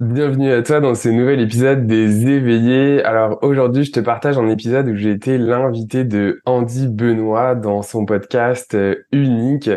Bienvenue 0.00 0.50
à 0.50 0.60
toi 0.60 0.80
dans 0.80 0.96
ce 0.96 1.08
nouvel 1.08 1.38
épisode 1.40 1.86
des 1.86 2.26
éveillés. 2.26 3.04
Alors 3.04 3.38
aujourd'hui, 3.42 3.84
je 3.84 3.92
te 3.92 4.00
partage 4.00 4.36
un 4.36 4.48
épisode 4.48 4.88
où 4.88 4.96
j'ai 4.96 5.12
été 5.12 5.38
l'invité 5.38 6.02
de 6.02 6.40
Andy 6.46 6.88
Benoît 6.88 7.54
dans 7.54 7.80
son 7.82 8.04
podcast 8.04 8.74
euh, 8.74 8.96
unique 9.12 9.70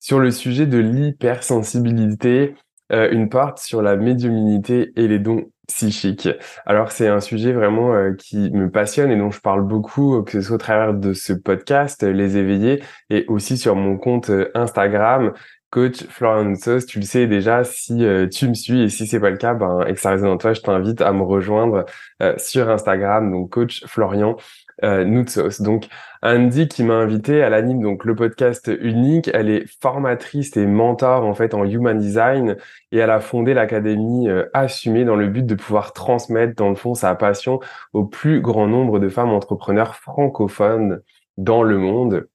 sur 0.00 0.18
le 0.18 0.32
sujet 0.32 0.66
de 0.66 0.78
l'hypersensibilité, 0.78 2.56
euh, 2.90 3.08
une 3.12 3.28
part 3.28 3.56
sur 3.56 3.82
la 3.82 3.94
médiumnité 3.94 4.92
et 4.96 5.06
les 5.06 5.20
dons 5.20 5.44
psychiques. 5.68 6.28
Alors 6.66 6.90
c'est 6.90 7.06
un 7.06 7.20
sujet 7.20 7.52
vraiment 7.52 7.94
euh, 7.94 8.14
qui 8.18 8.50
me 8.50 8.68
passionne 8.68 9.12
et 9.12 9.16
dont 9.16 9.30
je 9.30 9.40
parle 9.40 9.62
beaucoup, 9.62 10.24
que 10.24 10.32
ce 10.32 10.40
soit 10.40 10.56
au 10.56 10.58
travers 10.58 10.92
de 10.92 11.12
ce 11.12 11.32
podcast, 11.32 12.02
Les 12.02 12.36
éveillés, 12.36 12.82
et 13.10 13.26
aussi 13.28 13.56
sur 13.56 13.76
mon 13.76 13.96
compte 13.96 14.28
Instagram 14.56 15.32
coach 15.72 16.04
Florian 16.04 16.54
Sauce, 16.54 16.86
tu 16.86 17.00
le 17.00 17.04
sais 17.04 17.26
déjà, 17.26 17.64
si 17.64 18.04
euh, 18.04 18.28
tu 18.28 18.46
me 18.46 18.54
suis 18.54 18.82
et 18.82 18.88
si 18.90 19.06
c'est 19.06 19.18
pas 19.18 19.30
le 19.30 19.38
cas, 19.38 19.54
ben, 19.54 19.84
et 19.86 19.94
que 19.94 20.00
ça 20.00 20.10
résonne 20.10 20.28
en 20.30 20.36
toi, 20.36 20.52
je 20.52 20.60
t'invite 20.60 21.00
à 21.00 21.12
me 21.12 21.22
rejoindre 21.22 21.86
euh, 22.22 22.34
sur 22.36 22.68
Instagram, 22.68 23.32
donc 23.32 23.50
coach 23.50 23.82
Florian 23.86 24.36
euh, 24.84 25.24
Donc 25.60 25.88
Andy 26.22 26.68
qui 26.68 26.84
m'a 26.84 26.94
invité, 26.94 27.36
elle 27.36 27.54
anime 27.54 27.82
donc 27.82 28.04
le 28.04 28.14
podcast 28.14 28.70
unique, 28.80 29.30
elle 29.32 29.48
est 29.48 29.64
formatrice 29.80 30.56
et 30.56 30.66
mentor 30.66 31.24
en 31.24 31.34
fait 31.34 31.54
en 31.54 31.64
human 31.64 31.98
design 31.98 32.56
et 32.90 32.98
elle 32.98 33.10
a 33.10 33.20
fondé 33.20 33.54
l'académie 33.54 34.28
euh, 34.28 34.44
Assumée 34.52 35.04
dans 35.04 35.16
le 35.16 35.28
but 35.28 35.46
de 35.46 35.54
pouvoir 35.54 35.94
transmettre 35.94 36.54
dans 36.54 36.68
le 36.68 36.74
fond 36.74 36.94
sa 36.94 37.14
passion 37.14 37.60
au 37.94 38.04
plus 38.04 38.40
grand 38.40 38.66
nombre 38.66 38.98
de 38.98 39.08
femmes 39.08 39.30
entrepreneurs 39.30 39.94
francophones 39.96 41.00
dans 41.38 41.62
le 41.62 41.78
monde. 41.78 42.26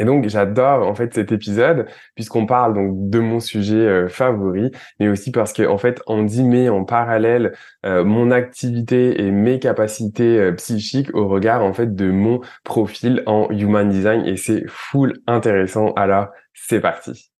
Et 0.00 0.04
donc 0.06 0.26
j'adore 0.28 0.88
en 0.88 0.94
fait 0.94 1.12
cet 1.12 1.30
épisode 1.30 1.86
puisqu'on 2.14 2.46
parle 2.46 2.72
donc 2.72 3.10
de 3.10 3.18
mon 3.20 3.38
sujet 3.38 3.76
euh, 3.76 4.08
favori, 4.08 4.70
mais 4.98 5.08
aussi 5.08 5.30
parce 5.30 5.52
que 5.52 5.62
en 5.62 5.76
fait 5.76 6.00
Andy 6.06 6.42
met 6.42 6.70
en 6.70 6.84
parallèle 6.84 7.52
euh, 7.84 8.02
mon 8.02 8.30
activité 8.30 9.20
et 9.20 9.30
mes 9.30 9.58
capacités 9.58 10.38
euh, 10.38 10.52
psychiques 10.52 11.14
au 11.14 11.28
regard 11.28 11.62
en 11.62 11.74
fait 11.74 11.94
de 11.94 12.10
mon 12.10 12.40
profil 12.64 13.22
en 13.26 13.50
human 13.50 13.90
design 13.90 14.24
et 14.24 14.38
c'est 14.38 14.64
full 14.68 15.12
intéressant. 15.26 15.92
Alors 15.96 16.28
c'est 16.54 16.80
parti. 16.80 17.30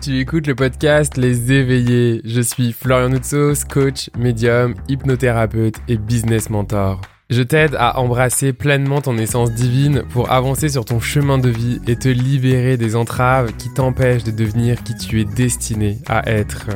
Tu 0.00 0.18
écoutes 0.18 0.46
le 0.46 0.54
podcast 0.54 1.18
Les 1.18 1.52
Éveillés. 1.52 2.22
Je 2.24 2.40
suis 2.40 2.72
Florian 2.72 3.10
Noutsos, 3.10 3.66
coach, 3.70 4.08
médium, 4.16 4.74
hypnothérapeute 4.88 5.76
et 5.88 5.98
business 5.98 6.48
mentor. 6.48 7.02
Je 7.32 7.42
t'aide 7.42 7.74
à 7.78 7.98
embrasser 7.98 8.52
pleinement 8.52 9.00
ton 9.00 9.16
essence 9.16 9.52
divine 9.52 10.02
pour 10.10 10.30
avancer 10.30 10.68
sur 10.68 10.84
ton 10.84 11.00
chemin 11.00 11.38
de 11.38 11.48
vie 11.48 11.80
et 11.86 11.96
te 11.96 12.10
libérer 12.10 12.76
des 12.76 12.94
entraves 12.94 13.54
qui 13.56 13.72
t'empêchent 13.72 14.22
de 14.22 14.30
devenir 14.30 14.82
qui 14.82 14.94
tu 14.94 15.18
es 15.18 15.24
destiné 15.24 15.96
à 16.06 16.28
être. 16.30 16.66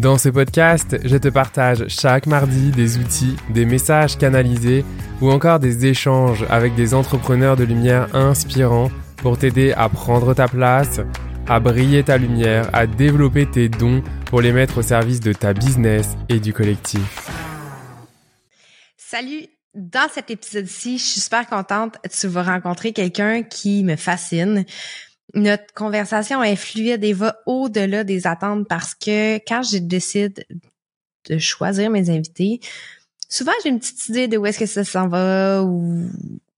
Dans 0.00 0.18
ce 0.18 0.28
podcast, 0.28 0.98
je 1.02 1.16
te 1.16 1.28
partage 1.28 1.86
chaque 1.88 2.26
mardi 2.26 2.72
des 2.72 2.98
outils, 2.98 3.36
des 3.48 3.64
messages 3.64 4.18
canalisés 4.18 4.84
ou 5.22 5.30
encore 5.30 5.60
des 5.60 5.86
échanges 5.86 6.44
avec 6.50 6.74
des 6.74 6.92
entrepreneurs 6.92 7.56
de 7.56 7.64
lumière 7.64 8.14
inspirants 8.14 8.90
pour 9.16 9.38
t'aider 9.38 9.72
à 9.72 9.88
prendre 9.88 10.34
ta 10.34 10.46
place, 10.46 11.00
à 11.48 11.58
briller 11.58 12.02
ta 12.02 12.18
lumière, 12.18 12.68
à 12.74 12.86
développer 12.86 13.46
tes 13.46 13.70
dons 13.70 14.02
pour 14.26 14.42
les 14.42 14.52
mettre 14.52 14.76
au 14.76 14.82
service 14.82 15.20
de 15.20 15.32
ta 15.32 15.54
business 15.54 16.18
et 16.28 16.38
du 16.38 16.52
collectif. 16.52 17.30
Salut 18.98 19.51
dans 19.74 20.08
cet 20.12 20.30
épisode-ci, 20.30 20.98
je 20.98 21.04
suis 21.04 21.20
super 21.20 21.46
contente. 21.46 21.96
Tu 22.10 22.26
vas 22.26 22.42
rencontrer 22.42 22.92
quelqu'un 22.92 23.42
qui 23.42 23.84
me 23.84 23.96
fascine. 23.96 24.64
Notre 25.34 25.72
conversation 25.74 26.42
est 26.42 26.56
fluide 26.56 27.02
et 27.04 27.12
va 27.12 27.36
au-delà 27.46 28.04
des 28.04 28.26
attentes 28.26 28.68
parce 28.68 28.94
que 28.94 29.36
quand 29.46 29.62
je 29.62 29.78
décide 29.78 30.44
de 31.30 31.38
choisir 31.38 31.88
mes 31.90 32.10
invités, 32.10 32.60
souvent 33.28 33.52
j'ai 33.62 33.70
une 33.70 33.78
petite 33.78 34.08
idée 34.08 34.28
de 34.28 34.36
où 34.36 34.44
est-ce 34.44 34.58
que 34.58 34.66
ça 34.66 34.84
s'en 34.84 35.08
va 35.08 35.62
ou 35.62 36.06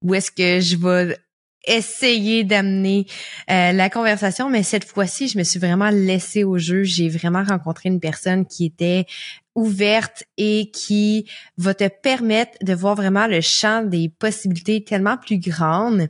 où 0.03 0.15
est-ce 0.15 0.31
que 0.31 0.61
je 0.61 0.77
vais 0.77 1.17
essayer 1.67 2.45
d'amener 2.45 3.07
euh, 3.51 3.73
la 3.73 3.89
conversation, 3.89 4.51
mais 4.51 4.63
cette 4.63 4.85
fois-ci, 4.85 5.29
je 5.29 5.39
me 5.39 5.45
suis 5.45 5.59
vraiment 5.59 5.89
laissée 5.91 6.45
au 6.45 6.59
jeu. 6.59 6.83
J'ai 6.83 7.09
vraiment 7.09 7.43
rencontré 7.43 7.89
une 7.89 8.01
personne 8.01 8.45
qui 8.45 8.67
était 8.67 9.07
ouverte 9.55 10.25
et 10.37 10.71
qui 10.71 11.29
va 11.57 11.75
te 11.75 11.89
permettre 11.89 12.53
de 12.63 12.75
voir 12.75 12.95
vraiment 12.95 13.27
le 13.27 13.41
champ 13.41 13.85
des 13.85 14.09
possibilités 14.09 14.83
tellement 14.85 15.17
plus 15.17 15.39
grandes 15.39 16.09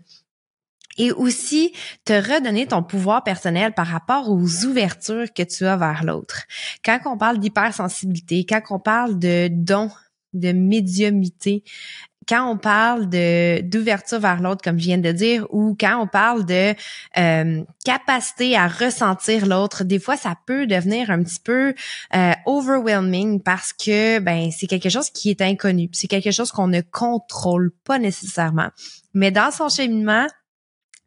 et 0.96 1.12
aussi 1.12 1.72
te 2.04 2.12
redonner 2.12 2.66
ton 2.66 2.82
pouvoir 2.82 3.24
personnel 3.24 3.72
par 3.72 3.86
rapport 3.86 4.30
aux 4.30 4.64
ouvertures 4.64 5.32
que 5.32 5.42
tu 5.42 5.66
as 5.66 5.76
vers 5.76 6.04
l'autre. 6.04 6.42
Quand 6.84 7.00
on 7.06 7.18
parle 7.18 7.38
d'hypersensibilité, 7.38 8.46
quand 8.46 8.62
on 8.70 8.78
parle 8.78 9.18
de 9.18 9.48
don, 9.50 9.90
de 10.32 10.52
médiumité, 10.52 11.64
quand 12.28 12.50
on 12.50 12.56
parle 12.56 13.08
de 13.08 13.60
d'ouverture 13.62 14.20
vers 14.20 14.40
l'autre, 14.40 14.62
comme 14.62 14.78
je 14.78 14.84
viens 14.84 14.98
de 14.98 15.12
dire, 15.12 15.46
ou 15.50 15.76
quand 15.78 16.00
on 16.00 16.06
parle 16.06 16.44
de 16.44 16.74
euh, 17.18 17.62
capacité 17.84 18.56
à 18.56 18.68
ressentir 18.68 19.46
l'autre, 19.46 19.84
des 19.84 19.98
fois 19.98 20.16
ça 20.16 20.34
peut 20.46 20.66
devenir 20.66 21.10
un 21.10 21.22
petit 21.22 21.40
peu 21.42 21.74
euh, 22.14 22.32
overwhelming 22.46 23.42
parce 23.42 23.72
que 23.72 24.18
ben 24.18 24.50
c'est 24.50 24.66
quelque 24.66 24.88
chose 24.88 25.10
qui 25.10 25.30
est 25.30 25.42
inconnu, 25.42 25.88
c'est 25.92 26.08
quelque 26.08 26.30
chose 26.30 26.52
qu'on 26.52 26.68
ne 26.68 26.80
contrôle 26.80 27.72
pas 27.84 27.98
nécessairement. 27.98 28.70
Mais 29.14 29.30
dans 29.30 29.50
son 29.50 29.68
cheminement, 29.68 30.26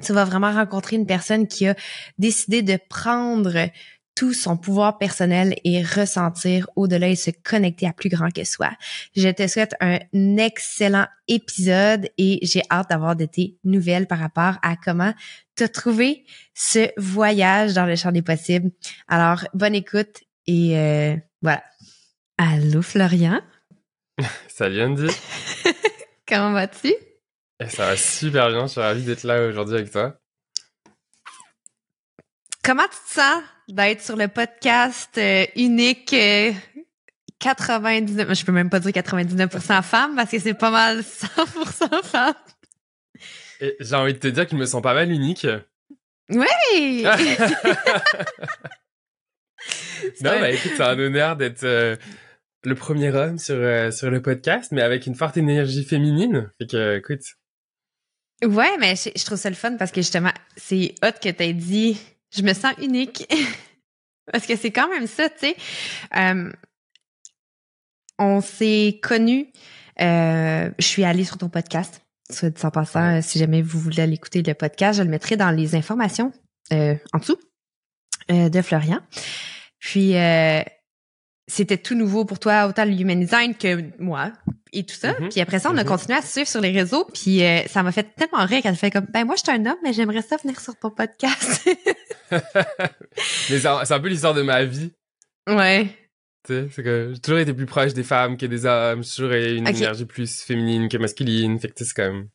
tu 0.03 0.13
vas 0.13 0.25
vraiment 0.25 0.51
rencontrer 0.51 0.95
une 0.95 1.07
personne 1.07 1.47
qui 1.47 1.67
a 1.67 1.75
décidé 2.19 2.61
de 2.61 2.77
prendre 2.89 3.69
tout 4.17 4.33
son 4.33 4.57
pouvoir 4.57 4.97
personnel 4.97 5.53
et 5.63 5.83
ressentir 5.83 6.67
au-delà 6.75 7.07
et 7.09 7.15
se 7.15 7.29
connecter 7.29 7.85
à 7.85 7.93
plus 7.93 8.09
grand 8.09 8.31
que 8.31 8.43
soi. 8.43 8.71
Je 9.15 9.29
te 9.29 9.47
souhaite 9.47 9.75
un 9.79 9.99
excellent 10.37 11.05
épisode 11.27 12.09
et 12.17 12.39
j'ai 12.41 12.63
hâte 12.71 12.89
d'avoir 12.89 13.15
de 13.15 13.25
tes 13.25 13.59
nouvelles 13.63 14.07
par 14.07 14.17
rapport 14.17 14.55
à 14.63 14.75
comment 14.75 15.13
te 15.55 15.65
trouver 15.65 16.25
ce 16.55 16.89
voyage 16.97 17.75
dans 17.75 17.85
le 17.85 17.95
champ 17.95 18.11
des 18.11 18.23
possibles. 18.23 18.71
Alors, 19.07 19.45
bonne 19.53 19.75
écoute 19.75 20.23
et 20.47 20.75
euh, 20.79 21.15
voilà. 21.43 21.63
Allô 22.39 22.81
Florian? 22.81 23.39
Salut 24.47 24.81
Andy. 24.81 25.07
comment 26.27 26.53
vas-tu? 26.53 26.91
Eh, 27.59 27.69
ça 27.69 27.85
va 27.85 27.95
super 27.95 28.49
bien, 28.49 28.65
je 28.65 28.71
suis 28.71 28.81
ravi 28.81 29.03
d'être 29.03 29.23
là 29.23 29.45
aujourd'hui 29.45 29.75
avec 29.75 29.91
toi. 29.91 30.19
Comment 32.63 32.83
tu 32.83 33.13
te 33.13 33.13
sens? 33.13 33.43
D'être 33.67 34.01
sur 34.01 34.15
le 34.15 34.27
podcast 34.27 35.17
euh, 35.17 35.45
unique 35.55 36.15
99, 37.39 38.29
euh, 38.29 38.33
je 38.33 38.45
peux 38.45 38.51
même 38.51 38.69
pas 38.69 38.79
dire 38.79 38.91
99% 38.91 39.83
femmes 39.83 40.15
parce 40.15 40.31
que 40.31 40.39
c'est 40.39 40.53
pas 40.53 40.71
mal 40.71 40.99
100% 41.01 42.03
femmes. 42.03 42.33
J'ai 43.79 43.95
envie 43.95 44.13
de 44.13 44.19
te 44.19 44.27
dire 44.27 44.47
qu'il 44.47 44.57
me 44.57 44.65
sent 44.65 44.81
pas 44.81 44.93
mal 44.93 45.11
unique. 45.11 45.45
Oui! 46.29 47.03
non, 50.21 50.39
bah 50.39 50.51
écoute, 50.51 50.71
c'est 50.75 50.83
un 50.83 50.99
honneur 50.99 51.35
d'être 51.35 51.63
euh, 51.63 51.95
le 52.63 52.75
premier 52.75 53.09
homme 53.11 53.37
sur, 53.39 53.55
sur 53.93 54.09
le 54.09 54.21
podcast, 54.21 54.71
mais 54.71 54.81
avec 54.81 55.07
une 55.07 55.15
forte 55.15 55.37
énergie 55.37 55.83
féminine. 55.83 56.51
Fait 56.59 56.67
que, 56.67 56.97
écoute. 56.97 57.23
Ouais, 58.43 58.77
mais 58.77 58.95
je, 58.95 59.09
je 59.15 59.25
trouve 59.25 59.37
ça 59.37 59.49
le 59.49 59.55
fun 59.55 59.77
parce 59.77 59.91
que 59.91 60.01
justement, 60.01 60.33
c'est 60.55 60.93
hot 61.03 61.13
que 61.21 61.29
t'aies 61.29 61.53
dit 61.53 61.97
je 62.35 62.41
me 62.41 62.53
sens 62.53 62.73
unique. 62.81 63.27
Parce 64.31 64.45
que 64.45 64.55
c'est 64.55 64.71
quand 64.71 64.89
même 64.89 65.07
ça, 65.07 65.29
tu 65.29 65.39
sais. 65.39 65.55
Euh, 66.15 66.51
on 68.19 68.41
s'est 68.41 68.99
connus. 69.01 69.47
Euh, 70.01 70.69
je 70.77 70.85
suis 70.85 71.03
allée 71.03 71.23
sur 71.23 71.37
ton 71.37 71.49
podcast. 71.49 72.01
Soit 72.29 72.65
en 72.65 72.71
passant, 72.71 73.21
si 73.21 73.39
jamais 73.39 73.61
vous 73.61 73.79
voulez 73.79 74.01
aller 74.01 74.15
écouter 74.15 74.43
le 74.43 74.53
podcast, 74.53 74.97
je 74.97 75.03
le 75.03 75.09
mettrai 75.09 75.37
dans 75.37 75.51
les 75.51 75.75
informations 75.75 76.33
euh, 76.73 76.95
en 77.13 77.19
dessous 77.19 77.37
de 78.29 78.61
Florian. 78.61 78.99
Puis 79.79 80.13
c'était 81.47 81.77
tout 81.77 81.95
nouveau 81.95 82.25
pour 82.25 82.39
toi, 82.39 82.67
autant 82.67 82.85
le 82.85 82.91
human 82.91 83.19
design 83.19 83.55
que 83.55 83.83
moi 83.99 84.33
et 84.73 84.83
tout 84.83 84.95
ça. 84.95 85.13
Mm-hmm. 85.13 85.29
Puis 85.29 85.41
après 85.41 85.59
ça, 85.59 85.71
on 85.71 85.77
a 85.77 85.83
mm-hmm. 85.83 85.87
continué 85.87 86.17
à 86.17 86.21
se 86.21 86.31
suivre 86.31 86.47
sur 86.47 86.61
les 86.61 86.71
réseaux. 86.71 87.05
Puis 87.13 87.43
euh, 87.43 87.61
ça 87.67 87.83
m'a 87.83 87.91
fait 87.91 88.15
tellement 88.15 88.45
rire 88.45 88.61
qu'elle 88.61 88.75
fait 88.75 88.91
comme, 88.91 89.07
ben 89.11 89.25
moi, 89.25 89.35
je 89.35 89.43
suis 89.49 89.51
un 89.51 89.65
homme, 89.65 89.77
mais 89.83 89.93
j'aimerais 89.93 90.21
ça 90.21 90.35
venir 90.37 90.59
sur 90.59 90.75
ton 90.77 90.89
podcast. 90.89 91.67
mais 92.31 93.59
c'est 93.59 93.65
un 93.67 93.99
peu 93.99 94.09
l'histoire 94.09 94.33
de 94.33 94.41
ma 94.41 94.65
vie. 94.65 94.91
Ouais. 95.47 95.87
Tu 96.45 96.53
sais, 96.53 96.67
c'est 96.71 96.83
que 96.83 97.11
j'ai 97.13 97.19
toujours 97.19 97.39
été 97.39 97.53
plus 97.53 97.65
proche 97.65 97.93
des 97.93 98.03
femmes 98.03 98.37
que 98.37 98.45
des 98.45 98.65
hommes. 98.65 99.03
J'ai 99.03 99.09
toujours 99.09 99.31
eu 99.31 99.55
une 99.55 99.67
énergie 99.67 100.05
plus 100.05 100.41
féminine 100.41 100.89
que 100.89 100.97
masculine. 100.97 101.59
Fait 101.59 101.69
que 101.69 101.83
c'est 101.83 101.93
quand 101.93 102.11
même... 102.11 102.27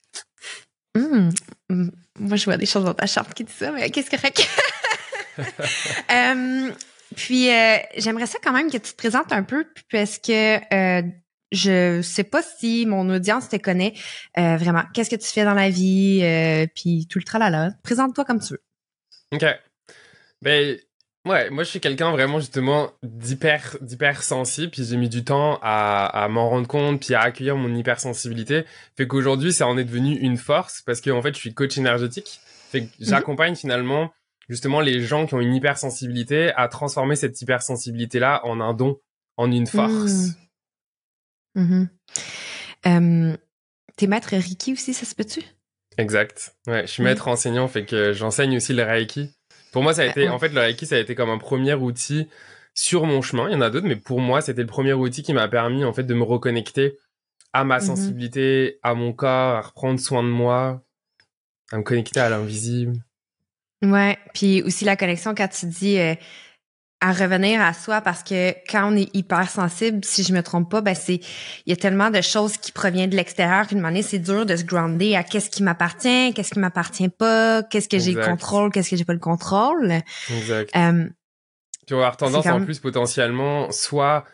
Mmh. 0.95 1.91
Moi, 2.19 2.37
je 2.37 2.45
vois 2.45 2.57
des 2.57 2.67
choses 2.67 2.85
dans 2.85 2.95
ta 2.95 3.07
charte 3.07 3.33
qui 3.35 3.45
disent 3.45 3.55
ça, 3.55 3.73
mais 3.73 3.91
qu'est-ce 3.91 4.11
que 4.11 4.19
fait 4.19 4.47
euh, 6.13 6.71
puis 7.13 7.51
euh, 7.51 7.77
j'aimerais 7.97 8.27
ça 8.27 8.39
quand 8.43 8.53
même 8.53 8.71
que 8.71 8.77
tu 8.79 8.93
te 8.93 8.97
présentes 8.97 9.33
un 9.33 9.43
peu 9.43 9.67
parce 9.91 10.19
que 10.19 10.57
euh, 10.75 11.03
je 11.51 12.01
sais 12.03 12.25
pas 12.25 12.43
si 12.43 12.87
mon 12.87 13.09
audience 13.11 13.49
te 13.49 13.57
connaît 13.57 13.95
euh, 14.39 14.57
vraiment. 14.57 14.83
Qu'est-ce 14.95 15.11
que 15.11 15.17
tu 15.17 15.29
fais 15.29 15.45
dans 15.45 15.55
la 15.55 15.71
vie, 15.71 16.21
puis 16.75 17.07
tout 17.09 17.19
le 17.19 17.25
tralala. 17.25 17.71
Présente-toi 17.83 18.25
comme 18.25 18.41
tu 18.41 18.55
veux. 18.55 18.63
OK. 19.33 19.45
Ben, 20.41 20.79
Ouais, 21.25 21.51
moi 21.51 21.63
je 21.63 21.71
suis 21.71 21.79
quelqu'un 21.79 22.11
vraiment 22.11 22.41
justement 22.41 22.91
d'hyper 23.05 23.77
d'hyper 23.81 24.25
sensible, 24.25 24.73
puis 24.73 24.85
j'ai 24.85 24.97
mis 24.97 25.09
du 25.09 25.23
temps 25.23 25.61
à, 25.63 26.25
à 26.25 26.27
m'en 26.27 26.49
rendre 26.49 26.67
compte, 26.67 26.99
puis 26.99 27.15
à 27.15 27.21
accueillir 27.21 27.57
mon 27.57 27.73
hypersensibilité. 27.77 28.65
Fait 28.97 29.07
qu'aujourd'hui, 29.07 29.53
ça 29.53 29.69
en 29.69 29.79
est 29.79 29.85
devenu 29.85 30.17
une 30.17 30.37
force 30.37 30.83
parce 30.85 31.01
que 31.01 31.11
en 31.11 31.23
fait, 31.23 31.33
je 31.35 31.39
suis 31.39 31.55
coach 31.55 31.79
énergétique. 31.79 32.41
Fait 32.73 32.81
que 32.81 32.87
mhm. 32.87 32.91
j'accompagne 32.99 33.55
finalement 33.55 34.13
justement 34.49 34.81
les 34.81 35.01
gens 35.01 35.27
qui 35.27 35.35
ont 35.35 35.41
une 35.41 35.55
hypersensibilité 35.55 36.53
à 36.57 36.69
transformer 36.69 37.17
cette 37.17 37.41
hypersensibilité 37.41 38.19
là 38.19 38.41
en 38.45 38.61
un 38.61 38.75
don, 38.75 39.01
en 39.37 39.51
une 39.51 39.67
force. 39.67 40.31
Mmh. 41.55 41.87
Mmh. 42.85 43.35
T'es 43.97 44.07
maître 44.07 44.31
Reiki 44.31 44.73
aussi, 44.73 44.95
ça 44.95 45.05
se 45.05 45.15
peut-tu? 45.15 45.43
Exact. 45.99 46.55
Ouais, 46.67 46.83
je 46.83 46.93
suis 46.93 47.03
maître 47.03 47.29
enseignant, 47.29 47.69
fait 47.69 47.85
que 47.85 48.13
j'enseigne 48.13 48.57
aussi 48.57 48.73
le 48.73 48.83
Reiki. 48.83 49.31
Pour 49.73 49.83
moi, 49.83 49.95
ça 49.95 50.03
a 50.03 50.07
été, 50.07 50.29
en 50.29 50.39
fait, 50.39 50.49
le 50.49 50.61
Reiki, 50.61 50.87
ça 50.87 50.97
a 50.97 50.99
été 50.99 51.15
comme 51.15 51.31
un 51.31 51.39
premier 51.39 51.75
outil 51.75 52.29
sur 52.75 53.05
mon 53.05 53.23
chemin. 53.23 53.49
Il 53.49 53.53
y 53.53 53.55
en 53.55 53.61
a 53.61 53.71
d'autres, 53.71 53.87
mais 53.87 53.97
pour 53.97 54.21
moi, 54.21 54.41
c'était 54.41 54.63
le 54.63 54.67
premier 54.67 54.95
outil 54.95 55.23
qui 55.23 55.35
m'a 55.35 55.49
permis, 55.49 55.85
en 55.85 55.93
fait, 55.93 56.05
de 56.05 56.15
me 56.15 56.23
reconnecter 56.23 56.99
à 57.53 57.65
ma 57.65 57.79
mmh 57.79 57.83
sensibilité, 57.83 58.79
à 58.83 58.95
mon 58.95 59.13
corps, 59.13 59.57
à 59.57 59.61
reprendre 59.61 60.01
soin 60.01 60.23
de 60.23 60.29
moi, 60.29 60.83
à 61.71 61.79
me 61.79 61.83
connecter 61.83 62.21
à 62.21 62.31
l'invisible. 62.31 62.95
Ouais, 63.83 64.19
puis 64.33 64.63
aussi 64.63 64.85
la 64.85 64.97
connexion 64.97 65.35
quand 65.35 65.49
tu 65.49 65.67
dis 65.67 65.99
euh, 65.99 66.15
à 67.03 67.13
revenir 67.13 67.61
à 67.61 67.73
soi 67.73 68.01
parce 68.01 68.23
que 68.23 68.53
quand 68.71 68.93
on 68.93 68.97
est 68.97 69.15
hypersensible, 69.15 70.05
si 70.05 70.23
je 70.23 70.33
me 70.33 70.41
trompe 70.41 70.71
pas, 70.71 70.81
ben 70.81 70.95
c'est 70.95 71.17
il 71.67 71.71
y 71.71 71.73
a 71.73 71.77
tellement 71.77 72.11
de 72.11 72.21
choses 72.21 72.57
qui 72.57 72.71
proviennent 72.71 73.11
de 73.11 73.17
l'extérieur 73.17 73.67
qu'une 73.67 73.81
manière 73.81 74.05
c'est 74.05 74.21
dur 74.21 74.47
de 74.47 74.55
se 74.55 74.63
grounder 74.63 75.17
à 75.17 75.25
qu'est-ce 75.25 75.51
qui 75.51 75.65
m'appartient, 75.65 76.33
qu'est-ce 76.33 76.53
qui 76.53 76.61
m'appartient 76.61 77.09
pas, 77.09 77.65
qu'est-ce 77.65 77.89
que 77.89 77.99
j'ai 77.99 78.13
le 78.13 78.25
contrôle, 78.25 78.71
qu'est-ce 78.71 78.91
que 78.91 78.97
j'ai 78.97 79.05
pas 79.05 79.15
le 79.15 79.19
contrôle. 79.19 79.95
Exact. 80.31 80.71
Euh, 80.77 81.09
tu 81.89 81.95
vas 81.95 82.01
avoir 82.01 82.17
tendance 82.17 82.47
en 82.47 82.65
plus 82.65 82.79
potentiellement 82.79 83.73
soit 83.73 84.25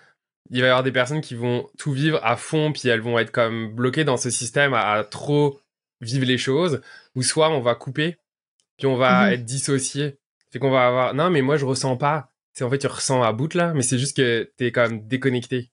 il 0.50 0.60
va 0.60 0.66
y 0.66 0.70
avoir 0.70 0.82
des 0.82 0.92
personnes 0.92 1.22
qui 1.22 1.34
vont 1.34 1.66
tout 1.78 1.92
vivre 1.92 2.20
à 2.22 2.36
fond 2.36 2.72
puis 2.72 2.90
elles 2.90 3.00
vont 3.00 3.18
être 3.18 3.30
comme 3.30 3.74
bloquées 3.74 4.04
dans 4.04 4.18
ce 4.18 4.28
système 4.28 4.74
à, 4.74 5.04
trop 5.04 5.58
vivre 6.02 6.26
les 6.26 6.38
choses 6.38 6.82
ou 7.14 7.22
soit 7.22 7.48
on 7.48 7.60
va 7.60 7.74
couper 7.74 8.18
puis 8.78 8.86
on 8.86 8.96
va 8.96 9.26
mhm. 9.26 9.32
être 9.34 9.44
dissocié. 9.44 10.18
Fait 10.50 10.58
qu'on 10.58 10.70
va 10.70 10.86
avoir 10.86 11.14
non 11.14 11.28
mais 11.28 11.42
moi 11.42 11.58
je 11.58 11.66
ressens 11.66 11.96
pas 11.96 12.30
c'est 12.58 12.64
en 12.64 12.70
fait 12.70 12.78
tu 12.78 12.88
ressens 12.88 13.22
à 13.22 13.32
bout 13.32 13.54
là, 13.54 13.72
mais 13.72 13.82
c'est 13.82 13.98
juste 13.98 14.16
que 14.16 14.50
t'es 14.56 14.72
quand 14.72 14.88
même 14.88 15.06
déconnecté. 15.06 15.70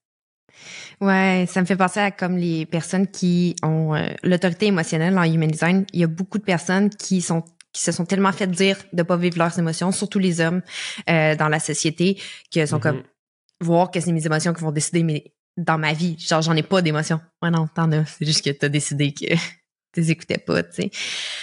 Ouais, 1.01 1.45
ça 1.47 1.59
me 1.59 1.65
fait 1.65 1.75
penser 1.75 1.99
à 1.99 2.11
comme 2.11 2.37
les 2.37 2.67
personnes 2.67 3.07
qui 3.07 3.55
ont 3.63 3.95
euh, 3.95 4.07
l'autorité 4.23 4.67
émotionnelle 4.67 5.17
en 5.17 5.23
human 5.23 5.49
design. 5.49 5.85
Il 5.93 6.01
y 6.01 6.03
a 6.03 6.07
beaucoup 6.07 6.37
de 6.37 6.43
personnes 6.43 6.89
qui 6.89 7.21
sont 7.21 7.43
qui 7.73 7.81
se 7.81 7.91
sont 7.91 8.05
tellement 8.05 8.31
fait 8.31 8.47
dire 8.47 8.77
de 8.93 9.03
pas 9.03 9.17
vivre 9.17 9.37
leurs 9.37 9.57
émotions, 9.59 9.91
surtout 9.91 10.19
les 10.19 10.39
hommes 10.39 10.61
euh, 11.09 11.35
dans 11.35 11.49
la 11.49 11.59
société, 11.59 12.21
que 12.53 12.65
sont 12.67 12.79
comme 12.79 12.99
mm-hmm. 12.99 13.65
voir 13.65 13.91
que 13.91 13.99
c'est 13.99 14.13
mes 14.13 14.25
émotions 14.25 14.53
qui 14.53 14.61
vont 14.61 14.71
décider 14.71 15.03
mais 15.03 15.33
dans 15.57 15.77
ma 15.77 15.91
vie, 15.91 16.17
genre 16.19 16.43
j'en 16.43 16.55
ai 16.55 16.63
pas 16.63 16.83
d'émotions. 16.83 17.19
Ouais 17.41 17.49
non, 17.49 17.67
t'en 17.67 17.91
as, 17.91 18.05
c'est 18.05 18.25
juste 18.25 18.45
que 18.45 18.51
t'as 18.51 18.69
décidé 18.69 19.11
que 19.11 19.25
tu 19.93 20.09
écoutais 20.09 20.37
pas, 20.37 20.61
tu 20.63 20.83
sais. 20.83 20.91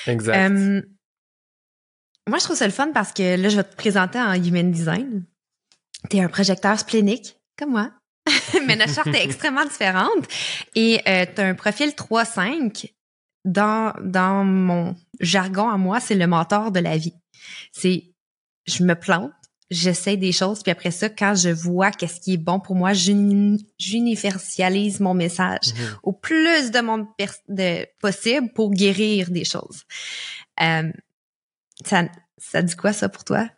Exact. 0.07 0.53
Euh, 0.53 0.83
moi 2.29 2.39
je 2.39 2.45
trouve 2.45 2.57
ça 2.57 2.67
le 2.67 2.73
fun 2.73 2.91
parce 2.93 3.13
que 3.13 3.37
là 3.37 3.49
je 3.49 3.57
vais 3.57 3.65
te 3.65 3.77
présenter 3.77 4.19
en 4.19 4.35
human 4.35 4.71
design. 4.71 5.25
T'es 6.09 6.21
un 6.21 6.29
projecteur 6.29 6.79
splénique, 6.79 7.37
comme 7.59 7.71
moi. 7.71 7.91
mais 8.67 8.77
notre 8.77 8.95
charte 8.95 9.09
est 9.09 9.25
extrêmement 9.25 9.65
différente. 9.65 10.29
Et 10.75 11.01
euh, 11.07 11.27
tu 11.33 11.41
as 11.41 11.47
un 11.47 11.55
profil 11.55 11.91
3-5. 11.91 12.93
Dans, 13.45 13.93
dans 14.01 14.45
mon 14.45 14.95
jargon 15.19 15.69
à 15.69 15.77
moi, 15.77 15.99
c'est 15.99 16.15
le 16.15 16.29
mentor 16.29 16.71
de 16.71 16.79
la 16.79 16.97
vie. 16.97 17.15
C'est, 17.73 18.05
je 18.67 18.85
me 18.85 18.95
plante, 18.95 19.33
j'essaie 19.69 20.17
des 20.17 20.31
choses, 20.31 20.63
puis 20.63 20.71
après 20.71 20.93
ça, 20.93 21.09
quand 21.09 21.35
je 21.35 21.49
vois 21.49 21.91
qu'est-ce 21.91 22.21
qui 22.21 22.35
est 22.35 22.39
bon 22.39 22.61
pour 22.61 22.77
moi, 22.77 22.93
j'universalise 22.93 25.01
mon 25.01 25.15
message 25.15 25.75
mhm. 25.75 25.97
au 26.05 26.13
plus 26.13 26.71
de 26.71 26.81
monde 26.81 27.07
de, 27.49 27.85
possible 28.01 28.53
pour 28.53 28.71
guérir 28.71 29.29
des 29.31 29.45
choses. 29.45 29.83
Euh, 30.61 30.93
ça, 31.85 32.09
ça 32.39 32.63
dit 32.63 32.77
quoi 32.77 32.93
ça 32.93 33.09
pour 33.09 33.25
toi? 33.25 33.49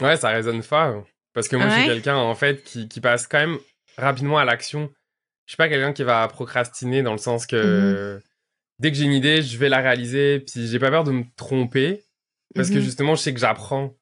Ouais, 0.00 0.16
ça 0.16 0.30
résonne 0.30 0.62
fort. 0.62 1.06
Parce 1.34 1.48
que 1.48 1.56
moi, 1.56 1.68
je 1.68 1.74
suis 1.74 1.86
quelqu'un, 1.86 2.16
en 2.16 2.34
fait, 2.34 2.62
qui, 2.64 2.88
qui 2.88 3.00
passe 3.00 3.26
quand 3.26 3.38
même 3.38 3.58
rapidement 3.96 4.38
à 4.38 4.44
l'action. 4.44 4.90
Je 5.46 5.52
suis 5.52 5.56
pas 5.56 5.68
quelqu'un 5.68 5.92
qui 5.92 6.02
va 6.02 6.26
procrastiner 6.28 7.02
dans 7.02 7.12
le 7.12 7.18
sens 7.18 7.46
que 7.46 8.18
mm-hmm. 8.18 8.22
dès 8.80 8.90
que 8.90 8.96
j'ai 8.96 9.04
une 9.04 9.12
idée, 9.12 9.42
je 9.42 9.56
vais 9.56 9.68
la 9.68 9.78
réaliser. 9.78 10.40
Puis 10.40 10.66
j'ai 10.66 10.78
pas 10.78 10.90
peur 10.90 11.04
de 11.04 11.12
me 11.12 11.24
tromper. 11.36 12.04
Parce 12.54 12.70
que 12.70 12.74
mm-hmm. 12.74 12.80
justement, 12.80 13.14
je 13.14 13.22
sais 13.22 13.34
que 13.34 13.40
j'apprends. 13.40 13.94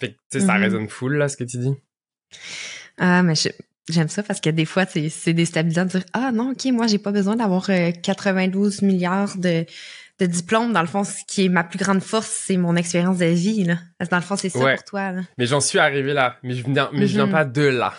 Fait 0.00 0.10
que, 0.10 0.14
tu 0.30 0.40
sais, 0.40 0.40
ça 0.40 0.54
mm-hmm. 0.54 0.60
résonne 0.60 0.88
full, 0.88 1.16
là, 1.16 1.28
ce 1.28 1.36
que 1.36 1.44
tu 1.44 1.58
dis. 1.58 1.74
Ah, 2.98 3.22
mais 3.22 3.34
J'aime 3.90 4.08
ça 4.08 4.22
parce 4.22 4.40
que 4.40 4.48
des 4.48 4.64
fois, 4.64 4.86
c'est 4.86 5.34
déstabilisant 5.34 5.84
de 5.84 5.90
dire 5.90 6.04
Ah 6.14 6.32
non, 6.32 6.52
ok, 6.52 6.64
moi, 6.72 6.86
j'ai 6.86 6.98
pas 6.98 7.12
besoin 7.12 7.36
d'avoir 7.36 7.66
92 7.66 8.82
euh, 8.82 8.86
milliards 8.86 9.36
de, 9.36 9.66
de 10.20 10.26
diplôme, 10.26 10.72
dans 10.72 10.80
le 10.80 10.86
fond, 10.86 11.02
ce 11.02 11.18
qui 11.26 11.46
est 11.46 11.48
ma 11.48 11.64
plus 11.64 11.78
grande 11.78 12.02
force, 12.02 12.28
c'est 12.46 12.56
mon 12.56 12.76
expérience 12.76 13.18
de 13.18 13.26
vie. 13.26 13.64
Là. 13.64 13.78
Parce 13.98 14.08
que 14.08 14.14
dans 14.14 14.20
le 14.20 14.22
fond, 14.22 14.36
c'est 14.36 14.48
ça 14.48 14.74
pour 14.74 14.84
toi. 14.84 15.12
Là. 15.12 15.22
Mais 15.38 15.46
j'en 15.46 15.60
suis 15.60 15.78
arrivé 15.78 16.12
là. 16.12 16.36
Mais 16.42 16.54
je 16.54 16.64
viens, 16.64 16.90
mais 16.92 17.06
je 17.06 17.14
viens 17.14 17.26
mhm. 17.26 17.32
pas 17.32 17.44
de 17.44 17.62
là. 17.62 17.94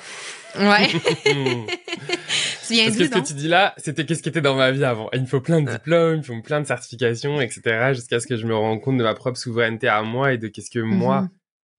Ouais. 0.57 0.87
tu 1.25 2.73
viens 2.73 2.85
Parce 2.85 2.97
que 2.97 3.05
ce 3.05 3.09
que 3.09 3.27
tu 3.27 3.33
dis 3.33 3.49
là, 3.49 3.73
c'était 3.77 4.05
qu'est-ce 4.05 4.23
qui 4.23 4.29
était 4.29 4.39
dans 4.39 4.55
ma 4.55 4.71
vie 4.71 4.85
avant? 4.85 5.09
il 5.11 5.21
me 5.21 5.25
faut 5.25 5.41
plein 5.41 5.61
de 5.61 5.69
diplômes, 5.69 6.15
il 6.15 6.17
me 6.17 6.23
faut 6.23 6.41
plein 6.41 6.61
de 6.61 6.65
certifications, 6.65 7.41
etc. 7.41 7.91
Jusqu'à 7.93 8.21
ce 8.21 8.27
que 8.27 8.37
je 8.37 8.45
me 8.45 8.55
rende 8.55 8.79
compte 8.79 8.97
de 8.97 9.03
ma 9.03 9.13
propre 9.13 9.37
souveraineté 9.37 9.89
à 9.89 10.01
moi 10.01 10.31
et 10.31 10.37
de 10.37 10.47
qu'est-ce 10.47 10.71
que 10.71 10.79
moi 10.79 11.23
mhm. 11.23 11.29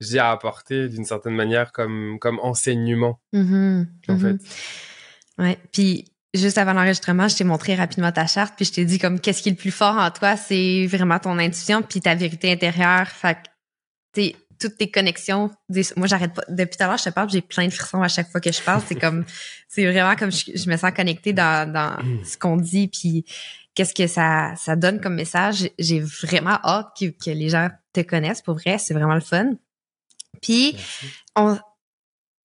j'ai 0.00 0.18
à 0.18 0.30
apporter 0.30 0.90
d'une 0.90 1.06
certaine 1.06 1.34
manière 1.34 1.72
comme 1.72 2.18
comme 2.20 2.38
enseignement. 2.40 3.18
Mhm. 3.32 3.88
En 4.08 4.18
fait. 4.18 4.36
Ouais. 5.38 5.58
Puis 5.72 6.04
juste 6.36 6.58
avant 6.58 6.72
l'enregistrement, 6.72 7.28
je 7.28 7.36
t'ai 7.36 7.44
montré 7.44 7.74
rapidement 7.74 8.12
ta 8.12 8.26
charte, 8.26 8.54
puis 8.56 8.64
je 8.64 8.72
t'ai 8.72 8.84
dit 8.84 8.98
comme 8.98 9.20
qu'est-ce 9.20 9.42
qui 9.42 9.48
est 9.48 9.52
le 9.52 9.58
plus 9.58 9.70
fort 9.70 9.96
en 9.96 10.10
toi, 10.10 10.36
c'est 10.36 10.86
vraiment 10.86 11.18
ton 11.18 11.38
intuition, 11.38 11.82
puis 11.82 12.00
ta 12.00 12.14
vérité 12.14 12.52
intérieure. 12.52 13.08
Fait 13.08 13.36
que, 14.14 14.36
toutes 14.58 14.78
tes 14.78 14.90
connexions. 14.90 15.50
Moi, 15.96 16.06
j'arrête 16.06 16.34
pas. 16.34 16.42
Depuis 16.48 16.76
tout 16.76 16.84
à 16.84 16.86
l'heure, 16.86 16.98
je 16.98 17.04
te 17.04 17.10
parle, 17.10 17.30
j'ai 17.30 17.42
plein 17.42 17.66
de 17.66 17.72
frissons 17.72 18.02
à 18.02 18.08
chaque 18.08 18.30
fois 18.30 18.40
que 18.40 18.52
je 18.52 18.60
parle. 18.62 18.82
C'est 18.86 18.94
comme, 18.94 19.24
c'est 19.68 19.84
vraiment 19.90 20.16
comme 20.16 20.32
je, 20.32 20.68
me 20.68 20.76
sens 20.76 20.92
connectée 20.94 21.32
dans, 21.32 21.70
dans 21.70 21.96
ce 22.24 22.36
qu'on 22.36 22.56
dit, 22.56 22.88
puis 22.88 23.24
qu'est-ce 23.74 23.94
que 23.94 24.06
ça, 24.06 24.54
ça 24.56 24.76
donne 24.76 25.00
comme 25.00 25.14
message. 25.14 25.68
J'ai 25.78 26.00
vraiment 26.00 26.58
hâte 26.64 26.88
que, 26.98 27.06
que 27.06 27.30
les 27.30 27.50
gens 27.50 27.68
te 27.92 28.00
connaissent. 28.00 28.42
Pour 28.42 28.54
vrai, 28.54 28.78
c'est 28.78 28.94
vraiment 28.94 29.14
le 29.14 29.20
fun. 29.20 29.52
Puis, 30.42 30.76
on, 31.34 31.58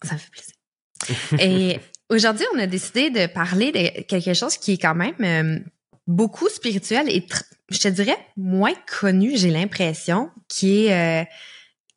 ça 0.04 0.16
me 0.16 0.20
fait 0.20 0.32
plaisir. 0.32 0.56
Et 1.40 1.80
Aujourd'hui, 2.12 2.46
on 2.54 2.60
a 2.60 2.68
décidé 2.68 3.10
de 3.10 3.26
parler 3.26 3.72
de 3.72 4.02
quelque 4.02 4.34
chose 4.34 4.58
qui 4.58 4.74
est 4.74 4.78
quand 4.78 4.96
même 4.96 5.16
euh, 5.22 5.60
beaucoup 6.08 6.50
spirituel 6.50 7.08
et 7.08 7.26
je 7.70 7.80
te 7.80 7.88
dirais 7.88 8.18
moins 8.36 8.74
connu, 9.00 9.38
j'ai 9.38 9.50
l'impression, 9.50 10.30
qui 10.50 10.88
est 10.88 11.22
euh, 11.22 11.26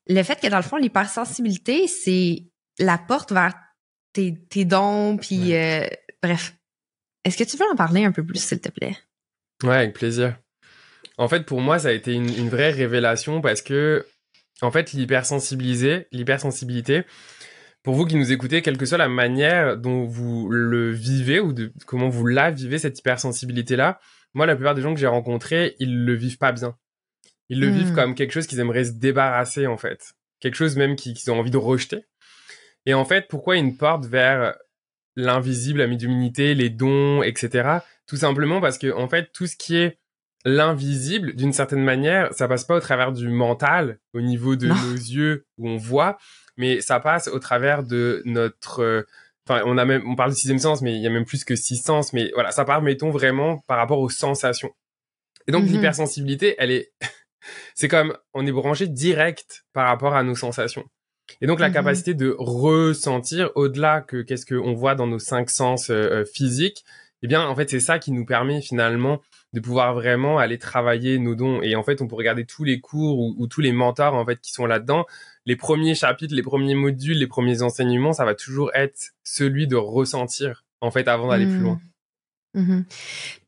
le 0.07 0.23
fait 0.23 0.41
que 0.41 0.47
dans 0.47 0.59
le 0.59 0.63
fond, 0.63 0.77
l'hypersensibilité, 0.77 1.89
c'est 1.89 2.45
la 2.79 2.97
porte 2.97 3.33
vers 3.33 3.55
tes, 4.13 4.39
tes 4.49 4.65
dons, 4.65 5.17
puis 5.17 5.57
euh, 5.57 5.85
bref. 6.23 6.55
Est-ce 7.25 7.37
que 7.37 7.43
tu 7.43 7.57
veux 7.57 7.67
en 7.73 7.75
parler 7.75 8.05
un 8.05 8.13
peu 8.13 8.25
plus, 8.25 8.39
s'il 8.39 8.61
te 8.61 8.69
plaît? 8.69 8.97
Ouais, 9.65 9.75
avec 9.75 9.95
plaisir. 9.95 10.37
En 11.19 11.27
fait, 11.27 11.45
pour 11.45 11.61
moi, 11.61 11.81
ça 11.81 11.89
a 11.89 11.93
été 11.93 12.13
une, 12.13 12.33
une 12.39 12.51
vraie 12.51 12.71
révélation 12.71 13.41
parce 13.41 13.63
que, 13.63 14.07
en 14.63 14.71
fait, 14.71 14.93
l'hypersensibilité, 14.93 16.07
l'hypersensibilité, 16.13 17.03
pour 17.85 17.95
vous 17.95 18.07
qui 18.07 18.17
nous 18.17 18.33
écoutez, 18.33 18.63
quelle 18.63 18.79
que 18.79 18.87
soit 18.87 18.99
la 18.99 19.09
manière 19.09 19.77
dont 19.77 20.07
vous 20.07 20.49
le 20.49 20.91
vivez 20.91 21.39
ou 21.39 21.53
de 21.53 21.71
comment 21.87 22.09
vous 22.09 22.27
la 22.27 22.51
vivez, 22.51 22.79
cette 22.79 22.99
hypersensibilité-là, 22.99 24.01
moi, 24.33 24.47
la 24.47 24.57
plupart 24.57 24.75
des 24.75 24.81
gens 24.81 24.95
que 24.95 24.99
j'ai 24.99 25.07
rencontrés, 25.07 25.77
ils 25.79 26.05
le 26.05 26.15
vivent 26.15 26.39
pas 26.39 26.51
bien. 26.51 26.77
Ils 27.51 27.61
le 27.61 27.69
vivent 27.69 27.93
hmm. 27.93 27.95
comme 27.95 28.15
quelque 28.15 28.33
chose 28.33 28.47
qu'ils 28.47 28.59
aimeraient 28.59 28.87
se 28.87 28.93
débarrasser, 28.93 29.67
en 29.67 29.77
fait. 29.77 30.15
Quelque 30.41 30.55
chose 30.57 30.77
même 30.77 30.97
qu'ils 30.97 31.31
ont 31.31 31.39
envie 31.39 31.51
de 31.51 31.59
rejeter. 31.59 32.07
Et 32.87 32.95
en 32.95 33.05
fait, 33.05 33.29
pourquoi 33.29 33.57
une 33.57 33.77
porte 33.77 34.07
vers 34.07 34.55
l'invisible, 35.15 35.81
la 35.81 35.87
médiumnité, 35.87 36.55
les 36.55 36.71
dons, 36.71 37.23
etc. 37.23 37.81
Tout 38.07 38.17
simplement 38.17 38.63
parce 38.63 38.79
que, 38.79 38.93
en 38.93 39.09
fait, 39.09 39.31
tout 39.33 39.47
ce 39.47 39.57
qui 39.57 39.77
est 39.77 39.99
l'invisible, 40.47 41.35
d'une 41.35 41.53
certaine 41.53 41.85
manière, 41.85 42.33
ça 42.33 42.49
passe 42.49 42.65
pas 42.65 42.77
au 42.77 42.81
travers 42.81 43.13
du 43.13 43.29
mental, 43.29 43.99
au 44.15 44.23
niveau 44.23 44.57
de 44.57 44.69
nos 44.69 44.95
yeux 44.95 45.47
où 45.59 45.69
on 45.69 45.77
voit, 45.77 46.19
mais 46.57 46.81
ça 46.81 47.01
passe 47.01 47.29
au 47.29 47.39
travers 47.39 47.83
de 47.83 48.23
notre 48.25 48.81
euh, 48.81 49.03
enfin 49.47 49.63
on 49.67 49.79
a 49.79 49.85
même 49.85 50.03
on 50.07 50.17
parle 50.17 50.31
de 50.31 50.37
sixième 50.37 50.59
sens 50.59 50.83
mais 50.83 50.95
il 50.95 51.03
y 51.03 51.07
a 51.07 51.11
même 51.11 51.25
plus 51.25 51.45
que 51.45 51.57
six 51.57 51.77
sens 51.77 52.13
mais 52.13 52.31
voilà 52.35 52.51
ça 52.51 52.65
part 52.65 52.83
mettons 52.83 53.11
vraiment 53.11 53.59
par 53.67 53.79
rapport 53.79 54.01
aux 54.01 54.09
sensations 54.09 54.73
et 55.47 55.53
donc 55.53 55.65
mhm. 55.65 55.73
l'hypersensibilité 55.73 56.55
elle 56.59 56.71
est 56.71 56.93
c'est 57.75 57.89
comme 57.89 58.17
on 58.33 58.47
est 58.47 58.53
branché 58.53 58.87
direct 58.87 59.65
par 59.73 59.87
rapport 59.87 60.15
à 60.15 60.23
nos 60.23 60.35
sensations 60.35 60.85
et 61.41 61.47
donc 61.47 61.61
la 61.61 61.69
mhm. 61.69 61.75
capacité 61.75 62.15
de 62.15 62.35
ressentir 62.39 63.51
au-delà 63.55 64.01
que 64.01 64.23
qu'est-ce 64.23 64.47
qu'on 64.47 64.75
voit 64.75 64.95
dans 64.95 65.07
nos 65.07 65.19
cinq 65.19 65.51
sens 65.51 65.91
euh, 65.91 65.95
euh, 65.95 66.25
physiques 66.25 66.85
eh 67.23 67.27
bien 67.27 67.47
en 67.47 67.55
fait 67.55 67.69
c'est 67.71 67.81
ça 67.81 67.99
qui 67.99 68.13
nous 68.13 68.25
permet 68.25 68.61
finalement 68.61 69.21
de 69.53 69.61
pouvoir 69.61 69.95
vraiment 69.95 70.39
aller 70.39 70.59
travailler 70.59 71.19
nos 71.19 71.35
dons 71.35 71.63
et 71.63 71.77
en 71.77 71.83
fait 71.83 72.03
on 72.03 72.09
peut 72.09 72.17
regarder 72.17 72.45
tous 72.45 72.65
les 72.65 72.81
cours 72.81 73.19
ou, 73.19 73.35
ou 73.39 73.47
tous 73.47 73.61
les 73.61 73.73
mentors 73.73 74.15
en 74.15 74.25
fait 74.25 74.41
qui 74.41 74.53
sont 74.53 74.67
là-dedans 74.67 75.07
les 75.47 75.57
premiers 75.57 75.95
chapitres, 75.95 76.35
les 76.35 76.43
premiers 76.43 76.75
modules, 76.75 77.19
les 77.19 77.27
premiers 77.27 77.63
enseignements, 77.63 78.13
ça 78.13 78.25
va 78.25 78.35
toujours 78.35 78.71
être 78.75 79.13
celui 79.23 79.67
de 79.67 79.77
ressentir, 79.77 80.65
en 80.81 80.91
fait, 80.91 81.07
avant 81.09 81.29
d'aller 81.29 81.47
plus 81.47 81.59
loin. 81.59 81.81
Mm-hmm. 82.55 82.85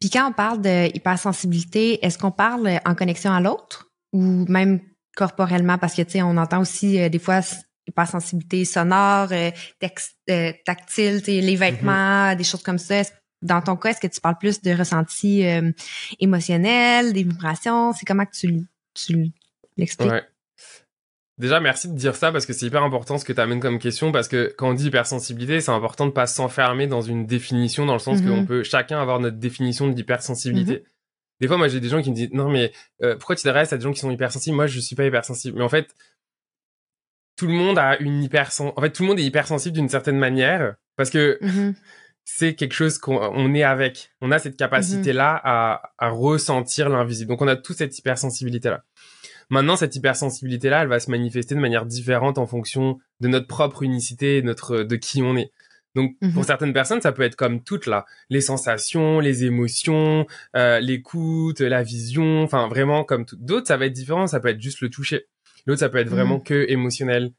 Puis 0.01 0.11
quand 0.11 0.29
on 0.29 0.33
parle 0.33 0.61
de 0.61 0.95
hypersensibilité, 0.95 2.05
est-ce 2.05 2.19
qu'on 2.19 2.33
parle 2.33 2.81
en 2.85 2.95
connexion 2.95 3.33
à 3.33 3.41
l'autre 3.41 3.91
ou 4.13 4.45
même 4.49 4.81
corporellement? 5.17 5.79
Parce 5.79 5.95
que, 5.95 6.03
tu 6.03 6.13
sais, 6.13 6.23
on 6.23 6.37
entend 6.37 6.61
aussi 6.61 7.01
euh, 7.01 7.09
des 7.09 7.19
fois 7.19 7.41
hypersensibilité 7.87 8.65
sonore, 8.65 9.29
euh, 9.31 9.51
euh, 10.31 10.53
tactile, 10.65 11.23
les 11.27 11.41
mm-hmm. 11.41 11.57
vêtements, 11.57 12.35
des 12.35 12.45
choses 12.45 12.63
comme 12.63 12.79
ça. 12.79 13.03
Dans 13.43 13.63
ton 13.63 13.77
cas, 13.77 13.91
est-ce 13.91 14.01
que 14.01 14.07
tu 14.09 14.21
parles 14.21 14.39
plus 14.39 14.61
de 14.61 14.73
ressenti 14.73 15.45
émotionnel, 16.19 17.13
des 17.13 17.23
vibrations? 17.23 17.93
C'est 17.93 18.07
comment 18.07 18.25
que 18.25 18.35
tu, 18.35 18.63
tu 18.95 19.31
l'expliques? 19.77 20.11
Déjà, 21.39 21.61
merci 21.61 21.89
de 21.89 21.95
dire 21.95 22.17
ça 22.17 22.33
parce 22.33 22.47
que 22.47 22.55
c'est 22.55 22.65
hyper 22.65 22.83
important 22.83 23.19
ce 23.19 23.25
que 23.27 23.33
tu 23.33 23.41
amènes 23.41 23.61
comme 23.61 23.79
question 23.79 24.11
parce 24.11 24.27
que 24.27 24.55
quand 24.57 24.71
on 24.71 24.75
dit 24.75 24.87
hypersensibilité, 24.87 25.61
c'est 25.61 25.71
important 25.71 26.07
de 26.07 26.11
pas 26.11 26.27
s'enfermer 26.27 26.87
dans 26.87 27.03
une 27.03 27.27
définition 27.27 27.85
dans 27.85 27.93
le 27.93 27.99
sens 27.99 28.23
qu'on 28.23 28.43
mm-hmm. 28.43 28.47
peut 28.47 28.63
chacun 28.63 28.99
avoir 28.99 29.21
notre 29.21 29.37
définition 29.37 29.87
de 29.87 29.95
l'hypersensibilité. 29.95 30.77
Mm-hmm. 30.77 31.41
Des 31.41 31.49
fois, 31.49 31.59
moi, 31.59 31.69
j'ai 31.69 31.81
des 31.81 31.91
gens 31.91 32.01
qui 32.01 32.11
me 32.11 32.15
disent 32.15 32.33
non 32.33 32.49
mais 32.49 32.73
euh, 33.03 33.17
pourquoi 33.17 33.37
tu 33.37 33.43
t'adresses 33.43 33.71
à 33.75 33.77
des 33.77 33.83
gens 33.83 33.93
qui 33.93 34.01
sont 34.01 34.11
hypersensibles? 34.11 34.57
Moi, 34.57 34.67
je 34.67 34.81
suis 34.81 34.97
pas 34.97 35.05
hypersensible. 35.05 35.59
Mais 35.59 35.65
en 35.65 35.69
fait, 35.69 35.95
tout 37.37 37.47
le 37.47 37.53
monde 37.53 37.77
a 37.77 37.99
une 37.99 38.23
hypersen... 38.23 38.73
En 38.75 38.81
fait, 38.81 38.93
tout 38.93 39.03
le 39.03 39.09
monde 39.09 39.21
est 39.21 39.25
hypersensible 39.25 39.75
d'une 39.75 39.91
certaine 39.91 40.19
manière 40.19 40.77
parce 40.97 41.11
que 41.11 41.39
mm-hmm. 41.43 41.75
c'est 42.25 42.55
quelque 42.55 42.73
chose 42.73 42.97
qu'on 42.97 43.55
est 43.55 43.63
avec. 43.63 44.09
On 44.23 44.31
a 44.31 44.39
cette 44.39 44.57
capacité 44.57 45.13
là 45.13 45.39
à, 45.45 45.93
à 45.99 46.09
ressentir 46.09 46.89
l'invisible. 46.89 47.29
Donc, 47.29 47.43
on 47.43 47.49
a 47.49 47.57
toute 47.57 47.77
cette 47.77 47.99
hypersensibilité 47.99 48.71
là. 48.71 48.85
Maintenant, 49.49 49.77
cette 49.77 49.95
hypersensibilité-là, 49.95 50.83
elle 50.83 50.89
va 50.89 50.99
se 50.99 51.11
manifester 51.11 51.55
de 51.55 51.61
manière 51.61 51.87
différente 51.87 52.39
en 52.39 52.47
fonction 52.47 52.99
de 53.21 53.29
notre 53.29 53.47
propre 53.47 53.83
unicité, 53.83 54.43
notre, 54.43 54.79
de 54.79 54.97
qui 54.97 55.23
on 55.23 55.37
est. 55.37 55.53
Donc, 55.95 56.15
pour 56.19 56.43
mhm. 56.43 56.43
certaines 56.43 56.73
personnes, 56.75 57.01
ça 57.01 57.11
peut 57.11 57.23
être 57.23 57.37
comme 57.37 57.63
toutes 57.63 57.87
là, 57.87 58.05
les 58.29 58.43
sensations, 58.43 59.19
les 59.19 59.45
émotions, 59.45 60.27
euh, 60.55 60.79
l'écoute, 60.79 61.61
la 61.61 61.83
vision, 61.83 62.43
enfin 62.43 62.69
vraiment 62.69 63.03
comme 63.03 63.25
tout. 63.25 63.37
D'autres, 63.41 63.67
ça 63.67 63.79
va 63.79 63.87
être 63.87 63.95
différent, 63.95 64.27
ça 64.27 64.39
peut 64.39 64.49
être 64.49 64.61
juste 64.61 64.83
le 64.83 64.91
toucher. 64.91 65.25
L'autre, 65.65 65.81
ça 65.81 65.89
peut 65.89 65.97
être 65.97 66.11
vraiment 66.11 66.37
mhm. 66.37 66.43
que 66.43 66.67
émotionnel. 66.69 67.33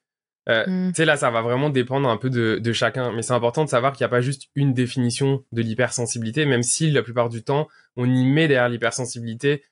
Euh, 0.50 0.66
mhm. 0.66 0.92
Tu 0.92 0.96
sais, 0.96 1.06
là, 1.06 1.18
ça 1.18 1.30
va 1.30 1.44
vraiment 1.44 1.70
dépendre 1.70 2.10
un 2.10 2.18
peu 2.18 2.32
de, 2.32 2.58
de 2.58 2.74
chacun. 2.74 3.14
Mais 3.14 3.22
c'est 3.22 3.34
important 3.34 3.64
de 3.64 3.70
savoir 3.70 3.94
qu'il 3.94 4.04
n'y 4.04 4.08
a 4.08 4.10
pas 4.10 4.22
juste 4.22 4.50
une 4.56 4.74
définition 4.74 5.44
de 5.52 5.62
l'hypersensibilité, 5.62 6.48
même 6.48 6.64
si 6.64 6.90
la 6.90 7.04
plupart 7.04 7.30
du 7.30 7.44
temps, 7.44 7.68
on 7.96 8.10
y 8.10 8.26
met 8.26 8.48
derrière 8.48 8.70
l'hypersensibilité 8.70 9.64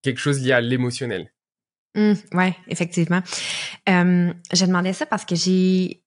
quelque 0.00 0.18
chose 0.18 0.40
lié 0.40 0.52
à 0.52 0.62
l'émotionnel. 0.62 1.30
Mmh, 1.94 2.12
ouais, 2.32 2.56
effectivement. 2.68 3.22
Euh, 3.88 4.32
je 4.52 4.64
demandais 4.64 4.92
ça 4.92 5.06
parce 5.06 5.24
que 5.24 5.34
j'ai 5.34 6.02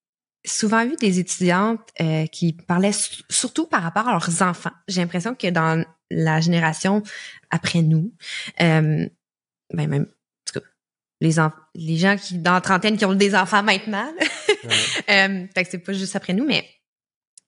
souvent 0.46 0.86
vu 0.86 0.96
des 0.98 1.20
étudiantes 1.20 1.82
euh, 2.02 2.26
qui 2.28 2.54
parlaient 2.54 2.92
surtout 3.30 3.68
par 3.68 3.84
rapport 3.84 4.08
à 4.08 4.12
leurs 4.12 4.42
enfants. 4.42 4.72
J'ai 4.88 5.02
l'impression 5.02 5.36
que 5.36 5.50
dans 5.50 5.84
la 6.10 6.42
génération 6.42 7.04
après 7.50 7.82
nous, 7.82 8.14
euh, 8.62 9.08
ben 9.74 9.88
même 9.90 10.04
en 10.04 10.52
tout 10.52 10.60
cas, 10.60 10.66
les 11.22 11.36
les 11.76 11.98
gens 11.98 12.18
qui 12.18 12.38
dans 12.38 12.54
la 12.54 12.62
trentaine 12.62 12.98
qui 12.98 13.06
ont 13.06 13.14
des 13.14 13.36
enfants 13.36 13.64
maintenant, 13.64 14.12
fait 15.08 15.50
que 15.54 15.70
c'est 15.70 15.80
pas 15.80 15.94
juste 15.94 16.16
après 16.16 16.34
nous, 16.34 16.46
mais 16.46 16.66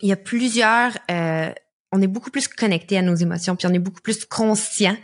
il 0.02 0.10
y 0.10 0.14
a 0.14 0.18
plusieurs 0.18 0.92
euh, 1.10 1.54
on 1.92 2.02
est 2.02 2.08
beaucoup 2.08 2.32
plus 2.32 2.48
connecté 2.48 2.98
à 2.98 3.02
nos 3.02 3.16
émotions, 3.16 3.56
puis 3.56 3.68
on 3.68 3.74
est 3.74 3.80
beaucoup 3.80 4.02
plus 4.02 4.26
conscient 4.26 4.98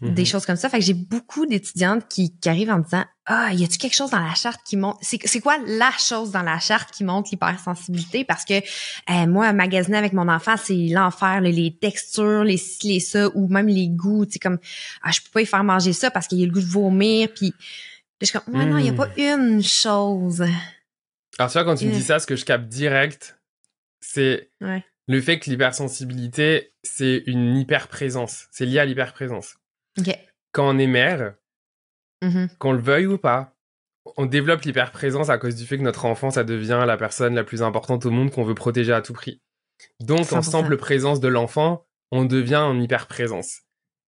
des 0.00 0.22
mhm. 0.22 0.26
choses 0.26 0.46
comme 0.46 0.56
ça. 0.56 0.68
Fait 0.68 0.78
que 0.78 0.84
j'ai 0.84 0.94
beaucoup 0.94 1.46
d'étudiantes 1.46 2.08
qui, 2.08 2.36
qui, 2.38 2.48
arrivent 2.48 2.70
en 2.70 2.78
disant 2.78 3.04
Ah, 3.26 3.52
y 3.52 3.64
a-tu 3.64 3.76
quelque 3.78 3.94
chose 3.94 4.10
dans 4.10 4.20
la 4.20 4.34
charte 4.34 4.60
qui 4.64 4.76
montre 4.76 4.98
C'est, 5.02 5.40
quoi 5.40 5.58
la 5.66 5.90
chose 5.98 6.30
dans 6.30 6.42
la 6.42 6.58
charte 6.58 6.90
qui 6.90 7.04
montre 7.04 7.28
l'hypersensibilité? 7.32 8.24
Parce 8.24 8.44
que 8.44 8.54
euh, 8.54 9.26
moi, 9.26 9.52
magasiner 9.52 9.98
avec 9.98 10.12
mon 10.12 10.28
enfant, 10.28 10.56
c'est 10.56 10.86
l'enfer, 10.88 11.40
les 11.40 11.76
textures, 11.80 12.44
les 12.44 12.56
ci, 12.56 12.88
les 12.88 13.00
ça, 13.00 13.28
ou 13.34 13.48
même 13.48 13.68
les 13.68 13.88
goûts. 13.88 14.24
Tu 14.24 14.32
sais, 14.32 14.38
comme 14.38 14.58
Ah, 15.02 15.10
je 15.10 15.20
peux 15.20 15.30
pas 15.32 15.40
y 15.42 15.46
faire 15.46 15.64
manger 15.64 15.92
ça 15.92 16.10
parce 16.10 16.26
qu'il 16.26 16.38
y 16.38 16.42
a 16.42 16.46
le 16.46 16.52
goût 16.52 16.60
de 16.60 16.66
vomir. 16.66 17.28
Puis 17.34 17.52
je 18.20 18.26
suis 18.26 18.38
comme 18.38 18.54
Ouais, 18.54 18.64
non, 18.64 18.78
il 18.78 18.86
y 18.86 18.90
a 18.90 18.92
pas 18.92 19.08
hmm. 19.08 19.20
une 19.20 19.62
chose. 19.62 20.42
Alors, 21.38 21.50
tu 21.50 21.58
vois, 21.58 21.64
quand 21.64 21.74
tu 21.74 21.86
me 21.86 21.92
dis 21.92 22.02
ça, 22.02 22.18
ce 22.18 22.26
que 22.26 22.36
je 22.36 22.44
capte 22.44 22.68
direct, 22.68 23.38
c'est 24.00 24.50
ouais 24.60 24.84
le 25.08 25.20
fait 25.22 25.38
que 25.38 25.48
l'hypersensibilité, 25.48 26.74
c'est 26.82 27.22
une 27.26 27.56
hyperprésence. 27.56 28.46
C'est 28.50 28.66
lié 28.66 28.78
à 28.78 28.84
l'hyperprésence. 28.84 29.56
Quand 30.52 30.68
on 30.68 30.78
est 30.78 30.86
mère, 30.86 31.34
mm-hmm. 32.22 32.56
qu'on 32.58 32.72
le 32.72 32.80
veuille 32.80 33.06
ou 33.06 33.18
pas, 33.18 33.56
on 34.16 34.26
développe 34.26 34.62
l'hyperprésence 34.62 35.30
à 35.30 35.38
cause 35.38 35.56
du 35.56 35.64
fait 35.64 35.78
que 35.78 35.82
notre 35.82 36.04
enfant, 36.04 36.30
ça 36.30 36.44
devient 36.44 36.84
la 36.86 36.96
personne 36.96 37.34
la 37.34 37.44
plus 37.44 37.62
importante 37.62 38.04
au 38.06 38.10
monde 38.10 38.30
qu'on 38.30 38.44
veut 38.44 38.54
protéger 38.54 38.92
à 38.92 39.00
tout 39.00 39.14
prix. 39.14 39.40
Donc, 40.00 40.32
en 40.32 40.42
simple 40.42 40.76
présence 40.76 41.20
de 41.20 41.28
l'enfant, 41.28 41.86
on 42.10 42.24
devient 42.24 42.56
en 42.56 42.78
hyperprésence. 42.78 43.62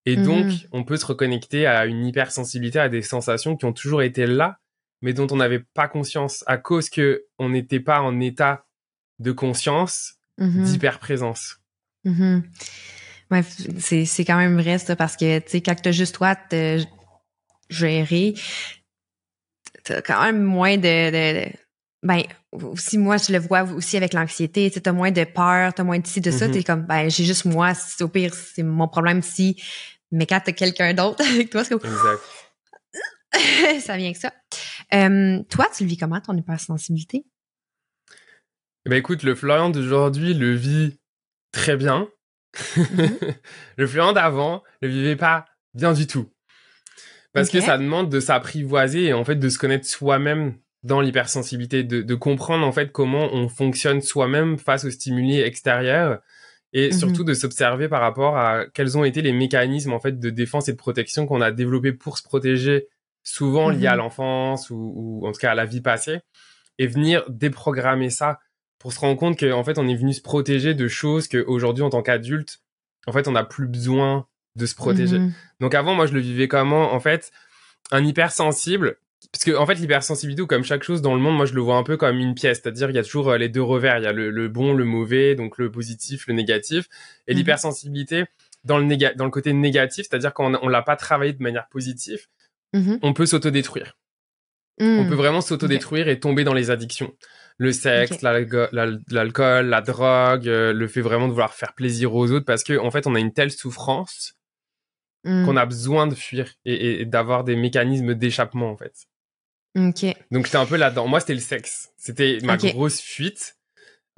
Et 0.05 0.17
mm-hmm. 0.17 0.25
donc, 0.25 0.53
on 0.73 0.85
peut 0.85 0.97
se 0.97 1.07
reconnecter 1.07 1.67
à 1.67 1.87
une 1.87 2.05
hypersensibilité, 2.05 2.79
à 2.79 2.89
des 2.89 3.03
sensations 3.03 3.57
qui 3.57 3.65
ont 3.65 3.73
toujours 3.73 4.03
été 4.03 4.27
là, 4.27 4.59
mais 5.01 5.15
dont 5.15 5.27
on 5.31 5.37
n'avait 5.37 5.65
pas 5.75 5.89
conscience 5.89 6.45
à 6.47 6.59
cause 6.59 6.91
que 6.91 7.25
on 7.39 7.49
n'était 7.49 7.81
pas 7.81 8.01
en 8.01 8.21
état 8.21 8.67
de 9.19 9.33
conscience 9.33 10.20
Mm-hmm. 10.41 10.65
d'hyper-présence. 10.65 11.57
Ouais, 12.05 13.43
c'est, 13.79 14.05
c'est 14.05 14.25
quand 14.25 14.37
même 14.37 14.61
vrai, 14.61 14.79
ça, 14.79 14.97
parce 14.97 15.17
que, 15.17 15.39
tu 15.39 15.51
sais, 15.51 15.61
quand 15.61 15.75
t'as 15.81 15.93
juste 15.93 16.17
toi 16.17 16.35
te 16.35 16.83
gérer, 17.69 18.35
t'as 19.85 20.03
quand 20.03 20.23
même 20.23 20.43
moins 20.43 20.77
de, 20.77 21.11
de, 21.11 21.53
ben, 22.03 22.23
aussi, 22.53 22.99
moi, 22.99 23.19
je 23.19 23.33
le 23.33 23.39
vois 23.39 23.63
aussi 23.63 23.97
avec 23.97 24.15
l'anxiété, 24.15 24.71
tu 24.71 24.81
t'as 24.81 24.93
moins 24.93 25.13
de 25.13 25.25
peur, 25.25 25.75
t'as 25.75 25.85
moins 25.85 25.99
de 25.99 26.07
ci, 26.07 26.21
de 26.21 26.31
ça, 26.31 26.49
mm-hmm. 26.49 26.53
t'es 26.53 26.65
comme, 26.65 26.83
ben, 26.87 27.09
j'ai 27.11 27.25
juste 27.25 27.45
moi, 27.45 27.73
au 28.01 28.09
pire, 28.09 28.35
c'est 28.35 28.63
mon 28.63 28.89
problème 28.89 29.23
si, 29.23 29.63
mais 30.11 30.27
quand 30.27 30.41
t'as 30.45 30.53
quelqu'un 30.53 30.95
d'autre 30.95 31.25
avec 31.31 31.51
toi, 31.51 31.63
c'est 31.63 31.79
comme... 31.79 31.91
Exact. 31.91 32.21
ça 33.81 33.97
vient 33.97 34.13
que 34.13 34.19
ça. 34.19 34.33
Euh, 34.93 35.43
toi, 35.49 35.69
tu 35.77 35.85
le 35.85 35.89
vis 35.89 35.97
comment, 35.97 36.21
ton 36.21 36.37
hypersensibilité? 36.37 37.25
Ben 38.87 38.97
écoute, 38.97 39.23
le 39.23 39.35
Florian 39.35 39.71
d'aujourd'hui 39.71 40.33
le 40.33 40.55
vit 40.55 40.99
très 41.53 41.77
bien. 41.77 42.09
Mm-hmm. 42.57 43.35
le 43.77 43.87
Florian 43.87 44.13
d'avant 44.13 44.63
le 44.81 44.89
vivait 44.89 45.17
pas 45.17 45.45
bien 45.75 45.93
du 45.93 46.07
tout. 46.07 46.31
Parce 47.33 47.51
que 47.51 47.61
ça 47.61 47.79
demande 47.79 48.11
de 48.11 48.19
s'apprivoiser 48.19 49.07
et 49.07 49.13
en 49.13 49.25
fait 49.25 49.37
de 49.37 49.49
se 49.49 49.59
connaître 49.59 49.87
soi-même 49.87 50.55
dans 50.83 51.01
l'hypersensibilité, 51.01 51.85
de, 51.85 52.03
de, 52.03 52.15
comprendre 52.15 52.67
en 52.67 52.73
fait 52.73 52.91
comment 52.91 53.29
on 53.33 53.49
fonctionne 53.49 54.01
soi-même 54.01 54.59
face 54.59 54.85
aux 54.85 54.91
stimuli 54.91 55.39
extérieurs 55.39 56.21
et 56.73 56.89
mm-hmm. 56.89 56.99
surtout 56.99 57.23
de 57.23 57.35
s'observer 57.35 57.89
par 57.89 58.01
rapport 58.01 58.37
à 58.37 58.65
quels 58.73 58.97
ont 58.97 59.05
été 59.05 59.21
les 59.23 59.33
mécanismes 59.33 59.93
en 59.93 60.01
fait 60.01 60.19
de 60.19 60.31
défense 60.31 60.69
et 60.69 60.73
de 60.73 60.79
protection 60.79 61.27
qu'on 61.27 61.43
a 61.43 61.53
développés 61.53 61.93
pour 61.93 62.17
se 62.17 62.23
protéger, 62.23 62.89
souvent 63.23 63.69
liés 63.69 63.87
à 63.87 63.93
mm-hmm. 63.93 63.97
l'enfance 63.99 64.71
ou, 64.71 64.93
ou, 64.97 65.27
en 65.27 65.33
tout 65.33 65.41
cas 65.41 65.53
à 65.53 65.55
la 65.55 65.67
vie 65.67 65.83
passée, 65.83 66.21
et 66.79 66.87
venir 66.87 67.25
déprogrammer 67.29 68.09
ça 68.09 68.41
pour 68.81 68.95
se 68.95 68.99
rendre 68.99 69.17
compte 69.17 69.39
qu'en 69.39 69.63
fait, 69.63 69.79
on 69.79 69.87
est 69.87 69.95
venu 69.95 70.13
se 70.13 70.23
protéger 70.23 70.75
de 70.75 70.89
choses 70.89 71.29
qu'aujourd'hui, 71.29 71.85
en 71.85 71.91
tant 71.91 72.03
qu'adulte, 72.03 72.63
en 73.07 73.13
fait, 73.13 73.29
on 73.29 73.33
n'a 73.33 73.45
plus 73.45 73.69
besoin 73.69 74.27
de 74.57 74.67
se 74.67 74.75
protéger. 74.75 75.19
Mhm. 75.19 75.33
Donc 75.61 75.75
avant, 75.75 75.95
moi, 75.95 76.07
je 76.07 76.15
le 76.15 76.21
vivais 76.21 76.49
comment 76.49 76.93
En 76.93 76.99
fait, 76.99 77.31
un 77.91 78.05
hypersensible, 78.05 78.97
parce 79.33 79.45
que 79.45 79.55
en 79.55 79.67
fait, 79.67 79.75
l'hypersensibilité, 79.75 80.47
comme 80.47 80.65
chaque 80.65 80.83
chose 80.83 81.03
dans 81.03 81.15
le 81.15 81.21
monde, 81.21 81.37
moi, 81.37 81.45
je 81.45 81.53
le 81.53 81.61
vois 81.61 81.77
un 81.77 81.83
peu 81.83 81.99
comme 81.99 82.17
une 82.19 82.35
pièce, 82.35 82.61
c'est-à-dire 82.63 82.89
il 82.89 82.97
y 82.97 82.99
a 82.99 83.03
toujours 83.03 83.29
euh, 83.29 83.37
les 83.37 83.51
deux 83.51 83.63
revers, 83.63 83.99
il 83.99 84.05
y 84.05 84.07
a 84.07 84.13
le, 84.13 84.49
bon, 84.49 84.73
le 84.73 84.85
mauvais, 84.85 85.35
donc 85.35 85.59
le 85.59 85.71
positif, 85.71 86.27
le 86.27 86.33
négatif, 86.33 86.89
et 87.29 87.33
mhm. 87.33 87.39
l'hypersensibilité 87.39 88.25
dans 88.65 88.79
le 88.79 89.15
dans 89.15 89.25
le 89.25 89.31
côté 89.31 89.53
négatif, 89.53 90.07
c'est-à-dire 90.09 90.33
quand 90.33 90.59
on, 90.63 90.69
l'a 90.69 90.83
pas 90.83 90.97
travaillé 90.97 91.35
de 91.35 91.43
manière 91.43 91.69
positive, 91.69 92.27
mhm. 92.73 92.99
on 93.03 93.13
peut 93.13 93.27
s'autodétruire. 93.27 93.97
On 94.83 95.07
peut 95.07 95.15
vraiment 95.15 95.43
s'autodétruire 95.43 96.09
et 96.09 96.19
tomber 96.19 96.43
dans 96.43 96.55
les 96.55 96.71
addictions 96.71 97.13
le 97.61 97.73
sexe, 97.73 98.23
l'alcool, 98.23 99.67
la 99.67 99.81
drogue, 99.83 100.49
euh, 100.49 100.73
le 100.73 100.89
fait 100.89 101.03
vraiment 101.03 101.27
de 101.27 101.33
vouloir 101.33 101.53
faire 101.53 101.75
plaisir 101.75 102.15
aux 102.15 102.31
autres 102.31 102.47
parce 102.47 102.65
que 102.65 102.79
en 102.79 102.91
fait 102.91 103.07
on 103.07 103.15
a 103.15 103.21
une 103.21 103.35
telle 103.35 103.51
souffrance 103.51 104.33
hmm. 105.25 105.45
qu'on 105.45 105.59
a 105.59 105.67
besoin 105.67 106.07
de 106.07 106.15
fuir 106.15 106.55
et, 106.65 107.05
d'avoir 107.05 107.45
des 107.45 107.57
mécanismes 107.57 108.15
d'échappement 108.15 108.71
en 108.71 108.79
fait. 108.79 108.95
Ok. 109.79 110.07
Donc 110.31 110.47
j'étais 110.47 110.57
un 110.57 110.65
peu 110.65 110.77
là-dedans. 110.77 111.07
Moi 111.07 111.21
c'était 111.21 111.35
le 111.35 111.41
sexe, 111.41 111.91
c'était 111.99 112.39
ma 112.43 112.57
grosse 112.57 112.99
fuite. 112.99 113.59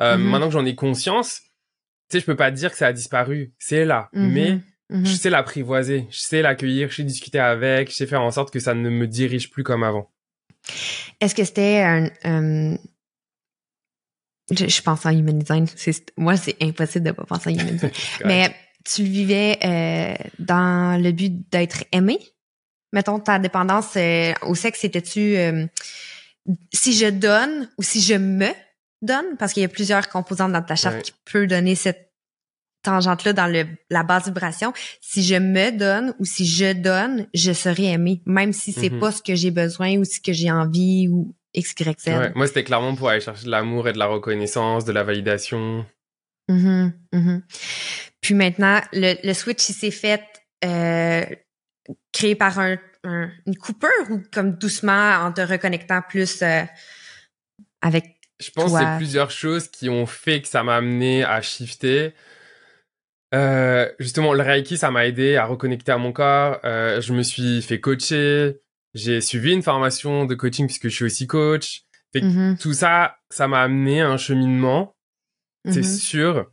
Euh, 0.00 0.16
mhm. 0.16 0.30
Maintenant 0.30 0.46
que 0.46 0.52
j'en 0.52 0.64
ai 0.64 0.76
conscience, 0.76 1.40
tu 2.08 2.16
sais 2.16 2.20
je 2.20 2.26
peux 2.26 2.36
pas 2.36 2.52
dire 2.52 2.70
que 2.70 2.76
ça 2.76 2.86
a 2.86 2.92
disparu, 2.92 3.52
c'est 3.58 3.84
là, 3.84 4.08
mhm. 4.12 4.32
mais 4.32 4.58
mhm. 4.88 5.04
je 5.04 5.14
sais 5.14 5.30
l'apprivoiser, 5.30 6.06
je 6.10 6.18
sais 6.20 6.42
l'accueillir, 6.42 6.90
je 6.90 6.96
sais 6.96 7.02
discuter 7.02 7.40
avec, 7.40 7.90
je 7.90 7.96
sais 7.96 8.06
faire 8.06 8.22
en 8.22 8.30
sorte 8.30 8.52
que 8.52 8.60
ça 8.60 8.74
ne 8.74 8.88
me 8.88 9.08
dirige 9.08 9.50
plus 9.50 9.64
comme 9.64 9.82
avant. 9.82 10.12
Est-ce 11.20 11.34
que 11.34 11.44
c'était 11.44 11.82
un, 12.24 12.76
je, 14.56 14.82
pense 14.82 15.06
en 15.06 15.10
human 15.10 15.38
design. 15.38 15.66
Moi, 16.16 16.36
c'est 16.36 16.56
impossible 16.62 17.06
de 17.06 17.12
pas 17.12 17.24
penser 17.24 17.50
en 17.50 17.52
human 17.54 17.74
design. 17.74 17.92
Mais 18.24 18.54
tu 18.84 19.02
le 19.02 19.08
vivais 19.08 19.58
euh, 19.64 20.14
dans 20.38 21.00
le 21.02 21.12
but 21.12 21.32
d'être 21.50 21.84
aimé? 21.92 22.18
Mettons, 22.92 23.18
ta 23.20 23.38
dépendance 23.38 23.92
euh, 23.96 24.32
au 24.42 24.54
sexe, 24.54 24.80
c'était-tu... 24.80 25.36
Euh, 25.36 25.66
si 26.72 26.92
je 26.92 27.06
donne 27.06 27.70
ou 27.78 27.82
si 27.82 28.00
je 28.00 28.14
me 28.14 28.48
donne, 29.00 29.36
parce 29.38 29.52
qu'il 29.52 29.62
y 29.62 29.66
a 29.66 29.68
plusieurs 29.68 30.08
composantes 30.08 30.52
dans 30.52 30.62
ta 30.62 30.74
charte 30.74 30.96
Ouais. 30.96 31.02
qui 31.02 31.12
peut 31.24 31.46
donner 31.46 31.74
cette 31.76 32.12
tangente-là 32.82 33.32
dans 33.32 33.46
le, 33.46 33.64
la 33.90 34.02
basse 34.02 34.24
vibration. 34.26 34.72
Si 35.00 35.22
je 35.22 35.36
me 35.36 35.70
donne 35.70 36.14
ou 36.18 36.24
si 36.24 36.44
je 36.44 36.72
donne, 36.72 37.28
je 37.32 37.52
serai 37.52 37.92
aimé, 37.92 38.22
même 38.26 38.52
si 38.52 38.72
c'est 38.72 38.90
Mhm. 38.90 38.98
pas 38.98 39.12
ce 39.12 39.22
que 39.22 39.36
j'ai 39.36 39.52
besoin 39.52 39.96
ou 39.98 40.04
ce 40.04 40.18
que 40.20 40.32
j'ai 40.32 40.50
envie 40.50 41.06
ou 41.08 41.32
X, 41.54 41.74
Y, 41.78 42.00
Z. 42.00 42.06
Ouais, 42.08 42.32
moi, 42.34 42.46
c'était 42.46 42.64
clairement 42.64 42.94
pour 42.94 43.08
aller 43.08 43.20
chercher 43.20 43.44
de 43.44 43.50
l'amour 43.50 43.88
et 43.88 43.92
de 43.92 43.98
la 43.98 44.06
reconnaissance, 44.06 44.84
de 44.84 44.92
la 44.92 45.02
validation. 45.04 45.84
Mhm, 46.48 46.92
mhm. 47.12 47.42
Puis 48.20 48.34
maintenant, 48.34 48.80
le, 48.92 49.14
le 49.26 49.34
switch, 49.34 49.68
il 49.68 49.74
s'est 49.74 49.90
fait 49.90 50.22
euh, 50.64 51.24
créé 52.12 52.34
par 52.34 52.58
un, 52.58 52.76
un- 53.04 53.30
une 53.46 53.56
coupure 53.56 53.90
ou 54.10 54.22
comme 54.32 54.52
doucement 54.52 55.16
en 55.24 55.32
te 55.32 55.40
reconnectant 55.40 56.02
plus 56.08 56.42
euh, 56.42 56.62
avec... 57.80 58.04
Je 58.40 58.50
pense 58.50 58.72
que 58.72 58.78
c'est 58.78 58.96
plusieurs 58.96 59.30
choses 59.30 59.68
qui 59.68 59.88
ont 59.88 60.06
fait 60.06 60.42
que 60.42 60.48
ça 60.48 60.64
m'a 60.64 60.76
amené 60.76 61.22
à 61.22 61.40
shifter. 61.42 62.12
Euh, 63.34 63.90
justement, 63.98 64.32
le 64.32 64.42
Reiki, 64.42 64.76
ça 64.76 64.90
m'a 64.90 65.06
aidé 65.06 65.36
à 65.36 65.44
reconnecter 65.46 65.92
à 65.92 65.98
mon 65.98 66.12
corps. 66.12 66.58
Euh, 66.64 67.00
je 67.00 67.12
me 67.12 67.22
suis 67.22 67.62
fait 67.62 67.78
coacher. 67.80 68.60
J'ai 68.94 69.20
suivi 69.20 69.52
une 69.52 69.62
formation 69.62 70.24
de 70.26 70.34
coaching 70.34 70.66
puisque 70.66 70.88
je 70.88 70.94
suis 70.94 71.04
aussi 71.04 71.26
coach. 71.26 71.82
Fait 72.12 72.20
que 72.20 72.26
Mhm, 72.26 72.58
Tout 72.58 72.74
ça, 72.74 73.16
ça 73.30 73.48
m'a 73.48 73.62
amené 73.62 74.02
à 74.02 74.10
un 74.10 74.16
cheminement, 74.18 74.94
c'est 75.64 75.78
mhm. 75.78 75.84
sûr. 75.84 76.50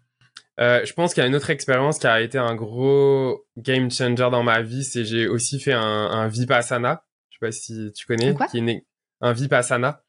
Euh, 0.59 0.85
je 0.85 0.93
pense 0.93 1.13
qu'il 1.13 1.21
y 1.21 1.25
a 1.25 1.27
une 1.27 1.35
autre 1.35 1.49
expérience 1.49 1.99
qui 1.99 2.07
a 2.07 2.21
été 2.21 2.37
un 2.37 2.55
gros 2.55 3.45
game 3.57 3.89
changer 3.91 4.29
dans 4.29 4.43
ma 4.43 4.61
vie, 4.61 4.83
c'est 4.83 5.05
j'ai 5.05 5.27
aussi 5.27 5.59
fait 5.59 5.73
un, 5.73 5.81
un 5.81 6.27
Vipassana. 6.27 7.03
Je 7.29 7.35
sais 7.35 7.39
pas 7.47 7.51
si 7.51 7.91
tu 7.93 8.05
connais. 8.05 8.33
Quoi? 8.33 8.47
qui 8.47 8.59
est 8.59 8.83
un 9.21 9.33
Vipassana. 9.33 10.03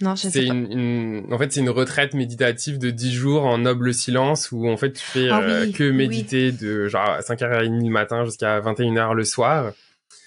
Non, 0.00 0.14
je 0.16 0.28
sais 0.28 0.46
pas. 0.46 0.52
une, 0.54 1.26
en 1.30 1.38
fait, 1.38 1.52
c'est 1.52 1.60
une 1.60 1.70
retraite 1.70 2.14
méditative 2.14 2.78
de 2.78 2.90
10 2.90 3.12
jours 3.12 3.44
en 3.44 3.58
noble 3.58 3.94
silence 3.94 4.50
où, 4.52 4.68
en 4.68 4.76
fait, 4.76 4.92
tu 4.92 5.04
fais 5.04 5.28
Ah 5.30 5.40
euh, 5.40 5.64
oui, 5.66 5.72
que 5.72 5.84
oui. 5.84 5.96
méditer 5.96 6.50
de 6.50 6.88
genre 6.88 7.08
à 7.10 7.20
5h30 7.20 7.84
le 7.84 7.90
matin 7.90 8.24
jusqu'à 8.24 8.60
21h 8.60 9.14
le 9.14 9.24
soir. 9.24 9.72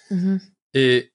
Mhm. 0.10 0.40
Et 0.74 1.12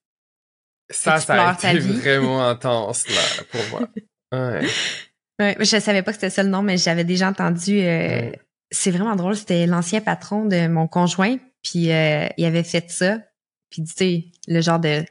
ça, 0.95 1.19
ça 1.19 1.49
a 1.49 1.73
été 1.73 1.79
vraiment 1.79 2.47
intense, 2.47 3.07
là, 3.07 3.43
pour 3.51 3.61
moi. 3.79 3.89
Ouais. 4.33 4.65
Ouais, 5.39 5.55
je 5.59 5.79
savais 5.79 6.01
pas 6.01 6.11
que 6.11 6.15
c'était 6.15 6.31
ça 6.31 6.41
le 6.41 6.49
nom, 6.49 6.63
mais 6.63 6.77
j'avais 6.77 7.03
déjà 7.03 7.29
entendu. 7.29 7.81
euh. 7.81 8.31
C'est 8.71 8.89
vraiment 8.89 9.15
drôle. 9.15 9.35
C'était 9.35 9.67
l'ancien 9.67 10.01
patron 10.01 10.45
de 10.45 10.67
mon 10.67 10.87
conjoint, 10.87 11.37
puis 11.61 11.91
euh, 11.91 12.27
il 12.37 12.45
avait 12.45 12.63
fait 12.63 12.89
ça. 12.89 13.19
Puis 13.69 13.83
tu 13.83 13.93
sais, 13.95 14.25
le 14.47 14.61
genre 14.61 14.79
de, 14.79 15.05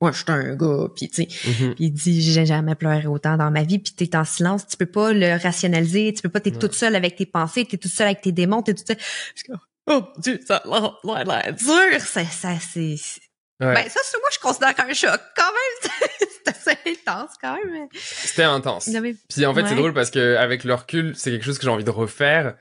ouais, 0.00 0.12
je 0.12 0.16
suis 0.18 0.24
un 0.28 0.54
gars, 0.54 0.86
puis 0.94 1.08
tu 1.08 1.24
sais, 1.24 1.50
Mhm. 1.50 1.74
puis 1.74 1.84
il 1.86 1.90
dit 1.92 2.22
j'ai 2.22 2.46
jamais 2.46 2.76
pleuré 2.76 3.06
autant 3.08 3.36
dans 3.36 3.50
ma 3.50 3.64
vie. 3.64 3.80
Puis 3.80 3.94
t'es 3.94 4.14
en 4.16 4.24
silence, 4.24 4.64
tu 4.68 4.76
peux 4.76 4.86
pas 4.86 5.12
le 5.12 5.36
rationaliser, 5.42 6.12
tu 6.14 6.22
peux 6.22 6.28
pas. 6.28 6.38
T'es 6.38 6.52
Ouais. 6.52 6.58
toute 6.60 6.74
seule 6.74 6.94
avec 6.94 7.16
tes 7.16 7.26
pensées, 7.26 7.64
t'es 7.64 7.78
toute 7.78 7.90
seule 7.90 8.06
avec 8.06 8.20
tes 8.20 8.30
démons, 8.30 8.62
t'es 8.62 8.74
toute 8.74 8.86
seule. 8.86 9.56
Oh 9.88 10.04
Dieu, 10.18 10.40
ça 10.46 10.58
a 10.58 11.00
l'air 11.04 11.52
dur. 11.54 12.00
Ça, 12.00 12.24
ça 12.24 12.50
c'est. 12.60 12.94
Ouais. 13.60 13.72
Ben 13.74 13.88
ça, 13.88 14.00
c'est 14.04 14.18
moi 14.18 14.28
je 14.32 14.38
considère 14.38 14.74
comme 14.74 14.90
un 14.90 14.92
choc 14.94 15.18
quand 15.34 15.50
même. 15.50 15.92
c'est 16.18 16.48
assez 16.48 16.78
intense 16.90 17.30
quand 17.40 17.54
même. 17.56 17.88
C'était 17.94 18.42
intense. 18.42 18.88
Avait- 18.94 19.16
Puis 19.30 19.46
en 19.46 19.54
fait, 19.54 19.66
c'est 19.66 19.74
drôle 19.74 19.94
parce 19.94 20.10
que 20.10 20.36
avec 20.36 20.64
le 20.64 20.74
recul, 20.74 21.14
c'est 21.16 21.30
quelque 21.30 21.44
chose 21.44 21.56
que 21.58 21.64
j'ai 21.64 21.70
envie 21.70 21.84
de 21.84 21.90
refaire. 21.90 22.56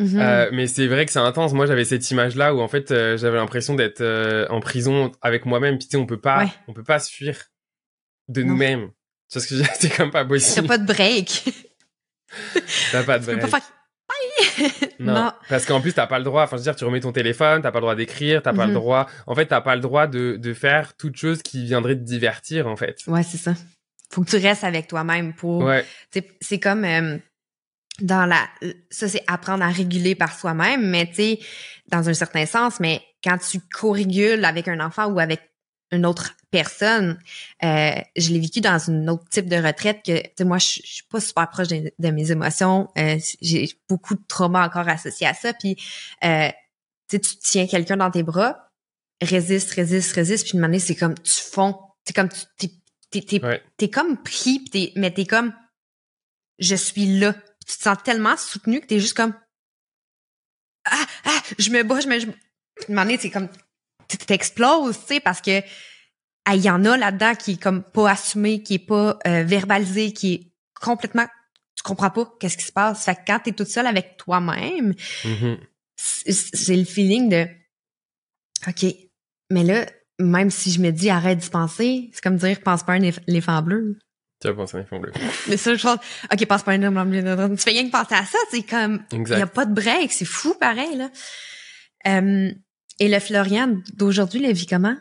Mhm. 0.00 0.18
Euh, 0.18 0.50
mais 0.52 0.66
c'est 0.66 0.86
vrai 0.86 1.04
que 1.06 1.12
c'est 1.12 1.18
intense. 1.20 1.52
Moi, 1.52 1.66
j'avais 1.66 1.84
cette 1.84 2.10
image-là 2.10 2.54
où 2.54 2.60
en 2.60 2.68
fait, 2.68 2.90
euh, 2.90 3.16
j'avais 3.18 3.36
l'impression 3.36 3.74
d'être 3.74 4.00
euh, 4.00 4.46
en 4.48 4.58
prison 4.60 5.12
avec 5.20 5.44
moi-même. 5.46 5.78
Puis 5.78 5.86
tu 5.88 5.92
sais, 5.92 5.96
on 6.02 6.06
peut 6.06 6.20
pas, 6.20 6.38
Ouais. 6.44 6.48
on 6.68 6.72
peut 6.72 6.82
pas 6.84 6.98
se 6.98 7.12
fuir 7.12 7.36
de 8.28 8.42
nous-mêmes. 8.42 8.90
Tu 9.30 9.38
vois 9.38 9.42
ce 9.42 9.46
que 9.48 9.54
je 9.54 9.60
veux 9.60 9.66
dire? 9.66 9.74
C'est 9.78 9.94
comme 9.96 10.10
pas 10.10 10.22
T'as 10.24 10.28
possible. 10.28 10.66
pas 10.66 10.78
de 10.78 10.86
break. 10.86 11.44
T'as 12.92 13.04
pas 13.04 13.18
de 13.18 13.24
Tu 13.26 13.30
peux 13.32 13.38
pas 13.40 13.46
break. 13.48 13.62
faire. 13.62 13.72
Non. 15.00 15.14
Non. 15.14 15.32
Parce 15.48 15.64
qu'en 15.64 15.80
plus, 15.80 15.94
t'as 15.94 16.06
pas 16.06 16.18
le 16.18 16.24
droit. 16.24 16.42
Enfin, 16.42 16.56
je 16.56 16.60
veux 16.60 16.64
dire, 16.64 16.76
tu 16.76 16.84
remets 16.84 17.00
ton 17.00 17.12
téléphone, 17.12 17.62
t'as 17.62 17.70
pas 17.70 17.78
le 17.78 17.84
droit 17.84 17.94
d'écrire, 17.94 18.42
t'as 18.42 18.52
pas 18.52 18.64
le 18.66 18.72
Mhm. 18.72 18.78
droit. 18.78 19.06
En 19.26 19.34
fait, 19.34 19.46
t'as 19.46 19.60
pas 19.62 19.74
le 19.74 19.80
droit 19.80 20.06
de, 20.06 20.36
de 20.36 20.52
faire 20.54 20.94
toute 20.96 21.16
chose 21.16 21.42
qui 21.42 21.64
viendrait 21.64 21.94
te 21.94 22.02
divertir, 22.02 22.66
en 22.66 22.76
fait. 22.76 22.98
Ouais, 23.06 23.22
c'est 23.22 23.38
ça. 23.38 23.54
Faut 24.12 24.22
que 24.22 24.30
tu 24.30 24.36
restes 24.36 24.64
avec 24.64 24.88
toi-même 24.88 25.32
pour. 25.34 25.62
Ouais. 25.62 25.84
C'est 26.12 26.28
c'est 26.40 26.58
comme 26.58 26.84
euh, 26.84 27.16
dans 28.00 28.26
la. 28.26 28.48
Ça 28.90 29.08
c'est 29.08 29.22
apprendre 29.26 29.62
à 29.64 29.68
réguler 29.68 30.14
par 30.14 30.38
soi-même, 30.38 30.88
mais 30.90 31.06
tu 31.06 31.14
sais, 31.14 31.38
dans 31.90 32.08
un 32.08 32.14
certain 32.14 32.44
sens. 32.46 32.80
Mais 32.80 33.00
quand 33.24 33.38
tu 33.38 33.60
co-régules 33.74 34.44
avec 34.44 34.68
un 34.68 34.80
enfant 34.80 35.06
ou 35.06 35.20
avec 35.20 35.40
une 35.92 36.06
autre 36.06 36.36
personne, 36.50 37.18
euh, 37.62 37.94
je 38.16 38.30
l'ai 38.30 38.40
vécu 38.40 38.60
dans 38.60 38.78
une 38.78 39.08
autre 39.10 39.28
type 39.28 39.48
de 39.48 39.56
retraite 39.56 40.00
que, 40.04 40.20
tu 40.20 40.30
sais, 40.38 40.44
moi, 40.44 40.58
je 40.58 40.80
je 40.84 40.92
suis 40.94 41.04
pas 41.04 41.20
super 41.20 41.48
proche 41.48 41.68
de, 41.68 41.92
de 41.98 42.10
mes 42.10 42.30
émotions. 42.30 42.88
Euh, 42.98 43.18
J'ai 43.40 43.68
beaucoup 43.88 44.14
de 44.14 44.22
trauma 44.28 44.64
encore 44.66 44.88
associé 44.88 45.26
à 45.26 45.34
ça. 45.34 45.52
Puis, 45.54 45.76
euh, 46.24 46.48
tu 47.08 47.16
sais, 47.16 47.20
tu 47.20 47.36
tiens 47.38 47.66
quelqu'un 47.66 47.96
dans 47.96 48.10
tes 48.10 48.22
bras, 48.22 48.70
résiste, 49.22 49.70
résiste, 49.72 50.12
résiste, 50.12 50.48
puis 50.48 50.58
une 50.58 50.64
année, 50.64 50.78
c'est 50.78 50.96
comme 50.96 51.14
tu 51.18 51.40
fonds. 51.42 51.78
C'est 52.04 52.14
comme 52.14 52.28
tu 52.28 52.68
t'es, 53.10 53.20
t'es, 53.20 53.44
Ouais. 53.44 53.62
comme 53.88 54.16
pris, 54.22 54.60
puis 54.60 54.70
t'es, 54.70 54.92
mais 54.96 55.12
t'es 55.12 55.26
comme 55.26 55.52
je 56.58 56.74
suis 56.76 57.18
là. 57.18 57.34
Tu 57.66 57.76
te 57.76 57.82
sens 57.82 57.98
tellement 58.04 58.36
soutenu 58.36 58.80
que 58.80 58.86
t'es 58.86 59.00
juste 59.00 59.16
comme 59.16 59.34
ah 60.86 61.06
ah 61.24 61.40
je 61.58 61.70
me 61.70 61.82
bats, 61.82 62.00
je 62.00 62.08
me 62.08 62.18
je... 62.18 62.26
Puis 62.26 62.86
une 62.88 62.98
année, 62.98 63.18
c'est 63.20 63.30
comme 63.30 63.48
t'exploses, 64.18 64.98
tu 65.00 65.14
sais, 65.14 65.20
parce 65.20 65.40
que 65.40 65.60
il 66.52 66.60
y 66.62 66.70
en 66.70 66.84
a 66.84 66.96
là-dedans 66.96 67.34
qui 67.34 67.52
est 67.52 67.62
comme 67.62 67.82
pas 67.82 68.10
assumé, 68.10 68.62
qui 68.62 68.74
est 68.74 68.78
pas 68.78 69.18
euh, 69.26 69.44
verbalisé, 69.44 70.12
qui 70.12 70.32
est 70.34 70.52
complètement 70.80 71.26
tu 71.76 71.82
comprends 71.82 72.10
pas 72.10 72.30
qu'est-ce 72.38 72.58
qui 72.58 72.64
se 72.66 72.72
passe. 72.72 73.04
Fait 73.06 73.14
que 73.14 73.20
quand 73.26 73.38
t'es 73.38 73.52
toute 73.52 73.68
seule 73.68 73.86
avec 73.86 74.16
toi-même, 74.18 74.94
Mhm. 75.24 75.58
c'est 75.96 76.32
c'est 76.32 76.76
le 76.76 76.84
feeling 76.84 77.28
de 77.30 77.46
OK, 78.68 78.84
mais 79.50 79.64
là, 79.64 79.86
même 80.18 80.50
si 80.50 80.70
je 80.70 80.80
me 80.80 80.90
dis 80.90 81.08
arrête 81.08 81.38
d'y 81.38 81.48
penser, 81.48 82.10
c'est 82.12 82.22
comme 82.22 82.36
dire 82.36 82.60
pense 82.60 82.82
pas 82.82 82.92
à 82.92 82.96
un 82.96 83.10
éléphant 83.28 83.62
bleu. 83.62 83.98
Tu 84.42 84.48
vas 84.48 84.54
penser 84.54 84.76
à 84.76 84.78
un 84.78 84.80
éléphant 84.80 84.98
bleu. 85.00 85.12
Mais 85.48 85.56
ça, 85.56 85.74
je 85.74 85.82
pense, 85.82 85.98
OK, 86.32 86.46
pense 86.46 86.62
pas 86.62 86.72
à 86.72 86.74
un 86.74 86.82
éléphant 86.82 87.06
bleu. 87.06 87.56
Tu 87.56 87.62
fais 87.62 87.70
rien 87.70 87.86
que 87.86 87.90
penser 87.92 88.14
à 88.14 88.26
ça, 88.26 88.38
c'est 88.50 88.62
comme 88.62 89.02
il 89.12 89.28
y 89.28 89.42
a 89.42 89.46
pas 89.46 89.64
de 89.64 89.72
break, 89.72 90.12
c'est 90.12 90.24
fou 90.26 90.54
pareil 90.54 90.96
là. 90.96 91.10
Et 93.00 93.08
le 93.08 93.18
Florian 93.18 93.78
d'aujourd'hui 93.94 94.40
le 94.40 94.52
vit 94.52 94.66
comment? 94.66 94.96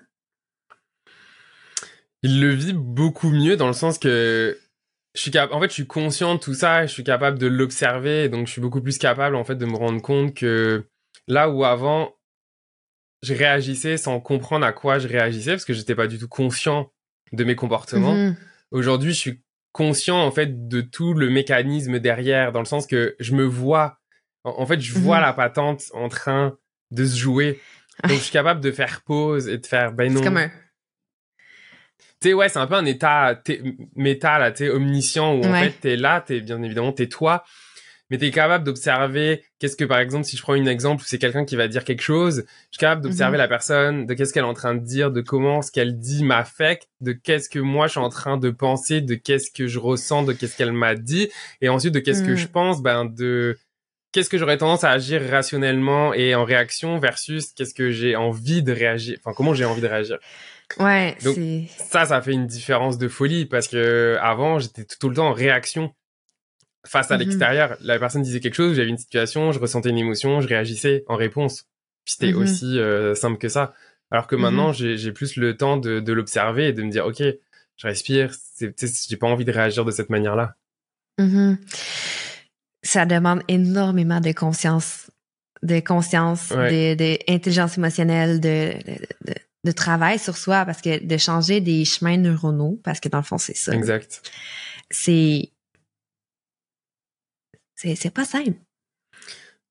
Il 2.24 2.42
le 2.42 2.50
vit 2.50 2.74
beaucoup 2.74 3.30
mieux 3.30 3.56
dans 3.56 3.68
le 3.68 3.74
sens 3.74 3.98
que 3.98 4.60
je 5.16 5.22
suis 5.22 5.32
cap- 5.32 5.52
en 5.54 5.60
fait, 5.62 5.70
je 5.70 5.74
suis 5.74 5.88
conscient 5.88 6.36
de 6.36 6.40
tout 6.40 6.54
ça, 6.54 6.86
je 6.86 6.92
suis 6.92 7.04
capable 7.04 7.40
de 7.40 7.48
l'observer, 7.48 8.30
donc 8.30 8.48
je 8.48 8.52
suis 8.52 8.62
beaucoup 8.62 8.82
plus 8.82 8.98
capable 8.98 9.36
en 9.36 9.44
fait 9.44 9.56
de 9.56 9.66
me 9.66 9.76
rendre 9.76 10.02
compte 10.02 10.34
que 10.36 10.86
là 11.28 11.50
où 11.50 11.64
avant 11.64 12.14
je 13.22 13.34
réagissais 13.34 13.98
sans 13.98 14.20
comprendre 14.20 14.66
à 14.66 14.72
quoi 14.72 14.98
je 15.00 15.08
réagissais 15.08 15.52
parce 15.52 15.66
que 15.66 15.74
j'étais 15.74 15.96
pas 15.96 16.08
du 16.08 16.18
tout 16.18 16.28
conscient 16.30 16.92
de 17.34 17.44
mes 17.44 17.56
comportements. 17.56 18.16
Mhm. 18.16 18.36
Aujourd'hui, 18.72 19.12
je 19.14 19.18
suis 19.18 19.42
conscient 19.72 20.20
en 20.22 20.32
fait 20.32 20.68
de 20.68 20.82
tout 20.82 21.14
le 21.14 21.30
mécanisme 21.30 22.00
derrière, 22.00 22.52
dans 22.52 22.60
le 22.60 22.66
sens 22.66 22.88
que 22.88 23.16
je 23.20 23.34
me 23.36 23.44
vois. 23.44 23.98
En, 24.44 24.62
en 24.62 24.66
fait, 24.66 24.80
je 24.80 24.94
vois 24.98 25.18
Mhm. 25.18 25.24
la 25.24 25.34
patente 25.34 25.84
en 25.94 26.08
train 26.10 26.58
de 26.92 27.06
se 27.06 27.18
jouer. 27.18 27.60
Donc, 28.08 28.18
je 28.18 28.24
suis 28.24 28.32
capable 28.32 28.62
de 28.62 28.72
faire 28.72 29.02
pause 29.02 29.48
et 29.48 29.58
de 29.58 29.66
faire 29.66 29.92
ben 29.92 30.12
non. 30.12 30.18
C'est 30.20 30.24
comme 30.24 30.38
un 30.38 30.50
Tu 32.22 32.30
sais, 32.30 32.34
ouais, 32.34 32.50
c'est 32.50 32.60
un 32.60 32.68
peu 32.68 32.76
un 32.76 32.86
état 32.86 33.42
méta, 33.96 34.40
là, 34.40 34.52
tu 34.52 34.66
sais, 34.66 34.70
omniscient, 34.70 35.34
où 35.36 35.44
en 35.46 35.52
Ouais. 35.52 35.70
fait, 35.70 35.80
t'es 35.80 35.96
là, 35.96 36.22
t'es 36.22 36.42
bien 36.42 36.62
évidemment, 36.64 36.92
t'es 36.92 37.08
toi, 37.08 37.44
mais 38.10 38.18
t'es 38.18 38.32
capable 38.32 38.64
d'observer 38.66 39.44
qu'est-ce 39.60 39.76
que, 39.78 39.86
par 39.86 40.00
exemple, 40.00 40.26
si 40.26 40.36
je 40.36 40.42
prends 40.42 40.54
un 40.54 40.66
exemple 40.66 41.02
où 41.04 41.06
c'est 41.06 41.18
quelqu'un 41.20 41.46
qui 41.46 41.56
va 41.56 41.68
dire 41.70 41.84
quelque 41.86 42.02
chose, 42.02 42.44
je 42.48 42.52
suis 42.72 42.80
capable 42.80 43.02
d'observer 43.04 43.38
Mhm. 43.38 43.42
la 43.44 43.48
personne, 43.48 44.06
de 44.06 44.14
qu'est-ce 44.16 44.34
qu'elle 44.34 44.44
est 44.44 44.48
en 44.48 44.54
train 44.54 44.76
de 44.76 44.84
dire, 44.84 45.12
de 45.12 45.22
comment 45.22 45.62
ce 45.62 45.72
qu'elle 45.72 45.98
dit 45.98 46.24
m'affecte, 46.26 46.90
de 47.02 47.14
qu'est-ce 47.14 47.50
que 47.50 47.60
moi 47.60 47.88
je 47.88 47.92
suis 47.92 48.00
en 48.02 48.10
train 48.10 48.38
de 48.38 48.50
penser, 48.50 49.00
de 49.02 49.16
qu'est-ce 49.16 49.52
que 49.52 49.68
je 49.68 49.80
ressens, 49.80 50.24
de 50.24 50.34
qu'est-ce 50.34 50.58
qu'elle 50.58 50.74
m'a 50.74 50.96
dit, 50.96 51.30
et 51.62 51.70
ensuite 51.70 51.94
de 51.94 52.00
qu'est-ce 52.00 52.24
que 52.24 52.32
Mhm. 52.32 52.38
je 52.38 52.48
pense, 52.48 52.82
ben, 52.82 53.06
de 53.06 53.58
qu'est-ce 54.12 54.30
que 54.30 54.38
j'aurais 54.38 54.58
tendance 54.58 54.84
à 54.84 54.92
agir 54.92 55.22
rationnellement 55.30 56.14
et 56.14 56.36
en 56.36 56.44
réaction 56.46 56.98
versus 57.00 57.52
qu'est-ce 57.54 57.74
que 57.74 57.92
j'ai 57.92 58.16
envie 58.16 58.64
de 58.64 58.72
réagir, 58.72 59.18
enfin, 59.20 59.34
comment 59.36 59.54
j'ai 59.54 59.66
envie 59.66 59.82
de 59.82 59.88
réagir. 59.88 60.18
ouais, 60.80 61.16
Donc, 61.24 61.38
Ça, 61.78 62.06
ça 62.06 62.22
fait 62.22 62.34
une 62.34 62.48
différence 62.48 62.98
de 62.98 63.08
folie 63.08 63.46
parce 63.46 63.68
que 63.68 64.18
avant, 64.22 64.60
j'étais 64.60 64.84
tout, 64.86 65.10
le 65.10 65.16
temps 65.16 65.28
en 65.30 65.34
réaction 65.34 65.94
face 66.86 67.12
à 67.12 67.16
Mhm. 67.16 67.20
l'extérieur. 67.22 67.78
La 67.82 68.00
personne 68.00 68.22
disait 68.22 68.40
quelque 68.40 68.56
chose, 68.56 68.76
j'avais 68.76 68.90
une 68.90 68.98
situation, 68.98 69.52
je 69.52 69.60
ressentais 69.60 69.90
une 69.90 69.98
émotion, 69.98 70.42
je 70.42 70.48
réagissais 70.48 71.04
en 71.08 71.16
réponse. 71.16 71.64
Puis 72.06 72.16
c'était 72.18 72.34
Mhm. 72.34 72.42
aussi 72.42 72.80
euh, 72.80 73.16
simple 73.16 73.38
que 73.38 73.50
ça. 73.50 73.74
Alors 74.12 74.28
que 74.28 74.36
Mhm. 74.36 74.42
maintenant, 74.42 74.72
j'ai 74.74 74.98
j'ai 74.98 75.12
plus 75.12 75.36
le 75.36 75.56
temps 75.56 75.78
de, 75.78 76.00
de 76.00 76.14
l'observer 76.14 76.68
et 76.70 76.74
de 76.74 76.82
me 76.84 76.90
dire, 76.92 77.06
ok, 77.06 77.22
je 77.22 77.88
respire. 77.88 78.34
J'ai 78.60 79.18
pas 79.18 79.28
envie 79.28 79.46
de 79.46 79.52
réagir 79.52 79.86
de 79.86 79.92
cette 79.92 80.10
manière-là. 80.10 80.56
Ça 82.84 83.06
demande 83.06 83.42
énormément 83.48 84.22
de 84.22 84.32
conscience, 84.32 85.12
de 85.64 85.80
conscience, 85.80 86.52
Ouais. 86.52 86.96
de, 86.96 87.04
de 87.04 87.20
intelligence 87.28 87.78
émotionnelle, 87.78 88.40
de, 88.40 88.74
de, 89.66 89.72
travail 89.72 90.18
sur 90.18 90.38
soi 90.38 90.66
parce 90.66 90.82
que 90.82 91.04
de 91.04 91.18
changer 91.18 91.62
des 91.62 91.86
chemins 91.86 92.18
neuronaux 92.18 92.80
parce 92.84 93.00
que 93.00 93.10
dans 93.10 93.20
le 93.20 93.24
fond 93.24 93.38
c'est 93.38 93.56
ça. 93.56 93.74
Exact. 93.74 94.22
C'est 94.90 95.52
c'est 97.76 98.14
pas 98.14 98.26
simple. 98.26 98.58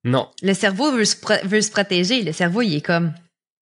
Non. 0.05 0.31
Le 0.43 0.55
cerveau 0.55 0.93
veut 0.93 1.05
se, 1.05 1.17
veut 1.47 1.61
se 1.61 1.71
protéger. 1.71 2.23
Le 2.23 2.33
cerveau, 2.33 2.63
il 2.63 2.75
est 2.77 2.81
comme, 2.81 3.13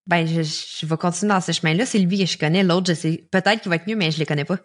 ben, 0.07 0.25
je, 0.25 0.41
je 0.41 0.85
vais 0.85 0.97
continuer 0.97 1.33
dans 1.33 1.41
ce 1.41 1.51
chemin-là. 1.51 1.85
C'est 1.85 1.99
lui 1.99 2.19
que 2.19 2.25
je 2.25 2.37
connais. 2.37 2.63
L'autre, 2.63 2.87
je 2.87 2.93
sais, 2.93 3.27
peut-être 3.31 3.61
qu'il 3.61 3.69
va 3.69 3.75
être 3.75 3.87
mieux, 3.87 3.95
mais 3.95 4.11
je 4.11 4.19
le 4.19 4.25
connais 4.25 4.45
pas. 4.45 4.59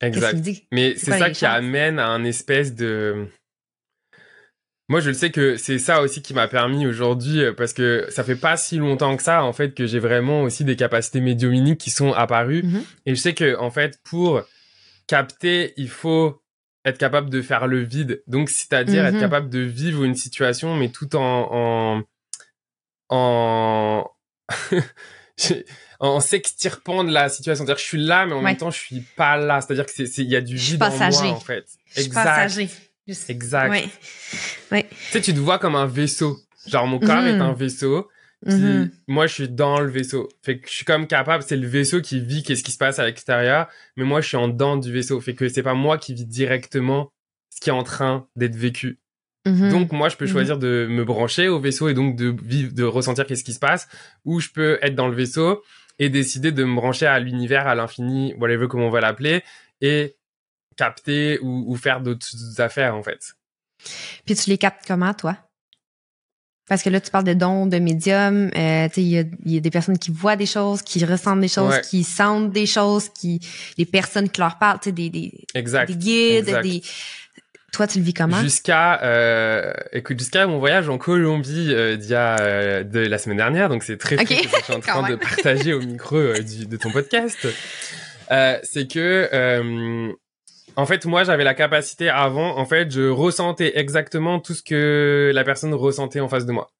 Exact. 0.00 0.36
Mais 0.72 0.94
c'est 0.96 1.18
ça 1.18 1.30
qui 1.30 1.46
amène 1.46 1.98
à 1.98 2.08
un 2.08 2.24
espèce 2.24 2.74
de. 2.74 3.26
Moi, 4.92 5.00
je 5.00 5.08
le 5.08 5.14
sais 5.14 5.30
que 5.30 5.56
c'est 5.56 5.78
ça 5.78 6.02
aussi 6.02 6.20
qui 6.20 6.34
m'a 6.34 6.48
permis 6.48 6.86
aujourd'hui, 6.86 7.42
euh, 7.42 7.54
parce 7.54 7.72
que 7.72 8.04
ça 8.10 8.22
fait 8.24 8.36
pas 8.36 8.58
si 8.58 8.76
longtemps 8.76 9.16
que 9.16 9.22
ça, 9.22 9.42
en 9.42 9.54
fait, 9.54 9.72
que 9.74 9.86
j'ai 9.86 9.98
vraiment 9.98 10.42
aussi 10.42 10.64
des 10.66 10.76
capacités 10.76 11.22
médiumniques 11.22 11.80
qui 11.80 11.88
sont 11.88 12.12
apparues. 12.12 12.62
Mhm. 12.62 12.84
Et 13.06 13.14
je 13.14 13.18
sais 13.18 13.32
que, 13.32 13.56
en 13.58 13.70
fait, 13.70 13.98
pour 14.04 14.42
capter, 15.06 15.72
il 15.78 15.88
faut 15.88 16.42
être 16.84 16.98
capable 16.98 17.30
de 17.30 17.40
faire 17.40 17.68
le 17.68 17.80
vide. 17.82 18.22
Donc, 18.26 18.50
c'est-à-dire 18.50 19.06
être 19.06 19.14
Mhm. 19.14 19.20
capable 19.20 19.48
de 19.48 19.60
vivre 19.60 20.04
une 20.04 20.14
situation, 20.14 20.76
mais 20.76 20.90
tout 20.90 21.16
en, 21.16 21.48
en, 21.50 22.02
en, 23.08 24.10
en 26.00 26.20
s'extirpant 26.20 27.02
de 27.04 27.12
la 27.12 27.30
situation. 27.30 27.64
C'est-à-dire 27.64 27.76
que 27.76 27.80
je 27.82 27.86
suis 27.86 28.04
là, 28.04 28.26
mais 28.26 28.34
en 28.34 28.38
Ouais. 28.40 28.42
même 28.44 28.56
temps, 28.58 28.70
je 28.70 28.78
suis 28.78 29.00
pas 29.16 29.38
là. 29.38 29.62
C'est-à-dire 29.62 29.86
que 29.86 29.92
c'est, 29.92 30.04
c'est- 30.06 30.22
il 30.22 30.28
y 30.30 30.36
a 30.36 30.42
du 30.42 30.56
vide 30.56 30.82
en 30.82 30.90
moi, 30.90 31.08
en 31.30 31.40
fait. 31.40 31.64
Je 31.86 31.92
suis 32.00 32.06
Exact. 32.08 32.24
passager. 32.24 32.68
Exact. 33.28 33.70
Ouais. 33.70 33.84
Ouais. 34.70 34.86
Tu 34.90 34.96
sais, 35.10 35.20
tu 35.20 35.34
te 35.34 35.38
vois 35.38 35.58
comme 35.58 35.74
un 35.74 35.86
vaisseau. 35.86 36.38
Genre, 36.66 36.86
mon 36.86 36.98
corps 37.00 37.22
Mhm. 37.22 37.26
est 37.28 37.40
un 37.40 37.52
vaisseau. 37.52 38.08
Puis 38.46 38.54
Mhm. 38.54 38.90
moi, 39.06 39.26
je 39.28 39.34
suis 39.34 39.48
dans 39.48 39.80
le 39.80 39.88
vaisseau. 39.90 40.28
Fait 40.42 40.58
que 40.58 40.68
je 40.68 40.72
suis 40.72 40.84
comme 40.84 41.06
capable, 41.06 41.44
c'est 41.44 41.56
le 41.56 41.66
vaisseau 41.66 42.00
qui 42.00 42.20
vit 42.20 42.42
qu'est-ce 42.42 42.64
qui 42.64 42.72
se 42.72 42.78
passe 42.78 42.98
à 42.98 43.04
l'extérieur, 43.04 43.68
mais 43.96 44.04
moi, 44.04 44.20
je 44.20 44.28
suis 44.28 44.36
en 44.36 44.48
dedans 44.48 44.76
du 44.76 44.92
vaisseau. 44.92 45.20
Fait 45.20 45.34
que 45.34 45.48
c'est 45.48 45.62
pas 45.62 45.74
moi 45.74 45.96
qui 45.98 46.14
vis 46.14 46.26
directement 46.26 47.12
ce 47.50 47.60
qui 47.60 47.70
est 47.70 47.72
en 47.72 47.84
train 47.84 48.26
d'être 48.34 48.56
vécu. 48.56 48.98
Mhm. 49.46 49.70
Donc, 49.70 49.92
moi, 49.92 50.08
je 50.08 50.16
peux 50.16 50.24
Mhm. 50.24 50.30
choisir 50.32 50.58
de 50.58 50.86
me 50.90 51.04
brancher 51.04 51.48
au 51.48 51.60
vaisseau 51.60 51.88
et 51.88 51.94
donc 51.94 52.16
de 52.16 52.34
vivre, 52.44 52.72
de 52.72 52.82
ressentir 52.84 53.26
qu'est-ce 53.26 53.44
qui 53.44 53.52
se 53.52 53.58
passe, 53.60 53.88
ou 54.24 54.40
je 54.40 54.48
peux 54.50 54.78
être 54.82 54.94
dans 54.96 55.08
le 55.08 55.14
vaisseau 55.14 55.62
et 55.98 56.08
décider 56.08 56.50
de 56.52 56.64
me 56.64 56.74
brancher 56.74 57.06
à 57.06 57.18
l'univers, 57.20 57.66
à 57.68 57.74
l'infini, 57.76 58.34
whatever, 58.38 58.66
comment 58.68 58.86
on 58.86 58.90
va 58.90 59.00
l'appeler, 59.00 59.42
et 59.80 60.16
capter 60.82 61.38
ou, 61.42 61.64
ou 61.66 61.76
faire 61.76 62.00
d'autres 62.00 62.60
affaires, 62.60 62.94
en 62.96 63.02
fait. 63.02 63.20
Puis 64.24 64.34
tu 64.34 64.50
les 64.50 64.58
captes 64.58 64.84
comment, 64.86 65.14
toi? 65.14 65.36
Parce 66.68 66.82
que 66.82 66.90
là, 66.90 67.00
tu 67.00 67.10
parles 67.10 67.24
de 67.24 67.34
dons, 67.34 67.66
de 67.66 67.78
médium. 67.78 68.50
Euh, 68.56 68.88
il 68.96 69.02
y 69.02 69.52
y 69.54 69.56
a 69.56 69.60
des 69.60 69.70
personnes 69.70 69.98
qui 69.98 70.10
voient 70.12 70.36
des 70.36 70.46
choses, 70.46 70.80
qui 70.82 71.04
ressentent 71.04 71.40
des 71.40 71.48
choses, 71.48 71.72
Ouais. 71.74 71.80
qui 71.82 72.04
sentent 72.04 72.52
des 72.52 72.66
choses, 72.66 73.08
qui 73.08 73.40
des 73.76 73.84
personnes 73.84 74.28
qui 74.30 74.40
leur 74.40 74.58
parlent, 74.58 74.78
des, 74.86 75.10
des, 75.10 75.44
Exact. 75.54 75.88
des 75.88 75.96
guides, 75.96 76.48
exact. 76.48 76.62
des. 76.62 76.82
Toi, 77.72 77.86
tu 77.86 77.98
le 77.98 78.04
vis 78.04 78.14
comment? 78.14 78.40
Jusqu'à, 78.40 79.02
euh, 79.02 79.72
écoute, 79.92 80.18
jusqu'à 80.18 80.46
mon 80.46 80.58
voyage 80.60 80.88
en 80.88 80.98
Colombie 80.98 81.72
euh, 81.72 81.96
d'il 81.96 82.10
y 82.10 82.14
a 82.14 82.38
euh, 82.40 82.84
de 82.84 83.00
la 83.00 83.18
semaine 83.18 83.38
dernière, 83.38 83.68
donc 83.70 83.82
c'est 83.82 83.96
très 83.96 84.16
Ok, 84.20 84.26
frais 84.26 84.36
ce 84.36 84.48
que 84.48 84.58
je 84.58 84.64
suis 84.64 84.72
en 84.74 84.80
train 84.80 85.02
de 85.08 85.08
même. 85.08 85.18
partager 85.18 85.72
au 85.72 85.80
micro 85.80 86.32
du- 86.34 86.66
de 86.66 86.76
ton 86.76 86.90
podcast. 86.92 87.48
C'est 88.62 88.86
que, 88.90 89.28
en 90.76 90.86
fait, 90.86 91.04
moi, 91.06 91.24
j'avais 91.24 91.44
la 91.44 91.54
capacité 91.54 92.08
avant, 92.08 92.56
en 92.56 92.64
fait, 92.64 92.90
je 92.90 93.08
ressentais 93.08 93.78
exactement 93.78 94.40
tout 94.40 94.54
ce 94.54 94.62
que 94.62 95.30
la 95.34 95.44
personne 95.44 95.74
ressentait 95.74 96.20
en 96.20 96.28
face 96.28 96.46
de 96.46 96.52
moi. 96.52 96.70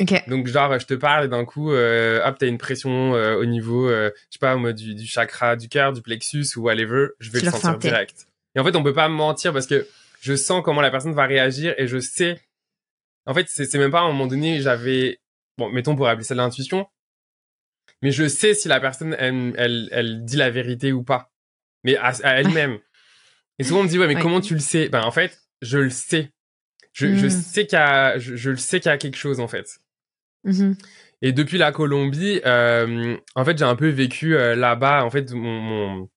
Ok. 0.00 0.28
Donc, 0.28 0.46
genre, 0.46 0.78
je 0.78 0.86
te 0.86 0.94
parle 0.94 1.26
et 1.26 1.28
d'un 1.28 1.44
coup, 1.44 1.72
euh, 1.72 2.26
hop, 2.26 2.36
t'as 2.38 2.46
une 2.46 2.58
pression 2.58 3.14
euh, 3.14 3.36
au 3.36 3.44
niveau, 3.44 3.88
euh, 3.88 4.10
je 4.30 4.34
sais 4.34 4.38
pas, 4.38 4.56
moi, 4.56 4.72
du, 4.72 4.94
du 4.94 5.06
chakra 5.06 5.56
du 5.56 5.68
cœur, 5.68 5.92
du 5.92 6.00
plexus 6.02 6.46
ou 6.56 6.62
whatever, 6.62 7.08
je 7.20 7.30
vais 7.30 7.40
Tu 7.40 7.46
le 7.46 7.50
sentir 7.50 7.78
direct. 7.78 8.26
Et 8.54 8.60
en 8.60 8.64
fait, 8.64 8.74
on 8.74 8.82
peut 8.82 8.94
pas 8.94 9.08
mentir 9.08 9.52
parce 9.52 9.66
que 9.66 9.86
je 10.20 10.34
sens 10.34 10.62
comment 10.64 10.80
la 10.80 10.90
personne 10.90 11.14
va 11.14 11.26
réagir 11.26 11.74
et 11.78 11.86
je 11.86 11.98
sais. 11.98 12.40
En 13.26 13.34
fait, 13.34 13.46
c'est 13.48 13.72
même 13.74 13.90
pas 13.90 14.00
à 14.00 14.02
un 14.02 14.08
moment 14.08 14.26
donné, 14.26 14.60
j'avais, 14.60 15.20
bon, 15.58 15.68
mettons 15.68 15.94
pour 15.94 16.08
appeler 16.08 16.24
ça 16.24 16.34
de 16.34 16.40
l'intuition, 16.40 16.86
mais 18.00 18.10
je 18.10 18.26
sais 18.26 18.54
si 18.54 18.68
la 18.68 18.80
personne, 18.80 19.14
elle, 19.18 19.54
elle, 19.56 19.88
elle 19.92 20.24
dit 20.24 20.36
la 20.36 20.50
vérité 20.50 20.92
ou 20.92 21.02
pas, 21.02 21.30
mais 21.84 21.96
à, 21.96 22.12
à 22.24 22.40
elle-même. 22.40 22.78
Et 23.58 23.64
souvent 23.64 23.80
on 23.80 23.84
me 23.84 23.88
dit 23.88 23.98
ouais, 23.98 24.06
mais 24.08 24.16
Ouais. 24.16 24.22
comment 24.22 24.40
tu 24.40 24.54
le 24.54 24.60
sais? 24.60 24.88
Ben 24.88 25.02
en 25.02 25.10
fait, 25.10 25.38
je 25.60 25.78
le 25.78 25.90
sais. 25.90 26.30
Je, 26.92 27.14
je 27.14 27.26
Mm. 27.26 27.30
sais 27.30 27.66
qu'il 27.66 27.78
y 27.78 27.82
a, 27.82 28.18
je, 28.18 28.36
je 28.36 28.50
le 28.50 28.56
sais 28.56 28.80
qu'il 28.80 28.90
y 28.90 28.92
a 28.94 28.98
quelque 28.98 29.16
chose 29.16 29.40
en 29.40 29.48
fait. 29.48 29.78
Mhm. 30.44 30.76
Et 31.22 31.32
depuis 31.32 31.56
la 31.56 31.70
Colombie, 31.72 32.40
euh, 32.44 33.16
en 33.36 33.44
fait, 33.44 33.56
j'ai 33.56 33.64
un 33.64 33.76
peu 33.76 33.88
vécu 33.88 34.36
euh, 34.36 34.56
là-bas. 34.56 35.04
En 35.04 35.10
fait, 35.10 35.32
mon, 35.32 35.60
mon, 35.60 36.08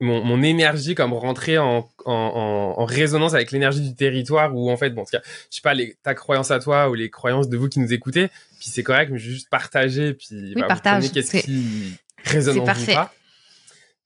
mon, 0.00 0.24
mon 0.24 0.42
énergie 0.42 0.94
comme 0.94 1.12
rentrer 1.12 1.58
en, 1.58 1.88
en, 2.06 2.12
en, 2.12 2.80
en 2.80 2.84
résonance 2.86 3.34
avec 3.34 3.50
l'énergie 3.52 3.80
du 3.82 3.94
territoire 3.94 4.54
ou 4.56 4.70
en 4.70 4.76
fait, 4.76 4.90
bon, 4.90 5.02
en 5.02 5.04
tout 5.04 5.10
cas, 5.12 5.20
je 5.50 5.56
sais 5.56 5.60
pas, 5.62 5.74
les, 5.74 5.94
ta 6.02 6.14
croyance 6.14 6.50
à 6.50 6.58
toi 6.60 6.88
ou 6.88 6.94
les 6.94 7.10
croyances 7.10 7.48
de 7.48 7.56
vous 7.58 7.68
qui 7.68 7.80
nous 7.80 7.92
écoutez, 7.92 8.28
puis 8.58 8.68
c'est 8.70 8.82
correct, 8.82 9.10
mais 9.12 9.18
je 9.18 9.26
vais 9.26 9.32
juste 9.34 9.50
partager, 9.50 10.14
puis 10.14 10.54
bah, 10.54 10.62
vous 10.62 10.68
partage. 10.68 11.12
qu'est-ce 11.12 11.36
qui 11.44 11.96
résonne 12.24 12.56
en 12.56 12.60
vous 12.60 12.66
parfait. 12.66 12.94
pas. 12.94 13.12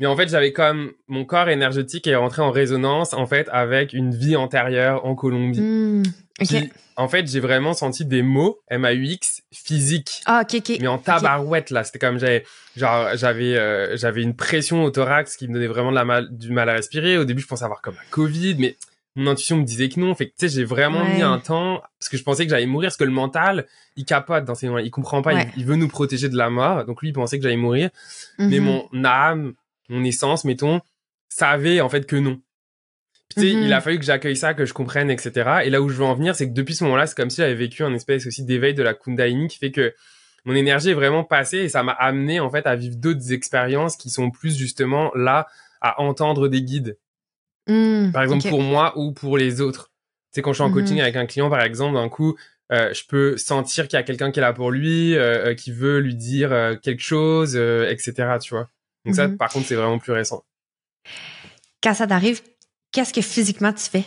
Mais 0.03 0.09
en 0.09 0.17
fait, 0.17 0.29
j'avais 0.29 0.53
comme 0.53 0.91
mon 1.07 1.25
corps 1.25 1.49
énergétique 1.49 2.07
est 2.09 2.17
rentré 2.17 2.43
en 2.43 2.51
résonance 2.51 3.15
en 3.15 3.25
fait 3.27 3.49
avec 3.53 3.93
une 3.93 4.13
vie 4.15 4.35
antérieure 4.37 5.07
en 5.07 5.15
Colombie. 5.15 5.61
Hmm. 5.61 6.03
Puis, 6.41 6.71
en 6.97 7.07
fait, 7.09 7.27
j'ai 7.31 7.39
vraiment 7.39 7.73
senti 7.73 8.05
des 8.05 8.23
mots 8.23 8.59
M-A-U-X 8.69 9.43
physiques 9.53 10.23
Ah, 10.27 10.43
ok, 10.43 10.57
ok. 10.59 10.79
mais 10.81 10.89
en 10.89 10.99
tabarouette 10.99 11.71
là 11.71 11.85
c'était 11.85 12.01
comme 12.01 12.19
j'avais 12.19 12.45
genre 12.77 13.11
j'avais 13.15 13.57
euh, 13.57 13.97
j'avais 13.97 14.23
une 14.23 14.35
pression 14.35 14.83
au 14.83 14.91
thorax 14.91 15.37
qui 15.37 15.47
me 15.47 15.55
donnait 15.55 15.69
vraiment 15.69 15.91
de 15.91 15.95
la 15.95 16.05
mal, 16.05 16.29
du 16.37 16.51
mal 16.51 16.69
à 16.69 16.73
respirer 16.75 17.17
au 17.17 17.25
début 17.25 17.41
je 17.43 17.47
pensais 17.47 17.65
avoir 17.65 17.81
comme 17.81 17.95
un 17.95 18.11
covid 18.11 18.57
mais 18.59 18.77
mon 19.15 19.31
intuition 19.31 19.57
me 19.59 19.65
disait 19.65 19.89
que 19.89 20.01
non 20.01 20.15
fait 20.15 20.27
que 20.27 20.35
tu 20.39 20.49
sais 20.49 20.55
j'ai 20.55 20.65
vraiment 20.65 21.03
Ouais. 21.03 21.15
mis 21.17 21.23
un 21.23 21.39
temps 21.39 21.81
parce 22.01 22.09
que 22.09 22.17
je 22.17 22.23
pensais 22.25 22.45
que 22.45 22.51
j'allais 22.51 22.67
mourir 22.67 22.89
parce 22.89 22.97
que 22.97 23.05
le 23.05 23.11
mental 23.13 23.67
il 23.97 24.05
capote 24.05 24.45
dans 24.45 24.55
ces 24.55 24.67
moments 24.67 24.79
il 24.79 24.91
comprend 24.91 25.23
pas 25.23 25.35
Ouais. 25.35 25.49
il, 25.57 25.61
il 25.63 25.67
veut 25.67 25.77
nous 25.77 25.89
protéger 25.89 26.29
de 26.29 26.37
la 26.37 26.51
mort 26.51 26.85
donc 26.87 27.03
lui 27.03 27.11
il 27.11 27.13
pensait 27.13 27.37
que 27.39 27.43
j'allais 27.45 27.57
mourir 27.57 27.91
mais 28.39 28.59
Mhm. 28.59 28.65
mon 28.93 29.05
âme 29.05 29.53
mon 29.89 30.05
essence 30.05 30.45
mettons 30.45 30.81
savait 31.29 31.81
en 31.81 31.89
fait 31.89 32.07
que 32.07 32.17
non 32.17 32.41
Puis, 33.35 33.45
tu 33.45 33.51
sais, 33.51 33.57
Mhm. 33.57 33.63
il 33.65 33.73
a 33.73 33.81
fallu 33.81 33.99
que 33.99 34.05
j'accueille 34.05 34.37
ça, 34.37 34.53
que 34.53 34.67
je 34.67 34.75
comprenne, 34.75 35.11
etc. 35.11 35.61
Et 35.65 35.71
là 35.71 35.81
où 35.81 35.89
je 35.89 35.95
veux 35.95 36.05
en 36.05 36.15
venir, 36.15 36.35
c'est 36.37 36.47
que 36.49 36.53
depuis 36.53 36.75
ce 36.75 36.85
moment-là, 36.85 37.07
c'est 37.07 37.17
comme 37.17 37.31
si 37.31 37.39
j'avais 37.39 37.55
vécu 37.55 37.83
un 37.83 37.95
espèce 37.95 38.27
aussi 38.27 38.45
d'éveil 38.45 38.75
de 38.75 38.83
la 38.83 38.93
Kundalini 38.93 39.49
qui 39.49 39.57
fait 39.59 39.71
que 39.71 39.95
mon 40.45 40.55
énergie 40.55 40.91
est 40.91 40.95
vraiment 40.95 41.25
passée 41.25 41.59
et 41.59 41.69
ça 41.71 41.83
m'a 41.83 41.93
amené 41.93 42.41
en 42.41 42.51
fait 42.51 42.67
à 42.67 42.77
vivre 42.77 42.97
d'autres 42.97 43.33
expériences 43.33 43.97
qui 43.97 44.11
sont 44.11 44.31
plus 44.31 44.57
justement 44.59 45.11
là 45.15 45.47
à 45.81 46.03
entendre 46.03 46.49
des 46.49 46.61
guides. 46.63 46.99
Hmm. 47.69 48.11
Par 48.13 48.23
exemple 48.23 48.49
pour 48.49 48.61
moi 48.63 48.93
ou 48.99 49.13
pour 49.13 49.39
les 49.39 49.61
autres. 49.63 49.91
Tu 50.33 50.37
sais 50.37 50.43
quand 50.43 50.53
je 50.53 50.57
suis 50.57 50.65
en 50.65 50.69
Mhm. 50.69 50.75
coaching 50.75 51.01
avec 51.01 51.17
un 51.17 51.25
client 51.27 51.49
par 51.49 51.63
exemple, 51.63 51.95
d'un 51.95 52.09
coup 52.11 52.37
euh, 52.73 52.93
je 52.95 53.03
peux 53.07 53.37
sentir 53.37 53.87
qu'il 53.87 53.97
y 53.99 54.01
a 54.01 54.03
quelqu'un 54.03 54.31
qui 54.31 54.41
est 54.41 54.43
là 54.43 54.53
pour 54.53 54.71
lui, 54.71 55.15
euh, 55.15 55.49
euh, 55.51 55.55
qui 55.55 55.73
veut 55.73 55.99
lui 56.01 56.15
dire 56.17 56.53
euh, 56.53 56.75
quelque 56.75 57.03
chose, 57.03 57.55
etc. 57.57 58.39
Tu 58.43 58.55
vois. 58.55 58.69
Donc 59.05 59.15
ça 59.17 59.29
Mhm. 59.29 59.37
par 59.37 59.51
contre 59.51 59.67
c'est 59.67 59.75
vraiment 59.75 59.99
plus 59.99 60.13
récent. 60.13 60.45
Quand 61.83 61.95
ça 61.95 62.07
t'arrive, 62.07 62.41
qu'est-ce 62.93 63.13
que 63.13 63.21
physiquement 63.21 63.73
tu 63.73 63.85
fais? 63.91 64.05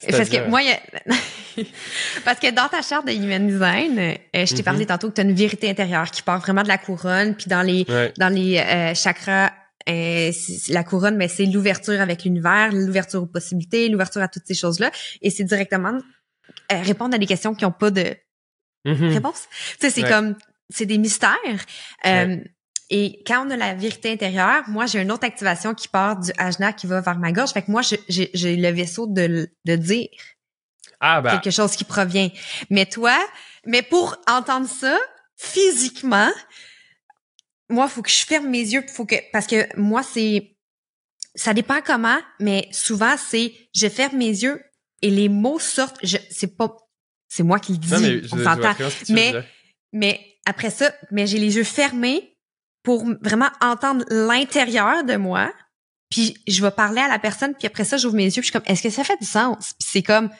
Parce 0.00 0.12
que 0.12 0.24
C'est-à-dire- 0.24 0.48
moi, 0.48 0.62
il 0.62 0.68
y 0.68 0.72
a- 0.72 0.80
parce 2.24 2.38
que 2.38 2.50
dans 2.52 2.68
ta 2.68 2.82
charte 2.82 3.06
de 3.06 3.12
Human 3.12 3.46
Design, 3.48 3.98
euh, 3.98 4.14
je 4.46 4.50
t'ai 4.54 4.58
Mhm. 4.58 4.64
parlé 4.64 4.86
tantôt 4.86 5.08
que 5.10 5.14
tu 5.16 5.20
as 5.20 5.24
une 5.24 5.34
vérité 5.34 5.68
intérieure 5.68 6.08
qui 6.10 6.22
part 6.22 6.38
vraiment 6.40 6.62
de 6.62 6.68
la 6.68 6.78
couronne, 6.78 7.34
puis 7.34 7.46
dans 7.48 7.62
les 7.62 7.84
Ouais. 7.88 8.12
dans 8.16 8.32
les 8.32 8.58
euh, 8.58 8.94
chakras, 8.94 9.52
euh, 9.88 10.30
la 10.68 10.84
couronne, 10.84 11.16
mais 11.16 11.26
c'est 11.28 11.46
l'ouverture 11.46 12.00
avec 12.00 12.22
l'univers, 12.24 12.70
l'ouverture 12.72 13.22
aux 13.24 13.26
possibilités, 13.26 13.88
l'ouverture 13.88 14.22
à 14.22 14.28
toutes 14.28 14.46
ces 14.46 14.54
choses-là, 14.54 14.92
et 15.20 15.30
c'est 15.30 15.44
directement 15.44 15.98
euh, 16.72 16.80
répondre 16.80 17.14
à 17.14 17.18
des 17.18 17.26
questions 17.26 17.54
qui 17.54 17.64
n'ont 17.64 17.72
pas 17.72 17.90
de 17.90 18.16
Mhm. 18.84 19.08
réponse. 19.12 19.48
Tu 19.50 19.76
sais, 19.80 19.90
c'est 19.90 20.02
Ouais. 20.04 20.08
comme, 20.08 20.36
c'est 20.70 20.86
des 20.86 20.96
mystères. 20.98 21.36
Euh, 22.06 22.36
Et 22.90 23.22
quand 23.26 23.46
on 23.46 23.50
a 23.50 23.56
la 23.56 23.74
vérité 23.74 24.12
intérieure, 24.12 24.64
moi, 24.68 24.86
j'ai 24.86 25.00
une 25.02 25.12
autre 25.12 25.24
activation 25.24 25.74
qui 25.74 25.88
part 25.88 26.18
du 26.18 26.30
ajna 26.38 26.72
qui 26.72 26.86
va 26.86 27.00
vers 27.00 27.18
ma 27.18 27.32
gorge. 27.32 27.50
Fait 27.50 27.62
que 27.62 27.70
moi, 27.70 27.82
j'ai 27.82 28.56
le 28.56 28.70
vaisseau 28.70 29.06
de, 29.06 29.50
de 29.64 29.76
dire 29.76 30.08
Ah 31.00 31.20
bah 31.20 31.36
quelque 31.36 31.52
chose 31.52 31.76
qui 31.76 31.84
provient. 31.84 32.30
Mais 32.70 32.86
toi, 32.86 33.16
mais 33.66 33.82
pour 33.82 34.16
entendre 34.26 34.68
ça, 34.68 34.98
physiquement, 35.36 36.30
moi, 37.68 37.88
faut 37.88 38.00
que 38.00 38.10
je 38.10 38.24
ferme 38.24 38.48
mes 38.48 38.60
yeux, 38.62 38.82
faut 38.88 39.04
que, 39.04 39.16
parce 39.32 39.46
que 39.46 39.66
moi, 39.76 40.02
c'est, 40.02 40.56
ça 41.34 41.52
dépend 41.52 41.80
comment, 41.84 42.18
mais 42.40 42.68
souvent, 42.72 43.16
c'est, 43.18 43.52
je 43.74 43.88
ferme 43.88 44.16
mes 44.16 44.30
yeux 44.30 44.62
et 45.02 45.10
les 45.10 45.28
mots 45.28 45.58
sortent, 45.58 45.98
je, 46.02 46.16
c'est 46.30 46.56
pas, 46.56 46.74
c'est 47.28 47.42
moi 47.42 47.58
qui 47.58 47.72
le 47.72 47.78
dis, 47.78 47.92
non 47.92 48.00
mais 48.00 48.20
on 48.32 48.42
s'entend. 48.42 48.74
Mais-. 49.10 49.44
Mais 49.92 50.20
après 50.44 50.70
ça, 50.70 50.92
mais 51.10 51.26
j'ai 51.26 51.38
les 51.38 51.56
yeux 51.56 51.64
fermés 51.64 52.37
pour 52.82 53.04
vraiment 53.22 53.50
entendre 53.60 54.04
l'intérieur 54.08 55.04
de 55.04 55.16
moi. 55.16 55.52
Puis 56.10 56.36
je 56.46 56.62
vais 56.62 56.70
parler 56.70 57.00
à 57.00 57.08
la 57.08 57.18
personne, 57.18 57.54
puis 57.54 57.66
après 57.66 57.84
ça, 57.84 57.96
j'ouvre 57.98 58.14
mes 58.14 58.24
yeux, 58.24 58.40
puis 58.40 58.42
je 58.42 58.46
suis 58.46 58.52
comme, 58.52 58.62
est-ce 58.66 58.82
que 58.82 58.90
ça 58.90 59.04
fait 59.04 59.18
du 59.20 59.26
sens? 59.26 59.74
Puis 59.78 59.88
c'est 59.90 60.02
comme, 60.02 60.30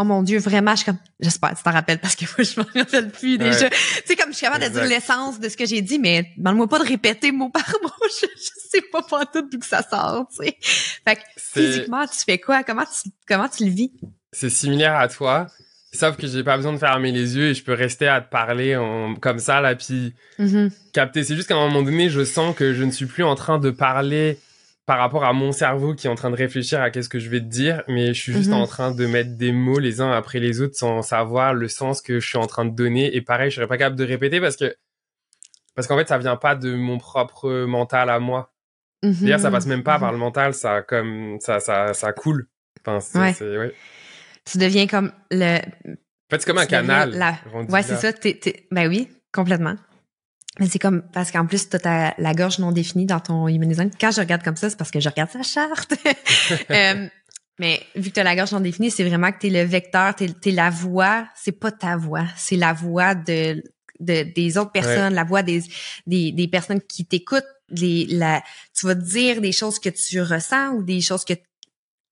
oh 0.00 0.04
mon 0.04 0.22
Dieu, 0.22 0.38
vraiment, 0.38 0.72
je 0.72 0.76
suis 0.76 0.84
comme, 0.86 0.98
j'espère 1.18 1.50
que 1.50 1.56
tu 1.56 1.62
t'en 1.62 1.72
rappelles 1.72 1.98
parce 1.98 2.14
que 2.14 2.24
moi, 2.24 2.44
je 2.44 2.60
m'en 2.60 2.66
rappelle 2.80 3.10
plus 3.10 3.38
déjà. 3.38 3.68
Tu 3.68 3.76
sais, 4.06 4.16
comme 4.16 4.30
je 4.30 4.36
suis 4.36 4.46
capable 4.46 4.64
de 4.64 4.70
dire 4.70 4.84
l'essence 4.84 5.40
de 5.40 5.48
ce 5.48 5.56
que 5.56 5.66
j'ai 5.66 5.82
dit, 5.82 5.98
mais 5.98 6.32
demande-moi 6.36 6.68
pas 6.68 6.78
de 6.78 6.84
répéter 6.84 7.32
mot 7.32 7.50
par 7.50 7.68
mot. 7.82 7.90
Je, 8.20 8.26
sais 8.70 8.82
pas 8.92 9.02
pas 9.02 9.26
tout 9.26 9.42
d'où 9.42 9.58
que 9.58 9.66
ça 9.66 9.82
sort, 9.82 10.26
tu 10.30 10.44
sais. 10.44 10.56
Fait 10.60 11.16
que, 11.16 11.20
physiquement, 11.36 12.06
tu 12.06 12.18
fais 12.24 12.38
quoi? 12.38 12.62
Comment 12.62 12.84
tu, 12.84 13.10
comment 13.26 13.48
tu 13.48 13.64
le 13.64 13.70
vis? 13.70 13.92
C'est 14.32 14.50
similaire 14.50 14.96
à 14.96 15.08
toi. 15.08 15.48
Sauf 15.92 16.16
que 16.16 16.28
j'ai 16.28 16.44
pas 16.44 16.56
besoin 16.56 16.72
de 16.72 16.78
fermer 16.78 17.10
les 17.10 17.36
yeux 17.36 17.48
et 17.48 17.54
je 17.54 17.64
peux 17.64 17.72
rester 17.72 18.06
à 18.06 18.20
te 18.20 18.30
parler 18.30 18.76
en, 18.76 19.16
comme 19.16 19.40
ça, 19.40 19.60
là, 19.60 19.74
puis 19.74 20.14
mm-hmm. 20.38 20.70
capter. 20.92 21.24
C'est 21.24 21.34
juste 21.34 21.48
qu'à 21.48 21.56
un 21.56 21.66
moment 21.66 21.82
donné, 21.82 22.10
je 22.10 22.24
sens 22.24 22.54
que 22.54 22.74
je 22.74 22.84
ne 22.84 22.92
suis 22.92 23.06
plus 23.06 23.24
en 23.24 23.34
train 23.34 23.58
de 23.58 23.70
parler 23.70 24.38
par 24.86 24.98
rapport 24.98 25.24
à 25.24 25.32
mon 25.32 25.50
cerveau 25.50 25.94
qui 25.94 26.06
est 26.06 26.10
en 26.10 26.14
train 26.14 26.30
de 26.30 26.36
réfléchir 26.36 26.80
à 26.80 26.90
qu'est-ce 26.90 27.08
que 27.08 27.18
je 27.18 27.28
vais 27.28 27.40
te 27.40 27.46
dire, 27.46 27.82
mais 27.88 28.14
je 28.14 28.20
suis 28.20 28.32
juste 28.32 28.50
mm-hmm. 28.50 28.54
en 28.54 28.66
train 28.66 28.90
de 28.92 29.04
mettre 29.06 29.36
des 29.36 29.50
mots 29.50 29.80
les 29.80 30.00
uns 30.00 30.12
après 30.12 30.38
les 30.38 30.60
autres 30.60 30.76
sans 30.76 31.02
savoir 31.02 31.54
le 31.54 31.66
sens 31.66 32.02
que 32.02 32.20
je 32.20 32.26
suis 32.26 32.38
en 32.38 32.46
train 32.46 32.64
de 32.64 32.74
donner. 32.74 33.14
Et 33.16 33.20
pareil, 33.20 33.50
je 33.50 33.56
serais 33.56 33.66
pas 33.66 33.76
capable 33.76 33.96
de 33.96 34.04
répéter 34.04 34.40
parce 34.40 34.56
que 34.56 34.74
parce 35.74 35.88
qu'en 35.88 35.96
fait, 35.96 36.08
ça 36.08 36.18
vient 36.18 36.36
pas 36.36 36.54
de 36.54 36.74
mon 36.74 36.98
propre 36.98 37.64
mental 37.64 38.10
à 38.10 38.20
moi. 38.20 38.52
Mm 39.02 39.38
ça 39.38 39.50
passe 39.50 39.66
même 39.66 39.82
pas 39.82 39.98
par 39.98 40.12
le 40.12 40.18
mental, 40.18 40.54
ça 40.54 40.82
comme 40.82 41.38
ça 41.40 41.58
ça 41.58 41.94
ça 41.94 42.12
coule. 42.12 42.48
Enfin, 42.86 43.00
ouais 43.18 43.74
tu 44.50 44.58
deviens 44.58 44.86
comme 44.86 45.12
le. 45.30 45.58
En 45.58 46.30
fait, 46.30 46.40
c'est 46.40 46.46
comme 46.46 46.58
un 46.58 46.66
canal. 46.66 47.10
La... 47.10 47.38
Ouais, 47.68 47.82
c'est 47.82 47.96
ça. 47.96 48.12
Ben 48.70 48.88
oui, 48.88 49.08
complètement. 49.32 49.76
Mais 50.58 50.66
c'est 50.66 50.78
comme 50.78 51.02
parce 51.12 51.30
qu'en 51.30 51.46
plus, 51.46 51.68
tu 51.68 51.76
as 51.84 52.14
la 52.18 52.34
gorge 52.34 52.58
non 52.58 52.72
définie 52.72 53.06
dans 53.06 53.20
ton 53.20 53.46
humanisme. 53.48 53.90
Quand 54.00 54.10
je 54.10 54.20
regarde 54.20 54.42
comme 54.42 54.56
ça, 54.56 54.68
c'est 54.68 54.76
parce 54.76 54.90
que 54.90 55.00
je 55.00 55.08
regarde 55.08 55.30
sa 55.30 55.42
charte. 55.42 55.94
euh, 56.70 57.06
mais 57.58 57.80
vu 57.94 58.10
que 58.10 58.14
tu 58.14 58.20
as 58.20 58.24
la 58.24 58.34
gorge 58.34 58.52
non 58.52 58.60
définie, 58.60 58.90
c'est 58.90 59.04
vraiment 59.04 59.30
que 59.30 59.38
tu 59.38 59.46
es 59.46 59.50
le 59.50 59.62
vecteur, 59.68 60.14
tu 60.14 60.24
es, 60.24 60.52
la 60.52 60.70
voix. 60.70 61.28
C'est 61.36 61.52
pas 61.52 61.70
ta 61.70 61.96
voix, 61.96 62.26
c'est 62.36 62.56
la 62.56 62.72
voix 62.72 63.14
de, 63.14 63.62
de 64.00 64.22
des 64.34 64.58
autres 64.58 64.72
personnes, 64.72 65.14
la 65.14 65.24
voix 65.24 65.42
des, 65.42 65.62
des, 66.06 66.32
des 66.32 66.48
personnes 66.48 66.80
qui 66.80 67.06
t'écoutent. 67.06 67.44
Les, 67.68 68.06
la, 68.06 68.42
tu 68.76 68.86
vas 68.86 68.96
dire 68.96 69.40
des 69.40 69.52
choses 69.52 69.78
que 69.78 69.90
tu 69.90 70.20
ressens 70.20 70.70
ou 70.70 70.82
des 70.82 71.00
choses 71.00 71.24
que 71.24 71.34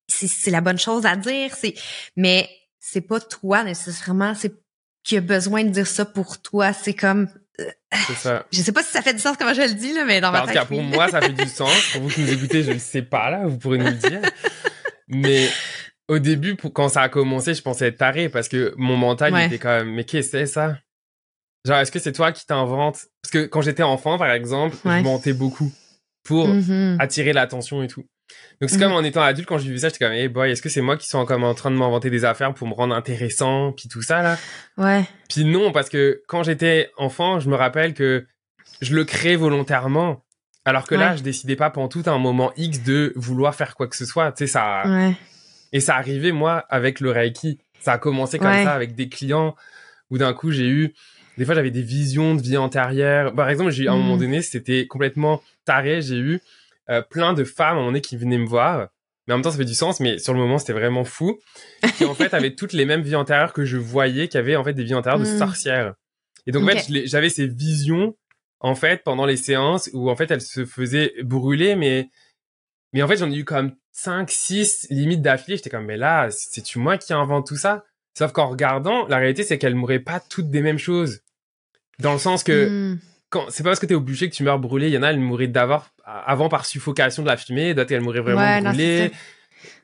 c'est 0.09 0.51
la 0.51 0.61
bonne 0.61 0.79
chose 0.79 1.07
à 1.07 1.16
dire, 1.16 1.55
c'est 1.55 1.75
mais 2.16 2.49
c'est 2.79 3.03
pas 3.03 3.21
toi 3.21 3.64
nécessairement, 3.64 4.35
c'est 4.35 4.53
qui 5.05 5.16
a 5.16 5.21
besoin 5.21 5.64
de 5.64 5.71
dire 5.71 5.87
ça 5.87 6.05
pour 6.05 6.40
toi, 6.40 6.73
c'est 6.73 6.94
comme 6.94 7.29
euh, 7.61 7.71
c'est 8.07 8.14
ça. 8.14 8.47
Je 8.53 8.61
sais 8.61 8.73
pas 8.73 8.83
si 8.83 8.90
ça 8.90 9.03
fait 9.03 9.14
du 9.14 9.18
sens 9.18 9.37
comment 9.37 9.55
je 9.55 9.62
le 9.62 9.75
dis 9.75 9.92
là, 9.92 10.05
mais 10.05 10.21
dans 10.21 10.31
ma 10.31 10.40
tête. 10.42 10.49
En 10.49 10.53
tout 10.53 10.59
cas, 10.59 10.64
pour 10.66 10.83
moi, 10.83 11.09
ça 11.09 11.21
fait 11.21 11.33
du 11.33 11.47
sens. 11.49 11.92
Pour 11.92 12.03
vous 12.03 12.09
qui 12.09 12.21
nous 12.21 12.33
écoutez, 12.33 12.62
je 12.62 12.73
ne 12.73 12.79
sais 12.79 13.03
pas 13.03 13.31
là, 13.31 13.47
vous 13.47 13.59
pourrez 13.59 13.79
nous 13.79 13.87
le 13.87 13.92
dire. 13.92 14.21
mais 15.09 15.49
au 16.09 16.18
début, 16.18 16.57
pour 16.57 16.73
quand 16.73 16.88
ça 16.88 17.03
a 17.03 17.09
commencé, 17.09 17.55
je 17.55 17.62
pensais 17.62 17.88
être 17.88 17.99
taré 17.99 18.29
parce 18.29 18.49
que 18.49 18.75
mon 18.77 18.97
mental 18.97 19.37
était 19.40 19.59
quand 19.59 19.77
même. 19.79 19.92
Mais 19.92 20.05
qu'est-ce 20.05 20.33
que 20.33 20.38
c'est 20.38 20.47
ça? 20.47 20.79
Genre, 21.64 21.79
est-ce 21.79 21.90
que 21.90 21.99
c'est 21.99 22.12
toi 22.12 22.33
qui 22.33 22.47
t'inventes? 22.47 23.07
Parce 23.23 23.33
que 23.33 23.47
quand 23.47 23.61
j'étais 23.61 23.83
enfant, 23.83 24.18
par 24.18 24.31
exemple, 24.31 24.77
je 24.85 25.03
mentais 25.03 25.33
beaucoup 25.33 25.73
pour 26.23 26.49
mm-hmm. 26.49 26.97
attirer 27.01 27.33
l'attention 27.33 27.83
et 27.83 27.88
tout. 27.88 28.05
Donc 28.60 28.70
c'est 28.70 28.78
comme 28.78 28.90
mhm. 28.90 28.98
en 28.98 29.04
étant 29.04 29.22
adulte 29.22 29.48
quand 29.48 29.58
j'ai 29.58 29.70
vu 29.70 29.78
ça, 29.78 29.88
j'étais 29.88 30.04
comme 30.04 30.14
hey 30.14 30.28
boy, 30.28 30.50
est-ce 30.50 30.62
que 30.62 30.68
c'est 30.68 30.80
moi 30.80 30.96
qui 30.96 31.06
suis 31.06 31.16
encore 31.16 31.42
en 31.42 31.54
train 31.54 31.70
de 31.70 31.76
m'inventer 31.76 32.10
des 32.10 32.24
affaires 32.24 32.54
pour 32.54 32.66
me 32.66 32.74
rendre 32.74 32.94
intéressant 32.94 33.72
puis 33.72 33.88
tout 33.88 34.02
ça 34.02 34.22
là? 34.22 34.36
Ouais. 34.76 35.04
Puis 35.28 35.44
non 35.44 35.72
parce 35.72 35.88
que 35.88 36.22
quand 36.26 36.42
j'étais 36.42 36.90
enfant, 36.96 37.40
je 37.40 37.48
me 37.48 37.56
rappelle 37.56 37.94
que 37.94 38.26
je 38.80 38.94
le 38.94 39.04
crée 39.04 39.36
volontairement 39.36 40.24
alors 40.64 40.86
que 40.86 40.94
là, 40.94 41.16
je 41.16 41.22
décidais 41.22 41.56
pas 41.56 41.70
pendant 41.70 41.88
tout 41.88 42.02
un 42.06 42.18
moment 42.18 42.52
X 42.58 42.82
de 42.82 43.14
vouloir 43.16 43.54
faire 43.54 43.74
quoi 43.74 43.86
que 43.86 43.96
ce 43.96 44.04
soit, 44.04 44.32
tu 44.32 44.44
sais 44.44 44.46
ça 44.46 44.82
ouais. 44.86 45.14
Et 45.72 45.80
ça 45.80 45.96
arrivait 45.96 46.32
moi 46.32 46.64
avec 46.68 47.00
le 47.00 47.10
Reiki. 47.10 47.58
Ça 47.80 47.92
a 47.92 47.98
commencé 47.98 48.38
comme 48.38 48.52
ça 48.52 48.72
avec 48.74 48.94
des 48.94 49.08
clients 49.08 49.54
où 50.10 50.18
d'un 50.18 50.32
coup, 50.32 50.50
j'ai 50.50 50.66
eu 50.66 50.94
des 51.36 51.44
fois 51.44 51.54
j'avais 51.54 51.70
des 51.70 51.82
visions 51.82 52.34
de 52.34 52.42
vie 52.42 52.56
antérieure. 52.56 53.32
Par 53.34 53.48
exemple, 53.48 53.70
j'ai 53.70 53.84
eu 53.84 53.88
à 53.88 53.92
un 53.92 53.96
moment 53.96 54.14
mhm. 54.14 54.20
donné, 54.20 54.42
c'était 54.42 54.86
complètement 54.86 55.42
taré, 55.64 56.02
j'ai 56.02 56.18
eu 56.18 56.40
euh, 56.90 57.03
plein 57.03 57.35
de 57.35 57.44
femmes 57.44 57.66
à 57.66 57.70
un 57.70 57.74
moment 57.74 57.87
donné 57.88 58.01
qui 58.01 58.16
venaient 58.16 58.38
me 58.38 58.46
voir. 58.46 58.88
Mais 59.27 59.35
en 59.35 59.37
même 59.37 59.44
temps, 59.44 59.51
ça 59.51 59.59
fait 59.59 59.66
du 59.66 59.74
sens, 59.74 60.01
mais 60.01 60.18
sur 60.18 60.33
le 60.33 60.38
moment, 60.38 60.59
c'était 60.59 60.72
vraiment 60.72 61.05
fou. 61.05 61.38
Qui, 61.96 62.07
en 62.07 62.14
fait, 62.14 62.33
avaient 62.33 62.55
toutes 62.55 62.72
les 62.72 62.87
mêmes 62.87 63.03
vies 63.03 63.14
antérieures 63.14 63.53
que 63.53 63.66
je 63.66 63.77
voyais, 63.77 64.29
qui 64.29 64.38
avaient, 64.38 64.57
en 64.57 64.64
fait, 64.64 64.72
des 64.72 64.85
vies 64.85 64.94
antérieures 64.94 65.20
de 65.20 65.27
hmm. 65.27 65.38
sorcières. 65.38 65.94
Et 66.46 66.53
donc, 66.53 66.64
en 66.64 66.68
fait, 66.68 67.07
j'avais 67.07 67.29
ces 67.29 67.46
visions, 67.46 68.16
en 68.61 68.74
fait, 68.74 69.05
pendant 69.05 69.27
les 69.27 69.37
séances 69.37 69.90
où, 69.92 70.09
en 70.09 70.16
fait, 70.16 70.31
elles 70.31 70.40
se 70.40 70.64
faisaient 70.64 71.12
brûler, 71.22 71.77
mais, 71.77 72.09
mais 72.94 73.03
en 73.03 73.09
fait, 73.09 73.18
j'en 73.18 73.31
ai 73.31 73.37
eu 73.37 73.44
comme 73.44 73.74
5, 73.92 74.31
6 74.31 74.87
limites 74.88 75.20
d'affilée. 75.20 75.59
J'étais 75.59 75.68
comme, 75.68 75.85
mais 75.85 75.98
là, 75.98 76.31
c'est-tu 76.31 76.79
moi 76.79 76.96
qui 76.96 77.12
invente 77.12 77.46
tout 77.46 77.57
ça? 77.57 77.85
Sauf 78.16 78.33
qu'en 78.33 78.48
regardant, 78.48 79.07
la 79.09 79.18
réalité, 79.18 79.42
c'est 79.42 79.59
qu'elles 79.59 79.74
mouraient 79.74 79.98
pas 79.98 80.20
toutes 80.20 80.48
des 80.48 80.62
mêmes 80.62 80.79
choses. 80.79 81.20
Dans 81.98 82.14
le 82.14 82.18
sens 82.18 82.44
que, 82.44 82.94
hmm 82.94 82.98
quand 83.31 83.46
c'est 83.51 83.62
pas 83.62 83.70
parce 83.70 83.81
que 83.81 83.87
t'es 83.87 83.98
bûcher 83.98 84.31
que 84.31 84.35
tu 84.35 84.42
meurs 84.42 84.59
brûlé. 84.59 84.88
Il 84.88 84.94
y 84.94 84.98
en 84.98 85.03
a, 85.03 85.11
elles 85.11 85.20
mouraient 85.20 85.48
d'avant, 85.48 85.83
avant 86.09 86.49
par 86.49 86.64
suffocation 86.64 87.23
de 87.23 87.29
la 87.29 87.37
fumée. 87.37 87.75
D'autres, 87.75 87.92
elles 87.92 88.01
mouraient 88.01 88.21
vraiment 88.21 88.40
ouais, 88.40 88.61
brûlées. 88.61 89.12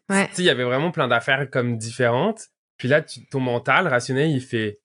Ouais. 0.09 0.29
Tu 0.35 0.43
il 0.43 0.45
y 0.45 0.51
avait 0.51 0.65
vraiment 0.65 0.91
plein 0.91 1.09
d'affaires 1.09 1.49
comme 1.51 1.77
différentes. 1.77 2.49
Puis 2.77 2.89
là, 2.89 3.03
tu, 3.03 3.27
ton 3.27 3.41
mental 3.41 3.89
rationnel, 3.89 4.31
il 4.31 4.41
fait 4.41 4.81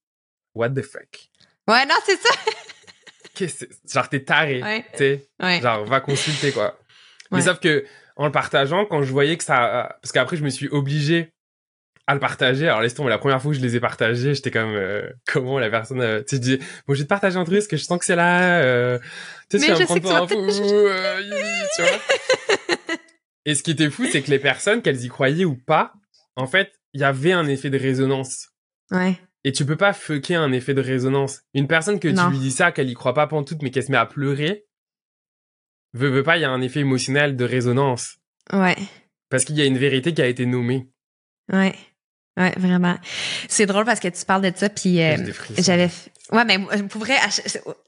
What 0.55 0.71
the 0.71 0.81
fuck? 0.81 1.29
Ouais, 1.67 1.85
non, 1.85 1.95
c'est 2.05 2.19
ça. 2.19 2.33
Qu'est-ce 3.35 3.65
genre, 3.91 4.09
t'es 4.09 4.23
taré. 4.23 4.83
Tu 4.93 4.97
sais? 4.97 5.29
Genre, 5.61 5.85
va 5.85 6.01
consulter, 6.01 6.51
quoi. 6.51 6.77
Mais 7.31 7.41
sauf 7.41 7.59
que, 7.59 7.85
en 8.15 8.25
le 8.25 8.31
partageant, 8.31 8.85
quand 8.85 9.03
je 9.03 9.11
voyais 9.11 9.37
que 9.37 9.43
ça, 9.43 9.97
parce 10.01 10.11
qu'après, 10.11 10.35
je 10.35 10.43
me 10.43 10.49
suis 10.49 10.67
obligé 10.67 11.31
à 12.09 12.15
le 12.15 12.19
partager. 12.19 12.67
Alors 12.67 12.81
laisse 12.81 12.95
tomber, 12.95 13.11
la 13.11 13.19
première 13.19 13.39
fois 13.39 13.51
que 13.51 13.57
je 13.57 13.61
les 13.61 13.75
ai 13.75 13.79
partagés, 13.79 14.33
j'étais 14.33 14.49
comme 14.49 14.73
euh, 14.73 15.07
comment 15.31 15.59
la 15.59 15.69
personne 15.69 16.01
euh, 16.01 16.23
tu 16.27 16.39
dis 16.39 16.57
bon, 16.87 16.95
je 16.95 16.99
vais 16.99 17.03
te 17.03 17.07
partager 17.07 17.37
un 17.37 17.43
truc 17.43 17.57
parce 17.57 17.67
que 17.67 17.77
je 17.77 17.83
sens 17.83 17.99
que 17.99 18.05
c'est 18.05 18.15
là 18.15 18.61
euh, 18.63 18.97
tu 19.47 19.59
sais 19.59 19.67
tu 19.67 19.71
vas 19.73 19.79
me 19.79 19.85
prendre 19.85 20.01
pour 20.01 20.11
un 20.11 20.27
fou, 20.27 20.63
euh, 20.63 21.21
tu 21.75 21.81
vois. 21.83 22.97
Et 23.45 23.53
ce 23.53 23.61
qui 23.61 23.71
était 23.71 23.91
fou, 23.91 24.05
c'est 24.11 24.23
que 24.23 24.31
les 24.31 24.39
personnes 24.39 24.81
qu'elles 24.81 25.03
y 25.05 25.07
croyaient 25.07 25.45
ou 25.45 25.55
pas, 25.55 25.93
en 26.35 26.47
fait, 26.47 26.71
il 26.93 27.01
y 27.01 27.03
avait 27.03 27.31
un 27.31 27.47
effet 27.47 27.69
de 27.69 27.77
résonance. 27.77 28.49
Ouais. 28.89 29.19
Et 29.43 29.51
tu 29.51 29.63
peux 29.65 29.77
pas 29.77 29.93
fucker 29.93 30.35
un 30.35 30.51
effet 30.51 30.73
de 30.73 30.81
résonance. 30.81 31.41
Une 31.53 31.67
personne 31.67 31.99
que 31.99 32.07
tu 32.07 32.31
lui 32.31 32.39
dis 32.39 32.51
ça, 32.51 32.71
qu'elle 32.71 32.89
y 32.89 32.93
croit 32.95 33.13
pas 33.13 33.27
pantoute, 33.27 33.61
mais 33.61 33.69
qu'elle 33.69 33.83
se 33.85 33.91
met 33.91 33.97
à 33.97 34.05
pleurer, 34.05 34.65
veut, 35.93 36.09
veut 36.09 36.23
pas, 36.23 36.37
il 36.37 36.41
y 36.41 36.45
a 36.45 36.49
un 36.49 36.61
effet 36.61 36.81
émotionnel 36.81 37.35
de 37.35 37.45
résonance. 37.45 38.17
Ouais. 38.51 38.77
Parce 39.29 39.45
qu'il 39.45 39.55
y 39.55 39.61
a 39.61 39.65
une 39.65 39.77
vérité 39.77 40.13
qui 40.13 40.21
a 40.21 40.27
été 40.27 40.45
nommée. 40.45 40.89
Ouais. 41.51 41.75
Ouais, 42.39 42.53
vraiment. 42.57 42.95
C'est 43.49 43.65
drôle 43.65 43.83
parce 43.83 43.99
que 43.99 44.07
tu 44.07 44.23
parles 44.23 44.49
de 44.49 44.51
ça, 44.55 44.69
puis 44.69 45.01
euh, 45.03 45.17
j'avais. 45.57 45.89
Ouais, 46.31 46.45
mais 46.45 46.57
pour 46.87 47.01
vrai, 47.01 47.15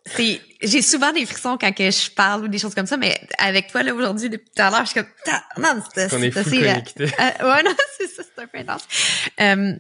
c'est 0.05 0.41
j'ai 0.61 0.81
souvent 0.81 1.13
des 1.13 1.25
frissons 1.25 1.57
quand 1.59 1.71
que 1.71 1.89
je 1.89 2.11
parle 2.11 2.43
ou 2.43 2.47
des 2.49 2.57
choses 2.57 2.75
comme 2.75 2.85
ça, 2.85 2.97
mais 2.97 3.17
avec 3.37 3.67
toi 3.71 3.81
là 3.81 3.93
aujourd'hui 3.93 4.29
depuis 4.29 4.49
tout 4.53 4.61
à 4.61 4.69
l'heure, 4.69 4.85
je 4.85 4.91
suis 4.91 4.99
comme 4.99 5.09
non, 5.57 5.81
c'est 5.93 6.09
c'est 6.09 6.17
euh, 6.19 6.73
euh, 6.99 7.53
ouais, 7.53 7.63
non, 7.63 7.73
c'est 7.97 8.07
ça, 8.07 8.23
c'est 8.23 8.43
un 8.43 8.47
peu 8.47 8.57
intense. 8.57 8.87
Euh, 9.39 9.73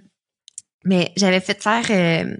mais 0.85 1.11
j'avais 1.17 1.41
fait 1.41 1.61
faire 1.61 1.85
euh, 1.89 2.37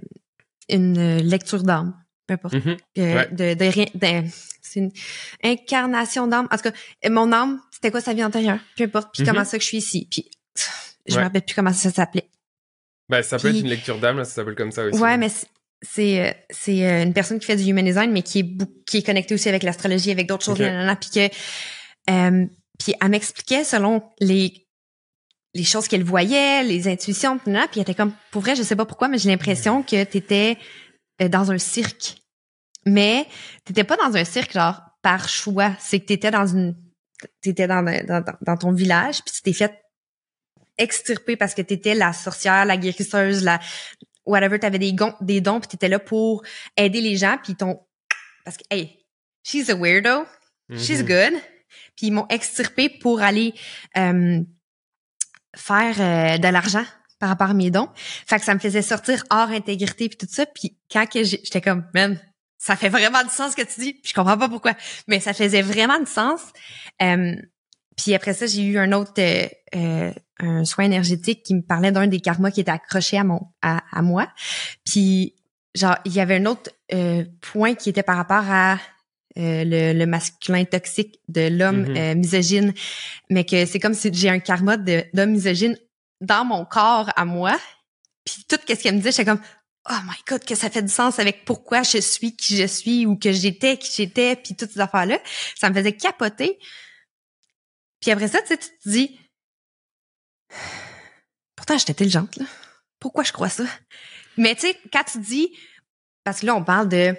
une 0.70 1.18
lecture 1.18 1.62
d'âme, 1.64 1.94
peu 2.26 2.34
importe, 2.34 2.54
mm 2.54 2.76
de, 2.96 3.54
de, 3.54 3.54
de, 3.54 4.28
c'est 4.62 4.80
une 4.80 4.92
incarnation 5.44 6.28
d'âme. 6.28 6.48
En 6.50 6.56
tout 6.56 6.70
cas, 6.70 7.10
mon 7.10 7.30
âme, 7.32 7.60
c'était 7.72 7.90
quoi 7.90 8.00
sa 8.00 8.14
vie 8.14 8.24
antérieure, 8.24 8.60
peu 8.76 8.84
importe, 8.84 9.10
puis 9.12 9.22
mm-hmm. 9.22 9.26
comment 9.26 9.44
ça 9.44 9.58
que 9.58 9.62
je 9.64 9.68
suis 9.68 9.78
ici, 9.78 10.08
puis 10.10 10.30
je 11.06 11.16
me 11.16 11.22
rappelle 11.22 11.42
plus 11.42 11.54
comment 11.54 11.72
ça 11.72 11.90
s'appelait. 11.90 12.28
Ben, 13.08 13.22
ça 13.22 13.38
peut 13.38 13.48
être 13.48 13.60
une 13.60 13.68
lecture 13.68 13.98
d'âme, 13.98 14.18
ça 14.24 14.30
s'appelle 14.30 14.54
comme 14.54 14.72
ça 14.72 14.84
aussi. 14.84 15.00
Ouais, 15.00 15.16
mais 15.18 15.28
c'est 15.82 16.20
euh, 16.20 16.32
c'est 16.50 16.86
euh, 16.86 17.02
une 17.02 17.12
personne 17.12 17.38
qui 17.38 17.46
fait 17.46 17.56
du 17.56 17.64
human 17.64 17.84
design, 17.84 18.10
mais 18.12 18.22
qui 18.22 18.38
est 18.40 18.84
qui 18.86 18.98
est 18.98 19.02
connectée 19.02 19.34
aussi 19.34 19.48
avec 19.48 19.62
l'astrologie, 19.62 20.10
avec 20.10 20.28
d'autres 20.28 20.44
choses, 20.44 20.58
puis 20.58 21.10
que 21.10 21.34
euh, 22.10 22.46
puis 22.78 22.94
elle 23.00 23.08
m'expliquait 23.08 23.64
selon 23.64 24.02
les 24.20 24.66
les 25.54 25.64
choses 25.64 25.88
qu'elle 25.88 26.04
voyait, 26.04 26.62
les 26.62 26.88
intuitions, 26.88 27.38
puis 27.38 27.52
elle 27.76 27.82
était 27.82 27.94
comme 27.94 28.14
pour 28.30 28.42
vrai, 28.42 28.56
je 28.56 28.62
sais 28.62 28.76
pas 28.76 28.86
pourquoi, 28.86 29.08
mais 29.08 29.18
j'ai 29.18 29.28
l'impression 29.28 29.82
que 29.82 30.04
tu 30.04 30.16
étais 30.16 30.56
dans 31.20 31.50
un 31.50 31.58
cirque. 31.58 32.16
Mais 32.86 33.26
t'étais 33.64 33.84
pas 33.84 33.96
dans 33.96 34.16
un 34.16 34.24
cirque 34.24 34.52
genre 34.52 34.80
par 35.02 35.28
choix, 35.28 35.72
c'est 35.78 36.00
que 36.00 36.06
t'étais 36.06 36.30
dans 36.30 36.46
une 36.46 36.74
t'étais 37.40 37.66
dans, 37.66 37.84
dans, 37.84 38.24
dans 38.40 38.56
ton 38.56 38.72
village 38.72 39.22
puis 39.22 39.32
tu 39.32 39.42
t'es 39.42 39.52
fait 39.52 39.81
extirpé 40.82 41.36
parce 41.36 41.54
que 41.54 41.62
t'étais 41.62 41.94
la 41.94 42.12
sorcière, 42.12 42.64
la 42.64 42.76
guérisseuse, 42.76 43.44
la 43.44 43.60
whatever, 44.24 44.58
t'avais 44.58 44.78
des, 44.78 44.94
des 45.20 45.40
dons 45.40 45.60
puis 45.60 45.68
t'étais 45.68 45.88
là 45.88 45.98
pour 45.98 46.42
aider 46.76 47.00
les 47.00 47.16
gens 47.16 47.38
puis 47.42 47.54
ton 47.54 47.80
parce 48.44 48.56
que 48.56 48.64
hey, 48.70 48.98
she's 49.44 49.70
a 49.70 49.74
weirdo, 49.74 50.26
she's 50.70 51.00
mm-hmm. 51.00 51.30
good. 51.30 51.40
Puis 51.96 52.08
ils 52.08 52.12
m'ont 52.12 52.26
extirpé 52.28 52.88
pour 52.88 53.22
aller 53.22 53.54
euh, 53.96 54.40
faire 55.56 56.00
euh, 56.00 56.38
de 56.38 56.48
l'argent 56.48 56.84
par 57.18 57.28
rapport 57.28 57.50
à 57.50 57.54
mes 57.54 57.70
dons. 57.70 57.88
Fait 57.94 58.38
que 58.38 58.44
ça 58.44 58.54
me 58.54 58.58
faisait 58.58 58.82
sortir 58.82 59.22
hors 59.30 59.50
intégrité 59.50 60.08
puis 60.08 60.18
tout 60.18 60.26
ça. 60.28 60.44
Puis 60.46 60.76
quand 60.90 61.06
que 61.06 61.22
j'étais 61.22 61.60
comme, 61.60 61.86
man, 61.94 62.18
ça 62.58 62.76
fait 62.76 62.88
vraiment 62.88 63.22
du 63.22 63.30
sens 63.30 63.52
ce 63.52 63.56
que 63.56 63.62
tu 63.62 63.80
dis. 63.80 63.92
Puis 63.94 64.10
je 64.10 64.14
comprends 64.14 64.38
pas 64.38 64.48
pourquoi, 64.48 64.74
mais 65.06 65.20
ça 65.20 65.32
faisait 65.32 65.62
vraiment 65.62 65.98
du 65.98 66.10
sens. 66.10 66.40
Euh, 67.00 67.34
puis 67.96 68.14
après 68.14 68.34
ça, 68.34 68.46
j'ai 68.46 68.62
eu 68.62 68.78
un 68.78 68.92
autre 68.92 69.12
un 70.42 70.64
soin 70.64 70.84
énergétique 70.84 71.42
qui 71.42 71.54
me 71.54 71.62
parlait 71.62 71.92
d'un 71.92 72.06
des 72.06 72.20
karmas 72.20 72.50
qui 72.50 72.60
était 72.60 72.70
accroché 72.70 73.16
à 73.16 73.24
mon 73.24 73.40
à, 73.62 73.82
à 73.90 74.02
moi. 74.02 74.28
Puis 74.84 75.34
genre 75.74 75.96
il 76.04 76.12
y 76.12 76.20
avait 76.20 76.36
un 76.36 76.46
autre 76.46 76.70
euh, 76.92 77.24
point 77.40 77.74
qui 77.74 77.88
était 77.88 78.02
par 78.02 78.16
rapport 78.16 78.44
à 78.50 78.74
euh, 79.38 79.64
le, 79.64 79.98
le, 79.98 80.04
masculin 80.06 80.64
toxique 80.66 81.20
de 81.28 81.48
l'homme 81.48 81.86
Mhm. 81.88 81.96
euh, 81.96 82.14
misogyne, 82.16 82.74
mais 83.30 83.44
que 83.46 83.64
c'est 83.64 83.78
comme 83.80 83.94
si 83.94 84.10
j'ai 84.12 84.28
un 84.28 84.40
karma 84.40 84.76
de- 84.76 85.04
d'homme 85.14 85.30
misogyne 85.30 85.78
dans 86.20 86.44
mon 86.44 86.66
corps 86.66 87.08
à 87.16 87.24
moi. 87.24 87.58
Puis 88.26 88.44
tout 88.46 88.56
ce 88.68 88.74
qu'elle 88.74 88.92
me 88.94 88.98
disait, 88.98 89.12
j'étais 89.12 89.24
comme 89.24 89.40
oh 89.90 89.94
my 90.04 90.16
god 90.28 90.44
que 90.44 90.54
ça 90.54 90.68
fait 90.70 90.82
du 90.82 90.92
sens 90.92 91.18
avec 91.18 91.44
pourquoi 91.46 91.82
je 91.82 91.98
suis 91.98 92.36
qui 92.36 92.56
je 92.56 92.66
suis 92.66 93.06
ou 93.06 93.16
que 93.16 93.32
j'étais 93.32 93.78
qui 93.78 93.90
j'étais 93.96 94.36
puis 94.36 94.54
toutes 94.54 94.70
ces 94.72 94.80
affaires 94.80 95.06
là, 95.06 95.18
ça 95.56 95.70
me 95.70 95.74
faisait 95.74 95.96
capoter. 95.96 96.58
Puis 98.00 98.10
après 98.10 98.28
ça, 98.28 98.40
tu 98.42 98.48
sais, 98.48 98.58
tu 98.58 98.68
te 98.68 98.88
dis 98.88 99.18
pourtant 101.72 101.78
j'étais 101.78 101.92
intelligente 101.92 102.36
là. 102.36 102.44
Pourquoi 102.98 103.24
je 103.24 103.32
crois 103.32 103.48
ça? 103.48 103.64
Mais 104.36 104.54
tu 104.54 104.62
sais, 104.62 104.78
quand 104.92 105.04
tu 105.04 105.18
dis 105.18 105.50
parce 106.24 106.40
que 106.40 106.46
là 106.46 106.54
on 106.54 106.64
parle 106.64 106.88
de 106.88 107.14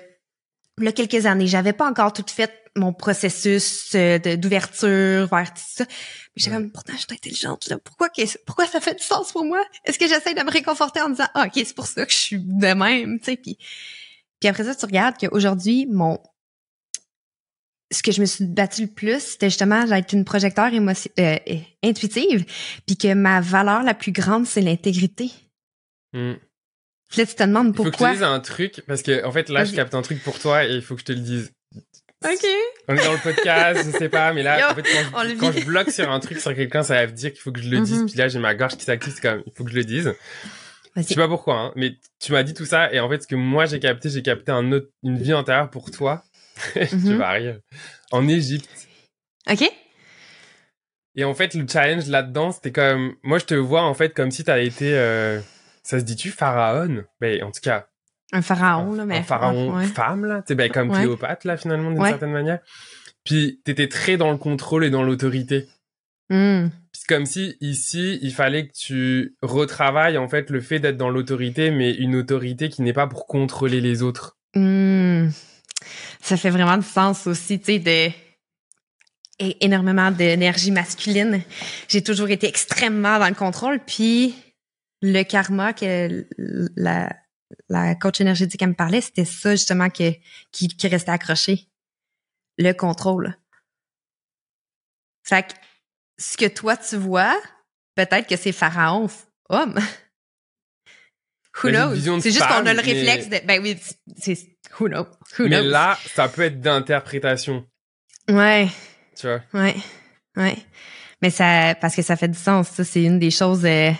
là 0.77 0.91
quelques 0.91 1.25
années, 1.25 1.47
j'avais 1.47 1.73
pas 1.73 1.89
encore 1.89 2.13
tout 2.13 2.25
fait 2.27 2.51
mon 2.75 2.93
processus 2.93 3.91
euh, 3.93 4.17
d'ouverture 4.37 5.27
vers 5.27 5.53
tout 5.53 5.61
ça. 5.65 5.85
Mais 5.87 5.93
j'étais 6.37 6.51
comme 6.51 6.71
pourtant 6.71 6.93
j'étais 6.97 7.13
intelligente. 7.13 7.67
là. 7.67 7.77
Pourquoi 7.77 8.09
que 8.09 8.21
pourquoi 8.45 8.65
ça 8.67 8.79
fait 8.79 8.95
du 8.95 9.03
sens 9.03 9.31
pour 9.31 9.45
moi? 9.45 9.63
Est-ce 9.85 9.99
que 9.99 10.07
j'essaie 10.07 10.33
de 10.33 10.43
me 10.43 10.51
réconforter 10.51 11.01
en 11.01 11.09
disant 11.09 11.27
ah, 11.33 11.45
OK, 11.45 11.53
c'est 11.55 11.75
pour 11.75 11.87
ça 11.87 12.05
que 12.05 12.11
je 12.11 12.17
suis 12.17 12.39
de 12.39 12.73
même, 12.73 13.19
tu 13.19 13.25
sais 13.25 13.37
puis 13.37 13.57
puis 14.39 14.49
après 14.49 14.65
ça 14.65 14.75
tu 14.75 14.85
regardes 14.85 15.15
qu'aujourd'hui 15.17 15.87
mon 15.89 16.19
ce 17.93 18.03
que 18.03 18.12
je 18.12 18.21
me 18.21 18.25
suis 18.25 18.45
battue 18.45 18.84
le 18.84 18.88
plus, 18.88 19.19
c'était 19.19 19.49
justement 19.49 19.86
d'être 19.86 20.13
une 20.13 20.25
projecteur 20.25 20.71
euh, 20.73 21.38
intuitive, 21.84 22.45
puis 22.86 22.97
que 22.97 23.13
ma 23.13 23.39
valeur 23.41 23.84
la 23.84 23.93
plus 23.93 24.12
grande, 24.12 24.45
c'est 24.45 24.62
l'intégrité. 24.62 25.32
Hmm. 26.13 26.34
Là, 27.15 27.25
tu 27.25 27.36
te 27.36 27.43
demandes 27.43 27.73
Il 27.73 27.75
faut 27.75 27.84
que 27.84 27.89
je 27.89 27.91
te 27.91 27.97
pourquoi. 27.97 28.13
dise 28.13 28.23
un 28.23 28.39
truc, 28.39 28.82
parce 28.88 29.03
que 29.03 29.23
en 29.25 29.32
fait, 29.32 29.49
là, 29.49 29.65
je 29.65 29.73
capte 29.73 29.93
un 29.93 30.01
truc 30.01 30.23
pour 30.23 30.39
toi 30.39 30.65
et 30.65 30.73
il 30.73 30.82
faut 30.82 30.95
que 30.95 31.01
je 31.01 31.06
te 31.06 31.12
le 31.12 31.19
dise. 31.19 31.51
OK. 32.25 32.45
On 32.88 32.95
est 32.95 33.03
dans 33.03 33.12
le 33.13 33.19
podcast, 33.19 33.86
je 33.86 33.97
sais 33.97 34.10
pas, 34.10 34.34
mais 34.34 34.43
là, 34.43 34.60
Yo, 34.60 34.65
en 34.71 34.75
fait, 34.75 34.84
quand, 35.12 35.23
je, 35.23 35.36
quand 35.36 35.51
je 35.51 35.65
bloque 35.65 35.91
sur 35.91 36.10
un 36.10 36.19
truc, 36.19 36.39
sur 36.39 36.56
quelqu'un, 36.56 36.82
ça 36.82 36.95
va 36.95 37.08
me 37.08 37.12
dire 37.12 37.32
qu'il 37.32 37.41
faut 37.41 37.51
que 37.51 37.62
je 37.62 37.69
le 37.69 37.82
dise. 37.82 37.99
Mhm. 37.99 38.06
Puis 38.08 38.17
là, 38.17 38.27
j'ai 38.29 38.39
ma 38.39 38.56
gorge 38.56 38.77
qui 38.77 38.86
s'active, 38.86 39.13
c'est 39.13 39.21
comme, 39.21 39.43
il 39.45 39.51
faut 39.53 39.63
que 39.63 39.71
je 39.71 39.75
le 39.75 39.84
dise. 39.84 40.13
Je 40.95 41.01
sais 41.01 41.15
pas 41.15 41.27
pourquoi, 41.27 41.56
hein, 41.56 41.73
mais 41.75 41.95
tu 42.19 42.32
m'as 42.32 42.43
dit 42.43 42.53
tout 42.53 42.65
ça 42.65 42.93
et 42.93 42.99
en 42.99 43.10
fait, 43.10 43.23
ce 43.23 43.27
que 43.27 43.36
moi 43.36 43.65
j'ai 43.65 43.79
capté, 43.79 44.10
j'ai 44.10 44.21
capté 44.21 44.51
un 44.51 44.71
autre, 44.71 44.88
une 45.01 45.17
vie 45.17 45.34
antérieure 45.34 45.69
pour 45.69 45.89
toi. 45.89 46.23
tu 46.89 46.95
Mhm. 46.95 47.17
vas 47.17 47.31
rire. 47.31 47.59
En 48.11 48.27
Égypte. 48.27 48.69
OK? 49.49 49.63
Et 51.15 51.23
en 51.23 51.33
fait, 51.33 51.53
le 51.53 51.65
challenge 51.67 52.07
là-dedans, 52.07 52.51
c'était 52.51 52.71
comme, 52.71 53.13
moi, 53.23 53.37
je 53.37 53.45
te 53.45 53.53
vois 53.53 53.83
en 53.83 53.93
fait 53.93 54.13
comme 54.13 54.31
si 54.31 54.43
t'avais 54.43 54.65
été, 54.65 54.95
euh, 54.97 55.39
ça 55.83 55.99
se 55.99 56.03
dit-tu, 56.05 56.29
pharaon? 56.31 57.03
Ben, 57.21 57.43
en 57.43 57.51
tout 57.51 57.61
cas, 57.61 57.87
Un 58.31 58.41
pharaon, 58.41 58.93
là, 58.95 59.05
mais. 59.05 59.17
un 59.19 59.23
pharaon 59.23 59.75
Ouais. 59.77 59.85
femme, 59.85 60.25
là. 60.25 60.43
Tu 60.47 60.55
ben, 60.55 60.71
comme 60.71 60.89
Ouais. 60.89 61.03
Cléopâtre, 61.03 61.45
là, 61.45 61.55
finalement, 61.55 61.91
d'une 61.91 61.99
Ouais. 62.01 62.09
certaine 62.09 62.31
manière. 62.31 62.59
Puis, 63.23 63.61
t'étais 63.63 63.87
très 63.87 64.17
dans 64.17 64.31
le 64.31 64.37
contrôle 64.37 64.83
et 64.83 64.89
dans 64.89 65.03
l'autorité. 65.03 65.67
Puis 66.29 66.69
c'est 66.93 67.07
comme 67.07 67.27
si 67.27 67.57
ici, 67.61 68.17
il 68.23 68.33
fallait 68.33 68.67
que 68.67 68.73
tu 68.73 69.35
retravailles 69.43 70.17
en 70.17 70.27
fait 70.27 70.49
le 70.49 70.61
fait 70.61 70.79
d'être 70.79 70.97
dans 70.97 71.09
l'autorité, 71.11 71.69
mais 71.69 71.91
une 71.93 72.15
autorité 72.15 72.69
qui 72.69 72.81
n'est 72.81 72.93
pas 72.93 73.05
pour 73.05 73.27
contrôler 73.27 73.81
les 73.81 74.01
autres. 74.01 74.35
Hmm. 74.55 74.92
Ça 76.23 76.38
fait 76.38 76.51
vraiment 76.51 76.77
du 76.77 76.88
sens 76.88 77.27
aussi, 77.27 77.59
tu 77.59 77.65
sais, 77.65 77.79
de 77.79 78.09
énormément 79.59 80.09
d'énergie 80.09 80.71
masculine. 80.71 81.43
J'ai 81.89 82.01
toujours 82.01 82.29
été 82.29 82.47
extrêmement 82.47 83.19
dans 83.19 83.27
le 83.27 83.36
contrôle, 83.36 83.81
puis 83.86 84.33
le 85.01 85.23
karma 85.23 85.73
que 85.73 86.25
la, 86.77 87.13
la 87.67 87.95
coach 87.95 88.21
énergétique 88.21 88.62
elle 88.62 88.69
me 88.69 88.73
parlait, 88.73 89.01
c'était 89.01 89.25
ça 89.25 89.51
justement 89.51 89.89
que, 89.89 90.13
qui, 90.53 90.69
qui 90.69 90.88
restait 90.88 91.12
accroché. 91.12 91.67
Le 92.57 92.71
contrôle. 92.71 93.36
Fait 95.23 95.43
que 95.43 95.53
ce 96.17 96.38
que 96.38 96.45
toi 96.45 96.77
tu 96.77 96.95
vois, 96.95 97.38
peut-être 97.95 98.27
que 98.29 98.38
c'est 98.38 98.53
pharaon 98.53 99.09
homme. 99.49 99.77
Who 101.61 101.69
Mais 101.69 101.73
une 101.73 101.75
knows? 102.03 102.19
C'est 102.21 102.31
juste 102.31 102.47
qu'on 102.47 102.65
a 102.65 102.73
le 102.73 102.81
mais- 102.81 102.93
réflexe 102.93 103.29
de 103.29 103.45
ben 103.45 103.61
oui, 103.61 103.77
c'est 104.17 104.37
who 104.79 104.87
knows? 104.87 105.05
Who 105.37 105.47
Mais 105.47 105.61
knows? 105.61 105.69
là, 105.69 105.97
ça 106.15 106.27
peut 106.29 106.41
être 106.43 106.59
d'interprétation, 106.61 107.65
Ouais, 108.29 108.67
tu 109.15 109.27
vois? 109.27 109.41
ouais, 109.53 109.75
ouais. 110.37 110.57
Mais 111.21 111.29
ça, 111.29 111.75
parce 111.79 111.95
que 111.95 112.01
ça 112.01 112.15
fait 112.15 112.27
du 112.27 112.37
sens. 112.37 112.67
Ça, 112.69 112.83
c'est 112.83 113.03
une 113.03 113.19
des 113.19 113.31
choses. 113.31 113.65
Euh... 113.65 113.91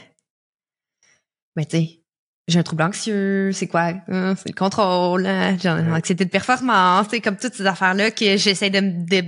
Ben, 1.56 1.66
tu 1.66 1.78
sais, 1.78 2.00
j'ai 2.48 2.60
un 2.60 2.64
trouble 2.64 2.84
anxieux. 2.84 3.52
C'est 3.54 3.68
quoi 3.68 3.94
Hein, 4.08 4.36
C'est 4.36 4.50
le 4.50 4.56
contrôle. 4.56 5.26
hein, 5.26 5.56
J'ai 5.62 5.70
une 5.70 5.88
Ouais. 5.92 5.98
anxiété 6.00 6.26
de 6.26 6.30
performance. 6.30 7.08
C'est 7.12 7.22
comme 7.22 7.38
toutes 7.38 7.54
ces 7.54 7.66
affaires-là 7.66 8.12
que 8.12 8.36
j'essaie 8.38 8.70
de, 8.72 8.80
me- 8.80 9.06
de, 9.06 9.24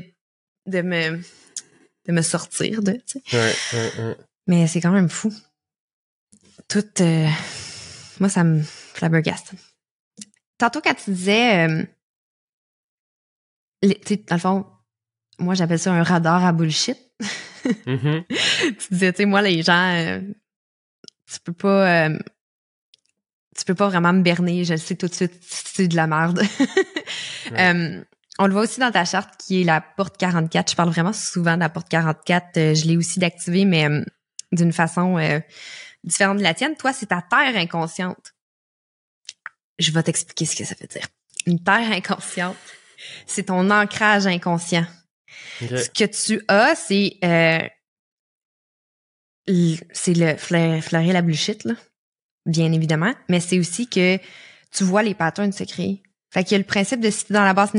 de 0.66 0.82
me 0.82 1.22
de 2.08 2.12
me 2.12 2.22
sortir 2.22 2.82
de. 2.84 2.94
tu 3.08 3.20
sais. 3.28 3.38
Ouais, 3.38 3.54
ouais, 3.74 3.92
ouais. 4.08 4.18
Mais 4.48 4.68
c'est 4.68 4.82
quand 4.82 4.92
même 4.92 5.10
fou. 5.10 5.34
Tout. 6.68 6.84
euh, 7.02 7.28
Moi, 8.20 8.30
ça 8.30 8.44
me 8.44 8.62
flabbergaste. 8.62 9.54
Tantôt, 10.58 10.82
quand 10.82 10.94
tu 10.96 11.12
disais. 11.12 11.68
euh, 11.70 11.84
les- 13.82 14.00
tu 14.00 14.16
sais, 14.16 14.24
dans 14.28 14.36
le 14.36 14.42
fond, 14.42 14.66
moi, 15.40 15.54
j'appelle 15.54 15.80
ça 15.80 15.94
un 15.94 16.04
radar 16.04 16.46
à 16.46 16.52
bullshit. 16.52 16.98
Mhm. 17.88 18.24
tu 18.80 18.88
disais, 18.94 19.12
tu 19.12 19.18
sais, 19.18 19.26
moi, 19.26 19.42
les 19.42 19.64
gens. 19.64 19.92
euh, 19.96 20.22
tu 21.32 21.40
peux 21.44 21.54
pas. 21.54 22.08
euh, 22.10 22.20
tu 23.58 23.66
peux 23.66 23.74
pas 23.74 23.88
vraiment 23.88 24.14
me 24.14 24.22
berner, 24.22 24.64
je 24.66 24.74
le 24.74 24.78
sais 24.78 24.96
tout 24.96 25.08
de 25.08 25.14
suite, 25.14 25.34
c'est 25.42 25.88
de 25.88 25.96
la 25.96 26.08
merde. 26.08 26.42
Euh, 27.52 28.04
on 28.40 28.48
le 28.48 28.54
voit 28.54 28.64
aussi 28.64 28.80
dans 28.80 28.92
ta 28.92 29.06
charte 29.06 29.36
qui 29.38 29.62
est 29.62 29.64
la 29.66 29.80
porte 29.80 30.18
44. 30.18 30.72
Je 30.72 30.76
parle 30.76 30.90
vraiment 30.90 31.14
souvent 31.14 31.54
de 31.54 31.60
la 31.60 31.70
porte 31.70 31.88
44. 31.90 32.58
Euh, 32.58 32.74
je 32.74 32.86
l'ai 32.88 32.98
aussi 32.98 33.20
d'activer, 33.20 33.66
mais 33.66 33.88
d'une 34.52 34.74
façon 34.74 35.20
différente 36.06 36.38
de 36.38 36.44
la 36.44 36.54
tienne. 36.54 36.76
Toi, 36.78 36.94
c'est 36.94 37.08
ta 37.08 37.22
terre 37.22 37.58
inconsciente. 37.58 38.34
Je 39.78 39.92
vais 39.92 40.04
t'expliquer 40.04 40.46
ce 40.46 40.56
que 40.56 40.64
ça 40.64 40.76
veut 40.80 40.88
dire. 40.88 41.06
Une 41.46 41.62
terre 41.62 41.92
inconsciente, 41.92 42.56
c'est 43.28 43.44
ton 43.44 43.70
ancrage 43.70 44.26
inconscient. 44.26 44.86
Ce 45.60 45.90
que 45.90 46.06
tu 46.06 46.42
as, 46.48 46.76
c'est 46.76 47.18
euh, 47.24 47.68
c'est 49.94 50.14
le 50.14 50.38
fleur- 50.38 50.82
fleurir 50.82 51.14
la 51.14 51.22
bullshit, 51.22 51.66
là, 51.66 51.74
bien 52.46 52.72
évidemment, 52.72 53.14
mais 53.30 53.40
c'est 53.40 53.60
aussi 53.60 53.88
que 53.88 54.18
tu 54.72 54.84
vois 54.84 55.04
les 55.04 55.14
patterns 55.14 55.52
se 55.52 55.64
créer. 55.64 56.02
Fait 56.34 56.44
qu'il 56.44 56.54
y 56.54 56.56
a 56.56 56.60
le 56.60 56.64
principe 56.66 57.00
de 57.00 57.10
si 57.10 57.26
t'es 57.26 57.34
dans 57.34 57.44
la 57.44 57.54
basse, 57.54 57.74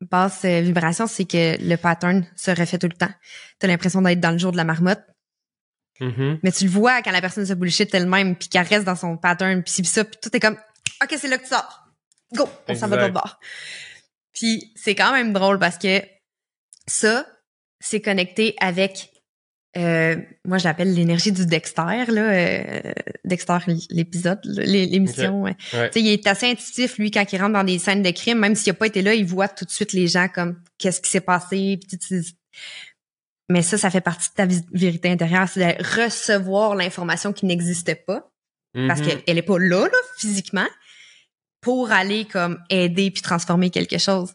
basse 0.00 0.44
euh, 0.44 0.60
vibration, 0.60 1.06
c'est 1.06 1.24
que 1.24 1.56
le 1.62 1.76
pattern 1.76 2.26
se 2.36 2.50
refait 2.50 2.78
tout 2.78 2.88
le 2.88 2.96
temps. 2.96 3.12
T'as 3.58 3.68
l'impression 3.68 4.02
d'être 4.02 4.20
dans 4.20 4.32
le 4.32 4.38
jour 4.38 4.52
de 4.52 4.56
la 4.56 4.64
marmotte, 4.64 5.04
Mhm. 6.02 6.40
mais 6.42 6.50
tu 6.50 6.64
le 6.64 6.70
vois 6.70 7.00
quand 7.00 7.12
la 7.12 7.20
personne 7.20 7.46
se 7.46 7.54
bullshit 7.54 7.94
elle-même, 7.94 8.34
puis 8.36 8.48
qu'elle 8.48 8.66
reste 8.66 8.84
dans 8.84 8.96
son 8.96 9.16
pattern, 9.16 9.62
puis 9.62 9.84
ça, 9.84 10.04
puis 10.04 10.18
tout 10.20 10.34
est 10.36 10.40
comme, 10.40 10.56
OK, 11.02 11.14
c'est 11.16 11.28
là 11.28 11.38
que 11.38 11.44
tu 11.44 11.50
sors. 11.50 11.86
Go, 12.34 12.48
on 12.68 12.74
s'en 12.74 12.88
va 12.88 12.96
de 12.96 13.02
l'autre 13.02 13.14
bord. 13.14 13.38
Puis 14.34 14.72
c'est 14.74 14.94
quand 14.94 15.12
même 15.12 15.32
drôle 15.32 15.58
parce 15.58 15.78
que 15.78 16.02
ça, 16.86 17.26
c'est 17.80 18.00
connecté 18.00 18.54
avec, 18.60 19.10
euh, 19.76 20.16
moi 20.44 20.58
je 20.58 20.64
l'appelle 20.64 20.92
l'énergie 20.94 21.30
du 21.30 21.46
Dexter, 21.46 22.06
là, 22.08 22.22
euh, 22.32 22.92
Dexter, 23.24 23.58
l'épisode, 23.90 24.40
l'émission. 24.44 25.42
ouais. 25.42 25.56
Ouais. 25.72 25.90
Tu 25.90 26.00
sais, 26.00 26.00
il 26.00 26.08
est 26.08 26.26
assez 26.26 26.50
intuitif, 26.50 26.98
lui, 26.98 27.10
quand 27.10 27.30
il 27.32 27.40
rentre 27.40 27.52
dans 27.52 27.64
des 27.64 27.78
scènes 27.78 28.02
de 28.02 28.10
crime, 28.10 28.38
même 28.38 28.54
s'il 28.54 28.70
a 28.70 28.74
pas 28.74 28.86
été 28.86 29.02
là, 29.02 29.14
il 29.14 29.24
voit 29.26 29.48
tout 29.48 29.64
de 29.64 29.70
suite 29.70 29.92
les 29.92 30.08
gens 30.08 30.28
comme, 30.28 30.60
qu'est-ce 30.78 31.00
qui 31.00 31.10
s'est 31.10 31.20
passé, 31.20 31.78
puis 31.86 31.98
mais 33.52 33.62
ça, 33.62 33.76
ça 33.78 33.90
fait 33.90 34.00
partie 34.00 34.28
de 34.30 34.34
ta 34.34 34.46
vérité 34.72 35.10
intérieure, 35.10 35.48
c'est 35.48 35.60
de 35.78 36.00
recevoir 36.02 36.74
l'information 36.74 37.32
qui 37.32 37.46
n'existait 37.46 37.94
pas, 37.94 38.30
parce 38.88 39.00
Mhm. 39.00 39.06
qu'elle 39.06 39.22
elle 39.26 39.38
est 39.38 39.42
pas 39.42 39.58
là, 39.58 39.82
là, 39.86 39.98
physiquement, 40.18 40.66
pour 41.60 41.92
aller 41.92 42.24
comme 42.24 42.58
aider 42.70 43.10
puis 43.10 43.22
transformer 43.22 43.70
quelque 43.70 43.98
chose. 43.98 44.32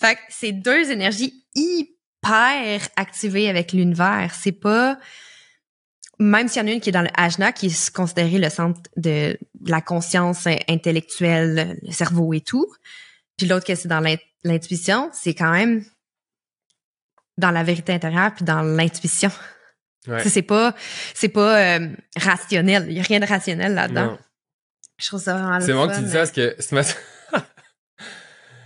Fait 0.00 0.14
que 0.16 0.20
c'est 0.30 0.52
deux 0.52 0.90
énergies 0.90 1.44
hyper 1.54 2.80
activées 2.96 3.48
avec 3.48 3.72
l'univers. 3.72 4.32
C'est 4.34 4.52
pas 4.52 4.98
même 6.18 6.46
s'il 6.48 6.62
y 6.62 6.64
en 6.64 6.68
a 6.68 6.72
une 6.72 6.80
qui 6.80 6.88
est 6.90 6.92
dans 6.92 7.02
le 7.02 7.10
ajna, 7.14 7.52
qui 7.52 7.66
est 7.66 7.90
considéré 7.92 8.38
le 8.38 8.48
centre 8.48 8.80
de 8.96 9.36
la 9.66 9.80
conscience 9.80 10.46
intellectuelle, 10.68 11.78
le 11.82 11.92
cerveau 11.92 12.32
et 12.32 12.40
tout, 12.40 12.66
puis 13.36 13.46
l'autre 13.48 13.66
que 13.66 13.74
c'est 13.74 13.88
dans 13.88 13.98
l'in- 14.00 14.16
l'intuition, 14.44 15.10
c'est 15.12 15.34
quand 15.34 15.50
même 15.50 15.84
dans 17.38 17.50
la 17.50 17.62
vérité 17.62 17.92
intérieure 17.92 18.32
puis 18.34 18.44
dans 18.44 18.62
l'intuition. 18.62 19.30
Ouais. 20.06 20.22
C'est 20.28 20.42
pas 20.42 20.74
c'est 21.14 21.28
pas 21.28 21.78
euh, 21.78 21.88
rationnel. 22.16 22.86
Il 22.88 22.96
y 22.96 23.00
a 23.00 23.02
rien 23.02 23.20
de 23.20 23.26
rationnel 23.26 23.74
là-dedans. 23.74 24.18
Je 24.98 25.06
trouve 25.08 25.20
ça 25.20 25.34
vraiment 25.34 25.60
C'est 25.60 25.72
marrant 25.72 25.88
que 25.88 25.96
tu 25.96 26.02
dis 26.02 26.10
ça 26.10 26.18
parce 26.18 26.30
que 26.30 26.54
ce 26.58 26.74
matin, 26.74 26.94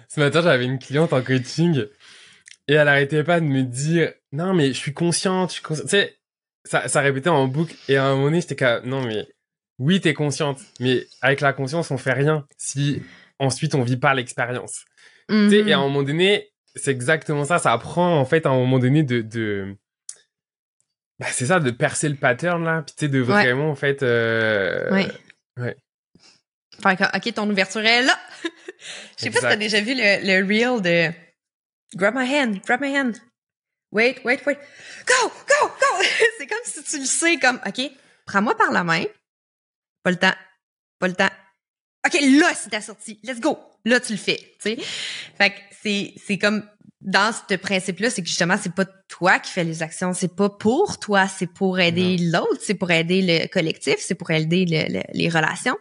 ce 0.09 0.21
matin, 0.21 0.43
j'avais 0.43 0.65
une 0.65 0.79
cliente 0.79 1.13
en 1.13 1.23
coaching 1.23 1.85
et 2.69 2.75
elle 2.75 2.89
arrêtait 2.89 3.25
pas 3.25 3.41
de 3.41 3.47
me 3.47 3.63
dire, 3.63 4.13
non, 4.33 4.53
mais 4.53 4.69
je 4.69 4.79
suis 4.79 4.93
consciente, 4.93 5.51
je 5.51 5.55
suis 5.55 5.63
consciente. 5.63 5.89
Tu 5.89 5.97
sais, 5.97 6.19
ça, 6.65 6.87
ça 6.87 7.01
répétait 7.01 7.31
en 7.31 7.47
boucle. 7.47 7.75
Et 7.89 7.97
à 7.97 8.05
un 8.05 8.11
moment 8.11 8.25
donné, 8.25 8.43
j'étais 8.43 8.57
comme, 8.57 8.85
non, 8.85 9.03
mais 9.03 9.27
oui, 9.79 10.01
t'es 10.01 10.13
consciente. 10.13 10.61
Mais 10.81 11.07
avec 11.23 11.41
la 11.41 11.55
conscience, 11.55 11.91
on 11.91 11.97
fait 11.97 12.13
rien 12.13 12.47
si 12.59 13.03
ensuite 13.39 13.75
on 13.75 13.83
vit 13.83 13.97
pas 13.97 14.13
l'expérience. 14.13 14.85
Tu 15.31 15.51
sais, 15.51 15.59
et 15.61 15.73
à 15.73 15.79
un 15.79 15.83
moment 15.83 16.03
donné, 16.03 16.51
c'est 16.75 16.91
exactement 16.91 17.45
ça. 17.45 17.59
Ça 17.59 17.73
apprend, 17.73 18.19
en 18.19 18.25
fait, 18.25 18.47
à 18.47 18.51
un 18.51 18.57
moment 18.57 18.79
donné, 18.79 19.03
de, 19.03 19.21
de... 19.21 19.77
Bah, 21.19 21.27
c'est 21.31 21.47
ça, 21.47 21.61
de 21.61 21.71
percer 21.71 22.09
le 22.09 22.15
pattern, 22.15 22.63
là. 22.65 22.83
Puis, 22.83 22.95
tu 22.97 23.05
sais, 23.07 23.09
de 23.09 23.21
vraiment, 23.21 23.71
en 23.71 23.75
fait... 23.75 24.03
Euh... 24.03 24.91
Ouais. 24.91 25.09
ouais. 25.59 25.77
Que, 26.83 27.17
ok, 27.17 27.35
ton 27.35 27.51
ouverture 27.51 27.85
est 27.85 28.03
là. 28.03 28.19
Je 29.17 29.25
sais 29.25 29.31
pas 29.31 29.41
si 29.41 29.43
t'as 29.43 29.57
déjà 29.57 29.81
vu 29.81 29.95
le, 29.95 30.25
le 30.25 30.47
reel 30.47 30.81
de 30.81 31.13
Grab 31.97 32.15
my 32.15 32.27
hand, 32.27 32.61
grab 32.67 32.81
my 32.81 32.95
hand. 32.97 33.17
Wait, 33.91 34.23
wait, 34.25 34.45
wait. 34.45 34.59
Go, 35.07 35.33
go, 35.49 35.69
go! 35.69 36.05
c'est 36.39 36.47
comme 36.47 36.59
si 36.65 36.83
tu 36.85 36.99
le 36.99 37.07
sais, 37.07 37.39
comme, 37.39 37.59
ok, 37.67 37.81
prends-moi 38.27 38.57
par 38.57 38.71
la 38.71 38.85
main. 38.85 39.05
Pas 40.03 40.11
le 40.11 40.19
temps. 40.19 40.35
Pas 40.99 41.09
le 41.09 41.15
temps. 41.15 41.31
Ok, 42.07 42.19
là, 42.21 42.53
c'est 42.55 42.71
ta 42.71 42.83
sortie. 42.83 43.19
Let's 43.23 43.41
go. 43.41 43.59
Là, 43.89 44.01
tu 44.01 44.13
le 44.13 44.19
fais, 44.19 44.37
tu 44.63 44.75
sais. 44.75 44.79
Fait 45.37 45.51
que 45.51 45.57
c'est, 45.83 46.15
c'est 46.27 46.39
comme, 46.39 46.63
dans 47.01 47.33
ce 47.33 47.55
principe-là, 47.55 48.11
c'est 48.11 48.23
que 48.23 48.29
justement, 48.29 48.57
c'est 48.61 48.75
pas 48.75 48.85
toi 49.09 49.39
qui 49.39 49.51
fais 49.53 49.65
les 49.65 49.83
actions, 49.83 50.13
c'est 50.13 50.35
pas 50.35 50.49
pour 50.51 50.99
toi, 50.99 51.29
c'est 51.29 51.47
pour 51.47 51.79
aider 51.79 52.19
l'autre, 52.19 52.61
c'est 52.61 52.75
pour 52.75 52.91
aider 52.91 53.23
le 53.23 53.47
collectif, 53.49 53.97
c'est 53.99 54.15
pour 54.17 54.31
aider 54.31 54.65
le- 54.67 54.93
le- 54.99 55.05
les 55.15 55.29
relations. 55.29 55.77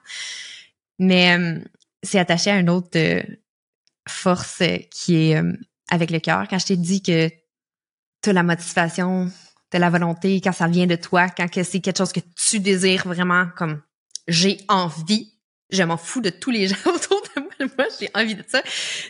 Mais 0.99 1.37
euh, 1.37 1.59
c'est 2.03 2.19
attaché 2.19 2.51
à 2.51 2.59
une 2.59 2.69
autre 2.69 2.89
euh, 2.97 3.21
force 4.07 4.61
euh, 4.61 4.77
qui 4.91 5.15
est 5.31 5.37
euh, 5.37 5.53
avec 5.89 6.11
le 6.11 6.19
cœur. 6.19 6.47
Quand 6.49 6.59
je 6.59 6.67
t'ai 6.67 6.77
dit 6.77 7.01
que 7.01 7.29
t'as 8.21 8.33
la 8.33 8.43
motivation, 8.43 9.31
t'as 9.69 9.79
la 9.79 9.89
volonté, 9.89 10.39
quand 10.41 10.51
ça 10.51 10.67
vient 10.67 10.87
de 10.87 10.95
toi, 10.95 11.27
quand 11.29 11.47
que 11.49 11.63
c'est 11.63 11.79
quelque 11.81 11.97
chose 11.97 12.13
que 12.13 12.19
tu 12.35 12.59
désires 12.59 13.07
vraiment, 13.07 13.47
comme 13.57 13.81
j'ai 14.27 14.57
envie, 14.69 15.33
je 15.69 15.83
m'en 15.83 15.97
fous 15.97 16.21
de 16.21 16.29
tous 16.29 16.51
les 16.51 16.67
gens 16.69 16.75
autour 16.85 17.16
moi, 17.77 17.87
j'ai 17.99 18.09
envie 18.15 18.35
de 18.35 18.43
ça. 18.47 18.61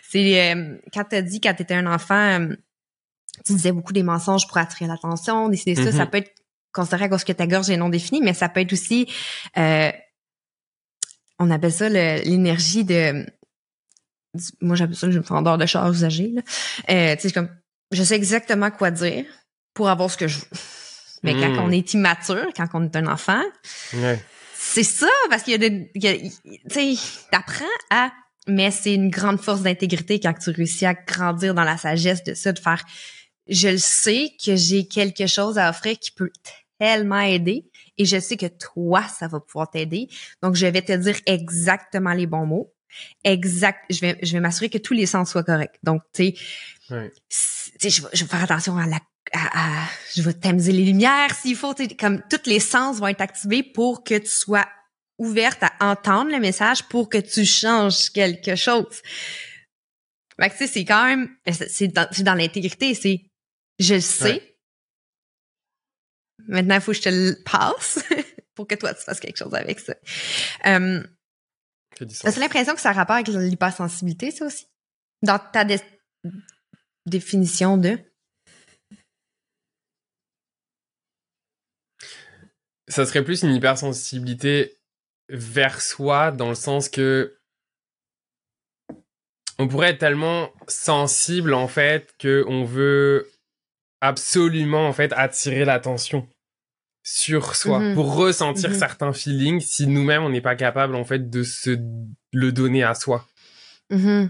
C'est 0.09 0.53
euh, 0.53 0.77
quand 0.93 1.03
t'as 1.05 1.21
dit 1.21 1.39
quand 1.41 1.53
t'étais 1.53 1.73
un 1.75 1.85
enfant, 1.87 2.39
euh, 2.41 2.55
tu 3.45 3.53
disais 3.53 3.71
beaucoup 3.71 3.93
des 3.93 4.03
mensonges 4.03 4.47
pour 4.47 4.57
attirer 4.57 4.87
l'attention, 4.87 5.49
décider 5.49 5.75
ça, 5.75 5.91
ça 5.91 6.05
peut 6.05 6.17
être 6.19 6.31
considéré 6.73 7.05
à 7.05 7.09
cause 7.09 7.23
que 7.23 7.31
ta 7.33 7.47
gorge 7.47 7.69
est 7.69 7.77
non 7.77 7.89
définie, 7.89 8.21
mais 8.21 8.33
ça 8.33 8.49
peut 8.49 8.59
être 8.61 8.73
aussi 8.73 9.07
euh, 9.57 9.91
on 11.39 11.51
appelle 11.51 11.71
ça 11.71 11.87
l'énergie 11.89 12.83
de 12.83 13.25
du- 14.33 14.43
moi 14.61 14.75
j'appelle 14.75 14.95
ça 14.95 15.07
le 15.07 15.19
vendeur 15.21 15.57
de 15.57 15.65
chars 15.65 15.91
usagés. 15.91 16.33
Euh, 16.89 17.15
tu 17.15 17.21
sais 17.27 17.31
comme 17.31 17.49
je 17.91 18.03
sais 18.03 18.15
exactement 18.15 18.71
quoi 18.71 18.91
dire 18.91 19.25
pour 19.73 19.89
avoir 19.89 20.09
ce 20.11 20.17
que 20.17 20.27
je 20.27 20.39
veux. 20.39 20.47
Mais 21.23 21.33
Mm. 21.33 21.41
quand 21.41 21.63
on 21.65 21.71
est 21.71 21.93
immature, 21.93 22.47
quand 22.55 22.67
on 22.73 22.83
est 22.83 22.95
un 22.95 23.07
enfant, 23.07 23.41
Ouais. 23.93 24.19
c'est 24.55 24.83
ça 24.83 25.07
parce 25.29 25.43
qu'il 25.43 25.51
y 25.51 25.55
a 25.55 25.69
des 25.69 25.91
tu 25.93 26.59
sais 26.69 26.95
t'apprends 27.31 27.65
à 27.91 28.11
mais 28.47 28.71
c'est 28.71 28.93
une 28.93 29.09
grande 29.09 29.39
force 29.39 29.61
d'intégrité 29.61 30.19
quand 30.19 30.33
tu 30.33 30.49
réussis 30.51 30.85
à 30.85 30.93
grandir 30.93 31.53
dans 31.53 31.63
la 31.63 31.77
sagesse 31.77 32.23
de 32.23 32.33
ça 32.33 32.51
de 32.53 32.59
faire 32.59 32.83
je 33.49 33.69
le 33.69 33.77
sais 33.77 34.31
que 34.43 34.55
j'ai 34.55 34.87
quelque 34.87 35.25
chose 35.27 35.57
à 35.57 35.69
offrir 35.69 35.97
qui 35.99 36.11
peut 36.11 36.31
tellement 36.79 37.21
aider 37.21 37.65
et 37.97 38.05
je 38.05 38.19
sais 38.19 38.35
que 38.37 38.45
toi 38.47 39.03
ça 39.07 39.27
va 39.27 39.39
pouvoir 39.39 39.69
t'aider. 39.69 40.07
Donc 40.43 40.55
je 40.55 40.65
vais 40.67 40.81
te 40.81 40.91
dire 40.91 41.15
exactement 41.25 42.11
les 42.13 42.27
bons 42.27 42.45
mots. 42.45 42.73
Exact 43.23 43.79
je 43.89 43.99
vais 44.01 44.17
je 44.21 44.33
vais 44.33 44.39
m'assurer 44.39 44.69
que 44.69 44.77
tous 44.77 44.93
les 44.93 45.05
sens 45.05 45.31
soient 45.31 45.43
corrects. 45.43 45.79
Donc 45.83 46.01
tu 46.13 46.25
sais 46.25 46.35
Ouais. 46.89 47.11
je 47.81 48.01
vais, 48.01 48.07
je 48.13 48.23
vais 48.23 48.29
faire 48.29 48.43
attention 48.43 48.77
à 48.77 48.85
la 48.85 48.99
à, 49.33 49.81
à- 49.83 49.87
je 50.15 50.21
vais 50.21 50.31
tamiser 50.33 50.71
les 50.71 50.83
lumières 50.85 51.33
s'il 51.35 51.55
faut 51.55 51.73
tu 51.73 51.83
sais, 51.85 51.95
comme 51.95 52.21
tous 52.29 52.49
les 52.49 52.59
sens 52.61 52.97
vont 52.99 53.07
être 53.07 53.21
activés 53.21 53.61
pour 53.63 54.03
que 54.03 54.17
tu 54.17 54.29
sois 54.29 54.65
ouverte 55.18 55.63
à 55.63 55.91
entendre 55.91 56.32
le 56.32 56.39
message 56.39 56.84
pour 56.88 57.09
que 57.09 57.18
tu 57.18 57.45
changes 57.45 58.09
quelque 58.11 58.55
chose. 58.55 59.01
Fait 60.39 60.49
que, 60.49 60.53
tu 60.53 60.59
sais, 60.59 60.68
c'est 60.68 60.86
quand 60.86 61.05
même, 61.05 61.36
c'est 61.47 61.88
dans, 61.88 62.36
l'intégrité, 62.36 62.93
c'est, 62.93 63.26
je 63.80 63.95
le 63.95 64.01
sais. 64.01 64.34
Ouais. 64.34 64.57
Maintenant, 66.47 66.76
il 66.76 66.82
faut 66.82 66.91
que 66.91 66.97
je 66.97 67.03
te 67.03 67.09
le 67.09 67.43
passe 67.43 67.99
pour 68.55 68.68
que 68.68 68.76
toi, 68.76 68.93
tu 68.93 69.03
fasses 69.03 69.20
quelque 69.20 69.38
chose 69.38 69.53
avec 69.55 69.80
ça. 69.80 69.95
Euh. 70.68 71.03
T'as 71.95 72.39
l'impression 72.39 72.76
que 72.76 72.82
ça 72.82 72.91
a 72.91 72.93
rapport 72.93 73.15
avec 73.15 73.28
l'hypersensibilité, 73.28 74.30
ça 74.30 74.45
aussi? 74.45 74.68
Dans 75.24 75.39
ta 75.39 75.65
dé- 75.65 75.82
définition 77.07 77.78
de? 77.78 77.97
ça 82.88 83.05
serait 83.05 83.24
plus 83.24 83.43
une 83.43 83.53
hypersensibilité 83.53 84.78
vers 85.30 85.82
soi 85.82 86.32
dans 86.32 86.49
le 86.49 86.55
sens 86.55 86.89
que 86.89 87.38
on 89.59 89.67
pourrait 89.67 89.89
être 89.91 89.99
tellement 89.99 90.51
sensible 90.67 91.53
en 91.53 91.67
fait 91.67 92.13
que 92.19 92.45
on 92.47 92.63
veut 92.63 93.30
absolument 94.01 94.88
en 94.88 94.93
fait 94.93 95.11
attirer 95.13 95.65
l'attention 95.65 96.28
sur 97.03 97.55
soi 97.55 97.80
Mhm. 97.80 97.95
pour 97.95 98.15
ressentir 98.15 98.69
Mhm. 98.69 98.78
certains 98.78 99.13
feelings 99.13 99.59
si 99.61 99.88
nous-mêmes 99.88 100.23
on 100.23 100.30
n'est 100.30 100.41
pas 100.41 100.55
capable 100.55 100.95
en 100.95 101.03
fait 101.05 101.30
de 101.30 101.43
se 101.43 101.78
le 102.34 102.51
donner 102.51 102.84
à 102.84 102.93
soi. 102.93 103.25
Mhm. 103.89 104.30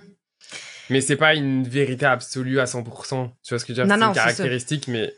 Mais 0.90 1.02
c'est 1.02 1.18
pas 1.18 1.34
une 1.36 1.68
vérité 1.68 2.06
absolue 2.06 2.60
à 2.62 2.66
100%. 2.66 3.36
Tu 3.44 3.54
vois 3.54 3.60
ce 3.60 3.66
que 3.66 3.74
je 3.74 3.82
veux 3.82 3.88
dire? 3.88 3.98
C'est 3.98 4.06
une 4.06 4.14
caractéristique 4.14 4.88
mais 4.88 5.14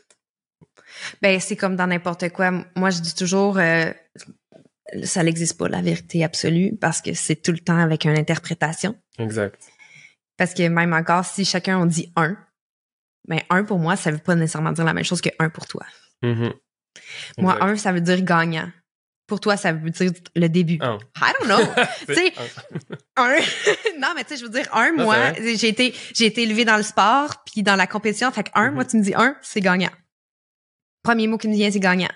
Ben, 1.22 1.38
c'est 1.38 1.54
comme 1.56 1.76
dans 1.76 1.86
n'importe 1.86 2.30
quoi. 2.30 2.50
Moi, 2.74 2.90
je 2.90 3.00
dis 3.00 3.14
toujours, 3.14 3.58
euh, 3.58 3.92
ça 5.04 5.22
n'existe 5.22 5.56
pas, 5.58 5.68
la 5.68 5.82
vérité 5.82 6.24
absolue, 6.24 6.76
parce 6.80 7.00
que 7.02 7.14
c'est 7.14 7.36
tout 7.36 7.52
le 7.52 7.58
temps 7.58 7.78
avec 7.78 8.04
une 8.04 8.16
interprétation. 8.18 8.96
exact. 9.18 9.60
Parce 10.36 10.54
que 10.54 10.66
même 10.68 10.94
encore, 10.94 11.24
si 11.26 11.44
chacun 11.44 11.78
on 11.78 11.84
dit 11.86 12.10
un, 12.16 12.34
ben 13.28 13.40
un 13.50 13.62
pour 13.64 13.78
moi, 13.78 13.94
ça 13.96 14.10
veut 14.10 14.18
pas 14.18 14.34
nécessairement 14.34 14.72
dire 14.72 14.84
la 14.86 14.94
même 14.94 15.04
chose 15.04 15.20
que 15.20 15.28
un 15.38 15.50
pour 15.50 15.66
toi. 15.66 15.84
Mhm. 16.22 16.54
Moi, 17.38 17.52
Exact. 17.54 17.66
un, 17.68 17.76
ça 17.76 17.92
veut 17.92 18.00
dire 18.00 18.22
gagnant. 18.22 18.70
Pour 19.26 19.38
toi, 19.38 19.56
ça 19.58 19.72
veut 19.72 19.90
dire 19.90 20.10
le 20.34 20.48
début. 20.48 20.78
Un. 20.80 20.98
I 21.18 21.32
don't 21.38 21.46
know. 21.46 21.84
Sais, 22.14 22.32
un. 23.16 23.36
non, 24.00 24.08
mais 24.16 24.24
tu 24.24 24.30
sais, 24.30 24.36
je 24.38 24.44
veux 24.44 24.50
dire, 24.50 24.66
un, 24.74 24.92
Non, 24.92 25.04
moi, 25.04 25.34
j'ai 25.38 25.68
été, 25.68 25.94
j'ai 26.14 26.24
été 26.26 26.42
élevée 26.44 26.64
dans 26.64 26.78
le 26.78 26.82
sport, 26.82 27.44
puis 27.44 27.62
dans 27.62 27.76
la 27.76 27.86
compétition. 27.86 28.32
Fait 28.32 28.44
que 28.44 28.50
un, 28.54 28.70
moi, 28.70 28.84
tu 28.86 28.96
me 28.96 29.02
dis 29.02 29.14
un, 29.14 29.36
c'est 29.42 29.60
gagnant. 29.60 29.90
Premier 31.04 31.26
mot 31.28 31.36
qui 31.38 31.48
me 31.48 31.54
vient, 31.54 31.70
c'est 31.70 31.78
gagnant. 31.80 32.08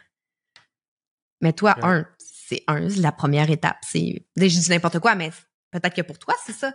Mais 1.41 1.53
toi, 1.53 1.75
Ouais. 1.77 1.85
un, 1.85 2.07
c'est 2.55 2.65
un, 2.67 2.89
la 3.01 3.13
première 3.13 3.51
étape. 3.51 3.79
C'est, 3.83 4.25
je 4.37 4.47
dis 4.47 4.71
n'importe 4.71 4.99
quoi, 4.99 5.15
mais 5.15 5.31
peut-être 5.71 5.95
que 5.95 6.03
pour 6.03 6.19
toi, 6.19 6.35
c'est 6.45 6.53
ça. 6.53 6.73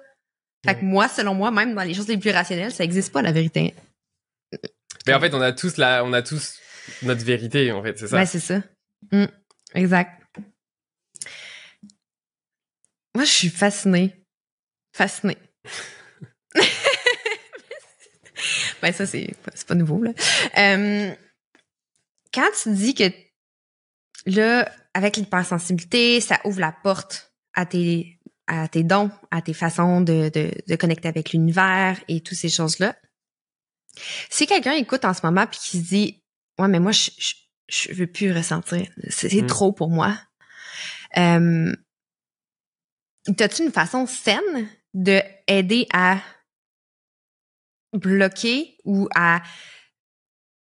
Fait 0.66 0.76
que 0.76 0.84
moi, 0.84 1.08
selon 1.08 1.34
moi, 1.34 1.52
même 1.52 1.74
dans 1.74 1.84
les 1.84 1.94
choses 1.94 2.08
les 2.08 2.18
plus 2.18 2.32
rationnelles, 2.32 2.74
ça 2.74 2.84
existe 2.84 3.14
pas, 3.14 3.22
la 3.22 3.32
vérité. 3.32 3.74
Mais 5.08 5.14
en 5.14 5.20
fait, 5.20 5.34
on 5.34 5.42
a 5.42 5.54
tous 5.54 5.78
la, 5.78 6.04
on 6.04 6.12
a 6.12 6.22
tous 6.22 6.60
notre 7.04 7.24
vérité, 7.24 7.72
en 7.72 7.82
fait, 7.82 7.98
c'est 7.98 8.08
ça. 8.08 8.18
Ouais, 8.18 8.26
c'est 8.26 8.40
ça. 8.40 8.62
Mm, 9.12 9.26
exact. 9.76 10.22
Moi, 13.16 13.24
je 13.24 13.32
suis 13.32 13.50
fascinée. 13.50 14.26
Fascinée. 14.94 15.38
ben, 18.82 18.92
ça, 18.92 19.06
c'est 19.06 19.34
c'est 19.54 19.68
pas 19.68 19.76
nouveau, 19.76 20.04
là. 20.04 20.12
Euh, 20.58 21.14
quand 22.34 22.50
tu 22.62 22.74
dis 22.74 22.94
que, 22.94 23.10
là, 24.26 24.70
avec 24.94 25.18
l'hypersensibilité, 25.18 26.20
ça 26.22 26.40
ouvre 26.46 26.60
la 26.60 26.72
porte 26.72 27.34
à 27.54 27.66
tes, 27.66 28.20
à 28.48 28.68
tes 28.68 28.84
dons, 28.84 29.12
à 29.32 29.42
tes 29.42 29.54
façons 29.54 30.02
de, 30.02 30.30
de, 30.34 30.52
de 30.68 30.76
connecter 30.76 31.08
avec 31.08 31.32
l'univers 31.34 32.00
et 32.08 32.22
toutes 32.22 32.38
ces 32.38 32.50
choses-là. 32.50 32.96
Si 34.30 34.48
quelqu'un 34.48 34.74
écoute 34.74 35.06
en 35.06 35.14
ce 35.14 35.26
moment 35.26 35.46
puis 35.48 35.60
qui 35.60 35.78
se 35.80 35.84
dit, 35.84 36.24
ouais, 36.60 36.68
mais 36.68 36.80
moi, 36.80 36.92
je, 36.92 37.12
je, 37.18 37.34
je 37.68 37.94
veux 37.94 38.08
plus 38.08 38.32
ressentir. 38.32 38.88
C'est 39.10 39.42
Mm. 39.42 39.48
trop 39.48 39.72
pour 39.74 39.90
moi. 39.90 40.18
Euh, 41.18 41.74
T'as-tu 43.38 43.64
une 43.64 43.72
façon 43.72 44.08
saine 44.08 44.70
de 44.94 45.22
aider 45.48 45.86
à 45.94 46.20
bloquer 47.94 48.78
ou 48.86 49.08
à 49.16 49.42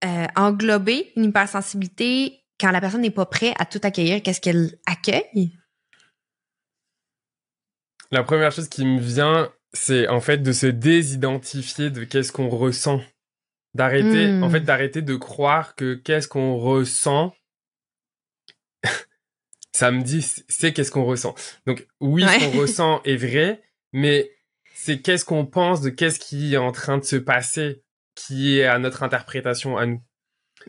euh, 0.03 0.25
englober 0.35 1.11
une 1.15 1.25
hypersensibilité 1.25 2.44
quand 2.59 2.71
la 2.71 2.81
personne 2.81 3.01
n'est 3.01 3.11
pas 3.11 3.25
prête 3.25 3.55
à 3.59 3.65
tout 3.65 3.79
accueillir? 3.83 4.21
Qu'est-ce 4.23 4.41
qu'elle 4.41 4.77
accueille? 4.85 5.51
La 8.11 8.23
première 8.23 8.51
chose 8.51 8.69
qui 8.69 8.85
me 8.85 8.99
vient, 8.99 9.51
c'est 9.73 10.07
en 10.07 10.21
fait 10.21 10.37
de 10.37 10.51
se 10.51 10.67
désidentifier 10.67 11.89
de 11.89 12.03
qu'est-ce 12.03 12.31
qu'on 12.31 12.49
ressent. 12.49 13.01
D'arrêter, 13.73 14.27
Mm. 14.31 14.43
en 14.43 14.49
fait, 14.49 14.61
d'arrêter 14.61 15.01
de 15.01 15.15
croire 15.15 15.75
que 15.75 15.95
qu'est-ce 15.95 16.27
qu'on 16.29 16.55
ressent, 16.57 17.35
ça 19.73 19.91
me 19.91 20.01
dit, 20.01 20.21
c'est 20.47 20.71
qu'est-ce 20.71 20.91
qu'on 20.91 21.03
ressent. 21.03 21.35
Donc, 21.65 21.85
oui, 21.99 22.23
Ouais. 22.23 22.39
ce 22.39 22.45
qu'on 22.51 22.59
ressent 22.61 23.01
est 23.03 23.17
vrai, 23.17 23.61
mais 23.91 24.31
c'est 24.73 25.01
qu'est-ce 25.01 25.25
qu'on 25.25 25.45
pense 25.45 25.81
de 25.81 25.89
qu'est-ce 25.89 26.19
qui 26.19 26.53
est 26.53 26.57
en 26.57 26.71
train 26.71 26.97
de 26.97 27.03
se 27.03 27.17
passer 27.17 27.83
qui 28.15 28.59
est 28.59 28.65
à 28.65 28.79
notre 28.79 29.03
interprétation 29.03 29.77
à 29.77 29.85
nous. 29.85 30.01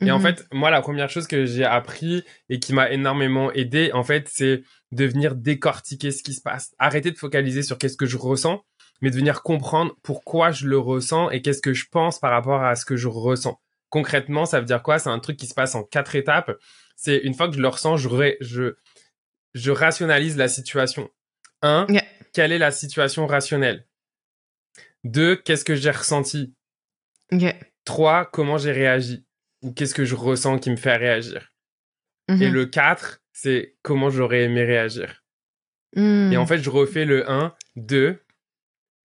Et 0.04 0.10
en 0.10 0.18
Mhm. 0.18 0.22
fait, 0.22 0.46
moi, 0.52 0.70
la 0.70 0.80
première 0.82 1.08
chose 1.08 1.26
que 1.26 1.46
j'ai 1.46 1.64
appris 1.64 2.22
et 2.48 2.60
qui 2.60 2.72
m'a 2.72 2.90
énormément 2.90 3.50
aidé, 3.52 3.90
en 3.92 4.04
fait, 4.04 4.28
c'est 4.30 4.62
de 4.92 5.04
venir 5.06 5.34
décortiquer 5.34 6.10
ce 6.10 6.22
qui 6.22 6.34
se 6.34 6.42
passe. 6.42 6.74
Arrêter 6.78 7.10
de 7.10 7.18
focaliser 7.18 7.62
sur 7.62 7.78
qu'est-ce 7.78 7.96
que 7.96 8.06
je 8.06 8.16
ressens, 8.16 8.64
mais 9.00 9.10
de 9.10 9.16
venir 9.16 9.42
comprendre 9.42 9.94
pourquoi 10.02 10.50
je 10.50 10.66
le 10.66 10.78
ressens 10.78 11.30
et 11.30 11.42
qu'est-ce 11.42 11.62
que 11.62 11.72
je 11.72 11.86
pense 11.90 12.18
par 12.18 12.30
rapport 12.30 12.62
à 12.62 12.76
ce 12.76 12.84
que 12.84 12.96
je 12.96 13.08
ressens. 13.08 13.60
Concrètement, 13.88 14.46
ça 14.46 14.60
veut 14.60 14.66
dire 14.66 14.82
quoi? 14.82 14.98
C'est 14.98 15.08
un 15.10 15.18
truc 15.18 15.36
qui 15.38 15.46
se 15.46 15.54
passe 15.54 15.74
en 15.74 15.82
quatre 15.82 16.14
étapes. 16.14 16.52
C'est 16.96 17.18
une 17.18 17.34
fois 17.34 17.48
que 17.48 17.54
je 17.56 17.60
le 17.60 17.68
ressens, 17.68 17.96
je, 17.96 18.08
ré- 18.08 18.36
je, 18.40 18.74
je 19.54 19.70
rationalise 19.70 20.36
la 20.36 20.48
situation. 20.48 21.10
Un, 21.62 21.86
quelle 22.32 22.52
est 22.52 22.58
la 22.58 22.70
situation 22.70 23.26
rationnelle? 23.26 23.86
Deux, 25.04 25.36
qu'est-ce 25.36 25.64
que 25.64 25.74
j'ai 25.74 25.90
ressenti? 25.90 26.54
Trois, 27.84 28.24
comment 28.26 28.58
j'ai 28.58 28.72
réagi? 28.72 29.25
Qu'est-ce 29.74 29.94
que 29.94 30.04
je 30.04 30.14
ressens 30.14 30.58
qui 30.58 30.70
me 30.70 30.76
fait 30.76 30.96
réagir? 30.96 31.52
Mhm. 32.28 32.42
Et 32.42 32.50
le 32.50 32.66
4, 32.66 33.22
c'est 33.32 33.76
comment 33.82 34.10
j'aurais 34.10 34.42
aimé 34.42 34.64
réagir. 34.64 35.22
Et 35.96 36.36
en 36.36 36.44
fait, 36.44 36.58
je 36.58 36.68
refais 36.68 37.06
le 37.06 37.30
1, 37.30 37.54
2 37.76 38.22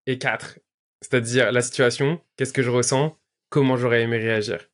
et 0.08 0.18
4. 0.18 0.60
C'est-à-dire 1.00 1.54
la 1.54 1.62
situation, 1.62 2.22
qu'est-ce 2.36 2.52
que 2.52 2.64
je 2.64 2.70
ressens, 2.70 3.18
comment 3.50 3.78
j'aurais 3.78 4.02
aimé 4.02 4.18
réagir. 4.18 4.68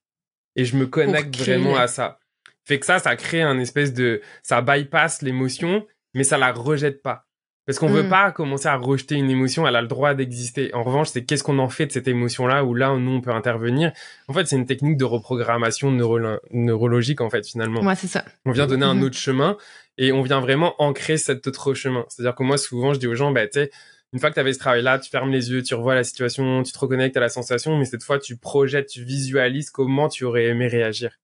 Et 0.55 0.65
je 0.65 0.77
me 0.77 0.87
connecte 0.87 1.35
vraiment 1.37 1.77
à 1.77 1.87
ça. 1.87 2.19
Fait 2.65 2.79
que 2.79 2.87
ça, 2.87 2.97
ça 2.97 3.15
crée 3.15 3.43
un 3.43 3.59
espèce 3.59 3.93
de... 3.93 4.21
Ça 4.41 4.61
bypass 4.63 5.21
l'émotion, 5.21 5.85
mais 6.15 6.23
ça 6.23 6.39
la 6.39 6.51
rejette 6.51 7.03
pas. 7.03 7.26
Parce 7.67 7.77
qu'on 7.79 7.87
veut 7.89 8.03
Mm. 8.03 8.09
pas 8.09 8.31
commencer 8.31 8.67
à 8.67 8.75
rejeter 8.77 9.15
une 9.15 9.29
émotion, 9.29 9.67
elle 9.67 9.75
a 9.75 9.81
le 9.81 9.87
droit 9.89 10.13
d'exister. 10.15 10.73
En 10.73 10.83
revanche, 10.83 11.09
c'est 11.09 11.25
qu'est-ce 11.25 11.43
qu'on 11.43 11.59
en 11.59 11.67
fait 11.69 11.85
de 11.87 11.91
cette 11.91 12.07
émotion-là, 12.07 12.63
où 12.63 12.73
là, 12.73 12.95
nous, 12.97 13.11
on 13.11 13.21
peut 13.21 13.29
intervenir. 13.31 13.91
En 14.29 14.33
fait, 14.33 14.47
c'est 14.47 14.55
une 14.55 14.65
technique 14.65 14.95
de 14.97 15.03
reprogrammation 15.03 15.91
neuro- 15.91 16.39
neurologique, 16.51 17.19
en 17.21 17.29
fait, 17.29 17.45
finalement. 17.45 17.81
Ouais, 17.81 17.95
c'est 17.95 18.07
ça. 18.07 18.23
On 18.45 18.51
vient 18.51 18.65
donner 18.67 18.85
un 18.85 18.95
Mhm. 18.95 19.03
autre 19.03 19.17
chemin 19.17 19.57
et 19.97 20.13
on 20.13 20.21
vient 20.21 20.39
vraiment 20.39 20.81
ancrer 20.81 21.17
cet 21.17 21.45
autre 21.45 21.73
chemin. 21.73 22.05
C'est-à-dire 22.07 22.35
que 22.35 22.43
moi, 22.43 22.57
souvent, 22.57 22.93
je 22.93 22.99
dis 22.99 23.07
aux 23.07 23.15
gens, 23.15 23.31
bah, 23.31 23.45
tu 23.47 23.59
sais, 23.59 23.69
une 24.13 24.19
fois 24.21 24.29
que 24.29 24.35
tu 24.35 24.39
avais 24.39 24.53
ce 24.53 24.59
travail-là, 24.59 24.99
tu 24.99 25.09
fermes 25.09 25.31
les 25.31 25.51
yeux, 25.51 25.61
tu 25.61 25.75
revois 25.75 25.93
la 25.93 26.05
situation, 26.05 26.63
tu 26.63 26.71
te 26.71 26.79
reconnectes 26.79 27.17
à 27.17 27.19
la 27.19 27.27
sensation, 27.27 27.77
mais 27.77 27.83
cette 27.83 28.03
fois, 28.03 28.17
tu 28.17 28.37
projettes, 28.37 28.87
tu 28.87 29.03
visualises 29.03 29.69
comment 29.71 30.07
tu 30.07 30.23
aurais 30.23 30.45
aimé 30.45 30.67
réagir. 30.69 31.17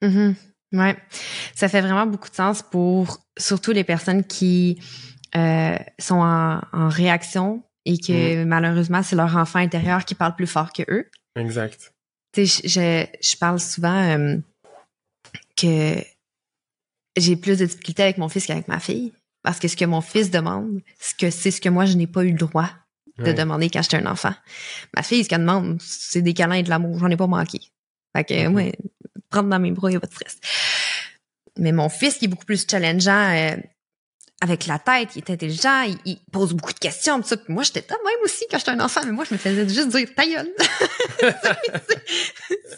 Mhm. 0.00 0.34
Ouais. 0.72 0.96
Ça 1.54 1.68
fait 1.68 1.80
vraiment 1.82 2.06
beaucoup 2.06 2.28
de 2.30 2.34
sens 2.34 2.62
pour 2.62 3.18
surtout 3.38 3.72
les 3.72 3.84
personnes 3.84 4.24
qui 4.24 4.80
euh, 5.34 5.76
sont 5.98 6.20
en, 6.20 6.60
en 6.72 6.88
réaction 6.88 7.62
et 7.84 7.98
que 7.98 8.44
malheureusement, 8.44 9.02
c'est 9.02 9.16
leur 9.16 9.36
enfant 9.36 9.58
intérieur 9.60 10.04
qui 10.04 10.14
parle 10.14 10.34
plus 10.36 10.46
fort 10.46 10.72
que 10.72 10.82
eux. 10.88 11.08
Exact. 11.36 11.92
Tu 12.32 12.46
sais, 12.46 12.68
je, 12.68 13.06
je, 13.30 13.36
parle 13.36 13.60
souvent 13.60 13.94
euh, 14.18 14.36
que 15.56 15.96
j'ai 17.16 17.36
plus 17.36 17.58
de 17.58 17.64
difficultés 17.64 18.02
avec 18.02 18.18
mon 18.18 18.28
fils 18.28 18.46
qu'avec 18.46 18.68
ma 18.68 18.80
fille. 18.80 19.12
Parce 19.42 19.58
que 19.60 19.68
ce 19.68 19.76
que 19.76 19.84
mon 19.84 20.00
fils 20.00 20.30
demande, 20.30 20.80
c'est 20.98 21.16
que 21.16 21.30
c'est 21.30 21.50
ce 21.52 21.60
que 21.60 21.68
moi, 21.68 21.84
je 21.86 21.94
n'ai 21.96 22.06
pas 22.08 22.24
eu 22.24 22.32
le 22.32 22.38
droit 22.38 22.68
de 23.18 23.24
Ouais. 23.24 23.34
demander 23.34 23.70
quand 23.70 23.80
j'étais 23.80 23.96
un 23.96 24.06
enfant. 24.10 24.34
Ma 24.94 25.02
fille, 25.02 25.24
ce 25.24 25.28
qu'elle 25.28 25.40
demande, 25.40 25.80
c'est 25.80 26.20
des 26.20 26.34
câlins 26.34 26.56
et 26.56 26.62
de 26.62 26.68
l'amour. 26.68 26.98
J'en 26.98 27.08
ai 27.08 27.16
pas 27.16 27.26
manqué. 27.28 27.60
Fait 28.14 28.24
que, 28.24 28.46
Mhm. 28.46 28.52
moi, 28.52 28.62
prendre 29.30 29.48
dans 29.48 29.58
mes 29.60 29.70
bras, 29.70 29.90
y 29.90 29.96
a 29.96 30.00
pas 30.00 30.06
de 30.08 30.12
stress. 30.12 30.36
Mais 31.58 31.72
mon 31.72 31.88
fils, 31.88 32.18
qui 32.18 32.26
est 32.26 32.28
beaucoup 32.28 32.44
plus 32.44 32.66
challengeant, 32.68 33.32
euh, 33.34 33.56
avec 34.42 34.66
la 34.66 34.78
tête, 34.78 35.16
il 35.16 35.18
est 35.20 35.30
intelligent, 35.30 35.82
il, 35.82 35.98
il 36.04 36.20
pose 36.30 36.52
beaucoup 36.52 36.72
de 36.72 36.78
questions, 36.78 37.20
tout 37.20 37.28
ça. 37.28 37.36
Puis 37.36 37.52
moi, 37.52 37.62
j'étais 37.62 37.80
de 37.80 37.88
même 37.88 38.22
aussi 38.24 38.44
quand 38.50 38.58
j'étais 38.58 38.70
un 38.72 38.80
enfant, 38.80 39.00
mais 39.04 39.12
moi, 39.12 39.24
je 39.24 39.32
me 39.34 39.38
faisais 39.38 39.66
juste 39.68 39.88
dire 39.88 40.08
ta 40.14 40.26
gueule. 40.26 40.50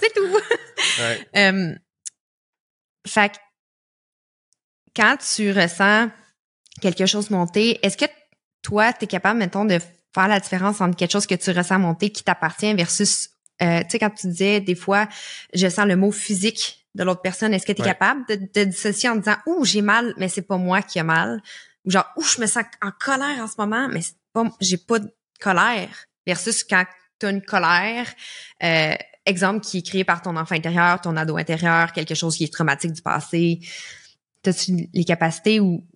C'est- 0.00 0.14
tout. 0.14 0.26
Ouais. 1.00 1.28
Euh, 1.36 1.74
fait 3.06 3.30
que 3.30 3.36
quand 4.94 5.16
tu 5.16 5.50
ressens 5.52 6.10
quelque 6.80 7.06
chose 7.06 7.30
monter, 7.30 7.84
est-ce 7.84 7.96
que 7.96 8.04
toi, 8.62 8.92
tu 8.92 9.04
es 9.04 9.06
capable, 9.08 9.38
mettons, 9.38 9.64
de 9.64 9.78
faire 10.14 10.28
la 10.28 10.40
différence 10.40 10.80
entre 10.80 10.96
quelque 10.96 11.12
chose 11.12 11.26
que 11.26 11.34
tu 11.34 11.50
ressens 11.50 11.78
monter 11.78 12.10
qui 12.10 12.22
t'appartient 12.22 12.72
versus, 12.74 13.30
euh, 13.62 13.80
tu 13.82 13.90
sais, 13.90 13.98
quand 13.98 14.10
tu 14.10 14.28
disais 14.28 14.60
des 14.60 14.74
fois, 14.74 15.08
je 15.54 15.68
sens 15.68 15.86
le 15.86 15.96
mot 15.96 16.12
physique 16.12 16.77
de 16.94 17.04
l'autre 17.04 17.20
personne, 17.22 17.54
est-ce 17.54 17.66
que 17.66 17.72
tu 17.72 17.80
es 17.80 17.84
Ouais. 17.84 17.90
capable 17.90 18.24
de, 18.28 18.34
de 18.54 18.64
dissocier 18.64 19.08
en 19.08 19.16
disant, 19.16 19.36
ouh, 19.46 19.64
j'ai 19.64 19.82
mal, 19.82 20.14
mais 20.16 20.28
c'est 20.28 20.42
pas 20.42 20.56
moi 20.56 20.82
qui 20.82 20.98
ai 20.98 21.02
mal, 21.02 21.40
ou 21.84 21.90
genre, 21.90 22.06
ouh, 22.16 22.22
je 22.24 22.40
me 22.40 22.46
sens 22.46 22.64
en 22.82 22.90
colère 22.98 23.38
en 23.42 23.46
ce 23.46 23.54
moment, 23.58 23.88
mais 23.88 24.02
c'est 24.02 24.16
pas, 24.32 24.44
j'ai 24.60 24.78
pas 24.78 24.98
de 24.98 25.10
colère, 25.40 26.06
versus 26.26 26.64
quand 26.64 26.84
tu 27.20 27.26
as 27.26 27.30
une 27.30 27.42
colère, 27.42 28.06
euh, 28.62 28.94
exemple 29.26 29.60
qui 29.60 29.78
est 29.78 29.82
créé 29.82 30.04
par 30.04 30.22
ton 30.22 30.36
enfant 30.36 30.54
intérieur, 30.54 31.00
ton 31.00 31.16
ado 31.16 31.36
intérieur, 31.36 31.92
quelque 31.92 32.14
chose 32.14 32.36
qui 32.36 32.44
est 32.44 32.52
traumatique 32.52 32.92
du 32.92 33.02
passé. 33.02 33.60
T'as-tu 34.42 34.88
les 34.92 35.04
capacités 35.04 35.60
ou 35.60 35.86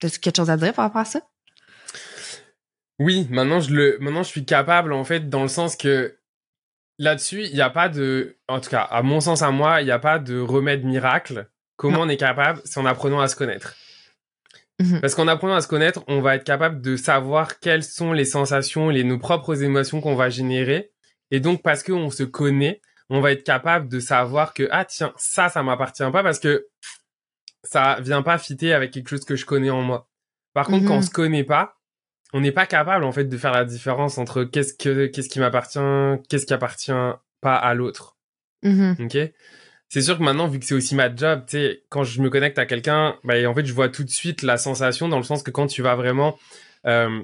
t'as-tu 0.00 0.18
quelque 0.20 0.36
chose 0.36 0.48
à 0.48 0.56
dire 0.56 0.72
par 0.72 0.86
rapport 0.86 1.02
à 1.02 1.04
ça? 1.04 1.20
Oui, 2.98 3.26
maintenant 3.30 3.60
je 3.60 3.72
le, 3.72 3.98
maintenant 4.00 4.22
je 4.22 4.28
suis 4.28 4.44
capable 4.44 4.92
en 4.92 5.04
fait 5.04 5.28
dans 5.28 5.42
le 5.42 5.48
sens 5.48 5.76
que 5.76 6.18
là-dessus 6.98 7.44
il 7.44 7.54
n'y 7.54 7.60
a 7.60 7.70
pas 7.70 7.88
de, 7.88 8.36
en 8.48 8.60
tout 8.60 8.70
cas 8.70 8.82
à 8.82 9.02
mon 9.02 9.20
sens 9.20 9.42
à 9.42 9.50
moi, 9.50 9.80
il 9.80 9.84
n'y 9.84 9.90
a 9.90 9.98
pas 9.98 10.18
de 10.18 10.38
remède 10.40 10.84
miracle. 10.84 11.48
Comment 11.76 11.98
Non. 11.98 12.04
on 12.04 12.08
est 12.08 12.16
capable 12.16 12.60
C'est 12.64 12.80
en 12.80 12.86
apprenant 12.86 13.20
à 13.20 13.28
se 13.28 13.36
connaître. 13.36 13.74
Mhm. 14.80 15.00
Parce 15.00 15.14
qu'en 15.14 15.26
apprenant 15.28 15.54
à 15.54 15.60
se 15.60 15.68
connaître, 15.68 16.02
on 16.08 16.20
va 16.20 16.36
être 16.36 16.44
capable 16.44 16.80
de 16.80 16.96
savoir 16.96 17.58
quelles 17.60 17.82
sont 17.84 18.12
les 18.12 18.24
sensations, 18.24 18.90
les 18.90 19.04
nos 19.04 19.18
propres 19.18 19.62
émotions 19.62 20.00
qu'on 20.00 20.14
va 20.14 20.28
générer. 20.30 20.90
Et 21.30 21.40
donc 21.40 21.62
parce 21.62 21.82
qu'on 21.82 22.10
se 22.10 22.22
connaît, 22.24 22.80
on 23.10 23.20
va 23.20 23.32
être 23.32 23.44
capable 23.44 23.88
de 23.88 24.00
savoir 24.00 24.54
que 24.54 24.68
ah 24.70 24.84
tiens 24.84 25.12
ça 25.16 25.48
ça 25.48 25.62
m'appartient 25.62 26.02
pas 26.12 26.22
parce 26.22 26.38
que 26.38 26.66
ça 27.64 27.98
vient 28.00 28.22
pas 28.22 28.38
fitter 28.38 28.72
avec 28.72 28.92
quelque 28.92 29.08
chose 29.08 29.24
que 29.24 29.36
je 29.36 29.44
connais 29.46 29.70
en 29.70 29.82
moi. 29.82 30.08
Par 30.54 30.66
contre, 30.66 30.82
Mhm. 30.82 30.88
quand 30.88 30.96
on 30.98 31.02
se 31.02 31.10
connaît 31.10 31.44
pas, 31.44 31.76
on 32.32 32.40
n'est 32.40 32.52
pas 32.52 32.66
capable 32.66 33.04
en 33.04 33.12
fait 33.12 33.24
de 33.24 33.36
faire 33.38 33.52
la 33.52 33.64
différence 33.64 34.18
entre 34.18 34.44
qu'est-ce 34.44 34.74
que 34.74 35.06
qu'est-ce 35.06 35.28
qui 35.28 35.40
m'appartient, 35.40 35.78
qu'est-ce 36.28 36.46
qui 36.46 36.52
appartient 36.54 36.92
pas 37.40 37.54
à 37.56 37.74
l'autre. 37.74 38.16
Mhm. 38.62 38.96
Ok? 39.00 39.16
C'est 39.90 40.02
sûr 40.02 40.18
que 40.18 40.22
maintenant, 40.22 40.48
vu 40.48 40.58
que 40.58 40.66
c'est 40.66 40.74
aussi 40.74 40.94
ma 40.94 41.14
job, 41.14 41.44
tu 41.46 41.56
sais, 41.56 41.82
quand 41.88 42.04
je 42.04 42.20
me 42.20 42.28
connecte 42.28 42.58
à 42.58 42.66
quelqu'un, 42.66 43.16
bah, 43.24 43.34
en 43.48 43.54
fait, 43.54 43.64
je 43.64 43.72
vois 43.72 43.88
tout 43.88 44.04
de 44.04 44.10
suite 44.10 44.42
la 44.42 44.58
sensation 44.58 45.08
dans 45.08 45.16
le 45.16 45.22
sens 45.22 45.42
que 45.42 45.50
quand 45.50 45.66
tu 45.66 45.80
vas 45.80 45.94
vraiment 45.94 46.38
euh, 46.86 47.22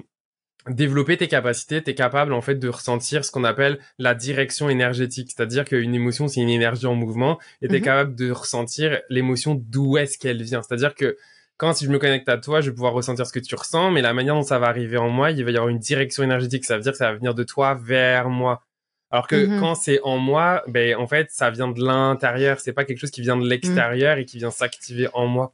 développer 0.67 1.15
tes 1.15 1.27
capacités, 1.27 1.83
tu 1.83 1.91
es 1.91 1.93
capable 1.93 2.33
en 2.33 2.41
fait 2.41 2.55
de 2.55 2.67
ressentir 2.67 3.23
ce 3.23 3.29
qu'on 3.29 3.43
appelle 3.43 3.77
la 3.99 4.15
direction 4.15 4.67
énergétique. 4.67 5.31
C'est-à-dire 5.35 5.63
qu'une 5.65 5.93
émotion, 5.93 6.27
c'est 6.27 6.41
une 6.41 6.49
énergie 6.49 6.87
en 6.87 6.95
mouvement 6.95 7.37
et 7.61 7.67
tu 7.67 7.75
es 7.75 7.79
Mhm. 7.79 7.85
capable 7.85 8.15
de 8.15 8.31
ressentir 8.31 8.99
l'émotion 9.09 9.53
d'où 9.53 9.97
est-ce 9.97 10.17
qu'elle 10.17 10.41
vient. 10.41 10.63
C'est-à-dire 10.63 10.95
que 10.95 11.17
quand 11.57 11.73
si 11.73 11.85
je 11.85 11.89
me 11.89 11.99
connecte 11.99 12.27
à 12.29 12.37
toi, 12.37 12.61
je 12.61 12.69
vais 12.69 12.73
pouvoir 12.75 12.93
ressentir 12.93 13.25
ce 13.25 13.31
que 13.31 13.39
tu 13.39 13.55
ressens, 13.55 13.91
mais 13.91 14.01
la 14.01 14.13
manière 14.13 14.35
dont 14.35 14.43
ça 14.43 14.59
va 14.59 14.67
arriver 14.67 14.97
en 14.97 15.09
moi, 15.09 15.31
il 15.31 15.43
va 15.45 15.51
y 15.51 15.55
avoir 15.55 15.69
une 15.69 15.79
direction 15.79 16.23
énergétique. 16.23 16.65
Ça 16.65 16.75
veut 16.75 16.83
dire 16.83 16.91
que 16.91 16.97
ça 16.97 17.11
va 17.11 17.15
venir 17.17 17.33
de 17.33 17.43
toi 17.43 17.75
vers 17.81 18.29
moi. 18.29 18.63
Alors 19.11 19.27
que 19.27 19.45
Mhm. 19.45 19.59
quand 19.59 19.75
c'est 19.75 19.99
en 20.03 20.17
moi, 20.17 20.63
ben 20.67 20.95
en 20.97 21.07
fait, 21.07 21.27
ça 21.31 21.49
vient 21.51 21.69
de 21.69 21.81
l'intérieur. 21.81 22.59
C'est 22.59 22.73
pas 22.73 22.83
quelque 22.83 22.97
chose 22.99 23.11
qui 23.11 23.21
vient 23.21 23.37
de 23.37 23.47
l'extérieur 23.47 24.17
et 24.17 24.25
qui 24.25 24.37
vient 24.37 24.51
s'activer 24.51 25.07
en 25.13 25.27
moi. 25.27 25.53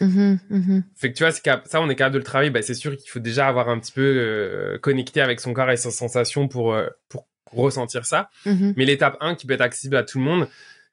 Mhm. 0.00 0.38
Mhm. 0.50 0.84
Fait 0.96 1.10
que 1.10 1.16
tu 1.16 1.24
vois, 1.24 1.32
ça, 1.32 1.80
on 1.80 1.88
est 1.88 1.96
capable 1.96 2.14
de 2.14 2.18
le 2.18 2.24
travailler. 2.24 2.50
Ben, 2.50 2.62
c'est 2.62 2.74
sûr 2.74 2.94
qu'il 2.96 3.08
faut 3.10 3.18
déjà 3.18 3.48
avoir 3.48 3.68
un 3.70 3.78
petit 3.78 3.92
peu 3.92 4.02
euh, 4.02 4.78
connecté 4.78 5.22
avec 5.22 5.40
son 5.40 5.54
corps 5.54 5.70
et 5.70 5.76
ses 5.78 5.90
sensations 5.90 6.48
pour 6.48 6.74
euh, 6.74 6.86
pour 7.08 7.26
ressentir 7.52 8.04
ça. 8.04 8.28
Mhm. 8.44 8.74
Mais 8.76 8.84
l'étape 8.84 9.16
1 9.20 9.34
qui 9.34 9.46
peut 9.46 9.54
être 9.54 9.60
accessible 9.62 9.96
à 9.96 10.02
tout 10.02 10.18
le 10.18 10.24
monde, 10.24 10.48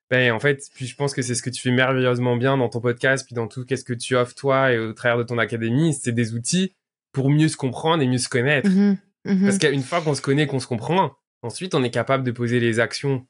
ben 0.09 0.31
en 0.31 0.39
fait, 0.39 0.63
puis 0.73 0.87
je 0.87 0.95
pense 0.95 1.13
que 1.13 1.21
c'est 1.21 1.35
ce 1.35 1.41
que 1.41 1.49
tu 1.49 1.61
fais 1.61 1.71
merveilleusement 1.71 2.37
bien 2.37 2.57
dans 2.57 2.69
ton 2.69 2.79
podcast, 2.79 3.25
puis 3.25 3.35
dans 3.35 3.47
tout 3.47 3.65
qu'est-ce 3.65 3.83
que 3.83 3.93
tu 3.93 4.15
offres 4.15 4.35
toi 4.35 4.71
et 4.71 4.79
au 4.79 4.93
travers 4.93 5.17
de 5.17 5.23
ton 5.23 5.37
académie, 5.37 5.93
c'est 5.93 6.13
des 6.13 6.33
outils 6.33 6.75
pour 7.11 7.29
mieux 7.29 7.47
se 7.47 7.57
comprendre 7.57 8.01
et 8.03 8.07
mieux 8.07 8.17
se 8.17 8.29
connaître. 8.29 8.69
Mhm. 8.69 8.97
Mhm. 9.25 9.43
Parce 9.43 9.57
qu'une 9.57 9.83
fois 9.83 10.01
qu'on 10.01 10.15
se 10.15 10.21
connaît, 10.21 10.47
qu'on 10.47 10.59
se 10.59 10.67
comprend, 10.67 11.11
ensuite 11.41 11.75
on 11.75 11.83
est 11.83 11.91
capable 11.91 12.23
de 12.23 12.31
poser 12.31 12.59
les 12.59 12.79
actions. 12.79 13.25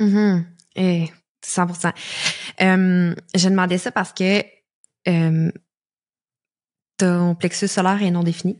Mhm. 0.00 0.46
Eh, 0.76 1.10
100%. 1.44 1.92
Euh, 2.60 3.14
je 3.34 3.48
demandais 3.48 3.78
ça 3.78 3.92
parce 3.92 4.12
que 4.12 4.44
euh, 5.08 5.50
ton 6.96 7.34
plexus 7.34 7.68
solaire 7.68 8.02
est 8.02 8.10
non 8.10 8.22
défini. 8.22 8.58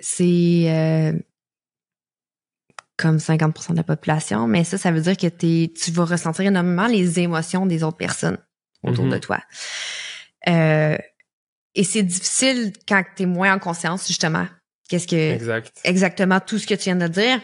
C'est 0.00 0.66
euh, 0.68 1.18
comme 2.96 3.16
50% 3.18 3.72
de 3.72 3.76
la 3.76 3.82
population, 3.82 4.46
mais 4.46 4.62
ça, 4.64 4.78
ça 4.78 4.92
veut 4.92 5.00
dire 5.00 5.16
que 5.16 5.26
t'es, 5.26 5.72
tu 5.74 5.90
vas 5.90 6.04
ressentir 6.04 6.44
énormément 6.46 6.86
les 6.86 7.18
émotions 7.20 7.66
des 7.66 7.82
autres 7.82 7.96
personnes 7.96 8.38
autour 8.82 9.04
Mhm. 9.06 9.10
de 9.12 9.18
toi. 9.18 9.40
Euh, 10.48 10.96
et 11.74 11.84
c'est 11.84 12.02
difficile 12.02 12.72
quand 12.86 13.02
tu 13.16 13.24
es 13.24 13.26
moins 13.26 13.54
en 13.54 13.58
conscience, 13.58 14.06
justement. 14.06 14.46
Qu'est-ce 14.88 15.08
que 15.08 15.32
Exact. 15.32 15.72
exactement 15.84 16.38
tout 16.40 16.58
ce 16.58 16.66
que 16.66 16.74
tu 16.74 16.84
viens 16.84 16.96
de 16.96 17.08
dire. 17.08 17.40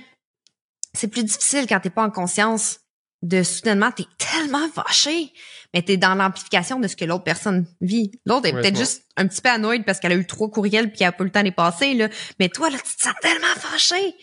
C'est 0.92 1.09
plus 1.09 1.24
difficile 1.24 1.66
quand 1.68 1.80
t'es 1.80 1.90
pas 1.90 2.05
en 2.05 2.11
conscience 2.11 2.80
de 3.22 3.42
soudainement 3.42 3.90
t'es 3.92 4.07
tellement 4.16 4.66
fâché, 4.70 5.32
mais 5.74 5.82
t'es 5.82 5.96
dans 5.98 6.14
l'amplification 6.14 6.80
de 6.80 6.88
ce 6.88 6.96
que 6.96 7.05
l'autre 7.05 7.24
personne 7.24 7.66
vit. 7.80 8.12
L'autre 8.24 8.46
est 8.46 8.53
peut-être 8.53 8.78
juste 8.78 9.03
un 9.16 9.26
petit 9.26 9.42
peu 9.42 9.51
annoyed 9.51 9.84
parce 9.84 10.01
qu'elle 10.01 10.12
a 10.12 10.16
eu 10.16 10.26
trois 10.26 10.51
courriels 10.51 10.88
puis 10.88 10.98
qu'elle 10.98 11.09
a 11.09 11.12
pas 11.12 11.24
eu 11.24 11.26
le 11.26 11.30
temps 11.32 11.40
de 11.40 11.44
les 11.46 11.53
passer, 11.53 11.92
là. 11.94 12.09
Mais 12.38 12.48
toi, 12.48 12.70
là, 12.70 12.78
tu 12.78 12.96
te 12.96 13.03
sens 13.03 13.12
tellement 13.20 13.46
fâché. 13.57 14.14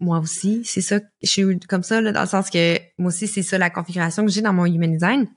Moi 0.00 0.18
aussi, 0.18 0.64
c'est 0.64 0.80
ça, 0.80 0.98
je 1.22 1.28
suis 1.28 1.60
comme 1.60 1.82
ça, 1.82 2.00
là, 2.00 2.12
dans 2.12 2.22
le 2.22 2.26
sens 2.26 2.50
que 2.50 2.78
moi 2.98 3.08
aussi, 3.08 3.28
c'est 3.28 3.42
ça 3.42 3.58
la 3.58 3.70
configuration 3.70 4.24
que 4.24 4.32
j'ai 4.32 4.40
dans 4.40 4.52
mon 4.52 4.66
human 4.66 4.92
design. 4.92 5.28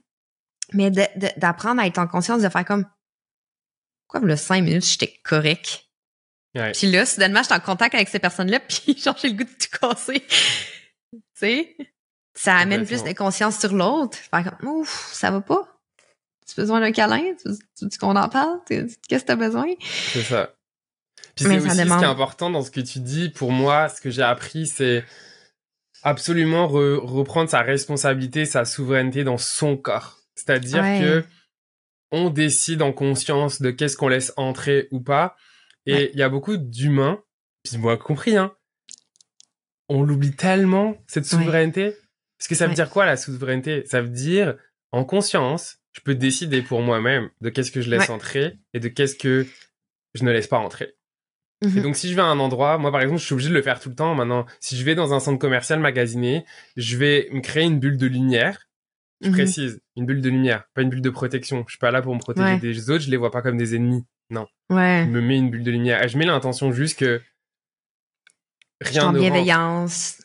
Mais 0.72 0.90
d'apprendre 1.38 1.82
à 1.82 1.88
être 1.88 2.00
en 2.00 2.08
conscience 2.08 2.42
de 2.42 2.50
faire 2.50 2.66
comme, 2.66 2.86
quoi, 4.08 4.22
le 4.22 4.36
cinq 4.36 4.62
minutes, 4.62 4.86
j'étais 4.86 5.14
correct? 5.24 5.86
Ouais. 6.56 6.72
Puis 6.72 6.90
là, 6.90 7.06
soudainement, 7.06 7.42
j'étais 7.44 7.56
en 7.56 7.60
contact 7.60 7.94
avec 7.94 8.08
ces 8.08 8.20
personnes-là, 8.20 8.60
puis 8.68 8.98
genre, 8.98 9.18
j'ai 9.22 9.30
le 9.30 9.36
goût 9.36 9.44
de 9.44 9.50
tout 9.50 9.78
casser. 9.80 10.22
tu 11.12 11.20
sais? 11.36 11.78
Ça 12.36 12.56
amène 12.56 12.86
plus 12.86 13.04
de 13.04 13.14
conscience 13.14 13.60
sur 13.60 13.74
l'autre. 13.74 14.18
Faire 14.18 14.58
comme, 14.58 14.70
ouf, 14.70 15.12
ça 15.14 15.30
va 15.30 15.42
pas? 15.42 15.68
Tu 16.48 16.60
as 16.60 16.64
besoin 16.64 16.80
d'un 16.80 16.92
câlin? 16.92 17.36
Tu 17.44 17.50
veux 17.50 17.90
qu'on 18.00 18.16
en 18.16 18.28
parle? 18.28 18.60
Qu'est-ce 18.68 18.98
que 18.98 19.28
t'as 19.28 19.36
besoin? 19.36 19.68
C'est 20.14 20.24
ça. 20.24 20.50
Puis 21.36 21.46
c'est 21.46 21.58
aussi 21.58 21.70
ce 21.70 21.84
qui 21.84 21.90
est 21.90 22.06
important 22.06 22.50
dans 22.50 22.62
ce 22.62 22.72
que 22.72 22.82
tu 22.82 23.00
dis. 23.00 23.30
Pour 23.30 23.52
moi, 23.52 23.90
ce 23.90 24.02
que 24.02 24.10
j'ai 24.10 24.22
appris, 24.22 24.68
c'est 24.68 25.04
absolument 26.04 26.68
reprendre 26.68 27.50
sa 27.50 27.62
responsabilité, 27.62 28.46
sa 28.46 28.66
souveraineté 28.66 29.24
dans 29.24 29.38
son 29.38 29.78
corps. 29.78 30.20
C'est-à-dire 30.36 30.82
que 30.82 31.24
on 32.12 32.30
décide 32.30 32.84
en 32.84 32.94
conscience 32.94 33.62
de 33.62 33.72
qu'est-ce 33.72 33.98
qu'on 33.98 34.08
laisse 34.08 34.34
entrer 34.38 34.88
ou 34.92 35.00
pas. 35.00 35.36
Et 35.88 36.12
il 36.14 36.20
y 36.20 36.24
a 36.24 36.30
beaucoup 36.30 36.58
d'humains, 36.58 37.22
puis 37.64 37.78
moi 37.78 37.98
compris, 37.98 38.38
hein, 38.38 38.54
on 39.90 40.04
l'oublie 40.04 40.36
tellement, 40.36 40.96
cette 41.08 41.26
souveraineté. 41.26 41.96
Parce 42.38 42.48
que 42.48 42.56
ça 42.56 42.68
veut 42.68 42.74
dire 42.74 42.90
quoi 42.90 43.06
la 43.06 43.18
souveraineté? 43.18 43.84
Ça 43.86 44.02
veut 44.02 44.10
dire, 44.10 44.56
en 44.92 45.06
conscience, 45.06 45.78
je 45.94 46.02
peux 46.02 46.16
décider 46.16 46.62
pour 46.62 46.82
moi-même 46.82 47.30
de 47.42 47.50
qu'est-ce 47.50 47.72
que 47.72 47.82
je 47.82 47.90
laisse 47.90 48.10
entrer 48.10 48.60
et 48.74 48.80
de 48.80 48.88
qu'est-ce 48.88 49.16
que 49.16 49.48
je 50.14 50.24
ne 50.24 50.32
laisse 50.32 50.48
pas 50.48 50.60
entrer. 50.60 50.96
Et 51.64 51.68
mhm. 51.68 51.82
donc, 51.82 51.96
si 51.96 52.10
je 52.10 52.16
vais 52.16 52.22
à 52.22 52.26
un 52.26 52.40
endroit, 52.40 52.78
moi, 52.78 52.92
par 52.92 53.02
exemple, 53.02 53.20
je 53.20 53.26
suis 53.26 53.34
obligé 53.34 53.50
de 53.50 53.54
le 53.54 53.62
faire 53.62 53.80
tout 53.80 53.90
le 53.90 53.96
temps 53.96 54.16
maintenant. 54.16 54.46
Si 54.60 54.76
je 54.76 54.84
vais 54.84 54.96
dans 54.96 55.14
un 55.14 55.20
centre 55.20 55.40
commercial 55.40 55.80
magasiné, 55.80 56.46
je 56.76 56.98
vais 56.98 57.30
me 57.32 57.42
créer 57.42 57.64
une 57.64 57.80
bulle 57.80 57.98
de 57.98 58.08
lumière. 58.08 58.68
Je 59.22 59.30
mhm. 59.30 59.34
précise, 59.34 59.82
une 59.96 60.06
bulle 60.06 60.22
de 60.22 60.30
lumière, 60.30 60.66
pas 60.74 60.82
une 60.82 60.90
bulle 60.90 61.02
de 61.02 61.10
protection. 61.10 61.64
Je 61.68 61.74
suis 61.74 61.80
pas 61.80 61.92
là 61.92 62.02
pour 62.02 62.14
me 62.14 62.20
protéger 62.20 62.58
des 62.58 62.90
autres, 62.90 63.04
je 63.04 63.10
les 63.10 63.18
vois 63.18 63.32
pas 63.32 63.42
comme 63.42 63.58
des 63.58 63.76
ennemis. 63.76 64.04
Non. 64.30 64.48
Ouais. 64.70 65.04
Je 65.06 65.12
me 65.12 65.22
mets 65.22 65.38
une 65.38 65.50
bulle 65.50 65.64
de 65.64 65.72
lumière. 65.72 66.04
Et 66.04 66.10
je 66.10 66.18
mets 66.18 66.26
l'intention 66.26 66.74
juste 66.74 67.00
que 67.00 67.22
rien 68.82 69.14
ne 69.14 69.20
bienveillance. 69.20 70.18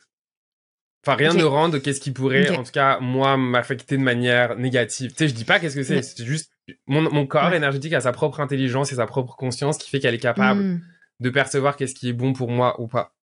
Enfin, 1.07 1.17
rien 1.17 1.33
ne 1.33 1.45
rend 1.45 1.69
de 1.69 1.79
qu'est-ce 1.79 2.01
qui 2.01 2.11
pourrait, 2.11 2.51
en 2.57 2.65
tout 2.65 2.73
cas, 2.73 2.99
moi, 2.99 3.37
m'affecter 3.37 3.97
de 3.97 4.03
manière 4.03 4.57
négative. 4.57 5.13
Tu 5.13 5.19
sais, 5.19 5.29
je 5.29 5.35
dis 5.35 5.45
pas 5.45 5.61
qu'est-ce 5.61 5.77
que 5.77 5.85
c'est. 5.85 6.03
C'est 6.03 6.25
juste, 6.25 6.51
mon, 6.87 7.03
mon 7.03 7.25
corps 7.27 7.55
énergétique 7.55 7.93
a 7.93 8.01
sa 8.01 8.11
propre 8.11 8.41
intelligence 8.41 8.93
et 8.93 8.97
sa 8.97 9.07
propre 9.07 9.37
conscience 9.37 9.79
qui 9.79 9.89
fait 9.89 10.01
qu'elle 10.01 10.15
est 10.15 10.19
capable 10.19 10.61
hmm 10.61 10.81
de 11.21 11.31
percevoir 11.31 11.77
qu'est-ce 11.77 11.95
qui 11.95 12.09
est 12.09 12.13
bon 12.13 12.33
pour 12.33 12.51
moi 12.51 12.81
ou 12.81 12.87
pas. 12.87 13.15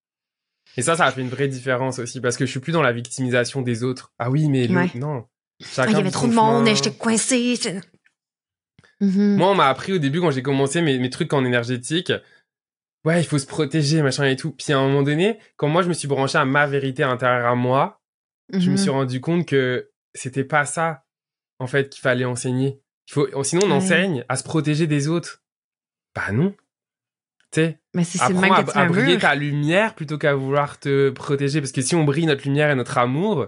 Et 0.78 0.82
ça, 0.82 0.96
ça 0.96 1.06
a 1.06 1.12
fait 1.12 1.22
une 1.22 1.30
vraie 1.30 1.48
différence 1.48 2.00
aussi 2.00 2.20
parce 2.20 2.38
que 2.38 2.46
je 2.46 2.52
suis 2.52 2.60
plus 2.60 2.74
dans 2.74 2.82
la 2.82 2.92
victimisation 2.92 3.62
des 3.62 3.84
autres. 3.84 4.12
Ah 4.20 4.30
oui, 4.30 4.50
mais 4.50 4.68
non. 4.96 5.26
Ah, 5.78 5.86
il 5.88 5.94
y 5.94 5.96
avait 5.96 6.12
trop 6.12 6.28
de 6.28 6.34
monde 6.34 6.68
et 6.68 6.76
j'étais 6.76 6.92
coincé. 6.92 7.58
Mhm. 9.00 9.38
Moi, 9.38 9.50
on 9.52 9.56
m'a 9.56 9.68
appris 9.68 9.94
au 9.94 9.98
début 9.98 10.20
quand 10.20 10.32
j'ai 10.32 10.42
commencé 10.42 10.82
mes, 10.82 11.00
mes 11.00 11.10
trucs 11.10 11.32
en 11.34 11.46
énergétique. 11.46 12.12
Ouais, 13.06 13.22
il 13.22 13.26
faut 13.26 13.38
se 13.38 13.46
protéger, 13.46 14.02
machin 14.02 14.26
et 14.26 14.36
tout. 14.36 14.52
Puis 14.52 14.74
à 14.74 14.80
un 14.80 14.88
moment 14.88 15.04
donné, 15.04 15.40
quand 15.58 15.68
moi 15.68 15.84
je 15.84 15.88
me 15.88 15.94
suis 15.94 16.08
branché 16.08 16.38
à 16.38 16.46
ma 16.46 16.66
vérité 16.66 17.04
intérieure 17.04 17.46
à 17.46 17.56
moi, 17.56 18.02
je 18.52 18.70
me 18.70 18.72
mhm. 18.72 18.78
suis 18.78 18.90
rendu 18.90 19.22
compte 19.22 19.46
que 19.46 19.92
c'était 20.14 20.44
pas 20.44 20.66
ça, 20.66 21.06
en 21.60 21.68
fait, 21.68 21.90
qu'il 21.90 22.02
fallait 22.02 22.26
enseigner. 22.26 22.82
Il 23.08 23.14
faut, 23.14 23.44
sinon 23.44 23.68
on 23.68 23.72
enseigne 23.72 24.26
à 24.28 24.36
se 24.36 24.44
protéger 24.44 24.88
des 24.88 25.08
autres. 25.08 25.44
Bah 26.16 26.32
non. 26.32 26.56
Mais 27.94 28.04
c'est 28.04 28.18
le 28.30 28.52
à, 28.52 28.80
à 28.80 28.86
briller 28.86 29.18
ta 29.18 29.36
lumière 29.36 29.96
plutôt 29.96 30.18
qu'à 30.18 30.36
vouloir 30.36 30.80
te 30.80 31.10
protéger. 31.10 31.62
Parce 31.62 31.72
que 31.72 31.82
si 31.82 31.96
on 31.96 32.04
brille 32.04 32.26
notre 32.26 32.44
lumière 32.44 32.70
et 32.70 32.76
notre 32.76 32.98
amour, 32.98 33.48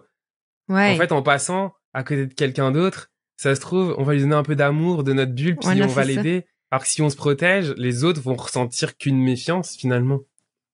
ouais. 0.70 0.94
en 0.94 0.98
fait, 0.98 1.12
en 1.12 1.22
passant 1.22 1.74
à 1.94 2.04
côté 2.04 2.26
de 2.28 2.34
quelqu'un 2.34 2.72
d'autre, 2.72 3.12
ça 3.38 3.54
se 3.56 3.62
trouve, 3.62 3.96
on 3.98 4.04
va 4.04 4.14
lui 4.14 4.22
donner 4.22 4.36
un 4.36 4.44
peu 4.44 4.56
d'amour 4.56 5.04
de 5.04 5.14
notre 5.14 5.34
bulle, 5.34 5.58
puis 5.58 5.82
on 5.82 5.88
va 5.88 6.04
l'aider. 6.04 6.46
Alors 6.72 6.84
que 6.84 6.90
si 6.90 7.02
on 7.02 7.10
se 7.10 7.16
protège, 7.16 7.74
les 7.78 8.04
autres 8.04 8.22
vont 8.22 8.36
ressentir 8.36 8.98
qu'une 8.98 9.22
méfiance 9.22 9.76
finalement. 9.78 10.20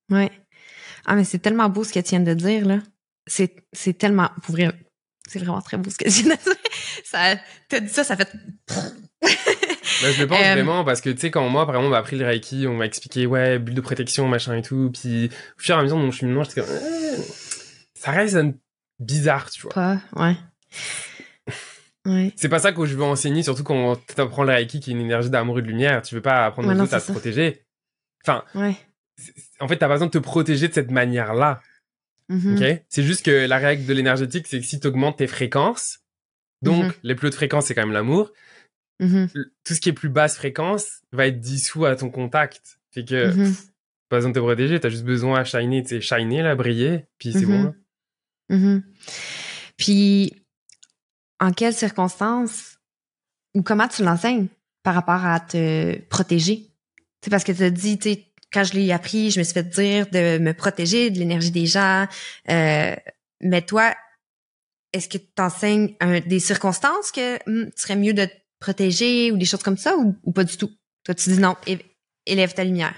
Ouais. 0.09 0.31
Ah, 1.05 1.15
mais 1.15 1.23
c'est 1.23 1.39
tellement 1.39 1.69
beau 1.69 1.83
ce 1.83 1.93
qu'elle 1.93 2.03
tient 2.03 2.19
de 2.19 2.33
dire, 2.33 2.65
là. 2.65 2.79
C'est, 3.27 3.55
c'est 3.73 3.93
tellement, 3.93 4.29
pour 4.43 4.55
vrai, 4.55 4.71
c'est 5.27 5.39
vraiment 5.39 5.61
très 5.61 5.77
beau 5.77 5.89
ce 5.89 5.97
qu'elle 5.97 6.11
vient 6.11 6.35
de 6.35 6.43
dire. 6.43 6.55
Ça, 7.03 7.35
t'as 7.69 7.79
dit 7.79 7.89
ça, 7.89 8.03
ça 8.03 8.15
fait 8.15 8.29
ben, 10.01 10.11
je 10.11 10.21
le 10.21 10.27
pense 10.27 10.39
euh, 10.39 10.53
vraiment 10.53 10.83
parce 10.83 11.01
que 11.01 11.09
tu 11.09 11.19
sais 11.19 11.31
quand 11.31 11.47
moi 11.49 11.65
par 11.65 11.75
exemple 11.75 11.87
on 11.87 11.91
m'a 11.91 11.97
appris 11.97 12.17
le 12.17 12.25
reiki 12.25 12.65
on 12.67 12.75
m'a 12.75 12.85
expliqué 12.85 13.25
ouais 13.25 13.59
bulle 13.59 13.75
de 13.75 13.81
protection 13.81 14.27
machin 14.27 14.57
et 14.57 14.61
tout 14.61 14.91
puis 14.93 15.27
au 15.27 15.61
fur 15.61 15.75
et 15.75 15.79
à 15.79 15.83
mesure 15.83 15.97
de 15.97 16.03
mon 16.03 16.11
cheminement 16.11 16.43
j'étais 16.43 16.61
comme 16.61 16.69
euh, 16.69 17.17
ça 17.93 18.11
reste 18.11 18.37
bizarre 18.99 19.49
tu 19.49 19.61
vois 19.61 19.71
pas 19.71 19.99
ouais 20.15 20.35
Ouais. 22.05 22.33
C'est 22.35 22.49
pas 22.49 22.59
ça 22.59 22.73
que 22.73 22.85
je 22.85 22.95
veux 22.95 23.03
enseigner, 23.03 23.43
surtout 23.43 23.63
quand 23.63 23.95
t'apprends 24.13 24.43
le 24.43 24.51
Reiki 24.51 24.81
qui 24.81 24.91
est 24.91 24.93
une 24.93 24.99
énergie 24.99 25.29
d'amour 25.29 25.59
et 25.59 25.61
de 25.61 25.67
lumière. 25.67 26.01
Tu 26.01 26.15
veux 26.15 26.21
pas 26.21 26.45
apprendre 26.45 26.69
aux 26.69 26.81
autres 26.81 26.93
à 26.93 26.99
se 26.99 27.11
protéger. 27.11 27.63
Enfin, 28.25 28.43
ouais. 28.55 28.75
en 29.61 29.67
fait, 29.69 29.77
t'as 29.77 29.87
pas 29.87 29.93
besoin 29.93 30.07
de 30.07 30.11
te 30.11 30.17
protéger 30.17 30.67
de 30.67 30.73
cette 30.73 30.91
manière-là. 30.91 31.61
Ok? 32.29 32.63
C'est 32.89 33.03
juste 33.03 33.23
que 33.25 33.47
la 33.47 33.57
règle 33.57 33.85
de 33.85 33.93
l'énergétique, 33.93 34.47
c'est 34.47 34.59
que 34.59 34.65
si 34.65 34.79
t'augmentes 34.79 35.17
tes 35.17 35.27
fréquences, 35.27 35.99
donc 36.61 36.85
mm-hmm. 36.85 36.99
les 37.03 37.15
plus 37.15 37.27
hautes 37.27 37.35
fréquences, 37.35 37.65
c'est 37.67 37.75
quand 37.75 37.83
même 37.83 37.93
l'amour. 37.93 38.31
Mm-hmm. 39.03 39.45
Tout 39.63 39.73
ce 39.73 39.81
qui 39.81 39.89
est 39.89 39.93
plus 39.93 40.09
basse 40.09 40.35
fréquence 40.37 41.01
va 41.11 41.27
être 41.27 41.39
dissous 41.39 41.85
à 41.85 41.95
ton 41.95 42.09
contact. 42.09 42.79
Fait 42.91 43.03
que, 43.03 43.31
mm-hmm. 43.31 43.69
pas 44.09 44.17
besoin 44.17 44.31
de 44.31 44.35
te 44.35 44.39
protéger, 44.39 44.79
t'as 44.79 44.89
juste 44.89 45.03
besoin 45.03 45.39
à 45.39 45.43
shiner, 45.43 45.83
tu 45.83 45.89
sais, 45.89 46.01
shiner, 46.01 46.41
là, 46.41 46.55
briller, 46.55 47.05
puis 47.17 47.33
c'est 47.33 47.45
bon. 47.45 47.73
Mm-hmm. 48.49 48.81
Puis, 49.77 50.45
en 51.39 51.51
quelles 51.51 51.73
circonstances 51.73 52.77
ou 53.53 53.63
comment 53.63 53.87
tu 53.87 54.03
l'enseignes 54.03 54.47
par 54.83 54.95
rapport 54.95 55.25
à 55.25 55.39
te 55.39 55.99
protéger? 56.07 56.69
C'est 57.21 57.29
parce 57.29 57.43
que 57.43 57.51
tu 57.51 57.63
as 57.63 57.69
dit, 57.69 57.97
tu 57.97 58.17
quand 58.51 58.63
je 58.63 58.73
l'ai 58.73 58.91
appris, 58.91 59.31
je 59.31 59.39
me 59.39 59.43
suis 59.43 59.53
fait 59.53 59.67
dire 59.67 60.07
de 60.11 60.37
me 60.37 60.53
protéger 60.53 61.09
de 61.09 61.17
l'énergie 61.17 61.49
des 61.49 61.65
gens. 61.65 62.05
Euh, 62.49 62.95
mais 63.41 63.61
toi, 63.63 63.95
est-ce 64.93 65.09
que 65.09 65.17
tu 65.17 65.41
enseignes 65.41 65.95
des 66.27 66.39
circonstances 66.39 67.11
que 67.11 67.37
hmm, 67.49 67.71
tu 67.71 67.81
serais 67.81 67.95
mieux 67.95 68.13
de 68.13 68.27
protéger 68.63 69.31
ou 69.31 69.37
des 69.37 69.45
choses 69.45 69.63
comme 69.63 69.77
ça 69.77 69.95
ou, 69.97 70.31
pas 70.31 70.45
du 70.45 70.55
tout? 70.57 70.71
Toi, 71.03 71.13
tu 71.15 71.29
dis 71.29 71.39
non, 71.39 71.55
élève 72.25 72.53
ta 72.53 72.63
lumière. 72.63 72.95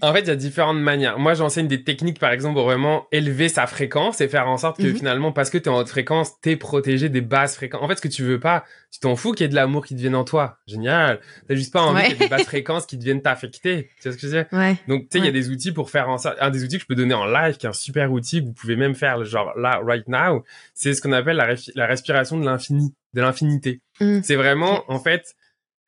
En 0.00 0.12
fait, 0.12 0.20
il 0.20 0.28
y 0.28 0.30
a 0.30 0.36
différentes 0.36 0.78
manières. 0.80 1.18
Moi, 1.18 1.34
j'enseigne 1.34 1.68
des 1.68 1.84
techniques, 1.84 2.18
par 2.18 2.32
exemple, 2.32 2.54
pour 2.54 2.64
vraiment 2.64 3.06
élever 3.12 3.48
sa 3.48 3.66
fréquence 3.66 4.20
et 4.20 4.28
faire 4.28 4.48
en 4.48 4.56
sorte 4.56 4.78
que 4.78 4.86
mhm. 4.86 4.96
finalement, 4.96 5.32
parce 5.32 5.50
que 5.50 5.58
tu 5.58 5.64
es 5.64 5.68
en 5.68 5.78
haute 5.78 5.88
fréquence, 5.88 6.40
t'es 6.40 6.56
protégé 6.56 7.08
des 7.08 7.20
basses 7.20 7.54
fréquences. 7.56 7.82
En 7.82 7.88
fait, 7.88 7.96
ce 7.96 8.00
que 8.00 8.08
tu 8.08 8.24
veux 8.24 8.40
pas, 8.40 8.64
tu 8.90 9.00
t'en 9.00 9.14
fous 9.14 9.32
qu'il 9.32 9.44
y 9.44 9.46
ait 9.46 9.48
de 9.48 9.54
l'amour 9.54 9.84
qui 9.84 9.94
devienne 9.94 10.14
en 10.14 10.24
toi. 10.24 10.58
Génial. 10.66 11.20
T'as 11.46 11.54
juste 11.54 11.72
pas 11.72 11.82
envie 11.82 12.02
qu'il 12.02 12.12
y 12.12 12.14
ait 12.14 12.18
des 12.18 12.28
basses 12.28 12.42
fréquences 12.46 12.86
qui 12.86 12.96
deviennent 12.96 13.22
t'affecter. 13.22 13.90
Tu 14.00 14.08
vois 14.08 14.12
ce 14.12 14.16
que 14.16 14.26
je 14.26 14.36
veux 14.36 14.44
dire? 14.44 14.76
Donc, 14.88 15.02
tu 15.02 15.08
sais, 15.12 15.18
il 15.18 15.24
y 15.24 15.28
a 15.28 15.32
des 15.32 15.50
outils 15.50 15.72
pour 15.72 15.90
faire 15.90 16.08
en 16.08 16.18
sorte, 16.18 16.36
un 16.40 16.50
des 16.50 16.64
outils 16.64 16.76
que 16.76 16.82
je 16.82 16.86
peux 16.86 16.94
donner 16.94 17.14
en 17.14 17.26
live, 17.26 17.56
qui 17.56 17.66
est 17.66 17.70
un 17.70 17.74
super 17.74 18.10
outil 18.10 18.40
que 18.40 18.46
vous 18.46 18.54
pouvez 18.54 18.76
même 18.76 18.94
faire, 18.94 19.24
genre 19.24 19.52
là, 19.56 19.80
right 19.84 20.08
now, 20.08 20.42
c'est 20.74 20.94
ce 20.94 21.02
qu'on 21.02 21.12
appelle 21.12 21.36
la, 21.36 21.86
respiration 21.86 22.38
de 22.38 22.44
l'infini, 22.44 22.94
de 23.14 23.20
l'infinité. 23.20 23.80
Mm. 24.00 24.20
C'est 24.22 24.36
vraiment, 24.36 24.84
en 24.88 24.98
fait, 24.98 25.36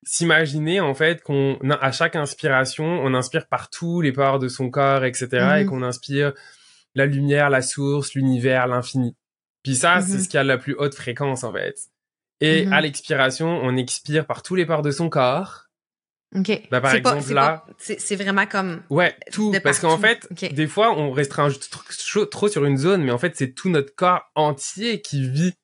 s'imaginer 0.05 0.81
en 0.81 0.95
fait 0.95 1.23
qu'on 1.23 1.59
à 1.71 1.93
chaque 1.93 2.17
inspiration 2.17 2.85
on 2.85 3.15
inspire 3.15 3.47
par 3.47 3.71
tous 3.71 4.01
les 4.01 4.13
parts 4.13 4.39
de 4.39 4.49
son 4.49 4.71
corps 4.71 5.05
etc 5.05 5.29
et 5.33 5.65
mhm. 5.65 5.67
qu'on 5.67 5.83
inspire 5.83 6.33
la 6.95 7.07
lumière 7.07 7.51
la 7.51 7.63
source 7.63 8.15
l'univers 8.15 8.67
l'infini 8.67 9.17
puis 9.63 9.75
ça 9.75 10.01
c'est 10.01 10.15
mhm. 10.15 10.21
ce 10.21 10.29
qui 10.29 10.39
a 10.39 10.45
la 10.45 10.59
plus 10.59 10.75
haute 10.75 10.95
fréquence 10.95 11.45
en 11.45 11.53
fait 11.53 11.77
et 12.41 12.67
mhm. 12.67 12.73
à 12.73 12.81
l'expiration 12.81 13.49
on 13.63 13.77
expire 13.77 14.27
par 14.27 14.43
tous 14.43 14.55
les 14.55 14.67
parts 14.67 14.83
de 14.83 14.91
son 14.91 15.09
corps 15.09 15.65
ok 16.37 16.69
bah, 16.71 16.81
par 16.81 16.95
exemple 16.95 17.33
là 17.33 17.65
c'est 17.79 18.17
vraiment 18.17 18.47
comme 18.47 18.83
ouais 18.91 19.17
tout 19.33 19.55
parce 19.63 19.79
qu'en 19.79 19.99
fait 19.99 20.29
des 20.53 20.67
fois 20.67 20.97
on 20.99 21.13
restreint 21.13 21.49
trop 22.31 22.49
sur 22.49 22.65
une 22.65 22.77
zone 22.77 23.03
mais 23.03 23.13
en 23.13 23.19
fait 23.19 23.37
c'est 23.37 23.53
tout 23.53 23.71
notre 23.71 23.95
corps 23.95 24.23
entier 24.35 25.01
qui 25.01 25.29
vit 25.29 25.55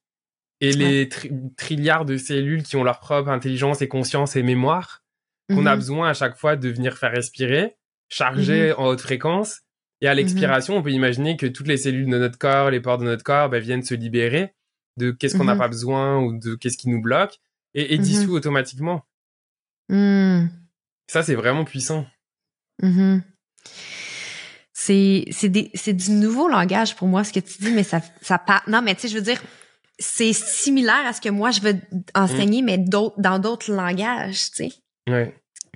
et 0.60 0.72
les 0.72 1.08
trilliards 1.56 2.04
de 2.04 2.16
cellules 2.16 2.62
qui 2.62 2.76
ont 2.76 2.84
leur 2.84 3.00
propre 3.00 3.30
intelligence 3.30 3.80
et 3.80 3.88
conscience 3.88 4.36
et 4.36 4.42
mémoire 4.42 5.02
qu'on 5.48 5.66
a 5.66 5.72
mhm. 5.72 5.80
besoin 5.80 6.10
à 6.10 6.14
chaque 6.14 6.36
fois 6.36 6.56
de 6.56 6.68
venir 6.68 6.96
faire 6.96 7.10
respirer, 7.10 7.76
charger 8.08 8.68
mhm. 8.68 8.74
en 8.78 8.86
haute 8.88 9.00
fréquence. 9.00 9.62
Et 10.00 10.06
à 10.06 10.12
mhm. 10.12 10.18
l'expiration, 10.18 10.76
on 10.76 10.82
peut 10.82 10.92
imaginer 10.92 11.36
que 11.36 11.46
toutes 11.46 11.66
les 11.66 11.76
cellules 11.76 12.08
de 12.08 12.18
notre 12.18 12.38
corps, 12.38 12.70
les 12.70 12.80
pores 12.80 12.98
de 12.98 13.04
notre 13.04 13.24
corps, 13.24 13.48
bah, 13.48 13.58
viennent 13.58 13.82
se 13.82 13.94
libérer 13.94 14.54
de 14.96 15.10
qu'est-ce 15.10 15.36
qu'on 15.36 15.44
n'a 15.44 15.56
pas 15.56 15.68
besoin 15.68 16.18
ou 16.18 16.38
de 16.38 16.54
qu'est-ce 16.54 16.76
qui 16.76 16.88
nous 16.88 17.00
bloque 17.00 17.38
et, 17.74 17.94
et 17.94 17.98
dissout 17.98 18.32
automatiquement. 18.32 19.02
Hmm. 19.88 20.46
Ça, 21.06 21.22
c'est 21.22 21.34
vraiment 21.34 21.64
puissant. 21.64 22.06
C'est 24.72 25.24
c'est 25.30 25.92
du 25.92 26.10
nouveau 26.12 26.48
langage 26.48 26.96
pour 26.96 27.08
moi 27.08 27.24
ce 27.24 27.32
que 27.32 27.40
tu 27.40 27.58
dis, 27.60 27.70
mais 27.72 27.82
ça 27.82 28.00
ça 28.22 28.42
non 28.66 28.80
mais 28.80 28.94
tu 28.94 29.02
sais 29.02 29.08
je 29.08 29.16
veux 29.16 29.22
dire 29.22 29.40
c'est 30.00 30.32
similaire 30.32 31.06
à 31.06 31.12
ce 31.12 31.20
que 31.20 31.28
moi 31.28 31.50
je 31.50 31.60
veux 31.60 31.74
enseigner, 32.14 32.62
mm. 32.62 32.64
mais 32.64 32.78
d'autres 32.78 33.20
dans 33.20 33.38
d'autres 33.38 33.70
langages, 33.72 34.50
tu 34.50 34.68
sais. 34.68 34.72
Ouais. 35.08 35.34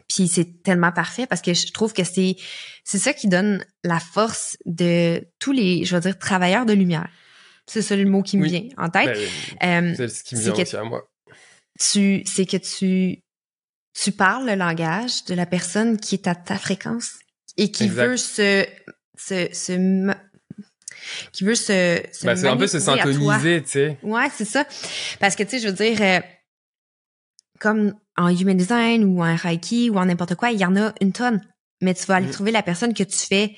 Puis 0.08 0.28
c'est 0.28 0.62
tellement 0.62 0.92
parfait 0.92 1.26
parce 1.26 1.40
que 1.40 1.54
je 1.54 1.72
trouve 1.72 1.92
que 1.92 2.04
c'est 2.04 2.36
c'est 2.84 2.98
ça 2.98 3.12
qui 3.12 3.28
donne 3.28 3.64
la 3.84 4.00
force 4.00 4.56
de 4.66 5.22
tous 5.38 5.52
les, 5.52 5.84
je 5.84 5.94
veux 5.94 6.00
dire, 6.00 6.18
travailleurs 6.18 6.66
de 6.66 6.72
lumière. 6.72 7.08
C'est 7.66 7.82
ça 7.82 7.96
le 7.96 8.04
mot 8.04 8.22
qui 8.22 8.36
me 8.36 8.46
vient 8.46 8.68
en 8.76 8.90
tête. 8.90 9.16
Ben, 9.60 9.92
euh, 9.92 9.94
c'est 9.96 10.08
ce 10.08 10.24
qui 10.24 10.34
me 10.34 10.40
vient 10.40 10.52
aussi 10.52 10.76
à 10.76 10.84
moi. 10.84 11.08
Tu, 11.80 12.22
c'est 12.26 12.46
que 12.46 12.56
tu 12.56 13.22
tu 13.94 14.12
parles 14.12 14.46
le 14.46 14.54
langage 14.56 15.24
de 15.24 15.34
la 15.34 15.46
personne 15.46 15.98
qui 15.98 16.16
est 16.16 16.26
à 16.26 16.34
ta 16.34 16.58
fréquence 16.58 17.18
et 17.56 17.70
qui 17.70 17.88
veut 17.88 18.16
se 18.16 18.66
se, 19.16 19.48
se 19.52 19.72
qui 21.32 21.44
veut 21.44 21.54
se, 21.54 22.00
se 22.12 22.26
ben, 22.26 22.36
c'est 22.36 22.48
un 22.48 22.56
peu 22.56 22.66
se 22.66 22.78
syntoniser, 22.78 23.62
tu 23.62 23.70
sais. 23.70 23.98
Ouais, 24.02 24.28
c'est 24.34 24.44
ça. 24.44 24.64
Parce 25.20 25.36
que 25.36 25.42
tu 25.42 25.50
sais, 25.50 25.58
je 25.58 25.68
veux 25.68 25.74
dire, 25.74 26.00
euh, 26.00 26.20
comme 27.60 27.94
en 28.16 28.28
human 28.28 28.56
design 28.56 29.04
ou 29.04 29.22
en 29.22 29.34
reiki 29.34 29.90
ou 29.90 29.96
en 29.96 30.06
n'importe 30.06 30.34
quoi, 30.34 30.50
il 30.50 30.60
y 30.60 30.64
en 30.64 30.76
a 30.76 30.92
une 31.00 31.12
tonne. 31.12 31.40
Mais 31.80 31.94
tu 31.94 32.06
vas 32.06 32.16
aller 32.16 32.28
mm. 32.28 32.32
trouver 32.32 32.52
la 32.52 32.62
personne 32.62 32.94
que 32.94 33.02
tu 33.02 33.18
fais. 33.18 33.56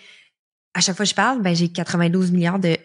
À 0.75 0.81
chaque 0.81 0.97
fois 0.97 1.05
que 1.05 1.11
je 1.11 1.15
parle, 1.15 1.41
ben 1.41 1.55
j'ai 1.55 1.71
92 1.71 2.33
milliards 2.33 2.59
de 2.59 2.77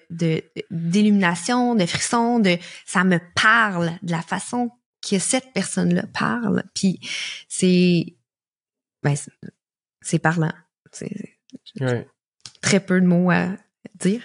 d'illumination, 0.69 1.75
de, 1.75 1.85
frissons, 1.85 2.39
de 2.39 2.57
ça 2.85 3.03
me 3.03 3.19
parle 3.35 3.91
de 4.01 4.11
la 4.11 4.21
façon 4.21 4.71
que 5.07 5.19
cette 5.19 5.51
personne-là 5.53 6.05
parle. 6.13 6.63
Puis 6.73 6.99
c'est 7.49 8.15
ben 9.03 9.15
c'est 10.01 10.19
parlant. 10.19 10.53
C'est 10.91 11.37
très 12.61 12.79
peu 12.79 13.01
de 13.01 13.05
mots 13.05 13.31
à 13.31 13.49
dire. 13.99 14.21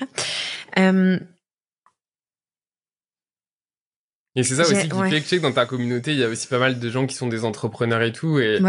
Euh, 0.78 1.18
et 4.34 4.42
c'est 4.42 4.56
ça 4.56 4.62
aussi 4.62 4.88
qui 4.88 5.10
fait 5.10 5.20
que, 5.20 5.22
tu 5.22 5.28
sais, 5.28 5.40
dans 5.40 5.52
ta 5.52 5.64
communauté, 5.64 6.12
il 6.12 6.18
y 6.18 6.24
a 6.24 6.28
aussi 6.28 6.46
pas 6.46 6.58
mal 6.58 6.78
de 6.78 6.90
gens 6.90 7.06
qui 7.06 7.14
sont 7.14 7.26
des 7.26 7.44
entrepreneurs 7.44 8.02
et 8.02 8.12
tout. 8.12 8.38
Et, 8.38 8.60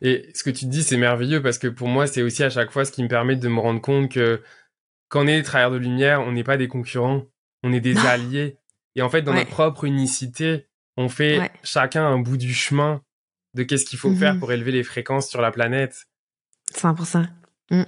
et 0.00 0.30
ce 0.34 0.42
que 0.42 0.50
tu 0.50 0.64
dis, 0.64 0.82
c'est 0.82 0.96
merveilleux 0.96 1.42
parce 1.42 1.58
que 1.58 1.68
pour 1.68 1.88
moi, 1.88 2.06
c'est 2.06 2.22
aussi 2.22 2.42
à 2.42 2.48
chaque 2.48 2.70
fois 2.70 2.86
ce 2.86 2.92
qui 2.92 3.02
me 3.02 3.08
permet 3.08 3.36
de 3.36 3.48
me 3.48 3.60
rendre 3.60 3.82
compte 3.82 4.10
que 4.10 4.42
quand 5.08 5.24
on 5.24 5.26
est 5.26 5.42
travailleurs 5.42 5.72
de 5.72 5.76
lumière, 5.76 6.22
on 6.22 6.32
n'est 6.32 6.44
pas 6.44 6.56
des 6.56 6.68
concurrents, 6.68 7.26
on 7.62 7.72
est 7.72 7.80
des 7.80 7.98
alliés. 7.98 8.56
Et 8.96 9.02
en 9.02 9.10
fait, 9.10 9.22
dans 9.22 9.34
notre 9.34 9.50
propre 9.50 9.84
unicité, 9.84 10.68
on 10.96 11.08
fait 11.08 11.50
chacun 11.62 12.06
un 12.06 12.18
bout 12.18 12.38
du 12.38 12.54
chemin 12.54 13.02
de 13.54 13.62
qu'est-ce 13.62 13.84
qu'il 13.84 13.98
faut 13.98 14.14
faire 14.14 14.36
mm-hmm. 14.36 14.38
pour 14.38 14.52
élever 14.52 14.72
les 14.72 14.84
fréquences 14.84 15.28
sur 15.28 15.42
la 15.42 15.50
planète. 15.50 16.06
100%. 16.74 17.26
Mm. 17.70 17.82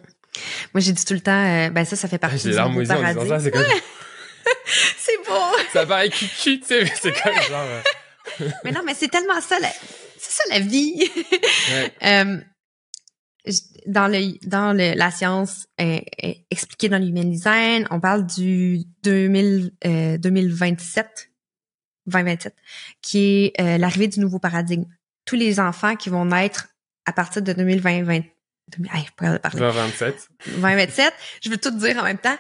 Moi, 0.74 0.80
j'ai 0.80 0.92
dit 0.92 1.04
tout 1.04 1.14
le 1.14 1.20
temps, 1.20 1.44
euh, 1.44 1.70
ben 1.70 1.84
ça, 1.84 1.96
ça 1.96 2.08
fait 2.08 2.18
partie 2.18 2.48
du 2.48 2.54
paradis. 2.54 2.86
ça, 2.86 3.40
c'est 3.40 3.50
comme... 3.50 3.62
c'est 4.96 5.18
beau. 5.26 5.56
Ça 5.72 5.86
paraît 5.86 6.08
cucu, 6.08 6.60
tu 6.60 6.66
sais, 6.66 6.82
mais 6.82 6.92
c'est 7.00 7.12
comme 7.12 7.34
genre. 7.34 7.66
Euh, 8.40 8.48
mais 8.64 8.72
non, 8.72 8.80
mais 8.84 8.94
c'est 8.94 9.08
tellement 9.08 9.40
ça, 9.40 9.56
c'est 10.18 10.30
ça 10.30 10.42
la 10.50 10.60
vie. 10.60 11.10
euh, 12.02 12.38
dans 13.86 14.06
le 14.06 14.46
dans 14.46 14.72
le, 14.72 14.94
la 14.96 15.10
science 15.10 15.66
expliquée 16.50 16.88
dans 16.88 16.98
l'human 16.98 17.28
design, 17.28 17.86
on 17.90 18.00
parle 18.00 18.26
du 18.26 18.84
2000, 19.02 19.72
euh, 19.84 20.18
2027, 20.18 21.30
2027, 22.06 22.54
qui 23.00 23.18
est 23.44 23.60
euh, 23.60 23.78
l'arrivée 23.78 24.08
du 24.08 24.20
nouveau 24.20 24.38
paradigme. 24.38 24.84
Tous 25.24 25.36
les 25.36 25.60
enfants 25.60 25.96
qui 25.96 26.08
vont 26.08 26.24
naître 26.24 26.68
à 27.04 27.12
partir 27.12 27.42
de 27.42 27.52
2020, 27.52 28.04
20, 28.04 28.20
2027. 28.78 30.28
2027, 30.46 31.14
je 31.42 31.50
veux 31.50 31.58
tout 31.58 31.70
dire 31.70 31.98
en 31.98 32.04
même 32.04 32.18
temps. 32.18 32.36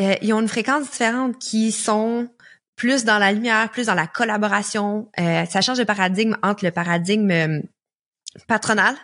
Euh, 0.00 0.14
ils 0.22 0.32
ont 0.32 0.40
une 0.40 0.48
fréquence 0.48 0.90
différente 0.90 1.38
qui 1.38 1.72
sont 1.72 2.28
plus 2.76 3.04
dans 3.04 3.18
la 3.18 3.32
lumière, 3.32 3.70
plus 3.70 3.86
dans 3.86 3.94
la 3.94 4.06
collaboration. 4.06 5.10
Euh, 5.18 5.44
ça 5.46 5.60
change 5.60 5.78
de 5.78 5.84
paradigme 5.84 6.36
entre 6.42 6.64
le 6.64 6.70
paradigme 6.70 7.30
euh, 7.30 7.60
patronal 8.48 8.96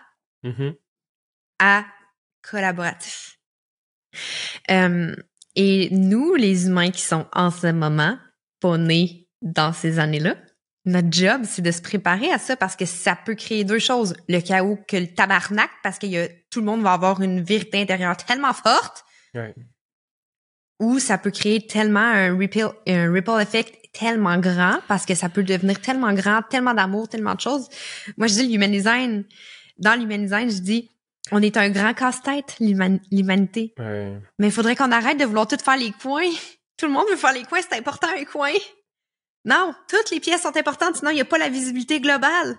mm-hmm. 0.45 0.77
à 1.61 1.85
collaboratif. 2.43 3.39
et 4.69 5.89
nous, 5.93 6.35
les 6.35 6.67
humains 6.67 6.91
qui 6.91 7.03
sont 7.03 7.27
en 7.33 7.51
ce 7.51 7.69
moment, 7.69 8.19
pas 8.61 8.79
nés 8.79 9.29
dans 9.43 9.73
ces 9.73 9.99
années-là, 9.99 10.37
notre 10.87 11.09
job, 11.11 11.43
c'est 11.45 11.63
de 11.63 11.71
se 11.71 11.83
préparer 11.83 12.33
à 12.33 12.39
ça 12.39 12.57
parce 12.57 12.77
que 12.77 12.87
ça 12.87 13.17
peut 13.17 13.35
créer 13.35 13.65
deux 13.65 13.79
choses. 13.79 14.15
Le 14.29 14.41
chaos 14.41 14.79
que 14.89 14.97
le 14.97 15.09
tabarnak, 15.09 15.71
parce 15.83 15.99
que 15.99 16.07
y 16.07 16.19
a, 16.19 16.29
tout 16.51 16.61
le 16.61 16.67
monde 16.67 16.83
va 16.83 16.93
avoir 16.93 17.21
une 17.21 17.43
vérité 17.43 17.81
intérieure 17.81 18.17
tellement 18.17 18.53
forte 18.53 19.05
ou 20.79 20.99
ça 20.99 21.19
peut 21.19 21.31
créer 21.31 21.67
tellement 21.67 22.01
un 22.01 22.37
ripple, 22.37 22.73
un 22.87 23.13
ripple 23.13 23.41
effect 23.41 23.77
tellement 23.93 24.39
grand 24.39 24.79
parce 24.89 25.05
que 25.05 25.15
ça 25.15 25.29
peut 25.29 25.43
devenir 25.43 25.81
tellement 25.81 26.13
grand, 26.15 26.43
tellement 26.43 26.75
d'amour, 26.75 27.09
tellement 27.09 27.35
de 27.35 27.41
choses. 27.41 27.69
Moi, 28.17 28.27
je 28.29 28.35
dis 28.35 28.49
l'human 28.49 28.71
design. 28.71 29.25
Dans 29.79 29.99
l'human 29.99 30.23
design, 30.23 30.51
je 30.51 30.61
dis, 30.61 30.91
on 31.33 31.43
est 31.43 31.57
un 31.57 31.71
grand 31.71 31.95
casse-tête, 31.95 32.57
l'humanité. 32.61 33.75
Mais 34.39 34.47
il 34.49 34.53
faudrait 34.53 34.77
qu'on 34.77 34.91
arrête 34.93 35.19
de 35.19 35.25
vouloir 35.25 35.47
tout 35.47 35.59
faire 35.63 35.77
les 35.77 35.93
coins. 35.93 36.31
Tout 36.77 36.87
le 36.87 36.93
monde 36.93 37.07
veut 37.11 37.17
faire 37.17 37.33
les 37.33 37.43
coins, 37.45 37.61
c'est 37.61 37.79
important 37.79 38.09
un 38.19 38.25
coin. 38.25 38.53
Non, 39.45 39.75
toutes 39.89 40.11
les 40.11 40.21
pièces 40.21 40.43
sont 40.43 40.57
importantes, 40.57 40.97
sinon 40.97 41.11
il 41.11 41.15
n'y 41.15 41.21
a 41.21 41.27
pas 41.27 41.39
la 41.39 41.49
visibilité 41.49 42.01
globale. 42.01 42.59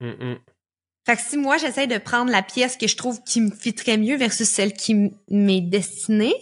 Fait 0.00 1.16
que 1.16 1.22
si 1.22 1.36
moi 1.36 1.56
j'essaie 1.56 1.86
de 1.86 1.98
prendre 1.98 2.30
la 2.30 2.42
pièce 2.42 2.76
que 2.76 2.86
je 2.86 2.96
trouve 2.96 3.22
qui 3.24 3.40
me 3.40 3.50
fitterait 3.50 3.98
mieux 3.98 4.16
versus 4.16 4.48
celle 4.48 4.72
qui 4.72 5.12
m'est 5.30 5.60
destinée, 5.60 6.34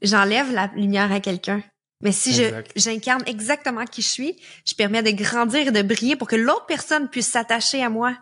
j'enlève 0.00 0.52
la 0.52 0.68
lumière 0.74 1.12
à 1.12 1.20
quelqu'un. 1.20 1.62
Mais 2.02 2.12
si 2.12 2.34
je 2.34 2.62
j'incarne 2.74 3.22
exactement 3.26 3.84
qui 3.84 4.02
je 4.02 4.08
suis, 4.08 4.40
je 4.66 4.74
permets 4.74 5.02
de 5.02 5.10
grandir 5.10 5.68
et 5.68 5.70
de 5.70 5.82
briller 5.82 6.16
pour 6.16 6.28
que 6.28 6.36
l'autre 6.36 6.66
personne 6.66 7.08
puisse 7.08 7.28
s'attacher 7.28 7.82
à 7.82 7.90
moi. 7.90 8.18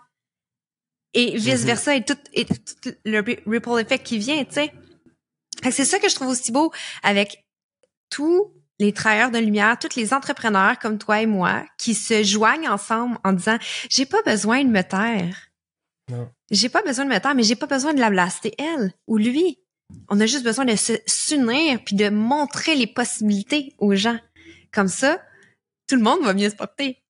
Et 1.15 1.37
vice 1.37 1.65
versa 1.65 1.97
et 1.97 2.05
tout, 2.05 2.19
et 2.35 2.45
tout 2.45 2.93
le 3.05 3.21
ripple 3.21 3.81
effect 3.81 4.05
qui 4.05 4.19
vient, 4.19 4.45
tu 4.45 4.53
sais. 4.53 4.73
C'est 5.71 5.85
ça 5.85 5.99
que 5.99 6.09
je 6.09 6.15
trouve 6.15 6.29
aussi 6.29 6.53
beau 6.53 6.73
avec 7.03 7.45
tous 8.11 8.53
les 8.81 8.93
travailleurs 8.93 9.31
de 9.31 9.39
lumière, 9.39 9.78
tous 9.78 9.95
les 9.95 10.12
entrepreneurs 10.12 10.78
comme 10.78 10.99
toi 10.99 11.20
et 11.20 11.26
moi 11.26 11.64
qui 11.78 11.95
se 11.95 12.24
joignent 12.24 12.68
ensemble 12.68 13.18
en 13.22 13.33
disant 13.33 13.59
j'ai 13.89 14.07
pas 14.07 14.22
besoin 14.22 14.64
de 14.64 14.70
me 14.70 14.83
taire. 14.83 15.37
Non. 16.11 16.28
J'ai 16.51 16.70
pas 16.70 16.83
besoin 16.83 17.05
de 17.05 17.11
me 17.11 17.20
taire, 17.20 17.35
mais 17.35 17.45
j'ai 17.45 17.57
pas 17.57 17.66
besoin 17.66 17.95
de 17.95 18.01
la 18.01 18.11
blaster 18.11 18.55
elle 18.59 18.93
ou 19.07 19.18
lui. 19.18 19.59
On 20.09 20.18
a 20.18 20.26
juste 20.26 20.45
besoin 20.45 20.64
de 20.64 20.74
s'unir 21.07 21.78
puis 21.85 21.95
de 21.95 22.09
montrer 22.09 22.74
les 22.74 22.87
possibilités 22.87 23.74
aux 23.78 23.95
gens. 23.95 24.18
Comme 24.72 24.89
ça, 24.89 25.20
tout 25.87 25.97
le 25.97 26.03
monde 26.03 26.24
va 26.24 26.33
mieux 26.33 26.49
se 26.49 26.57
porter. 26.57 27.03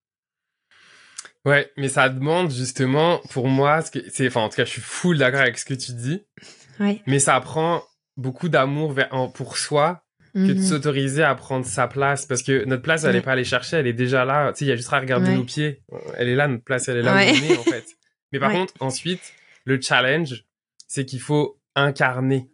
Ouais, 1.45 1.71
mais 1.77 1.89
ça 1.89 2.09
demande 2.09 2.51
justement, 2.51 3.21
pour 3.31 3.49
moi, 3.49 3.81
ce 3.81 3.91
que 3.91 3.99
c'est, 4.11 4.27
enfin, 4.27 4.43
en 4.43 4.49
tout 4.49 4.57
cas, 4.57 4.65
je 4.65 4.71
suis 4.71 4.83
full 4.83 5.19
d'accord 5.19 5.41
avec 5.41 5.59
ce 5.59 5.65
que 5.65 5.75
tu 5.75 5.93
dis. 5.93 6.23
Ouais. 6.81 7.01
Mais 7.07 7.19
ça 7.19 7.41
prend 7.41 7.83
beaucoup 8.17 8.49
d'amour 8.49 8.95
pour 9.35 9.57
soi 9.57 10.03
que 10.35 10.39
de 10.39 10.55
mhm. 10.55 10.63
s'autoriser 10.63 11.23
à 11.23 11.35
prendre 11.35 11.67
sa 11.67 11.89
place 11.89 12.27
parce 12.27 12.43
que 12.43 12.65
notre 12.65 12.83
place, 12.83 13.05
elle 13.05 13.15
n'est 13.15 13.21
pas 13.21 13.33
aller 13.33 13.45
chercher, 13.45 13.79
elle 13.79 13.87
est 13.87 13.93
déjà 13.93 14.25
là. 14.25 14.53
Tu 14.53 14.61
sais, 14.61 14.65
il 14.65 14.69
y 14.69 14.73
a 14.73 14.77
juste 14.77 14.93
à 14.93 15.01
regarder 15.01 15.35
nos 15.35 15.45
pieds. 15.45 15.83
Elle 16.17 16.29
est 16.29 16.37
là, 16.37 16.47
notre 16.47 16.65
place, 16.65 16.89
elle 16.89 16.99
est 16.99 17.03
là 17.03 17.15
où 17.15 17.19
on 17.19 17.51
est, 17.51 17.59
en 17.59 17.63
fait. 17.65 17.85
Mais 18.33 18.39
par 18.39 18.53
contre, 18.53 18.75
ensuite, 18.81 19.33
le 19.65 19.81
challenge, 19.81 20.45
c'est 20.87 21.05
qu'il 21.05 21.21
faut 21.21 21.61
incarner 21.75 22.49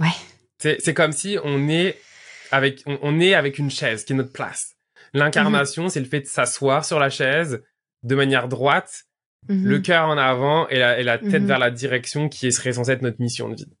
Ouais. 0.00 0.08
C'est 0.58 0.94
comme 0.94 1.12
si 1.12 1.38
on 1.44 1.68
est 1.68 1.98
avec 2.50 2.82
on, 2.86 3.20
est 3.20 3.34
avec 3.34 3.58
une 3.58 3.70
chaise 3.70 4.04
qui 4.04 4.12
est 4.12 4.16
notre 4.16 4.32
place. 4.32 4.76
L'incarnation, 5.14 5.84
mhm. 5.84 5.88
c'est 5.88 6.00
le 6.00 6.06
fait 6.06 6.20
de 6.20 6.26
s'asseoir 6.26 6.84
sur 6.84 6.98
la 6.98 7.10
chaise 7.10 7.62
de 8.02 8.14
manière 8.14 8.48
droite, 8.48 9.04
mhm. 9.48 9.64
le 9.66 9.78
cœur 9.78 10.06
en 10.06 10.18
avant 10.18 10.68
et 10.68 10.78
la, 10.78 10.98
et 10.98 11.02
la 11.02 11.18
tête 11.18 11.42
mhm. 11.42 11.46
vers 11.46 11.58
la 11.58 11.70
direction 11.70 12.28
qui 12.28 12.50
serait 12.52 12.72
censée 12.72 12.92
être 12.92 13.02
notre 13.02 13.20
mission 13.20 13.48
de 13.48 13.56
vie. 13.56 13.77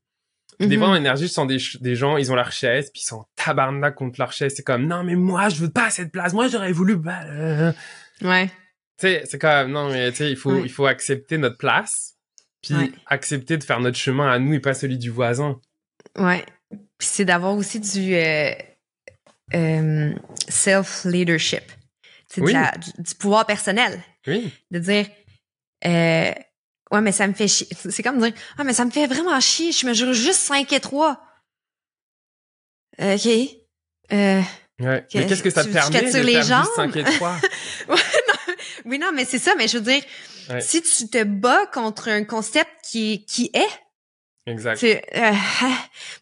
Des 0.60 0.76
fois, 0.76 0.88
en 0.88 0.94
énergie, 0.96 1.28
je 1.28 1.32
sens 1.32 1.46
des, 1.46 1.58
des 1.80 1.94
gens, 1.94 2.16
ils 2.16 2.32
ont 2.32 2.34
leur 2.34 2.50
chaise, 2.50 2.90
puis 2.92 3.02
ils 3.02 3.06
sont 3.06 3.24
tabarnak 3.36 3.94
contre 3.94 4.18
leur 4.18 4.32
chaise. 4.32 4.54
C'est 4.56 4.64
comme, 4.64 4.86
non, 4.86 5.04
mais 5.04 5.14
moi, 5.14 5.48
je 5.48 5.60
veux 5.60 5.70
pas 5.70 5.90
cette 5.90 6.10
place. 6.10 6.32
Moi, 6.32 6.48
j'aurais 6.48 6.72
voulu... 6.72 6.96
Ouais. 8.22 8.46
Tu 8.48 8.52
sais, 8.98 9.22
c'est 9.26 9.38
comme, 9.38 9.70
non, 9.70 9.90
mais 9.90 10.10
tu 10.10 10.16
sais, 10.16 10.30
il 10.30 10.36
faut, 10.36 10.56
il 10.64 10.70
faut 10.70 10.86
accepter 10.86 11.38
notre 11.38 11.58
place, 11.58 12.16
puis 12.60 12.74
accepter 13.06 13.56
de 13.56 13.62
faire 13.62 13.78
notre 13.78 13.96
chemin 13.96 14.28
à 14.28 14.40
nous 14.40 14.54
et 14.54 14.60
pas 14.60 14.74
celui 14.74 14.98
du 14.98 15.10
voisin. 15.10 15.60
Ouais. 16.16 16.44
Puis 16.98 17.08
c'est 17.08 17.24
d'avoir 17.24 17.54
aussi 17.54 17.78
du 17.78 18.14
euh, 18.16 18.50
euh, 19.54 20.12
self-leadership. 20.48 21.62
C'est 22.26 22.42
du 22.42 23.14
pouvoir 23.14 23.46
personnel. 23.46 24.02
Oui. 24.26 24.52
De 24.72 24.80
dire, 24.80 25.06
euh, 25.86 26.32
ouais, 26.90 27.00
mais 27.00 27.12
ça 27.12 27.26
me 27.26 27.34
fait 27.34 27.48
chier. 27.48 27.68
C'est 27.90 28.02
comme 28.02 28.20
dire, 28.20 28.32
ah, 28.56 28.64
mais 28.64 28.72
ça 28.72 28.84
me 28.84 28.90
fait 28.90 29.06
vraiment 29.06 29.38
chier. 29.40 29.72
Je 29.72 29.86
me 29.86 29.94
jure 29.94 30.12
juste 30.12 30.40
5 30.40 30.72
et 30.72 30.80
3. 30.80 31.20
OK. 33.00 33.06
Euh, 33.06 34.40
ouais. 34.80 35.06
Mais 35.14 35.26
qu'est-ce 35.26 35.42
que 35.42 35.50
ça 35.50 35.64
te 35.64 35.70
permet 35.70 36.12
de 36.12 36.18
les 36.20 36.42
juste 36.42 36.74
5 36.76 36.96
et 36.96 37.04
3? 37.04 37.36
ouais, 37.88 37.96
non. 37.96 38.54
Oui, 38.86 38.98
non, 38.98 39.12
mais 39.14 39.24
c'est 39.24 39.38
ça. 39.38 39.54
Mais 39.56 39.68
je 39.68 39.78
veux 39.78 39.84
dire, 39.84 40.02
si 40.60 40.82
tu 40.82 41.08
te 41.08 41.24
bats 41.24 41.66
contre 41.66 42.08
un 42.08 42.24
concept 42.24 42.70
qui, 42.82 43.24
qui 43.26 43.50
est, 43.52 43.68
Exact. 44.48 44.82
Euh, 44.82 44.96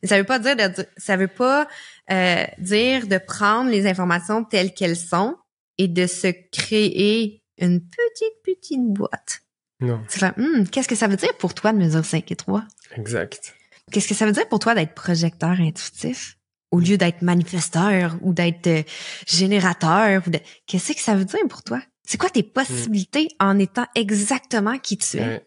mais 0.03 0.09
ça 0.09 0.19
veut 0.19 0.25
pas 0.25 0.39
dire 0.39 0.57
de, 0.57 0.87
ça 0.97 1.17
veut 1.17 1.29
pas 1.29 1.69
euh, 2.11 2.45
dire 2.59 3.07
de 3.07 3.19
prendre 3.19 3.71
les 3.71 3.87
informations 3.87 4.45
telles 4.45 4.75
qu'elles 4.75 4.97
sont 4.97 5.37
et 5.79 5.89
de 5.89 6.07
se 6.07 6.29
créer 6.51 7.43
une 7.59 7.81
petite 7.81 8.43
petite 8.43 8.85
boîte 8.85 9.43
Non. 9.81 10.01
Tu 10.11 10.19
fais, 10.19 10.33
Hum, 10.39 10.69
qu'est-ce 10.69 10.89
que 10.89 10.95
ça 10.95 11.07
veut 11.09 11.17
dire 11.17 11.37
pour 11.39 11.55
toi 11.55 11.73
de 11.73 11.79
mesurer 11.79 12.03
5 12.03 12.31
et 12.33 12.37
3? 12.37 12.65
Exact. 12.97 13.55
Qu'est-ce 13.93 14.09
que 14.09 14.15
ça 14.15 14.27
veut 14.27 14.33
dire 14.33 14.49
pour 14.49 14.59
toi 14.59 14.75
d'être 14.75 14.95
projecteur 14.95 15.51
intuitif? 15.61 16.39
Au 16.73 16.81
lieu 16.81 16.97
d'être 16.99 17.23
manifesteur 17.23 18.17
ou 18.23 18.33
d'être 18.33 18.67
euh, 18.67 18.83
générateur 19.29 20.23
ou 20.27 20.31
de... 20.31 20.41
Qu'est-ce 20.67 20.93
que 20.93 21.01
ça 21.01 21.15
veut 21.15 21.25
dire 21.25 21.39
pour 21.49 21.63
toi? 21.63 21.81
C'est 22.05 22.19
quoi 22.19 22.29
tes 22.31 22.43
possibilités 22.43 23.29
en 23.39 23.59
étant 23.59 23.87
exactement 23.95 24.79
qui 24.79 24.99
tu 24.99 25.19
es? 25.19 25.21
Ouais. 25.21 25.47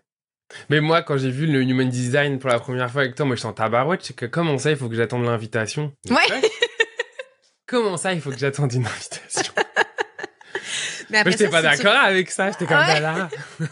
Mais 0.70 0.80
moi, 0.82 1.02
quand 1.04 1.18
j'ai 1.18 1.30
vu 1.30 1.46
le 1.46 1.62
Human 1.62 1.90
Design 1.90 2.40
pour 2.40 2.50
la 2.50 2.60
première 2.60 2.90
fois 2.90 3.02
avec 3.02 3.16
toi, 3.16 3.26
moi, 3.26 3.36
je 3.36 3.40
suis 3.42 3.48
en 3.48 3.54
tabarouette. 3.54 4.02
C'est 4.04 4.16
que 4.16 4.26
comment 4.26 4.58
ça, 4.58 4.72
il 4.72 4.78
faut 4.78 4.90
que 4.90 4.96
j'attende 4.96 5.26
l'invitation? 5.26 5.94
Ouais. 6.10 6.42
Comment 7.68 7.98
ça, 7.98 8.14
il 8.14 8.22
faut 8.22 8.32
que 8.32 8.38
j'attende 8.40 8.72
une 8.74 8.86
invitation? 8.88 9.54
Mais 11.12 11.24
Moi, 11.24 11.32
j'étais 11.32 11.46
ça, 11.46 11.50
pas 11.52 11.62
tu- 11.76 11.78
d'accord 11.84 12.00
avec 12.02 12.32
ça. 12.32 12.52
J'étais 12.52 12.66
comme, 12.66 12.78
Ouais. 12.78 12.86
bah 12.88 13.00
là, 13.00 13.30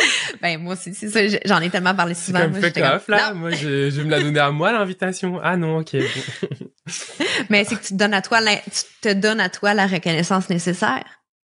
Ben, 0.42 0.58
moi 0.60 0.74
aussi, 0.74 0.94
c'est 0.94 1.08
ça. 1.08 1.20
J'en 1.44 1.60
ai 1.60 1.68
tellement 1.70 1.94
parlé 1.94 2.14
souvent. 2.14 2.40
comme 2.40 2.52
moi, 2.52 2.60
fuck 2.60 2.74
comme, 2.74 2.82
off, 2.84 3.08
là. 3.08 3.34
Moi, 3.34 3.50
je, 3.50 3.90
je 3.90 4.00
vais 4.00 4.04
me 4.04 4.10
la 4.10 4.20
donner 4.20 4.40
à 4.40 4.50
moi, 4.50 4.72
l'invitation. 4.72 5.38
Ah 5.42 5.56
non, 5.56 5.78
ok. 5.78 5.94
mais 7.50 7.64
c'est 7.64 7.76
que 7.76 7.82
tu 7.82 7.88
te 7.88 7.98
donnes 7.98 8.14
à 8.14 8.22
toi, 8.22 8.40
l'in- 8.40 8.56
tu 8.56 8.82
te 9.00 9.12
donnes 9.12 9.40
à 9.40 9.48
toi 9.48 9.74
la 9.74 9.86
reconnaissance 9.86 10.48
nécessaire 10.48 11.04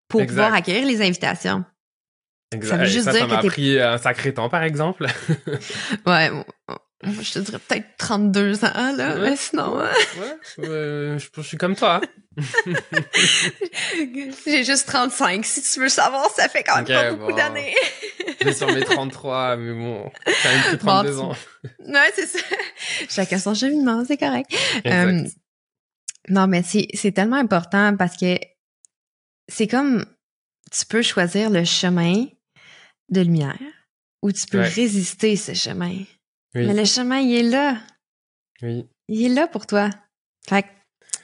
pour 0.09 0.21
Exact. 0.21 0.35
pouvoir 0.35 0.55
accueillir 0.55 0.87
les 0.87 1.03
invitations. 1.03 1.65
Exact. 2.55 2.77
veut 2.77 2.85
Et 2.85 2.89
juste 2.89 3.05
ça, 3.07 3.13
dire 3.13 3.29
ça 3.29 3.37
que 3.37 3.41
t'es- 3.43 3.47
pris 3.49 3.81
un 3.81 3.99
sacré 3.99 4.33
temps, 4.35 4.49
par 4.49 4.63
exemple. 4.63 5.07
Ouais. 6.07 6.31
Je 7.07 7.33
te 7.33 7.39
dirais 7.41 7.59
peut-être 7.59 7.87
32 7.99 8.65
ans, 8.65 8.93
là, 8.97 9.15
Ouais. 9.17 9.31
mais 9.31 9.37
sinon, 9.37 9.79
hein, 9.81 9.91
Ouais, 10.19 10.67
euh, 10.67 11.19
je, 11.19 11.29
je 11.37 11.41
suis 11.43 11.57
comme 11.57 11.77
toi. 11.77 12.01
j'ai 14.47 14.65
juste 14.65 14.87
35. 14.89 15.45
Si 15.45 15.63
tu 15.63 15.81
veux 15.81 15.89
savoir, 15.89 16.31
ça 16.31 16.49
fait 16.49 16.63
quand 16.63 16.77
même 16.77 16.87
pas 16.87 17.13
beaucoup 17.13 17.31
bon. 17.31 17.37
d'années. 17.37 17.75
Je 18.41 18.45
vais 18.45 18.55
sur 18.55 18.73
mes 18.73 18.83
33, 18.85 19.57
mais 19.57 19.73
bon, 19.73 20.11
j'ai 20.27 20.49
même 20.49 20.63
plus 20.63 20.77
Bon, 20.79 21.03
32 21.03 21.11
tu- 21.13 21.19
ans. 21.19 21.37
Ouais, 21.87 22.13
c'est 22.15 22.27
ça. 22.27 22.39
Chacun 23.09 23.39
son 23.39 23.55
cheminement, 23.55 24.05
c'est 24.07 24.17
correct. 24.17 24.51
Euh, 24.87 25.23
non, 26.29 26.47
mais 26.47 26.63
c'est, 26.63 26.89
c'est 26.95 27.13
tellement 27.13 27.37
important 27.37 27.97
parce 27.97 28.17
que 28.17 28.37
c'est 29.49 29.67
comme 29.69 30.05
tu 30.73 30.87
peux 30.87 31.03
choisir 31.03 31.51
le 31.51 31.65
chemin 31.65 32.25
de 33.11 33.21
lumière 33.21 33.59
ou 34.23 34.33
tu 34.33 34.47
peux 34.47 34.59
Ouais. 34.61 34.69
résister 34.69 35.37
ce 35.37 35.53
chemin. 35.55 35.99
Oui, 36.55 36.67
Mais 36.67 36.75
le 36.75 36.85
chemin, 36.85 37.19
il 37.19 37.35
est 37.35 37.43
là. 37.51 37.79
oui. 38.63 38.87
Il 39.09 39.25
est 39.27 39.35
là 39.35 39.47
pour 39.47 39.67
toi. 39.67 39.91
Fait 40.49 40.65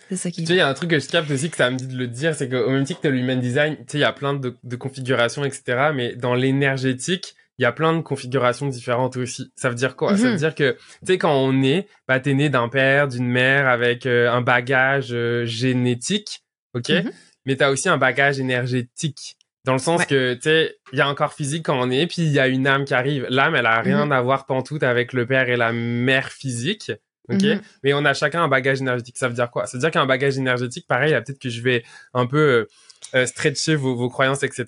c'est 0.08 0.16
ça 0.16 0.30
qui 0.30 0.42
Tu 0.42 0.46
sais, 0.48 0.54
il 0.54 0.58
y 0.58 0.60
a 0.60 0.68
un 0.68 0.74
truc 0.74 0.90
que 0.90 0.98
je 0.98 1.08
capte 1.08 1.30
aussi 1.30 1.50
que 1.50 1.56
ça 1.56 1.70
me 1.70 1.76
dit 1.76 1.86
de 1.86 1.96
le 1.96 2.08
dire, 2.08 2.34
c'est 2.34 2.48
qu'au 2.48 2.68
même 2.70 2.84
titre 2.84 3.00
que 3.00 3.08
l'human 3.08 3.38
design, 3.40 3.76
tu 3.76 3.82
sais, 3.92 3.98
il 3.98 4.00
y 4.00 4.04
a 4.04 4.12
plein 4.12 4.34
de, 4.34 4.56
de 4.62 4.76
configurations, 4.76 5.44
etc. 5.44 5.92
Mais 5.94 6.16
dans 6.16 6.34
l'énergétique, 6.34 7.34
il 7.58 7.62
y 7.62 7.64
a 7.66 7.72
plein 7.72 7.94
de 7.94 8.00
configurations 8.00 8.66
différentes 8.68 9.16
aussi. 9.16 9.52
Ça 9.54 9.68
veut 9.68 9.74
dire 9.76 9.94
quoi? 9.96 10.16
Ça 10.16 10.24
Mhm. 10.24 10.30
veut 10.32 10.36
dire 10.38 10.54
que, 10.54 10.72
tu 10.72 10.78
sais, 11.06 11.18
quand 11.18 11.34
on 11.34 11.62
est, 11.62 11.86
bah, 12.08 12.18
t'es 12.18 12.34
né 12.34 12.48
d'un 12.48 12.68
père, 12.68 13.06
d'une 13.08 13.26
mère 13.28 13.68
avec 13.68 14.04
euh, 14.06 14.30
un 14.30 14.40
bagage 14.40 15.10
euh, 15.12 15.44
génétique, 15.46 16.40
ok? 16.74 16.88
Mhm. 16.88 17.12
Mais 17.46 17.56
t'as 17.56 17.70
aussi 17.70 17.88
un 17.88 17.96
bagage 17.98 18.40
énergétique. 18.40 19.36
Dans 19.64 19.74
le 19.74 19.78
sens 19.78 20.00
Ouais. 20.00 20.06
que, 20.06 20.34
tu 20.34 20.40
sais, 20.42 20.76
il 20.92 20.98
y 20.98 21.02
a 21.02 21.06
un 21.06 21.14
corps 21.14 21.34
physique 21.34 21.66
quand 21.66 21.78
on 21.78 21.90
est, 21.90 22.06
puis 22.06 22.22
il 22.22 22.32
y 22.32 22.38
a 22.40 22.48
une 22.48 22.66
âme 22.66 22.84
qui 22.86 22.94
arrive. 22.94 23.26
L'âme, 23.28 23.54
elle 23.54 23.66
a 23.66 23.80
rien 23.80 24.06
Mhm. 24.06 24.12
à 24.12 24.20
voir 24.22 24.46
pantoute 24.46 24.82
avec 24.82 25.12
le 25.12 25.26
père 25.26 25.48
et 25.50 25.56
la 25.56 25.72
mère 25.72 26.30
physique. 26.30 26.92
Ok, 27.28 27.42
Mhm. 27.42 27.60
mais 27.84 27.92
on 27.94 28.04
a 28.04 28.14
chacun 28.14 28.42
un 28.42 28.48
bagage 28.48 28.80
énergétique. 28.80 29.16
Ça 29.18 29.28
veut 29.28 29.34
dire 29.34 29.50
quoi? 29.50 29.66
Ça 29.66 29.76
veut 29.76 29.80
dire 29.80 29.90
qu'un 29.90 30.06
bagage 30.06 30.36
énergétique, 30.38 30.86
pareil, 30.88 31.12
peut-être 31.12 31.38
que 31.38 31.50
je 31.50 31.60
vais 31.62 31.84
un 32.14 32.26
peu 32.26 32.38
euh, 32.38 32.68
euh, 33.14 33.26
stretcher 33.26 33.74
vos, 33.76 33.94
vos 33.94 34.08
croyances, 34.08 34.42
etc. 34.42 34.64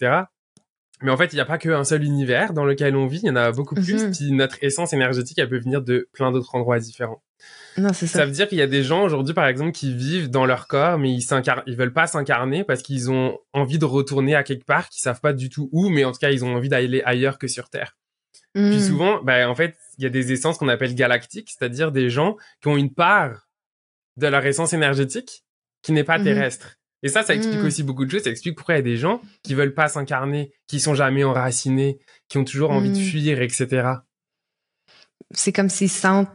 Mais 1.00 1.10
en 1.10 1.16
fait, 1.16 1.32
il 1.32 1.36
n'y 1.36 1.40
a 1.40 1.44
pas 1.44 1.58
qu'un 1.58 1.82
seul 1.84 2.04
univers 2.04 2.52
dans 2.52 2.64
lequel 2.64 2.94
on 2.94 3.06
vit, 3.08 3.18
il 3.24 3.26
y 3.26 3.30
en 3.30 3.36
a 3.36 3.50
beaucoup 3.50 3.74
plus. 3.74 4.04
Mhm. 4.04 4.12
Puis 4.12 4.30
notre 4.32 4.56
essence 4.62 4.92
énergétique, 4.92 5.38
elle 5.38 5.48
peut 5.48 5.58
venir 5.58 5.82
de 5.82 6.08
plein 6.12 6.30
d'autres 6.30 6.54
endroits 6.54 6.78
différents. 6.78 7.22
Non, 7.78 7.92
c'est 7.92 8.06
ça. 8.06 8.20
Ça 8.20 8.26
veut 8.26 8.32
dire 8.32 8.48
qu'il 8.48 8.58
y 8.58 8.62
a 8.62 8.66
des 8.66 8.82
gens 8.82 9.02
aujourd'hui, 9.04 9.34
par 9.34 9.46
exemple, 9.46 9.72
qui 9.72 9.94
vivent 9.94 10.28
dans 10.30 10.44
leur 10.46 10.66
corps, 10.68 10.98
mais 10.98 11.10
ils 11.12 11.22
s'incarnent, 11.22 11.62
ils 11.66 11.76
veulent 11.76 11.92
pas 11.92 12.06
s'incarner 12.06 12.64
parce 12.64 12.82
qu'ils 12.82 13.10
ont 13.10 13.38
envie 13.52 13.78
de 13.78 13.84
retourner 13.84 14.34
à 14.34 14.42
quelque 14.42 14.64
part, 14.64 14.88
qu'ils 14.88 15.02
savent 15.02 15.20
pas 15.20 15.32
du 15.32 15.48
tout 15.48 15.68
où, 15.72 15.88
mais 15.88 16.04
en 16.04 16.12
tout 16.12 16.18
cas, 16.18 16.30
ils 16.30 16.44
ont 16.44 16.54
envie 16.54 16.68
d'aller 16.68 17.02
ailleurs 17.04 17.38
que 17.38 17.48
sur 17.48 17.68
Terre. 17.70 17.96
Puis 18.54 18.76
Mm. 18.76 18.80
souvent, 18.80 19.22
ben, 19.22 19.48
en 19.48 19.54
fait, 19.54 19.76
il 19.98 20.04
y 20.04 20.06
a 20.06 20.10
des 20.10 20.32
essences 20.32 20.58
qu'on 20.58 20.68
appelle 20.68 20.94
galactiques, 20.94 21.50
c'est-à-dire 21.50 21.92
des 21.92 22.10
gens 22.10 22.36
qui 22.60 22.68
ont 22.68 22.76
une 22.76 22.92
part 22.92 23.48
de 24.18 24.26
leur 24.26 24.44
essence 24.44 24.72
énergétique 24.74 25.42
qui 25.82 25.92
n'est 25.92 26.04
pas 26.04 26.18
Mhm. 26.18 26.24
terrestre. 26.24 26.76
Et 27.02 27.08
ça, 27.08 27.22
ça 27.22 27.34
explique 27.34 27.60
Mhm. 27.60 27.66
aussi 27.66 27.82
beaucoup 27.82 28.04
de 28.04 28.10
choses. 28.10 28.22
Ça 28.22 28.30
explique 28.30 28.56
pourquoi 28.56 28.74
il 28.74 28.78
y 28.78 28.80
a 28.80 28.82
des 28.82 28.96
gens 28.98 29.20
qui 29.42 29.54
veulent 29.54 29.74
pas 29.74 29.88
s'incarner, 29.88 30.52
qui 30.68 30.78
sont 30.80 30.94
jamais 30.94 31.24
enracinés, 31.24 31.98
qui 32.28 32.38
ont 32.38 32.44
toujours 32.44 32.70
envie 32.70 32.90
de 32.90 32.96
fuir, 32.98 33.40
etc. 33.40 33.88
C'est 35.32 35.52
comme 35.52 35.68
s'ils 35.70 35.88
se 35.90 36.00
sentent 36.00 36.28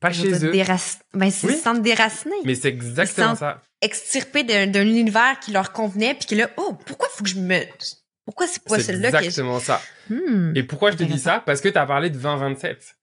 Pas 0.00 0.12
chez 0.12 0.44
eux. 0.44 0.50
dérac- 0.52 1.00
ben, 1.14 1.30
s'ils 1.30 1.48
Oui. 1.50 1.56
se 1.56 1.62
sentent 1.62 1.82
déracinés. 1.82 2.36
Mais 2.44 2.54
c'est 2.54 2.68
exactement 2.68 3.34
ça. 3.34 3.62
extirpés 3.80 4.44
d'un 4.44 4.66
d'un 4.66 4.82
univers 4.86 5.38
qui 5.40 5.52
leur 5.52 5.72
convenait, 5.72 6.14
puis 6.14 6.26
que 6.26 6.34
là, 6.34 6.50
oh, 6.56 6.76
pourquoi 6.86 7.08
faut 7.10 7.22
que 7.24 7.30
je 7.30 7.38
me... 7.38 7.60
Pourquoi 8.24 8.46
c'est 8.46 8.62
pas 8.62 8.76
C'est 8.76 8.82
celle-là 8.84 9.10
que... 9.10 9.16
exactement 9.18 9.58
ça. 9.60 9.80
Hmm. 10.10 10.52
Et 10.54 10.62
pourquoi 10.62 10.90
je 10.90 10.96
te 10.98 11.02
dis 11.04 11.18
ça? 11.18 11.42
Parce 11.46 11.60
que 11.60 11.68
tu 11.68 11.78
as 11.78 11.86
parlé 11.86 12.10
de 12.10 12.14
2027. 12.18 12.96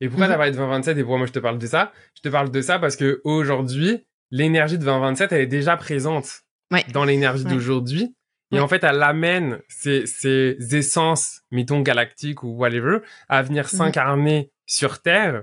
Et 0.00 0.08
pourquoi 0.08 0.26
Mhm. 0.26 0.30
tu 0.30 0.34
as 0.34 0.36
parlé 0.38 0.50
de 0.52 0.56
2027 0.56 0.96
et 0.98 1.00
pourquoi 1.02 1.18
moi 1.18 1.26
je 1.26 1.32
te 1.32 1.38
parle 1.38 1.58
de 1.58 1.66
ça? 1.66 1.92
Je 2.16 2.22
te 2.22 2.28
parle 2.30 2.50
de 2.50 2.60
ça 2.62 2.78
parce 2.78 2.96
que 2.96 3.20
aujourd'hui, 3.24 4.06
l'énergie 4.30 4.78
de 4.78 4.84
2027, 4.84 5.32
elle 5.32 5.40
est 5.42 5.46
déjà 5.46 5.76
présente 5.76 6.40
Ouais. 6.72 6.84
dans 6.92 7.04
l'énergie 7.04 7.44
Ouais. 7.44 7.50
d'aujourd'hui. 7.50 8.14
Et 8.52 8.56
Ouais. 8.56 8.60
en 8.60 8.68
fait, 8.68 8.82
elle 8.84 9.02
amène 9.02 9.58
ces, 9.68 10.06
ces 10.06 10.56
essences, 10.72 11.42
mettons 11.50 11.80
galactiques 11.82 12.42
ou 12.42 12.56
whatever, 12.56 12.98
à 13.28 13.42
venir 13.42 13.64
Mhm. 13.64 13.78
s'incarner 13.78 14.50
sur 14.66 15.02
Terre 15.02 15.42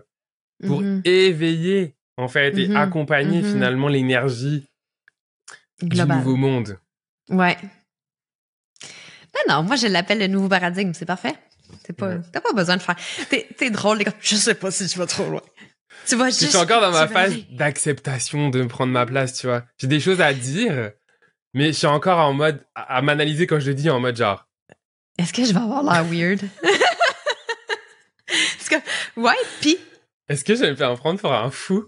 pour 0.65 0.81
Mhm. 0.81 1.01
éveiller, 1.05 1.95
en 2.17 2.27
fait, 2.27 2.57
et 2.57 2.67
Mhm. 2.67 2.75
accompagner 2.77 3.41
Mhm. 3.41 3.51
finalement 3.51 3.87
l'énergie 3.87 4.65
du 5.81 6.01
nouveau 6.03 6.35
monde. 6.35 6.79
Ouais. 7.29 7.57
Non, 9.35 9.55
non, 9.55 9.63
moi, 9.63 9.75
je 9.75 9.87
l'appelle 9.87 10.19
le 10.19 10.27
nouveau 10.27 10.47
paradigme, 10.49 10.93
c'est 10.93 11.05
parfait. 11.05 11.35
C'est 11.85 11.93
pas, 11.93 12.07
Ouais. 12.15 12.21
t'as 12.31 12.41
pas 12.41 12.53
besoin 12.53 12.77
de 12.77 12.81
faire. 12.81 12.95
T'es, 13.29 13.69
drôle, 13.69 13.99
les 13.99 14.05
gars. 14.05 14.13
Je 14.21 14.35
sais 14.35 14.55
pas 14.55 14.71
si 14.71 14.87
tu 14.87 14.97
vas 14.97 15.05
trop 15.05 15.29
loin. 15.29 15.41
Tu 16.07 16.15
vas 16.15 16.29
Je 16.29 16.45
suis 16.45 16.55
encore 16.57 16.81
dans 16.81 16.91
ma 16.91 17.07
phase 17.07 17.35
d'acceptation 17.51 18.49
de 18.49 18.61
me 18.63 18.67
prendre 18.67 18.93
ma 18.93 19.05
place, 19.05 19.33
tu 19.37 19.47
vois. 19.47 19.63
J'ai 19.77 19.87
des 19.87 19.99
choses 19.99 20.21
à 20.21 20.33
dire, 20.33 20.91
mais 21.53 21.67
je 21.67 21.71
suis 21.73 21.87
encore 21.87 22.19
en 22.19 22.33
mode, 22.33 22.65
à, 22.75 22.97
à 22.97 23.01
m'analyser 23.01 23.45
quand 23.47 23.59
je 23.59 23.67
le 23.67 23.73
dis 23.75 23.89
en 23.89 23.99
mode 23.99 24.15
genre, 24.15 24.47
Est-ce 25.19 25.33
que 25.33 25.43
je 25.43 25.51
vais 25.53 25.59
avoir 25.59 25.83
l'air 25.83 26.03
weird? 26.05 26.39
Parce 28.27 28.69
que, 28.69 28.75
ouais, 29.19 29.33
pis, 29.61 29.77
est-ce 30.29 30.43
que 30.43 30.55
je 30.55 30.61
vais 30.61 30.71
me 30.71 30.75
faire 30.75 30.93
prendre 30.95 31.19
pour 31.19 31.33
un 31.33 31.49
fou? 31.51 31.85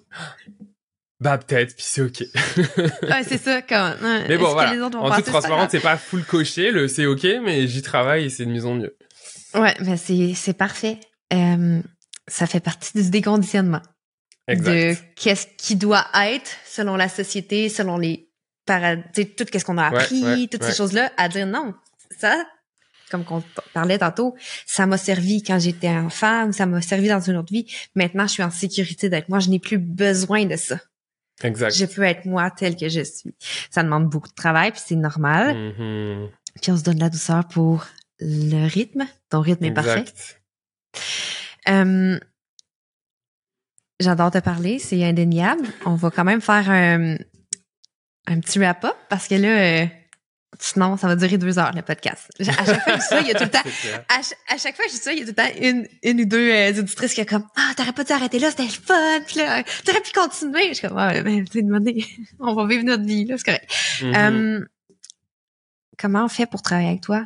Bah 1.20 1.38
peut-être, 1.38 1.76
puis 1.76 1.84
c'est 1.86 2.02
ok. 2.02 2.22
ouais, 2.78 3.24
c'est 3.28 3.38
ça, 3.38 3.62
quand. 3.62 3.94
hein, 4.02 4.24
Mais 4.30 4.36
est-ce 4.36 4.40
bon, 4.40 4.52
voilà. 4.54 4.74
les 4.74 4.82
En 4.82 4.90
toute 5.18 5.26
transparence, 5.26 5.72
c'est 5.72 5.82
pas 5.82 5.98
full 5.98 6.24
coché, 6.24 6.72
le 6.72 6.88
c'est 6.88 7.06
ok, 7.06 7.26
mais 7.44 7.68
j'y 7.68 7.82
travaille 7.82 8.26
et 8.26 8.30
c'est 8.30 8.46
de 8.46 8.52
mieux 8.52 8.66
en 8.66 8.76
mieux. 8.76 8.96
Ouais, 9.54 9.76
mais 9.82 9.98
c'est, 9.98 10.34
c'est 10.34 10.54
parfait. 10.54 10.98
Euh, 11.34 11.82
ça 12.28 12.48
fait 12.48 12.62
partie 12.62 12.92
du 13.02 13.10
déconditionnement. 13.10 13.82
Exact. 14.48 14.72
de 14.72 14.96
qu'est-ce 15.16 15.46
qui 15.58 15.76
doit 15.76 16.08
être 16.24 16.50
selon 16.66 16.96
la 16.96 17.08
société, 17.10 17.70
selon 17.70 17.98
les 18.00 18.32
para- 18.66 18.96
tu 18.98 19.04
sais, 19.22 19.26
tout 19.26 19.46
qu'est-ce 19.46 19.64
qu'on 19.66 19.78
a 19.78 19.92
Ouais, 19.92 19.98
appris, 20.00 20.24
ouais, 20.24 20.48
toutes 20.48 20.64
ouais. 20.64 20.72
ces 20.72 20.78
choses-là, 20.78 21.12
à 21.18 21.28
dire 21.30 21.46
non. 21.46 21.76
Ça, 22.18 22.46
comme 23.10 23.24
qu'on 23.24 23.44
parlait 23.74 23.98
tantôt, 23.98 24.36
ça 24.66 24.86
m'a 24.86 24.98
servi 24.98 25.44
quand 25.44 25.60
j'étais 25.60 25.90
enfant 25.90 26.48
ou 26.48 26.52
ça 26.52 26.66
m'a 26.66 26.82
servi 26.82 27.08
dans 27.08 27.20
une 27.20 27.38
autre 27.38 27.52
vie. 27.52 27.66
Maintenant, 27.96 28.28
je 28.28 28.34
suis 28.34 28.44
en 28.44 28.52
sécurité 28.52 29.10
d'être 29.10 29.30
moi. 29.30 29.40
Je 29.40 29.50
n'ai 29.50 29.60
plus 29.60 29.78
besoin 29.78 30.46
de 30.46 30.56
ça. 30.56 30.80
Exact. 31.44 31.74
Je 31.74 31.86
peux 31.86 32.04
être 32.04 32.26
moi 32.26 32.52
tel 32.52 32.76
que 32.76 32.90
je 32.90 33.02
suis. 33.02 33.34
Ça 33.70 33.84
demande 33.84 34.10
beaucoup 34.10 34.28
de 34.28 34.34
travail, 34.34 34.72
puis 34.72 34.82
c'est 34.86 34.96
normal. 34.96 35.56
Mhm. 35.56 36.30
Puis 36.62 36.72
on 36.72 36.78
se 36.78 36.84
donne 36.84 36.96
de 36.96 37.02
la 37.02 37.10
douceur 37.10 37.48
pour 37.48 37.88
le 38.20 38.68
rythme. 38.68 39.06
Ton 39.30 39.42
rythme 39.42 39.66
est 39.66 39.72
parfait. 39.72 40.06
Euh, 41.70 42.20
J'adore 44.00 44.32
te 44.32 44.38
parler, 44.38 44.80
c'est 44.80 45.04
indéniable. 45.04 45.68
On 45.86 45.96
va 45.96 46.10
quand 46.10 46.24
même 46.24 46.40
faire 46.40 46.70
un, 46.70 47.16
un 48.28 48.40
petit 48.40 48.58
wrap-up 48.58 48.96
parce 49.10 49.28
que 49.28 49.36
là, 49.36 49.84
euh, 49.84 49.86
sinon, 50.58 50.98
ça 50.98 51.08
va 51.08 51.16
durer 51.16 51.38
deux 51.38 51.60
heures 51.60 51.72
le 51.76 51.82
podcast. 51.82 52.30
À 52.40 52.44
chaque 52.44 52.66
fois 52.66 52.76
que 52.86 52.92
je 52.92 52.96
dis 52.98 53.06
ça, 53.06 53.20
il 53.22 53.28
y 53.28 53.32
a 53.32 53.34
tout 53.36 53.44
le 53.44 53.50
temps. 53.52 53.60
À, 54.10 54.24
ch- 54.24 54.34
à 54.48 54.58
chaque 54.58 54.76
fois 54.76 54.86
que 54.86 54.92
je 54.92 54.96
dis 54.98 55.02
ça, 55.02 55.14
il 55.14 55.20
y 55.20 55.22
a 55.22 55.26
tout 55.26 55.32
le 55.32 55.36
temps 55.36 55.62
une, 55.62 55.88
une 56.04 56.22
ou 56.22 56.26
deux 56.26 56.52
euh, 56.52 56.70
auditrices 56.80 57.14
qui 57.14 57.22
est 57.22 57.26
comme 57.26 57.46
Ah, 57.56 57.72
t'aurais 57.78 57.94
pas 57.94 58.04
dû 58.04 58.12
arrêter 58.14 58.40
là, 58.40 58.50
c'était 58.50 58.64
le 58.64 58.70
fun, 58.70 59.20
puis 59.28 59.38
là, 59.38 59.64
t'aurais 59.86 60.02
pu 60.02 60.12
continuer. 60.12 60.70
Je 60.70 60.74
suis 60.76 60.88
comme 60.88 60.98
Ouais, 60.98 61.22
mais 61.24 61.44
tu 61.44 61.52
sais, 61.54 61.62
demandez, 61.62 62.06
on 62.40 62.54
va 62.56 62.66
vivre 62.68 62.84
notre 62.84 63.04
vie, 63.06 63.26
là, 63.26 63.36
c'est 63.38 63.46
correct. 63.46 63.72
Mhm. 64.02 64.16
Euh, 64.16 64.66
comment 65.98 66.26
on 66.26 66.30
fait 66.30 66.46
pour 66.48 66.62
travailler 66.62 66.90
avec 66.90 67.02
toi? 67.02 67.26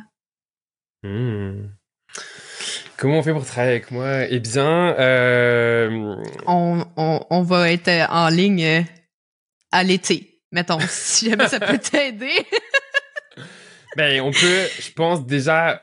Mhm. 1.02 1.70
Comment 2.96 3.18
on 3.18 3.22
fait 3.22 3.32
pour 3.32 3.44
travailler 3.44 3.72
avec 3.72 3.90
moi? 3.90 4.24
Eh 4.28 4.38
bien, 4.38 4.94
euh, 4.98 6.14
on, 6.46 6.84
on, 6.96 7.26
on 7.28 7.42
va 7.42 7.72
être 7.72 7.88
euh, 7.88 8.06
en 8.08 8.28
ligne 8.28 8.64
euh, 8.64 8.82
à 9.72 9.82
l'été, 9.82 10.40
mettons, 10.52 10.78
si 10.88 11.28
jamais 11.28 11.48
ça 11.48 11.58
peut 11.58 11.78
t'aider. 11.78 12.30
Ben, 13.96 14.20
on 14.20 14.30
peut, 14.32 14.66
je 14.80 14.92
pense 14.92 15.24
déjà 15.26 15.82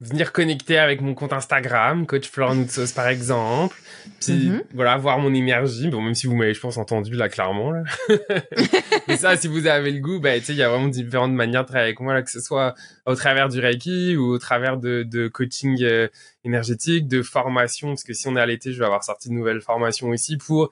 venir 0.00 0.32
connecter 0.32 0.76
avec 0.76 1.00
mon 1.00 1.14
compte 1.14 1.32
Instagram, 1.32 2.04
Coach 2.06 2.28
Florent 2.28 2.66
Sauce 2.68 2.92
par 2.92 3.08
exemple. 3.08 3.76
Puis 4.20 4.50
Mhm. 4.50 4.62
voilà, 4.74 4.96
voir 4.98 5.18
mon 5.18 5.32
énergie. 5.32 5.88
Bon, 5.88 6.02
même 6.02 6.14
si 6.14 6.26
vous 6.26 6.34
m'avez, 6.36 6.52
je 6.52 6.60
pense, 6.60 6.76
entendu 6.76 7.14
là 7.14 7.28
clairement. 7.28 7.70
Là. 7.70 7.84
Mais 9.08 9.16
ça, 9.16 9.36
si 9.36 9.46
vous 9.48 9.66
avez 9.66 9.90
le 9.92 10.00
goût, 10.00 10.20
bah, 10.20 10.38
tu 10.38 10.46
sais, 10.46 10.52
il 10.52 10.58
y 10.58 10.62
a 10.62 10.68
vraiment 10.68 10.88
différentes 10.88 11.32
manières 11.32 11.62
de 11.62 11.68
travailler 11.68 11.88
avec 11.88 12.00
moi, 12.00 12.12
là, 12.12 12.22
que 12.22 12.30
ce 12.30 12.40
soit 12.40 12.74
au 13.06 13.14
travers 13.14 13.48
du 13.48 13.60
Reiki 13.60 14.16
ou 14.16 14.32
au 14.32 14.38
travers 14.38 14.76
de, 14.76 15.04
de 15.04 15.28
coaching 15.28 15.82
euh, 15.82 16.08
énergétique, 16.44 17.06
de 17.08 17.22
formation. 17.22 17.88
Parce 17.88 18.04
que 18.04 18.12
si 18.12 18.28
on 18.28 18.36
est 18.36 18.40
à 18.40 18.46
l'été, 18.46 18.72
je 18.72 18.78
vais 18.80 18.84
avoir 18.86 19.04
sorti 19.04 19.28
de 19.28 19.34
nouvelles 19.34 19.62
formations 19.62 20.08
aussi 20.08 20.36
pour 20.36 20.70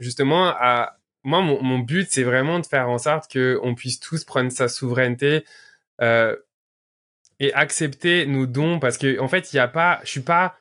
justement 0.00 0.46
à 0.48 0.96
moi 1.24 1.40
mon, 1.42 1.62
mon 1.62 1.78
but 1.78 2.08
c'est 2.10 2.24
vraiment 2.24 2.58
de 2.58 2.66
faire 2.66 2.88
en 2.88 2.98
sorte 2.98 3.30
que 3.30 3.60
on 3.62 3.74
puisse 3.76 4.00
tous 4.00 4.24
prendre 4.24 4.50
sa 4.50 4.66
souveraineté 4.68 5.44
euh, 6.00 6.36
et 7.40 7.52
accepter 7.54 8.26
nos 8.26 8.46
dons 8.46 8.78
parce 8.78 8.98
que 8.98 9.18
en 9.18 9.28
fait 9.28 9.52
il 9.52 9.56
y 9.56 9.58
a 9.58 9.68
pas 9.68 10.00
je 10.04 10.10
suis 10.10 10.20
pas 10.20 10.56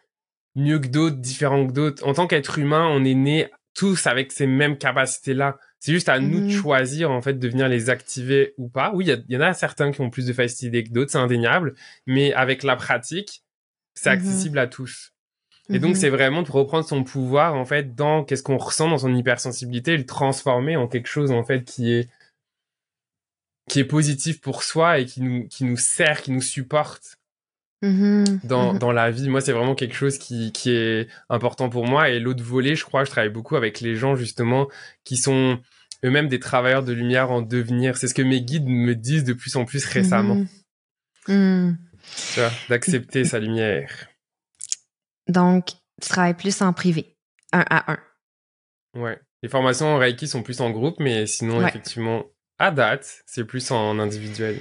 mieux 0.55 0.79
que 0.79 0.87
d'autres 0.87 1.17
différent 1.17 1.67
que 1.67 1.73
d'autres 1.73 2.05
en 2.07 2.13
tant 2.13 2.27
qu'être 2.27 2.57
humain 2.59 2.87
on 2.89 3.03
est 3.05 3.13
né 3.13 3.49
tous 3.73 4.07
avec 4.07 4.31
ces 4.31 4.47
mêmes 4.47 4.77
capacités 4.77 5.33
là 5.33 5.57
c'est 5.79 5.91
juste 5.93 6.09
à 6.09 6.19
nous 6.19 6.39
de 6.39 6.45
Mhm. 6.45 6.49
choisir 6.51 7.11
en 7.11 7.21
fait 7.21 7.35
de 7.39 7.47
venir 7.47 7.67
les 7.69 7.89
activer 7.89 8.53
ou 8.57 8.67
pas 8.69 8.91
oui 8.93 9.05
il 9.07 9.25
y, 9.29 9.33
y 9.33 9.37
en 9.37 9.41
a 9.41 9.53
certains 9.53 9.91
qui 9.91 10.01
ont 10.01 10.09
plus 10.09 10.25
de 10.25 10.33
facilité 10.33 10.83
que 10.83 10.91
d'autres 10.91 11.11
c'est 11.11 11.17
indéniable 11.17 11.75
mais 12.05 12.33
avec 12.33 12.63
la 12.63 12.75
pratique 12.75 13.43
c'est 13.93 14.09
Mhm. 14.09 14.15
accessible 14.17 14.59
à 14.59 14.67
tous 14.67 15.13
et 15.73 15.79
donc, 15.79 15.91
Mhm. 15.91 15.95
c'est 15.95 16.09
vraiment 16.09 16.41
de 16.41 16.51
reprendre 16.51 16.85
son 16.85 17.03
pouvoir, 17.05 17.55
en 17.55 17.63
fait, 17.63 17.95
dans 17.95 18.25
qu'est-ce 18.25 18.43
qu'on 18.43 18.57
ressent 18.57 18.89
dans 18.89 18.97
son 18.97 19.15
hypersensibilité 19.15 19.93
et 19.93 19.97
le 19.97 20.05
transformer 20.05 20.75
en 20.75 20.87
quelque 20.87 21.07
chose, 21.07 21.31
en 21.31 21.43
fait, 21.45 21.63
qui 21.63 21.93
est, 21.93 22.09
qui 23.69 23.79
est 23.79 23.85
positif 23.85 24.41
pour 24.41 24.63
soi 24.63 24.99
et 24.99 25.05
qui 25.05 25.21
nous, 25.21 25.47
qui 25.47 25.63
nous 25.63 25.77
sert, 25.77 26.21
qui 26.21 26.31
nous 26.31 26.41
supporte 26.41 27.17
Mhm. 27.83 28.41
dans, 28.43 28.73
Mhm. 28.73 28.79
dans 28.79 28.91
la 28.91 29.09
vie. 29.09 29.27
Moi, 29.27 29.41
c'est 29.41 29.53
vraiment 29.53 29.73
quelque 29.73 29.95
chose 29.95 30.17
qui, 30.19 30.51
qui 30.51 30.69
est 30.71 31.07
important 31.29 31.67
pour 31.69 31.87
moi. 31.87 32.09
Et 32.09 32.19
l'autre 32.19 32.43
volet, 32.43 32.75
je 32.75 32.85
crois, 32.85 33.03
je 33.05 33.09
travaille 33.09 33.31
beaucoup 33.31 33.55
avec 33.55 33.81
les 33.81 33.95
gens, 33.95 34.15
justement, 34.15 34.67
qui 35.03 35.17
sont 35.17 35.59
eux-mêmes 36.05 36.27
des 36.27 36.39
travailleurs 36.39 36.83
de 36.83 36.93
lumière 36.93 37.31
en 37.31 37.41
devenir. 37.41 37.97
C'est 37.97 38.07
ce 38.07 38.13
que 38.13 38.21
mes 38.21 38.41
guides 38.41 38.67
me 38.67 38.93
disent 38.93 39.23
de 39.23 39.33
plus 39.33 39.55
en 39.55 39.65
plus 39.65 39.83
récemment, 39.85 40.45
tu 41.25 41.33
vois, 42.35 42.51
d'accepter 42.69 43.23
sa 43.25 43.39
lumière. 43.39 44.07
Donc, 45.27 45.69
tu 46.01 46.09
travailles 46.09 46.33
plus 46.35 46.61
en 46.61 46.73
privé, 46.73 47.15
un 47.51 47.63
à 47.69 47.93
un. 47.93 47.99
Ouais. 48.99 49.19
Les 49.43 49.49
formations 49.49 49.87
en 49.87 49.97
Reiki 49.97 50.27
sont 50.27 50.43
plus 50.43 50.61
en 50.61 50.69
groupe, 50.69 50.99
mais 50.99 51.25
sinon, 51.25 51.59
Ouais. 51.59 51.67
effectivement, 51.67 52.25
à 52.61 52.71
date, 52.71 53.23
c'est 53.25 53.43
plus 53.43 53.69
en 53.71 53.99
individuel. 53.99 54.57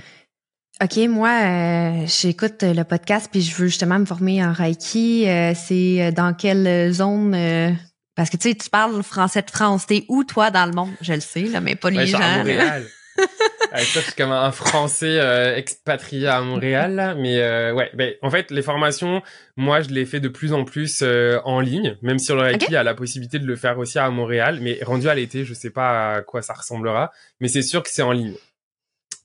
OK, 0.82 0.96
moi, 1.08 1.28
euh, 1.42 2.06
j'écoute 2.06 2.62
le 2.62 2.82
podcast 2.84 3.28
puis 3.30 3.42
je 3.42 3.54
veux 3.54 3.66
justement 3.68 3.98
me 3.98 4.06
former 4.06 4.42
en 4.44 4.52
Reiki. 4.52 5.28
Euh, 5.28 5.52
c'est 5.54 6.02
euh, 6.02 6.10
dans 6.10 6.32
quelle 6.34 6.90
zone? 6.92 7.34
euh, 7.34 7.70
parce 8.16 8.30
que 8.30 8.36
tu 8.38 8.48
sais, 8.48 8.54
tu 8.54 8.70
parles 8.70 9.02
français 9.02 9.42
de 9.42 9.50
France. 9.50 9.86
T'es 9.86 10.04
où, 10.08 10.24
toi, 10.24 10.50
dans 10.50 10.66
le 10.66 10.72
monde? 10.72 10.90
Je 11.00 11.12
le 11.12 11.20
sais, 11.20 11.42
là, 11.42 11.60
mais 11.60 11.74
pas 11.74 11.88
Ouais, 11.88 11.94
les 11.94 12.00
je 12.06 12.16
suis 12.16 12.16
gens. 12.16 12.22
à. 12.22 12.38
Montréal. 12.38 12.86
Ça, 13.78 14.00
je 14.00 14.00
suis 14.00 14.12
comme 14.14 14.32
un 14.32 14.50
Français 14.50 15.18
euh, 15.20 15.56
expatrié 15.56 16.26
à 16.26 16.40
Montréal, 16.40 16.94
là. 16.94 17.14
mais 17.14 17.38
euh, 17.40 17.72
ouais. 17.72 17.90
Ben, 17.94 18.14
en 18.22 18.30
fait, 18.30 18.50
les 18.50 18.62
formations, 18.62 19.22
moi, 19.56 19.80
je 19.80 19.90
les 19.90 20.04
fais 20.06 20.20
de 20.20 20.28
plus 20.28 20.52
en 20.52 20.64
plus 20.64 21.00
euh, 21.02 21.38
en 21.44 21.60
ligne, 21.60 21.96
même 22.02 22.18
si 22.18 22.32
le 22.32 22.40
Reiki 22.40 22.66
Ok. 22.66 22.72
a 22.74 22.82
la 22.82 22.94
possibilité 22.94 23.38
de 23.38 23.46
le 23.46 23.56
faire 23.56 23.78
aussi 23.78 23.98
à 23.98 24.10
Montréal, 24.10 24.58
mais 24.60 24.78
rendu 24.82 25.08
à 25.08 25.14
l'été, 25.14 25.44
je 25.44 25.54
sais 25.54 25.70
pas 25.70 26.16
à 26.16 26.22
quoi 26.22 26.42
ça 26.42 26.54
ressemblera, 26.54 27.12
mais 27.40 27.48
c'est 27.48 27.62
sûr 27.62 27.82
que 27.82 27.90
c'est 27.90 28.02
en 28.02 28.12
ligne. 28.12 28.34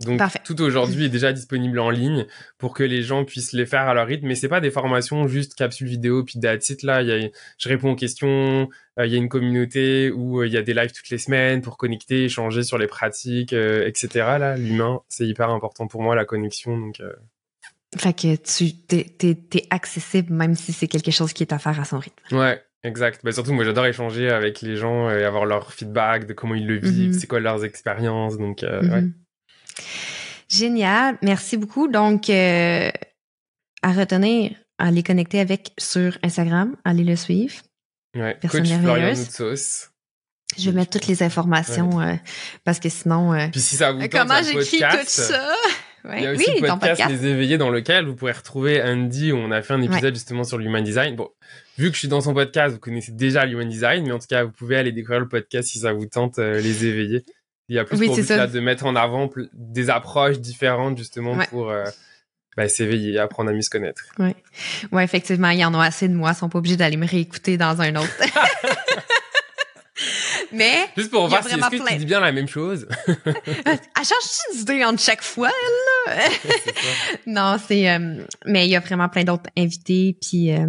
Donc 0.01 0.17
Parfait. 0.19 0.39
tout 0.43 0.61
aujourd'hui 0.61 1.05
est 1.05 1.09
déjà 1.09 1.31
disponible 1.31 1.79
en 1.79 1.89
ligne 1.89 2.25
pour 2.57 2.73
que 2.73 2.83
les 2.83 3.01
gens 3.01 3.23
puissent 3.23 3.53
les 3.53 3.65
faire 3.65 3.87
à 3.87 3.93
leur 3.93 4.05
rythme. 4.07 4.27
Mais 4.27 4.35
c'est 4.35 4.49
pas 4.49 4.59
des 4.59 4.69
formations 4.71 5.27
juste 5.27 5.55
capsules 5.55 5.87
vidéo 5.87 6.23
puis 6.23 6.39
that's 6.39 6.69
it, 6.69 6.83
là. 6.83 7.01
Y 7.01 7.11
a, 7.25 7.29
je 7.57 7.69
réponds 7.69 7.91
aux 7.91 7.95
questions. 7.95 8.67
euh, 8.99 9.05
il 9.05 9.11
y 9.11 9.15
a 9.15 9.17
une 9.17 9.29
communauté 9.29 10.11
où 10.11 10.41
euh, 10.41 10.47
il 10.47 10.53
y 10.53 10.57
a 10.57 10.61
des 10.61 10.73
lives 10.73 10.91
toutes 10.91 11.09
les 11.09 11.17
semaines 11.17 11.61
pour 11.61 11.77
connecter, 11.77 12.25
échanger 12.25 12.63
sur 12.63 12.77
les 12.77 12.87
pratiques, 12.87 13.53
euh, 13.53 13.87
etc. 13.87 14.09
Là, 14.39 14.57
l'humain, 14.57 14.99
c'est 15.07 15.25
hyper 15.25 15.49
important 15.49 15.87
pour 15.87 16.01
moi 16.01 16.13
la 16.15 16.25
connexion. 16.25 16.77
Donc 16.77 17.01
Fait 17.97 18.13
que 18.13 18.35
tu 18.35 18.73
t'es, 18.75 19.05
t'es, 19.17 19.35
t'es 19.35 19.65
accessible 19.69 20.33
même 20.33 20.55
si 20.55 20.73
c'est 20.73 20.87
quelque 20.87 21.11
chose 21.11 21.31
qui 21.31 21.43
est 21.43 21.53
à 21.53 21.59
faire 21.59 21.79
à 21.79 21.85
son 21.85 21.99
rythme. 21.99 22.35
ouais. 22.35 22.61
Exact. 22.83 23.21
Bah, 23.23 23.31
surtout, 23.31 23.51
moi, 23.51 23.63
j'adore 23.63 23.87
échanger 23.87 24.29
avec 24.29 24.61
les 24.61 24.75
gens 24.75 25.09
et 25.09 25.23
avoir 25.23 25.47
leur 25.47 25.73
feedback 25.73 26.27
de 26.27 26.33
comment 26.33 26.53
ils 26.53 26.67
le 26.67 26.75
vivent, 26.77 27.13
Mhm. 27.13 27.19
c'est 27.19 27.25
quoi 27.25 27.39
leurs 27.39 27.65
expériences. 27.65 28.37
Donc, 28.37 28.61
euh, 28.61 28.79
ouais. 28.87 29.03
Génial, 30.49 31.17
merci 31.21 31.57
beaucoup. 31.57 31.87
Donc, 31.87 32.29
euh, 32.29 32.89
à 33.81 33.91
retenir, 33.91 34.51
allez 34.77 35.03
connecter 35.03 35.39
avec 35.39 35.71
sur 35.77 36.17
Instagram, 36.23 36.75
allez 36.83 37.03
le 37.03 37.15
suivre. 37.15 37.55
ouais. 38.15 38.37
Personne 38.39 38.63
Coach. 39.37 39.89
Je 40.57 40.69
vais 40.69 40.75
mettre 40.75 40.91
toutes 40.91 41.07
les 41.07 41.23
informations 41.23 41.99
euh, 41.99 42.13
parce 42.63 42.79
que 42.79 42.87
sinon, 42.87 43.33
euh, 43.33 43.47
Puis 43.51 43.61
si 43.61 43.75
ça 43.75 43.91
vous 43.91 43.99
tente, 43.99 44.11
comment 44.11 44.41
j'écris 44.43 44.79
tout 44.79 45.05
ça? 45.05 45.53
Ouais. 46.05 46.19
Il 46.19 46.23
y 46.23 46.27
a 46.27 46.31
aussi 46.33 46.45
oui, 46.47 46.61
le 46.61 46.67
podcast, 46.67 46.79
podcast. 46.81 47.09
Les 47.09 47.25
Éveillés 47.25 47.57
dans 47.57 47.71
lequel 47.71 48.05
vous 48.05 48.15
pourrez 48.15 48.31
retrouver 48.31 48.81
Andy 48.81 49.31
où 49.31 49.37
on 49.37 49.49
a 49.49 49.63
fait 49.63 49.73
un 49.73 49.81
épisode 49.81 50.13
justement 50.13 50.43
sur 50.43 50.59
l'human 50.59 50.83
design. 50.83 51.15
Bon, 51.15 51.29
vu 51.79 51.87
que 51.89 51.95
je 51.95 51.99
suis 51.99 52.07
dans 52.07 52.21
son 52.21 52.35
podcast, 52.35 52.75
vous 52.75 52.79
connaissez 52.79 53.11
déjà 53.11 53.43
l'human 53.43 53.67
design, 53.67 54.05
mais 54.05 54.11
en 54.11 54.19
tout 54.19 54.27
cas, 54.27 54.43
vous 54.43 54.51
pouvez 54.51 54.77
aller 54.77 54.91
découvrir 54.91 55.19
le 55.19 55.27
podcast 55.27 55.69
si 55.69 55.79
ça 55.79 55.93
vous 55.93 56.05
tente, 56.05 56.37
euh, 56.37 56.61
Les 56.61 56.85
Éveillés. 56.85 57.25
Il 57.69 57.75
y 57.75 57.79
a 57.79 57.83
plus 57.85 57.97
Oui, 57.97 58.07
pour 58.07 58.15
but 58.15 58.29
là, 58.29 58.47
de 58.47 58.59
mettre 58.59 58.85
en 58.85 58.95
avant 58.95 59.29
des 59.53 59.89
approches 59.89 60.39
différentes 60.39 60.97
justement 60.97 61.33
Ouais. 61.33 61.47
pour 61.47 61.69
euh, 61.71 61.83
bah, 62.55 62.69
s'éveiller, 62.69 63.17
apprendre 63.19 63.49
à 63.49 63.53
mieux 63.53 63.61
se 63.61 63.69
connaître. 63.69 64.03
Ouais, 64.19 65.03
effectivement, 65.03 65.49
il 65.49 65.59
y 65.59 65.65
en 65.65 65.73
a 65.73 65.83
assez 65.85 66.07
de 66.07 66.13
moi, 66.13 66.31
ils 66.33 66.37
sont 66.37 66.49
pas 66.49 66.59
obligés 66.59 66.77
d'aller 66.77 66.97
me 66.97 67.07
réécouter 67.07 67.57
dans 67.57 67.81
un 67.81 67.95
autre. 67.95 68.09
Mais 70.51 70.87
Juste 70.95 71.11
pour 71.11 71.27
voir 71.27 71.43
si 71.43 71.53
est-ce 71.55 71.69
que 71.69 71.89
tu 71.89 71.97
dis 71.97 72.05
bien 72.05 72.19
la 72.19 72.31
même 72.31 72.47
chose. 72.47 72.87
elle 73.07 73.79
change 73.95 74.55
d'idée 74.57 74.83
entre 74.85 75.01
chaque 75.01 75.23
fois, 75.23 75.49
là? 76.07 76.13
Non, 77.25 77.57
c'est... 77.65 77.89
euh, 77.89 78.23
mais 78.45 78.67
il 78.67 78.69
y 78.69 78.75
a 78.75 78.79
vraiment 78.79 79.09
plein 79.09 79.23
d'autres 79.23 79.49
invités, 79.57 80.17
puis 80.21 80.53
euh, 80.53 80.67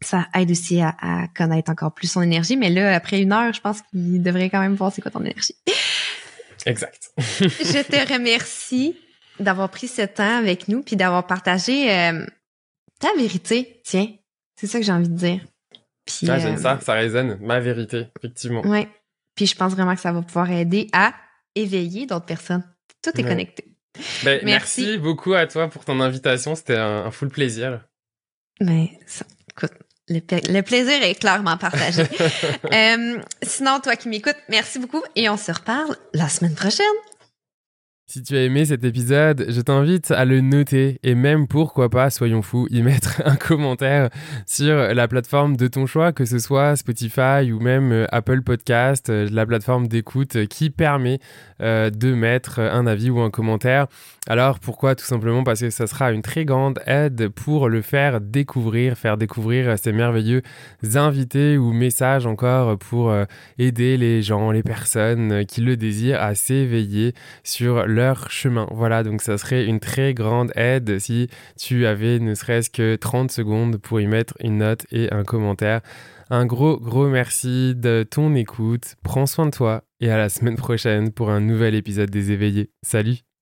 ça 0.00 0.26
aide 0.34 0.50
aussi 0.50 0.80
à, 0.80 0.94
à 1.00 1.26
connaître 1.36 1.70
encore 1.70 1.92
plus 1.94 2.10
son 2.10 2.22
énergie. 2.22 2.56
Mais 2.56 2.70
là, 2.70 2.94
après 2.94 3.20
une 3.20 3.32
heure, 3.32 3.52
je 3.52 3.60
pense 3.60 3.80
qu'il 3.90 4.22
devrait 4.22 4.50
quand 4.50 4.60
même 4.60 4.74
voir 4.74 4.92
c'est 4.92 5.02
quoi 5.02 5.10
ton 5.10 5.20
énergie. 5.20 5.54
Exact. 6.66 7.10
je 7.18 7.82
te 7.82 8.12
remercie 8.12 8.96
d'avoir 9.40 9.70
pris 9.70 9.88
ce 9.88 10.02
temps 10.02 10.38
avec 10.38 10.68
nous, 10.68 10.82
puis 10.82 10.96
d'avoir 10.96 11.26
partagé 11.26 11.90
euh, 11.92 12.24
ta 13.00 13.08
vérité. 13.16 13.80
Tiens, 13.84 14.08
c'est 14.54 14.66
ça 14.66 14.78
que 14.78 14.84
j'ai 14.84 14.92
envie 14.92 15.08
de 15.08 15.16
dire. 15.16 15.40
Puis, 16.04 16.28
Ah, 16.30 16.38
j'aime 16.38 16.54
euh, 16.54 16.58
ça, 16.62 16.78
ça 16.80 16.92
résonne. 16.94 17.38
Ma 17.40 17.58
vérité, 17.60 18.06
effectivement. 18.18 18.62
Ouais. 18.66 18.88
Puis 19.34 19.46
je 19.46 19.54
pense 19.56 19.72
vraiment 19.72 19.94
que 19.94 20.00
ça 20.00 20.12
va 20.12 20.22
pouvoir 20.22 20.50
aider 20.50 20.88
à 20.92 21.12
éveiller 21.54 22.06
d'autres 22.06 22.26
personnes. 22.26 22.62
Tout 23.02 23.10
est 23.18 23.22
Ouais. 23.22 23.28
connecté. 23.28 23.64
Ben, 24.24 24.40
Merci. 24.44 24.82
merci 24.82 24.98
beaucoup 24.98 25.34
à 25.34 25.46
toi 25.46 25.68
pour 25.68 25.84
ton 25.84 26.00
invitation. 26.00 26.54
C'était 26.54 26.76
un, 26.76 27.06
un 27.06 27.10
full 27.10 27.28
plaisir. 27.28 27.82
Mais 28.60 28.98
ça, 29.06 29.24
écoute, 29.50 29.72
le, 30.08 30.20
pla- 30.20 30.40
le 30.48 30.62
plaisir 30.62 31.02
est 31.02 31.14
clairement 31.16 31.56
partagé. 31.56 32.04
Euh, 32.72 33.18
sinon, 33.42 33.80
toi 33.80 33.96
qui 33.96 34.08
m'écoutes, 34.08 34.36
merci 34.48 34.78
beaucoup 34.78 35.02
et 35.14 35.28
on 35.28 35.36
se 35.36 35.52
reparle 35.52 35.96
la 36.14 36.28
semaine 36.28 36.54
prochaine. 36.54 36.86
Si 38.08 38.22
tu 38.22 38.36
as 38.36 38.44
aimé 38.44 38.64
cet 38.64 38.84
épisode, 38.84 39.46
je 39.48 39.60
t'invite 39.60 40.12
à 40.12 40.24
le 40.24 40.40
noter 40.40 41.00
et 41.02 41.16
même 41.16 41.48
pourquoi 41.48 41.90
pas, 41.90 42.08
soyons 42.08 42.40
fous, 42.40 42.68
y 42.70 42.80
mettre 42.82 43.20
un 43.26 43.34
commentaire 43.34 44.10
sur 44.46 44.76
la 44.76 45.08
plateforme 45.08 45.56
de 45.56 45.66
ton 45.66 45.86
choix, 45.86 46.12
que 46.12 46.24
ce 46.24 46.38
soit 46.38 46.76
Spotify 46.76 47.50
ou 47.52 47.58
même 47.58 47.90
euh, 47.90 48.06
Apple 48.12 48.42
Podcast, 48.42 49.10
euh, 49.10 49.28
la 49.32 49.44
plateforme 49.44 49.88
d'écoute 49.88 50.46
qui 50.46 50.70
permet 50.70 51.18
euh, 51.60 51.90
de 51.90 52.14
mettre 52.14 52.60
un 52.60 52.86
avis 52.86 53.10
ou 53.10 53.18
un 53.18 53.30
commentaire. 53.30 53.88
Alors 54.28 54.60
pourquoi 54.60 54.94
Tout 54.94 55.04
simplement? 55.04 55.42
Parce 55.42 55.60
que 55.60 55.70
ça 55.70 55.88
sera 55.88 56.12
une 56.12 56.22
très 56.22 56.44
grande 56.44 56.78
aide 56.86 57.28
pour 57.28 57.68
le 57.68 57.82
faire 57.82 58.20
découvrir, 58.20 58.96
faire 58.96 59.16
découvrir 59.16 59.76
ces 59.80 59.90
merveilleux 59.90 60.42
invités 60.94 61.58
ou 61.58 61.72
messages 61.72 62.26
encore 62.26 62.76
pour 62.78 63.14
aider 63.58 63.96
les 63.96 64.22
gens, 64.22 64.50
les 64.50 64.64
personnes 64.64 65.44
qui 65.46 65.60
le 65.60 65.76
désirent 65.76 66.20
à 66.20 66.34
s'éveiller 66.34 67.14
sur 67.44 67.86
leur 67.96 68.30
chemin. 68.30 68.68
Voilà, 68.70 69.02
donc 69.02 69.22
ça 69.22 69.38
serait 69.38 69.64
une 69.64 69.80
très 69.80 70.14
grande 70.14 70.52
aide 70.54 70.98
si 71.00 71.28
tu 71.58 71.86
avais 71.86 72.20
ne 72.20 72.34
serait-ce 72.34 72.70
que 72.70 72.94
30 72.94 73.32
secondes 73.32 73.78
pour 73.78 74.00
y 74.00 74.06
mettre 74.06 74.34
une 74.40 74.58
note 74.58 74.86
et 74.92 75.12
un 75.12 75.24
commentaire. 75.24 75.80
Un 76.28 76.44
gros, 76.44 76.78
gros 76.78 77.08
merci 77.08 77.74
de 77.74 78.06
ton 78.08 78.34
écoute. 78.34 78.96
Prends 79.02 79.26
soin 79.26 79.46
de 79.46 79.50
toi 79.50 79.82
et 80.00 80.10
à 80.10 80.18
la 80.18 80.28
semaine 80.28 80.56
prochaine 80.56 81.10
pour 81.10 81.30
un 81.30 81.40
nouvel 81.40 81.74
épisode 81.74 82.10
des 82.10 82.32
éveillés. 82.32 82.70
Salut 82.82 83.26